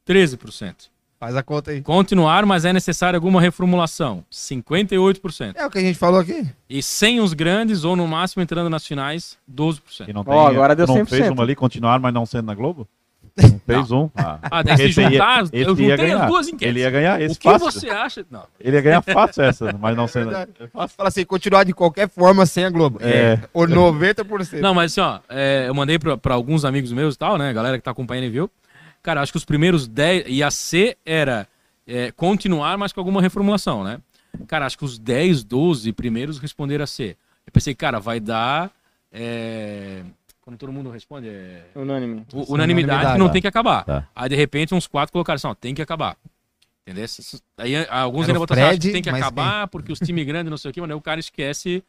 13%. 0.04 0.90
Faz 1.24 1.36
a 1.36 1.42
conta 1.42 1.70
aí. 1.70 1.80
Continuar, 1.80 2.44
mas 2.44 2.64
é 2.66 2.72
necessária 2.72 3.16
alguma 3.16 3.40
reformulação? 3.40 4.22
58%. 4.30 5.52
É 5.56 5.64
o 5.66 5.70
que 5.70 5.78
a 5.78 5.80
gente 5.80 5.98
falou 5.98 6.20
aqui. 6.20 6.46
E 6.68 6.82
sem 6.82 7.18
os 7.20 7.32
grandes, 7.32 7.82
ou 7.84 7.96
no 7.96 8.06
máximo 8.06 8.42
entrando 8.42 8.68
nas 8.68 8.86
finais, 8.86 9.38
12%. 9.50 10.04
que 10.04 10.12
não 10.12 10.22
Ó, 10.26 10.46
agora 10.48 10.76
deu 10.76 10.86
não 10.86 10.96
100%. 10.96 11.06
fez 11.08 11.28
uma 11.30 11.42
ali, 11.42 11.54
continuar, 11.54 11.98
mas 11.98 12.12
não 12.12 12.26
sendo 12.26 12.46
na 12.46 12.54
Globo? 12.54 12.86
Não 13.36 13.58
fez 13.66 13.90
um. 13.90 14.08
Ah, 14.14 14.38
Ah, 14.48 14.62
daí 14.62 14.76
se 14.92 15.00
ia- 15.00 15.10
juntar, 15.10 15.42
esse 15.42 15.50
eu 15.54 15.58
ia 15.60 15.64
juntei 15.66 15.96
ganhar. 15.96 16.20
as 16.22 16.26
duas 16.30 16.46
enquetes. 16.46 16.68
Ele 16.68 16.80
ia 16.80 16.90
ganhar 16.90 17.20
esse 17.20 17.34
o 17.34 17.38
que 17.40 17.50
fácil. 17.50 17.72
você 17.72 17.90
acha? 17.90 18.24
Não. 18.30 18.44
Ele 18.60 18.76
ia 18.76 18.80
ganhar 18.82 19.02
fácil 19.02 19.42
essa, 19.42 19.72
mas 19.76 19.96
não 19.96 20.06
sendo. 20.06 20.26
verdade. 20.30 20.52
Fala 20.72 21.08
assim, 21.08 21.24
continuar 21.24 21.64
de 21.64 21.72
qualquer 21.72 22.08
forma 22.08 22.46
sem 22.46 22.64
a 22.64 22.70
Globo. 22.70 22.98
É. 23.02 23.40
Ou 23.52 23.66
90%. 23.66 24.60
Não, 24.60 24.72
mas 24.72 24.92
assim, 24.92 25.00
ó, 25.00 25.18
é, 25.28 25.64
eu 25.66 25.74
mandei 25.74 25.98
pra, 25.98 26.16
pra 26.16 26.34
alguns 26.34 26.64
amigos 26.64 26.92
meus 26.92 27.16
e 27.16 27.18
tal, 27.18 27.36
né? 27.36 27.52
Galera 27.52 27.76
que 27.76 27.82
tá 27.82 27.90
acompanhando 27.90 28.26
e 28.26 28.30
viu. 28.30 28.48
Cara, 29.04 29.20
acho 29.20 29.30
que 29.30 29.38
os 29.38 29.44
primeiros 29.44 29.86
10. 29.86 30.24
E 30.26 30.42
a 30.42 30.50
C 30.50 30.96
era 31.06 31.46
é, 31.86 32.10
continuar, 32.10 32.76
mas 32.78 32.92
com 32.92 32.98
alguma 33.00 33.20
reformulação, 33.22 33.84
né? 33.84 34.00
Cara, 34.48 34.66
acho 34.66 34.76
que 34.76 34.84
os 34.84 34.98
10, 34.98 35.44
12 35.44 35.92
primeiros 35.92 36.38
responderam 36.38 36.82
a 36.82 36.86
C. 36.88 37.16
Eu 37.46 37.52
pensei, 37.52 37.74
cara, 37.74 38.00
vai 38.00 38.18
dar. 38.18 38.72
é, 39.12 40.02
Quando 40.40 40.56
todo 40.58 40.72
mundo 40.72 40.90
responde, 40.90 41.28
é. 41.28 41.66
Unânime. 41.76 42.24
unanimidade 42.32 42.50
unanimidade. 42.52 43.12
que 43.12 43.18
não 43.18 43.26
Tá. 43.28 43.32
tem 43.34 43.42
que 43.42 43.48
acabar. 43.48 43.84
Tá. 43.84 44.08
Aí, 44.16 44.28
de 44.28 44.34
repente, 44.36 44.74
uns 44.74 44.86
quatro 44.86 45.12
colocaram 45.12 45.36
assim, 45.36 45.46
ó, 45.46 45.54
tem 45.54 45.74
que 45.74 45.82
acabar. 45.82 46.16
Entendeu? 46.86 47.06
Aí 47.56 47.74
alguns 47.88 48.28
ainda 48.28 48.38
o 48.38 48.42
botaram 48.42 48.60
assim, 48.62 48.70
acho 48.72 48.80
que 48.80 48.92
tem 48.92 49.02
que 49.02 49.08
acabar, 49.08 49.66
porque 49.68 49.90
os 49.90 49.98
times 49.98 50.26
grandes, 50.26 50.50
não 50.50 50.58
sei 50.58 50.70
o 50.70 50.74
quê, 50.74 50.82
mas 50.82 50.90
aí 50.90 50.96
o 50.96 51.00
cara 51.00 51.18
esquece. 51.18 51.82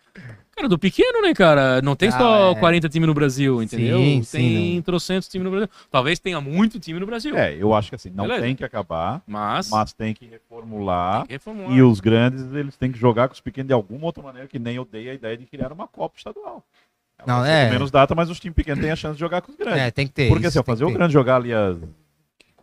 Cara, 0.55 0.69
do 0.69 0.79
pequeno, 0.79 1.21
né, 1.21 1.33
cara? 1.33 1.81
Não 1.81 1.97
tem 1.97 2.07
Ah, 2.07 2.11
só 2.13 2.51
é. 2.51 2.55
40 2.55 2.87
times 2.87 3.05
no 3.05 3.13
Brasil, 3.13 3.61
entendeu? 3.61 3.97
Sim, 3.97 4.23
sim, 4.23 4.37
tem 4.37 4.81
trocentos 4.83 5.27
times 5.27 5.43
no 5.43 5.51
Brasil. 5.51 5.69
Talvez 5.91 6.17
tenha 6.17 6.39
muito 6.39 6.79
time 6.79 6.97
no 6.97 7.05
Brasil. 7.05 7.35
É, 7.37 7.53
eu 7.61 7.73
acho 7.73 7.89
que 7.89 7.95
assim, 7.95 8.09
não 8.09 8.23
Beleza. 8.23 8.43
tem 8.43 8.55
que 8.55 8.63
acabar, 8.63 9.21
Mas. 9.27 9.69
mas 9.69 9.91
tem 9.91 10.13
que 10.13 10.25
reformular. 10.25 11.17
tem 11.19 11.27
que 11.27 11.33
reformular. 11.33 11.71
E 11.77 11.81
os 11.81 11.99
grandes, 11.99 12.45
eles 12.53 12.77
têm 12.77 12.89
que 12.89 12.97
jogar 12.97 13.27
com 13.27 13.33
os 13.33 13.41
pequenos 13.41 13.67
de 13.67 13.73
alguma 13.73 14.05
outra 14.05 14.23
maneira, 14.23 14.47
que 14.47 14.57
nem 14.57 14.77
eu 14.77 14.85
dei 14.85 15.09
a 15.09 15.13
ideia 15.13 15.35
de 15.35 15.45
criar 15.45 15.73
uma 15.73 15.89
Copa 15.89 16.15
estadual. 16.17 16.63
Ela 17.19 17.27
Não, 17.39 17.45
é. 17.45 17.69
menos 17.69 17.91
data, 17.91 18.15
mas 18.15 18.29
os 18.29 18.39
times 18.39 18.55
pequenos 18.55 18.81
têm 18.81 18.91
a 18.91 18.95
chance 18.95 19.15
de 19.15 19.19
jogar 19.19 19.41
com 19.41 19.51
os 19.51 19.57
grandes. 19.57 19.81
É, 19.81 19.91
tem 19.91 20.07
que 20.07 20.13
ter. 20.13 20.29
Porque 20.29 20.47
isso 20.47 20.57
assim, 20.57 20.65
tem 20.65 20.73
fazer 20.73 20.85
o 20.85 20.91
grande 20.91 21.11
jogar 21.11 21.35
ali 21.35 21.53
as... 21.53 21.77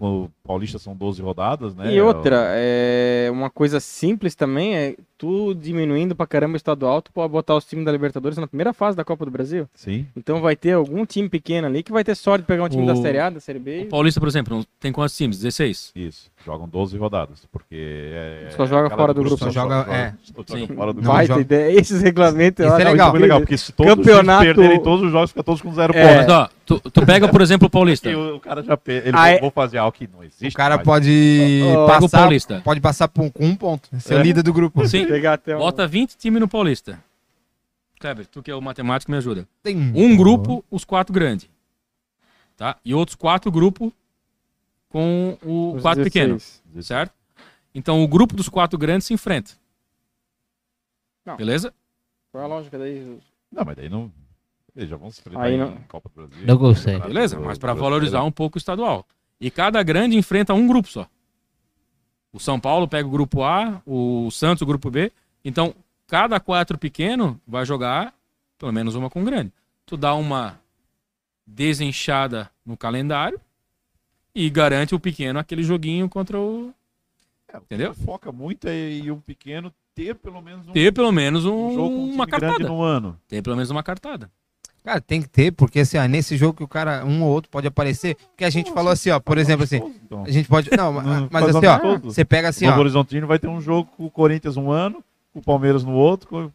o 0.07 0.31
Paulista 0.45 0.79
são 0.79 0.95
12 0.95 1.23
rodadas, 1.23 1.75
né? 1.75 1.93
E 1.95 2.01
outra, 2.01 2.45
é 2.55 3.29
uma 3.33 3.49
coisa 3.51 3.79
simples 3.81 4.35
também 4.35 4.75
é 4.77 4.95
tu 5.17 5.55
diminuindo 5.55 6.17
pra 6.17 6.27
caramba 6.27 6.55
o 6.55 6.57
estadual, 6.57 7.01
tu 7.01 7.13
pode 7.13 7.31
botar 7.33 7.55
os 7.55 7.65
times 7.65 7.85
da 7.85 7.93
Libertadores 7.93 8.37
na 8.37 8.47
primeira 8.49 8.73
fase 8.73 8.97
da 8.97 9.05
Copa 9.05 9.25
do 9.25 9.31
Brasil. 9.31 9.69
Sim. 9.73 10.05
Então 10.17 10.41
vai 10.41 10.57
ter 10.57 10.73
algum 10.73 11.07
time 11.07 11.29
pequeno 11.29 11.69
ali 11.69 11.85
que 11.85 11.93
vai 11.93 12.03
ter 12.03 12.17
sorte 12.17 12.43
de 12.43 12.47
pegar 12.49 12.65
um 12.65 12.69
time 12.69 12.83
O- 12.83 12.87
da 12.87 12.97
Série 12.97 13.19
A, 13.21 13.31
da 13.31 13.39
Série 13.39 13.61
B. 13.61 13.83
O 13.83 13.89
Paulista, 13.89 14.19
por 14.19 14.29
exemplo, 14.29 14.65
tem 14.81 14.91
quantos 14.91 15.17
times? 15.17 15.39
16? 15.39 15.93
Isso, 15.95 16.29
jogam 16.45 16.69
12 16.69 16.97
rodadas, 16.99 17.47
porque 17.53 17.77
é, 17.77 18.49
Só 18.57 18.67
joga 18.67 18.91
fora 18.91 19.15
do 19.15 19.21
grupo. 19.23 19.37
só 19.39 19.51
joga- 19.51 19.87
é. 19.89 20.13
só 20.25 20.59
joga 20.59 20.75
fora 20.75 20.93
do 20.93 21.01
grupo. 21.01 21.13
Vai 21.17 21.27
ter 21.29 21.39
ideia. 21.41 21.79
Esses 21.81 22.03
regulamentos. 22.03 22.59
eu 22.65 22.73
Isso 22.73 22.81
é 22.81 22.85
legal. 22.85 23.11
Muito 23.11 23.23
legal, 23.23 23.41
porque 23.41 23.57
se 23.57 23.73
todos 23.73 23.95
Campeonato- 23.95 24.45
perderem 24.45 24.83
todos 24.83 25.07
os 25.07 25.13
jogos, 25.13 25.31
fica 25.31 25.45
todos 25.45 25.63
com 25.63 25.73
zero 25.73 25.97
É. 25.97 26.03
pontos. 26.03 26.27
Mas, 26.27 26.29
ó, 26.29 26.49
tu, 26.67 26.81
tu 26.91 27.07
pega, 27.07 27.29
por 27.29 27.41
exemplo, 27.41 27.69
o 27.69 27.71
Paulista. 27.71 28.11
E 28.11 28.17
o, 28.17 28.37
o 28.37 28.41
cara 28.41 28.61
já 28.65 28.77
ele 28.89 29.13
Aí- 29.17 29.39
vou 29.41 29.53
fazer 29.53 29.79
algo 29.79 29.92
que 29.93 30.07
não 30.09 30.23
existe. 30.25 30.49
O 30.49 30.53
cara 30.57 30.77
mais. 30.77 30.85
pode 30.87 31.61
Ó, 31.65 31.85
ó, 31.85 31.87
Pega 31.87 31.99
o 31.99 32.03
passar, 32.03 32.19
Paulista. 32.21 32.61
pode 32.65 32.81
passar 32.81 33.09
por 33.09 33.23
um, 33.25 33.31
com 33.31 33.45
um 33.47 33.55
ponto. 33.57 33.89
Ser 34.01 34.15
É. 34.15 34.19
o 34.19 34.23
líder 34.23 34.43
do 34.43 34.53
grupo. 34.53 34.87
Sim. 34.89 35.07
um... 35.07 35.59
Bota 35.59 35.87
20 35.87 36.17
times 36.17 36.41
no 36.41 36.49
Paulista. 36.49 37.03
Kleber, 38.01 38.27
tu 38.27 38.43
que 38.43 38.51
é 38.51 38.55
o 38.55 38.61
matemático, 38.61 39.11
me 39.13 39.19
ajuda. 39.19 39.47
Tem 39.63 39.77
Um 39.77 40.17
grupo, 40.17 40.65
os 40.71 40.85
quatro 40.85 41.13
grandes. 41.15 41.49
Tá? 42.57 42.77
E 42.85 42.93
outros 42.95 43.15
quatro 43.15 43.51
grupos 43.51 43.93
com 44.89 45.39
o 45.43 45.75
os 45.77 45.83
quatro 45.83 46.03
16. 46.03 46.05
pequenos. 46.05 46.63
Certo? 46.85 47.13
Então 47.75 48.03
o 48.03 48.09
grupo 48.09 48.35
dos 48.35 48.49
quatro 48.49 48.79
grandes 48.79 49.07
se 49.07 49.15
enfrenta. 49.15 49.53
Não. 51.25 51.37
Beleza? 51.37 51.73
Qual 52.31 52.43
é 52.43 52.45
a 52.45 52.49
lógica 52.49 52.79
daí? 52.79 53.19
Não, 53.51 53.65
mas 53.65 53.77
daí 53.77 53.89
não. 53.89 54.11
Eles 54.75 54.89
já 54.89 54.97
vão 54.97 55.11
se 55.11 55.21
enfrentar 55.21 55.43
Aí 55.43 55.55
em 55.55 55.59
não- 55.59 55.77
Copa 55.89 56.09
do 56.09 56.27
Brasil. 56.27 56.47
Não 56.47 56.59
consegue. 56.59 57.07
Beleza? 57.07 57.39
Mas 57.39 57.59
para 57.59 57.75
valorizar 57.75 58.23
um 58.25 58.33
pouco 58.33 58.57
o 58.57 58.59
estadual. 58.59 59.07
E 59.43 59.51
cada 59.51 59.83
grande 59.83 60.17
enfrenta 60.17 60.55
um 60.55 60.67
grupo 60.69 60.89
só. 60.89 61.07
O 62.33 62.39
São 62.39 62.61
Paulo 62.61 62.87
pega 62.87 63.07
o 63.09 63.11
grupo 63.11 63.43
A, 63.43 63.83
o 63.85 64.31
Santos 64.31 64.63
o 64.63 64.67
grupo 64.67 64.89
B. 64.91 65.11
Então, 65.45 65.75
cada 66.07 66.39
quatro 66.39 66.79
pequeno 66.79 67.41
vai 67.47 67.67
jogar 67.67 68.15
pelo 68.57 68.73
menos 68.73 68.95
uma 68.95 69.11
com 69.11 69.21
o 69.21 69.25
grande. 69.25 69.53
Tu 69.85 69.97
dá 69.97 70.15
uma 70.15 70.61
desenchada 71.47 72.49
no 72.65 72.77
calendário 72.77 73.41
e 74.35 74.49
garante 74.49 74.95
o 74.95 75.01
pequeno 75.01 75.39
aquele 75.39 75.63
joguinho 75.63 76.09
contra 76.09 76.39
o. 76.39 76.73
É, 77.49 77.59
o 77.59 77.61
Entendeu? 77.63 77.93
Foca 77.95 78.31
muito 78.33 78.69
em 78.69 79.11
um 79.11 79.21
pequeno 79.21 79.73
ter 79.95 80.15
pelo 80.15 80.41
menos 80.41 80.67
um, 80.69 80.73
Ter 80.73 80.93
pelo 80.93 81.13
menos 81.13 81.45
um 81.45 81.67
um- 81.67 81.75
jogo 81.75 81.95
um 81.97 82.15
uma 82.15 82.27
cartada. 82.27 82.67
no 82.67 82.81
ano. 82.81 83.19
Ter 83.29 83.43
pelo 83.43 83.57
menos 83.57 83.71
uma 83.71 83.83
cartada. 83.83 84.31
Cara, 84.85 85.01
tem 85.01 85.23
que 85.23 85.29
ter, 85.29 85.53
porque 85.53 85.81
assim, 85.81 85.97
ó, 85.97 86.05
nesse 86.07 86.37
jogo 86.37 86.55
que 86.55 86.65
o 86.65 86.69
cara, 86.69 87.05
um 87.05 87.23
ou 87.23 87.31
outro 87.31 87.49
pode 87.49 87.69
aparecer. 87.69 88.17
Porque 88.31 88.45
a 88.45 88.51
gente 88.51 88.65
Como 88.67 88.77
falou 88.77 88.93
assim, 88.93 89.11
ó, 89.11 89.21
por 89.21 89.39
exemplo, 89.39 89.63
assim, 89.63 89.81
Então, 90.05 90.25
a 90.25 90.31
gente 90.31 90.49
pode. 90.49 90.71
Não, 90.77 90.93
Não, 90.93 91.29
mas, 91.31 91.31
mas 91.31 91.57
assim, 91.57 91.67
ó, 91.67 91.99
você 91.99 92.25
pega 92.25 92.49
assim, 92.49 92.67
ó. 92.67 92.77
Horizontino 92.77 93.27
vai 93.27 93.39
ter 93.39 93.47
um 93.47 93.61
jogo 93.61 93.89
com 93.97 94.07
o 94.07 94.11
Corinthians 94.11 94.57
um 94.57 94.73
ano, 94.73 95.03
com 95.33 95.39
o 95.39 95.43
Palmeiras 95.43 95.85
no 95.85 95.93
outro. 95.93 96.29
Com... 96.29 96.51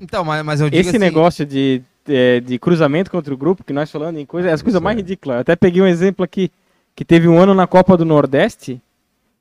Então, 0.00 0.24
mas, 0.24 0.44
mas 0.44 0.60
eu 0.60 0.70
digo 0.70 0.80
Esse 0.80 0.90
assim, 0.90 0.98
negócio 0.98 1.44
de, 1.44 1.82
é, 2.08 2.38
de 2.38 2.60
cruzamento 2.60 3.10
contra 3.10 3.34
o 3.34 3.36
grupo, 3.36 3.64
que 3.64 3.72
nós 3.72 3.90
falando 3.90 4.18
em 4.18 4.26
coisa, 4.26 4.50
é 4.50 4.52
as 4.52 4.62
coisas 4.62 4.80
mais 4.80 4.96
ridículas. 4.96 5.36
Eu 5.36 5.40
até 5.40 5.56
peguei 5.56 5.82
um 5.82 5.86
exemplo 5.86 6.24
aqui, 6.24 6.52
que 6.94 7.04
teve 7.04 7.26
um 7.26 7.38
ano 7.38 7.54
na 7.54 7.66
Copa 7.66 7.96
do 7.96 8.04
Nordeste, 8.04 8.80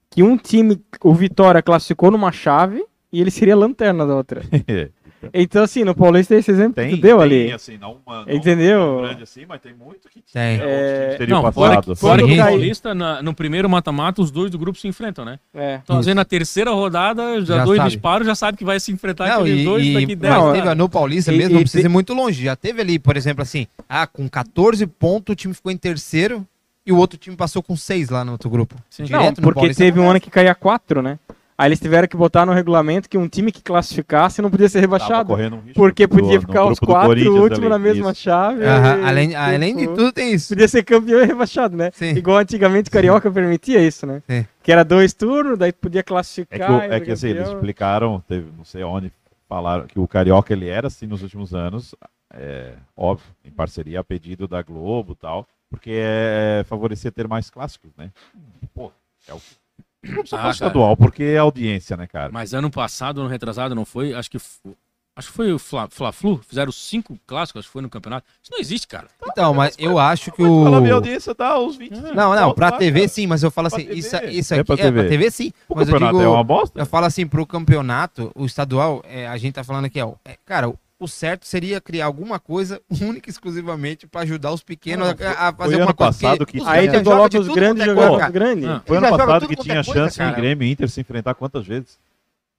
que 0.10 0.24
um 0.24 0.38
time, 0.38 0.82
o 1.04 1.14
Vitória, 1.14 1.62
classificou 1.62 2.10
numa 2.10 2.32
chave 2.32 2.84
e 3.12 3.22
ele 3.22 3.30
seria 3.30 3.56
lanterna 3.56 4.08
da 4.08 4.16
outra. 4.16 4.42
Então, 5.34 5.64
assim, 5.64 5.84
no 5.84 5.94
Paulista 5.96 6.36
esse 6.36 6.50
exemplo 6.52 6.74
tem, 6.74 6.90
que 6.92 6.96
tu 6.98 7.02
deu 7.02 7.18
tem, 7.18 7.26
ali. 7.26 7.52
assim, 7.52 7.78
não 7.78 7.98
uma, 8.06 8.26
Entendeu? 8.28 8.80
Não 8.80 8.96
tão 8.98 9.02
grande 9.06 9.24
assim, 9.24 9.46
mas 9.48 9.62
tem 9.62 9.74
muito 9.74 10.10
que 10.10 10.22
Tem. 10.34 10.54
outros 10.60 10.70
É, 10.72 11.28
Não, 11.28 11.52
fora 11.52 11.82
que, 11.82 11.96
fora 11.96 12.22
Quando 12.22 12.28
que 12.28 12.34
o 12.34 12.38
cai- 12.38 12.48
Paulista, 12.52 12.94
na- 12.96 13.22
no 13.22 13.34
primeiro 13.34 13.70
mata-mata, 13.70 14.22
os 14.22 14.32
dois 14.32 14.50
do 14.52 14.58
grupo 14.58 14.78
se 14.78 14.88
enfrentam, 14.88 15.24
né? 15.24 15.40
É. 15.54 15.80
Então, 15.84 15.98
às 15.98 16.06
vezes, 16.06 16.16
na 16.16 16.26
terceira 16.26 16.72
rodada, 16.72 17.40
já, 17.42 17.58
Já 17.58 17.64
dois 17.66 17.78
sabe. 17.78 17.90
disparos, 17.90 18.28
já 18.28 18.36
sabe 18.36 18.58
que 18.58 18.66
vai 18.66 18.80
se 18.80 18.92
enfrentar 18.92 19.28
Não, 19.30 19.42
aqueles 19.42 19.62
e, 19.62 19.66
dois 19.66 19.86
e, 19.86 19.94
daqui 19.94 20.16
10 20.16 20.34
mas 20.34 20.44
Não, 20.44 20.54
teve, 20.54 20.68
ó, 20.68 20.76
no 20.76 20.90
Paulista 20.90 21.32
e- 21.34 21.38
mesmo, 21.38 21.52
e 21.52 21.54
não 21.56 21.62
precisa 21.62 21.82
te- 21.84 21.86
ir 21.86 21.90
muito 21.90 22.14
longe. 22.14 22.44
Já 22.44 22.56
teve 22.56 22.82
ali, 22.82 23.00
por 23.00 23.16
exemplo, 23.16 23.42
assim, 23.42 23.68
ah, 23.88 24.06
com 24.08 24.28
14 24.30 24.86
pontos 24.88 25.34
o 25.34 25.36
time 25.36 25.54
ficou 25.54 25.72
em 25.72 25.78
terceiro 25.78 26.46
e 26.86 26.92
o 26.92 26.98
outro 26.98 27.18
time 27.18 27.36
passou 27.36 27.64
com 27.64 27.76
6 27.78 28.10
lá 28.10 28.26
no 28.26 28.34
outro 28.34 28.50
grupo. 28.50 28.76
Sim. 28.90 29.04
Direto 29.04 29.22
Não, 29.22 29.30
no 29.30 29.36
porque 29.42 29.60
Paulista 29.62 29.84
teve 29.84 30.00
um 30.00 30.10
ano 30.10 30.20
que 30.20 30.30
caía 30.30 30.54
quatro, 30.54 31.02
né? 31.02 31.18
Aí 31.58 31.68
eles 31.70 31.80
tiveram 31.80 32.08
que 32.08 32.18
botar 32.18 32.46
no 32.46 32.52
regulamento 32.52 33.08
que 33.08 33.18
um 33.18 33.28
time 33.28 33.52
que 33.52 33.62
classificasse 33.62 34.42
não 34.42 34.50
podia 34.50 34.68
ser 34.68 34.80
rebaixado. 34.80 35.28
correndo 35.28 35.58
um 35.58 35.60
risco 35.60 35.76
Porque 35.76 36.08
podia 36.08 36.40
ficar 36.42 36.66
os 36.66 36.80
quatro 36.80 37.36
últimos 37.36 37.70
na 37.70 37.78
mesma 37.78 38.12
isso. 38.12 38.22
chave. 38.22 38.64
Aham, 38.66 39.00
e, 39.02 39.04
além, 39.06 39.36
além 39.36 39.76
de 39.76 39.86
tudo 39.88 40.12
tem 40.12 40.34
isso. 40.34 40.50
Podia 40.50 40.68
ser 40.68 40.84
campeão 40.84 41.22
e 41.22 41.26
rebaixado, 41.26 41.78
né? 41.78 41.92
Sim. 41.94 42.10
Igual 42.16 42.38
antigamente 42.38 42.90
o 42.90 42.92
Carioca 42.92 43.30
permitia 43.32 43.82
isso, 43.86 44.06
né? 44.08 44.24
Sim. 44.28 44.46
Que 44.64 44.72
era 44.72 44.84
dois 44.84 45.14
turnos, 45.14 45.58
daí 45.60 45.72
tu 45.72 45.80
podia 45.80 46.00
É 46.00 46.04
classificar. 46.04 46.68
que, 46.82 46.88
o- 46.88 46.92
e 46.92 46.96
é 46.96 47.00
que 47.00 47.12
assim, 47.12 47.28
eles 47.28 47.48
explicaram, 47.48 48.24
teve, 48.28 48.48
não 48.58 48.66
sei 48.66 48.84
onde, 48.84 49.12
falaram 49.48 49.86
que 49.86 50.00
o 50.00 50.08
Carioca 50.08 50.54
ele 50.54 50.68
era 50.68 50.88
assim 50.88 51.06
nos 51.06 51.22
últimos 51.22 51.54
anos, 51.54 51.94
é, 52.34 52.74
óbvio, 52.98 53.28
em 53.46 53.52
parceria 53.52 54.00
a 54.00 54.04
pedido 54.04 54.48
da 54.48 54.64
Globo 54.64 55.14
e 55.14 55.16
tal, 55.16 55.48
porque 55.70 55.92
é 55.94 56.64
favorecer 56.68 57.12
ter 57.12 57.28
mais 57.28 57.50
clássicos, 57.52 57.92
né? 57.96 58.10
Pô, 58.74 58.92
é 59.28 59.34
o 59.34 59.40
não 60.04 60.16
precisa 60.22 60.42
Ah, 60.42 60.50
estadual, 60.52 60.96
porque 60.98 61.24
é 61.24 61.38
audiência, 61.38 61.96
né, 61.98 62.08
cara? 62.08 62.32
Mas 62.32 62.54
ano 62.54 62.70
passado, 62.70 63.22
ano 63.22 63.30
retrasado, 63.30 63.74
não 63.76 63.86
foi? 63.86 64.14
Acho 64.14 64.30
que, 64.30 64.38
acho 65.16 65.28
que 65.30 65.34
foi 65.34 65.52
o 65.54 65.60
Fla- 65.60 65.88
Fla-Flu, 65.90 66.42
fizeram 66.48 66.72
cinco 66.72 67.18
clássicos, 67.26 67.60
acho 67.62 67.68
que 67.70 67.74
foi 67.74 67.82
no 67.82 67.90
campeonato. 67.90 68.26
Isso 68.42 68.52
não 68.52 68.60
existe, 68.60 68.88
cara. 68.88 69.08
Então, 69.26 69.54
mas 69.54 69.76
eu 69.80 69.98
acho 70.00 70.32
que 70.32 70.44
o. 70.44 70.64
fala, 70.64 70.82
minha 70.82 70.94
audiência 70.96 71.34
dá 71.34 71.58
os 71.60 71.76
20. 71.78 71.92
Não, 72.14 72.36
não, 72.36 72.54
pra 72.54 72.72
TV 72.74 73.00
cara. 73.02 73.08
sim, 73.10 73.28
mas 73.28 73.44
eu 73.44 73.50
falo 73.52 73.70
Pra 73.70 73.78
assim, 73.78 73.88
TV. 73.88 74.00
isso, 74.00 74.16
isso 74.26 74.54
É 74.54 74.60
aqui 74.60 74.66
pra 74.66 74.76
é 74.76 74.78
pra 74.78 74.86
TV. 74.92 75.08
TV 75.10 75.32
sim. 75.32 75.54
O 75.70 75.76
Mas 75.76 75.88
eu 75.88 75.94
campeonato 75.94 76.18
digo, 76.20 76.30
é 76.30 76.34
uma 76.36 76.44
bosta? 76.44 76.80
eu 76.80 76.86
falo 76.86 77.06
assim, 77.06 77.26
pro 77.26 77.46
campeonato, 77.46 78.32
o 78.36 78.46
estadual, 78.46 79.02
é, 79.08 79.28
a 79.28 79.38
gente 79.38 79.54
tá 79.54 79.64
falando 79.64 79.86
aqui, 79.86 80.02
ó. 80.02 80.14
é, 80.26 80.36
cara, 80.46 80.74
o- 81.04 81.08
certo 81.08 81.46
seria 81.48 81.80
criar 81.82 82.06
alguma 82.06 82.40
coisa 82.40 82.82
única 83.02 83.30
e 83.30 83.32
exclusivamente 83.32 84.08
pra 84.08 84.22
ajudar 84.22 84.52
os 84.52 84.64
pequenos 84.64 85.08
Não, 85.08 85.28
a, 85.28 85.32
a 85.50 85.54
fazer 85.54 85.56
foi 85.56 85.64
alguma 85.66 85.84
ano 85.84 85.94
coisa. 85.94 85.96
passado 85.96 86.46
que 86.46 86.60
os 86.60 86.68
Aí 86.68 86.88
tinha- 86.88 87.02
tu 87.02 87.10
coloca 87.10 87.30
de 87.30 87.38
os 87.38 87.48
grandes 87.48 87.84
é 87.84 87.86
jogando 87.86 88.32
grandes. 88.32 88.66
Ah. 88.70 88.82
Foi 88.86 88.98
ano 88.98 89.10
passado 89.10 89.48
que 89.48 89.56
quanto 89.56 89.60
é 89.60 89.64
tinha 89.64 89.84
coisa, 89.84 90.00
chance 90.00 90.18
cara. 90.18 90.32
em 90.32 90.36
Grêmio 90.36 90.68
e 90.68 90.72
Inter 90.72 90.90
se 90.90 91.02
enfrentar 91.02 91.34
quantas 91.36 91.66
vezes? 91.66 91.98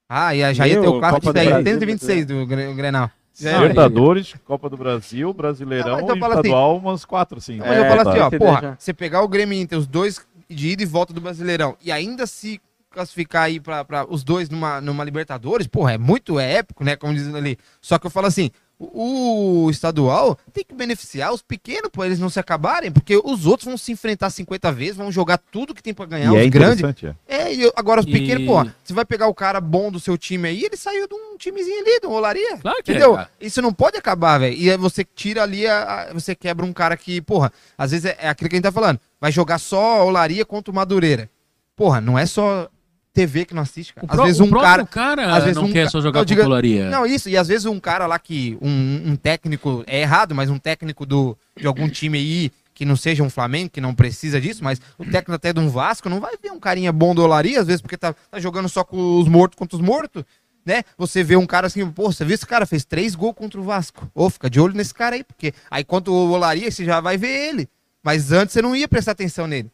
Ah, 0.09 0.35
e 0.35 0.55
já 0.55 0.69
ia 0.69 0.81
ter 0.81 0.87
o 0.87 0.99
clássico 0.99 1.21
Copa 1.21 1.33
do 1.33 1.35
daí, 1.35 1.47
Brasil, 1.49 1.65
126 1.65 2.27
do 2.27 2.47
Grenal. 2.47 3.11
Libertadores, 3.41 4.35
Copa 4.45 4.69
do 4.71 4.77
Brasil, 4.77 5.33
Brasileirão 5.33 5.97
Não, 5.99 6.01
mas 6.03 6.09
eu 6.11 6.17
e 6.17 6.21
falo 6.21 6.33
assim- 6.35 6.41
estadual, 6.43 6.77
umas 6.77 7.05
quatro, 7.05 7.39
assim. 7.39 7.57
Mas 7.59 7.77
eu 7.77 7.85
É, 7.85 7.89
falo 7.97 8.09
assim, 8.09 8.21
ó, 8.21 8.31
tá. 8.31 8.39
porra, 8.39 8.61
Já. 8.61 8.77
você 8.79 8.95
pegar 8.95 9.23
o 9.23 9.29
Grêmio 9.29 9.57
e 9.57 9.61
Inter, 9.61 9.79
os 9.79 9.87
dois 9.87 10.25
de 10.49 10.69
ida 10.69 10.83
e 10.83 10.87
volta 10.87 11.13
do 11.13 11.21
Brasileirão, 11.21 11.77
e 11.83 11.91
ainda 11.91 12.27
se 12.27 12.61
classificar 12.95 13.43
aí 13.45 13.61
pra 13.61 13.85
os 14.09 14.25
dois 14.25 14.49
numa, 14.49 14.81
numa 14.81 15.05
Libertadores, 15.05 15.67
porra, 15.67 15.93
é 15.93 15.99
muito 15.99 16.39
é 16.41 16.55
épico, 16.55 16.83
né? 16.85 16.97
Como 16.97 17.13
dizendo 17.13 17.37
ali. 17.37 17.59
Só 17.83 17.99
que 17.99 18.07
eu 18.07 18.11
falo 18.11 18.27
assim, 18.27 18.51
o, 18.79 19.65
o 19.67 19.71
estadual 19.71 20.37
tem 20.53 20.65
que 20.65 20.75
beneficiar 20.75 21.33
os 21.33 21.41
pequenos, 21.43 21.91
pô, 21.93 22.05
eles 22.05 22.19
não 22.19 22.29
se 22.29 22.41
acabarem, 22.41 22.91
porque 22.91 23.17
os 23.17 23.47
outros 23.47 23.67
vão 23.67 23.77
se 23.79 23.93
enfrentar 23.93 24.31
50 24.31 24.73
vezes, 24.73 24.97
vão 24.97 25.13
jogar 25.13 25.39
tudo 25.39 25.75
que 25.75 25.83
tem 25.83 25.95
pra 25.95 26.07
ganhar, 26.07 26.33
E 26.33 26.37
é 26.37 26.45
os 26.45 26.51
grandes. 26.51 26.81
interessante, 26.81 27.07
é. 27.29 27.37
É, 27.43 27.55
e 27.55 27.63
eu- 27.63 27.73
agora 27.77 28.01
os 28.01 28.07
E- 28.07 28.11
pequenos, 28.11 28.45
porra, 28.47 28.75
você 28.83 28.93
vai 28.93 29.05
pegar 29.05 29.29
o 29.29 29.35
cara 29.35 29.61
bom 29.61 29.91
do 29.93 30.01
seu 30.01 30.19
time 30.19 30.49
aí, 30.49 30.65
ele 30.65 30.77
saiu 30.77 31.07
de 31.09 31.15
um 31.15 31.25
um 31.35 31.37
timezinho 31.37 31.81
ali, 31.81 31.99
de 31.99 32.07
uma 32.07 32.15
olaria. 32.19 32.59
Claro 32.59 32.81
que 32.81 32.93
é, 32.93 32.95
Entendeu? 32.95 33.15
cara. 33.17 33.29
Isso 33.41 33.61
não 33.61 33.73
pode 33.73 33.97
acabar, 33.99 34.39
velho. 34.39 34.57
E 34.57 34.71
aí 34.71 34.77
você 34.77 35.05
tira 35.05 35.43
ali, 35.43 35.67
a, 35.67 35.83
a- 36.11 36.13
você 36.15 36.33
quebra 36.33 36.65
um 36.65 36.73
cara 36.73 36.97
que, 36.97 37.21
porra, 37.21 37.53
às 37.77 37.91
vezes 37.91 38.05
é, 38.07 38.17
é 38.21 38.29
aquilo 38.29 38.49
que 38.49 38.55
a 38.55 38.59
gente 38.59 38.63
tá 38.65 38.71
falando. 38.71 39.01
Vai 39.21 39.33
jogar 39.33 39.59
só 39.59 40.07
olaria 40.07 40.45
contra 40.45 40.71
o 40.71 40.75
Madureira. 40.75 41.29
Porra, 41.75 42.01
não 42.01 42.17
é 42.17 42.25
só 42.25 42.69
TV 43.15 43.45
que 43.47 43.55
não 43.55 43.63
assiste, 43.63 43.95
cara. 43.95 44.07
Às 44.11 44.17
pró- 44.17 44.25
vezes 44.27 44.41
um 44.41 44.51
cara. 44.51 44.85
cara 44.87 45.35
às 45.37 45.45
vezes 45.45 45.57
não 45.57 45.69
um 45.69 45.73
quer 45.73 45.85
ca- 45.85 45.91
só 45.91 46.01
jogar 46.01 46.21
Não, 46.21 46.27
popularia. 46.37 46.91
Não, 46.91 47.07
isso. 47.07 47.29
E 47.31 47.37
às 47.37 47.49
vezes 47.49 47.65
um 47.65 47.79
cara 47.81 48.07
lá 48.07 48.19
que. 48.19 48.59
Um, 48.61 49.13
um 49.13 49.17
técnico. 49.17 49.83
É 49.87 50.01
errado, 50.03 50.35
mas 50.35 50.51
um 50.51 50.59
técnico 50.59 51.07
do, 51.07 51.39
de 51.57 51.67
algum 51.67 51.89
time 51.89 52.19
aí 52.19 52.51
que 52.75 52.85
não 52.85 52.97
seja 52.97 53.23
um 53.23 53.31
Flamengo, 53.31 53.71
que 53.71 53.81
não 53.81 53.95
precisa 53.95 54.41
disso, 54.41 54.65
mas 54.65 54.81
o 54.99 55.05
técnico 55.05 55.33
até 55.33 55.53
de 55.53 55.61
um 55.61 55.69
Vasco 55.69 56.09
não 56.11 56.19
vai 56.19 56.35
ver 56.43 56.51
um 56.51 56.59
carinha 56.59 56.91
bom 56.91 57.15
do 57.15 57.23
Olaria, 57.23 57.61
às 57.61 57.69
vezes 57.69 57.81
porque 57.81 57.97
tá, 57.97 58.13
tá 58.13 58.41
jogando 58.41 58.69
só 58.69 58.83
com 58.83 59.21
os 59.21 59.29
mortos 59.29 59.57
contra 59.57 59.77
os 59.77 59.83
mortos, 59.83 60.25
né? 60.67 60.83
Você 60.99 61.23
vê 61.23 61.37
um 61.37 61.47
cara 61.47 61.69
assim, 61.69 61.89
pô, 61.89 62.11
você 62.11 62.25
viu 62.25 62.35
esse 62.35 62.45
cara 62.45 62.67
fez 62.67 62.85
três 62.85 63.15
gols 63.15 63.37
contra 63.37 63.61
o 63.61 63.63
Vasco. 63.63 64.11
Ô, 64.13 64.29
fica 64.29 64.51
de 64.51 64.59
olho 64.61 64.75
nesse 64.75 64.93
cara 64.93 65.15
aí, 65.15 65.23
porque 65.23 65.55
aí 65.71 65.85
quanto 65.85 66.11
o 66.13 66.33
Olaria, 66.33 66.69
você 66.69 66.85
já 66.85 67.01
vai 67.01 67.17
ver 67.17 67.49
ele. 67.51 67.69
Mas 68.03 68.33
antes 68.33 68.53
você 68.53 68.61
não 68.61 68.75
ia 68.75 68.89
prestar 68.89 69.13
atenção 69.13 69.47
nele. 69.47 69.71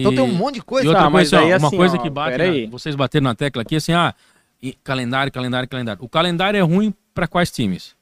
Então 0.00 0.12
E- 0.12 0.16
tem 0.16 0.24
um 0.24 0.32
monte 0.34 0.54
de 0.54 0.60
E 0.60 0.62
coisa. 0.62 0.88
outra 0.88 1.02
Tá, 1.04 1.10
mas 1.10 1.28
coisa, 1.30 1.44
ó, 1.44 1.46
aí 1.46 1.58
uma 1.58 1.66
assim, 1.68 1.76
coisa 1.76 1.96
ó, 1.96 2.02
que 2.02 2.08
bate, 2.10 2.38
na- 2.38 2.70
vocês 2.70 2.94
bateram 2.96 3.24
na 3.24 3.34
tecla 3.34 3.60
aqui, 3.62 3.76
assim, 3.76 3.92
ah, 3.92 4.14
e 4.62 4.72
calendário, 4.82 5.30
calendário, 5.30 5.68
calendário. 5.68 6.02
O 6.02 6.08
calendário 6.08 6.56
é 6.56 6.62
ruim 6.62 6.94
pra 7.12 7.28
quais 7.28 7.50
times? 7.50 7.94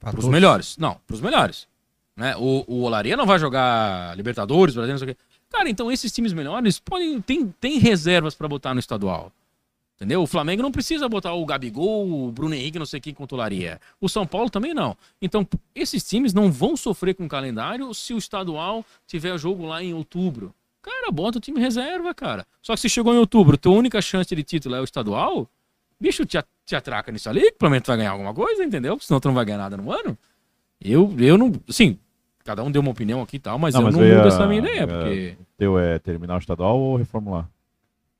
Pros 0.00 0.14
todos. 0.16 0.28
melhores. 0.28 0.76
Não, 0.76 1.00
pros 1.06 1.20
melhores. 1.20 1.66
Né? 2.16 2.36
O, 2.36 2.64
o 2.66 2.82
Olaria 2.82 3.16
não 3.16 3.24
vai 3.26 3.38
jogar 3.38 4.16
Libertadores, 4.16 4.74
Brasileiro, 4.74 5.00
não 5.00 5.06
sei 5.06 5.12
o 5.12 5.16
quê. 5.16 5.20
Cara, 5.50 5.68
então 5.70 5.90
esses 5.90 6.12
times 6.12 6.32
melhores 6.32 6.78
podem, 6.78 7.20
tem, 7.22 7.46
tem 7.60 7.78
reservas 7.78 8.34
pra 8.34 8.46
botar 8.46 8.74
no 8.74 8.80
estadual. 8.80 9.32
Entendeu? 9.96 10.22
O 10.22 10.26
Flamengo 10.26 10.62
não 10.62 10.70
precisa 10.70 11.08
botar 11.08 11.32
o 11.32 11.44
Gabigol, 11.46 12.08
o 12.28 12.30
Bruno 12.30 12.54
Henrique, 12.54 12.78
não 12.78 12.86
sei 12.86 13.00
quem 13.00 13.12
contra 13.14 13.34
o 13.34 13.38
Olaria. 13.38 13.80
O 14.00 14.08
São 14.08 14.24
Paulo 14.26 14.48
também 14.50 14.72
não. 14.74 14.96
Então, 15.20 15.46
esses 15.74 16.06
times 16.08 16.32
não 16.32 16.52
vão 16.52 16.76
sofrer 16.76 17.14
com 17.14 17.24
o 17.24 17.28
calendário 17.28 17.92
se 17.94 18.14
o 18.14 18.18
estadual 18.18 18.84
tiver 19.08 19.36
jogo 19.38 19.66
lá 19.66 19.82
em 19.82 19.92
outubro. 19.94 20.54
Cara, 20.82 21.10
bota 21.10 21.38
o 21.38 21.40
time 21.40 21.60
reserva, 21.60 22.14
cara. 22.14 22.46
Só 22.62 22.74
que 22.74 22.80
se 22.80 22.88
chegou 22.88 23.14
em 23.14 23.18
outubro, 23.18 23.56
tua 23.58 23.72
única 23.76 24.00
chance 24.00 24.34
de 24.34 24.42
título 24.42 24.74
é 24.76 24.80
o 24.80 24.84
estadual, 24.84 25.48
bicho, 26.00 26.24
te, 26.24 26.38
a- 26.38 26.44
te 26.64 26.76
atraca 26.76 27.10
nisso 27.12 27.28
ali, 27.28 27.40
que 27.52 27.58
pelo 27.58 27.70
menos 27.70 27.84
tu 27.84 27.88
vai 27.88 27.96
ganhar 27.98 28.12
alguma 28.12 28.32
coisa, 28.32 28.64
entendeu? 28.64 28.98
Senão 29.00 29.20
tu 29.20 29.28
não 29.28 29.34
vai 29.34 29.44
ganhar 29.44 29.58
nada 29.58 29.76
no 29.76 29.90
ano. 29.92 30.16
Eu, 30.80 31.12
eu 31.18 31.36
não. 31.36 31.52
Sim, 31.68 31.98
cada 32.44 32.62
um 32.62 32.70
deu 32.70 32.80
uma 32.80 32.90
opinião 32.92 33.20
aqui 33.20 33.36
e 33.36 33.40
tal, 33.40 33.58
mas 33.58 33.74
Não, 33.74 33.80
eu 33.80 33.84
mas 33.86 33.94
não 33.96 34.02
mudo 34.02 34.20
a- 34.22 34.26
essa 34.28 34.46
minha 34.46 34.60
ideia, 34.60 34.84
a- 34.84 34.86
porque. 34.86 35.36
Teu 35.56 35.78
é 35.78 35.98
terminar 35.98 36.36
o 36.36 36.38
estadual 36.38 36.78
ou 36.78 36.96
reformular? 36.96 37.48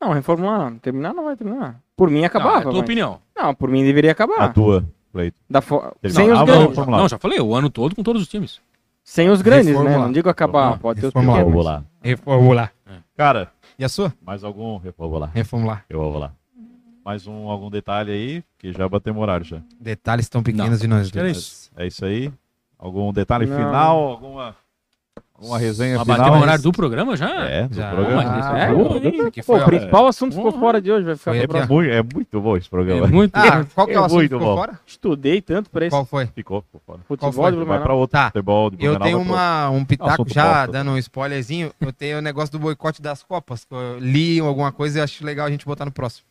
Não, 0.01 0.13
reformular, 0.13 0.71
não. 0.71 0.79
terminar 0.79 1.15
não 1.15 1.25
vai 1.25 1.37
terminar. 1.37 1.81
Por 1.97 2.11
mim 2.11 2.25
acabava. 2.25 2.51
Não, 2.53 2.59
é 2.59 2.63
tua 2.63 2.73
mas- 2.73 2.81
opinião. 2.83 3.21
Não, 3.37 3.55
por 3.55 3.69
mim 3.71 3.85
deveria 3.85 4.11
A 4.11 4.13
acabar. 4.13 4.53
tua, 4.53 4.85
Cleito. 5.13 5.37
Da 5.49 5.61
fo-. 5.61 5.83
Sem 6.07 6.31
os 6.31 6.39
Ah, 6.39 6.45
grandes. 6.45 6.77
Não, 6.77 7.09
já 7.09 7.19
falei, 7.19 7.41
o 7.41 7.55
ano 7.55 7.71
todo 7.71 7.95
com 7.97 8.03
todos 8.03 8.21
os 8.23 8.29
times. 8.29 8.61
Sem 9.03 9.31
os 9.31 9.41
grandes, 9.41 9.67
né? 9.69 9.73
Reformular. 9.73 10.01
Não 10.07 10.13
digo 10.13 10.29
acabar, 10.29 10.59
Reformular. 10.73 10.81
pode 10.81 11.01
ter 11.01 11.07
os 11.07 11.13
pequenos. 11.15 11.35
Reformular. 11.37 11.85
Reformular. 12.09 12.73
Cara, 13.17 13.53
E 13.79 13.85
a 13.85 13.89
sua? 13.89 14.13
mais 14.25 14.43
algum? 14.45 14.79
Reformular. 14.79 15.31
Reformular. 15.33 15.85
Eu 15.89 16.01
vou 16.01 16.19
lá. 16.19 16.33
Mais 17.05 17.27
um, 17.27 17.49
algum 17.49 17.71
detalhe 17.71 18.11
aí, 18.13 18.45
que 18.59 18.73
já 18.73 18.89
batemos 18.89 19.21
horário 19.23 19.45
já. 19.45 19.61
Detalhes 19.81 20.29
tão 20.29 20.43
pequenos 20.43 20.81
de 20.81 20.87
nós 20.89 21.11
dois. 21.11 21.37
isso. 21.37 21.71
É 21.77 21.87
isso 21.87 22.05
aí. 22.05 22.33
Algum 22.79 23.13
detalhe 23.13 23.47
Não. 23.47 23.57
final? 23.57 23.97
Alguma, 23.99 24.57
alguma 25.39 25.59
resenha 25.59 25.97
Mas 25.99 26.03
final? 26.05 26.19
bateu 26.19 26.35
o 26.35 26.43
horário 26.43 26.63
do 26.63 26.73
programa 26.73 27.17
já? 27.17 27.45
É, 27.49 27.69
do 27.69 27.75
Já. 27.75 27.91
programa. 27.93 28.23
Mas 28.23 28.45
isso 28.45 28.55
É, 28.55 29.27
é? 29.27 29.31
Que 29.31 29.41
Pô, 29.41 29.47
foi, 29.47 29.61
o 29.61 29.63
ó, 29.63 29.67
principal 29.67 30.07
assunto 30.09 30.35
ficou 30.35 30.53
fora 30.53 30.81
de 30.83 30.91
hoje, 30.91 31.05
vai 31.05 31.17
ficar 31.17 31.31
Foi 31.33 31.47
próxima. 31.47 31.75
Muito- 31.75 31.91
é 31.93 32.03
muito 32.03 32.41
bom 32.41 32.57
esse 32.57 32.67
É 32.67 32.71
programa. 32.71 33.07
muito. 33.07 33.35
Ah, 33.37 33.65
qual 33.75 33.87
que 33.87 33.93
é 33.93 33.99
o 33.99 34.03
É 34.03 34.07
assunto 34.07 34.19
muito 34.19 34.33
ficou 34.39 34.47
bom. 34.49 34.57
fora? 34.57 34.81
Estudei 34.87 35.41
tanto 35.41 35.71
pra 35.71 35.87
esse 35.87 35.91
Qual 35.95 36.05
foi? 36.05 36.27
Ficou, 36.27 36.63
ficou 36.63 36.81
fora. 36.87 37.01
futebol 37.07 37.33
foi? 37.33 37.53
do 37.53 37.65
Vai 37.65 37.81
pra 37.81 37.95
outro 37.95 38.13
Tá. 38.19 38.27
futebol 38.27 38.71
de 38.71 38.85
Eu 38.85 38.99
tenho 38.99 39.21
uma, 39.21 39.71
um 39.71 39.85
pitaco 39.85 40.25
já, 40.29 40.67
dando 40.67 40.91
um 40.91 40.99
spoilerzinho. 40.99 41.71
Eu 41.81 41.93
tenho 41.93 42.19
o 42.19 42.21
negócio 42.23 42.51
do 42.53 42.59
boicote 42.59 43.01
das 43.01 43.23
Copas. 43.23 43.65
que 43.65 43.75
Eu 43.75 43.99
li 44.01 44.41
alguma 44.41 44.73
coisa 44.73 44.99
e 44.99 45.03
acho 45.03 45.25
legal 45.25 45.47
a 45.47 45.51
gente 45.51 45.65
botar 45.65 45.85
no 45.85 45.93
próximo. 45.93 46.27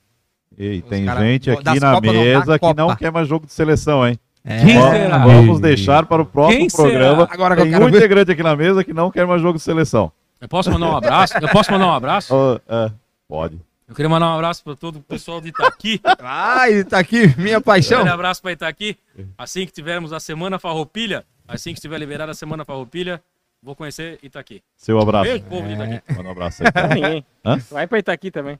Os 0.51 0.89
tem 0.89 1.05
cara- 1.05 1.22
gente 1.22 1.49
das 1.49 1.60
aqui 1.60 1.80
na 1.80 2.01
mesa 2.01 2.58
que 2.60 2.74
não 2.74 2.95
quer 2.95 3.12
mais 3.12 3.28
jogo 3.28 3.45
de 3.45 3.53
seleção, 3.53 4.08
hein? 4.08 4.18
Quem 4.48 4.76
Vamos- 4.80 4.91
será? 4.91 5.18
Vamos 5.18 5.60
deixar 5.60 6.06
para 6.06 6.22
o 6.22 6.26
próximo 6.26 6.60
Quem 6.60 6.70
será? 6.70 6.89
programa. 6.89 7.28
Agora 7.30 7.56
que 7.56 7.62
eu 7.64 7.66
tem 7.72 7.76
um 7.80 7.89
integrante 7.89 8.32
aqui 8.32 8.41
na 8.43 8.56
mesa 8.56 8.84
que 8.84 8.93
não 8.93 9.12
quer 9.12 9.28
mais 9.28 9.41
jogo 9.41 9.58
de 9.58 9.64
seleção. 9.64 10.12
Eu 10.39 10.48
posso 10.48 10.72
mandar 10.72 10.89
um 10.89 10.95
abraço? 10.98 11.34
Eu 11.41 11.50
posso 11.50 11.72
mandar 11.72 11.88
um 11.88 11.93
abraço? 11.93 12.34
Ó, 12.34 12.60
é, 12.68 12.91
pode. 13.28 13.60
Eu 13.89 13.95
queria 13.95 14.10
mandar 14.10 14.28
um 14.32 14.36
abraço 14.36 14.64
para 14.64 14.76
todo 14.76 14.98
o 14.98 15.02
pessoal 15.02 15.39
de 15.41 15.50
Itaqui. 15.50 16.00
Ai, 16.20 16.84
tá 16.84 17.00
aqui, 17.00 17.34
minha 17.38 17.60
paixão. 17.62 18.04
Um 18.04 18.12
abraço 18.12 18.41
para 18.41 18.52
Itaqui. 18.52 18.98
Assim 19.38 19.66
que 19.66 19.72
tivermos 19.72 20.12
a 20.14 20.20
Semana 20.20 20.60
Farroupilha, 20.60 21.26
assim 21.48 21.72
que 21.72 21.80
estiver 21.80 21.98
liberada 21.98 22.32
a 22.32 22.36
Semana 22.36 22.64
Farroupilha, 22.66 23.22
vou 23.62 23.76
conhecer 23.76 24.18
Itaqui. 24.24 24.62
Seu 24.76 24.99
abraço. 24.99 25.30
Beijo, 25.30 25.43
povo 25.45 25.68
de 25.68 25.74
Itaqui. 25.74 26.01
Manda 26.16 26.30
um 26.30 26.32
abraço 26.32 26.64
aí. 26.64 26.72
Pra 26.72 26.88
ninguém. 26.88 27.26
Hã? 27.45 27.60
Vai 27.72 27.88
pra 27.88 27.99
Itaqui 27.99 28.32
também. 28.32 28.58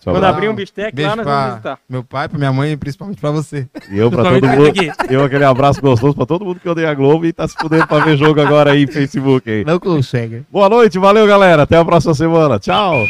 Seu 0.00 0.12
Quando 0.12 0.24
abrir 0.24 0.48
um 0.48 0.54
bistec 0.54 0.94
Beijo 0.94 1.10
lá, 1.10 1.16
nós 1.16 1.24
pra 1.24 1.34
vamos 1.34 1.50
visitar. 1.50 1.78
meu 1.88 2.04
pai, 2.04 2.28
pra 2.28 2.38
minha 2.38 2.52
mãe 2.52 2.72
e 2.72 2.76
principalmente 2.76 3.20
pra 3.20 3.30
você. 3.30 3.68
E 3.90 3.98
eu 3.98 4.10
pra 4.10 4.22
todo 4.24 4.46
mundo. 4.46 4.68
Itaqui. 4.68 5.12
Eu 5.12 5.24
aquele 5.24 5.44
abraço 5.44 5.80
gostoso 5.80 6.14
pra 6.14 6.26
todo 6.26 6.44
mundo 6.44 6.60
que 6.60 6.68
odeia 6.68 6.90
a 6.90 6.94
Globo 6.94 7.26
e 7.26 7.32
tá 7.32 7.46
se 7.46 7.54
fudendo 7.54 7.86
pra 7.86 8.04
ver 8.04 8.16
jogo 8.16 8.40
agora 8.40 8.72
aí 8.72 8.84
em 8.84 8.86
Facebook 8.86 9.48
aí. 9.50 9.64
Não 9.64 9.78
consegue. 9.78 10.44
Boa 10.50 10.68
noite, 10.68 10.98
valeu 10.98 11.26
galera. 11.26 11.62
Até 11.62 11.76
a 11.76 11.84
próxima 11.84 12.14
semana. 12.14 12.58
Tchau. 12.58 13.04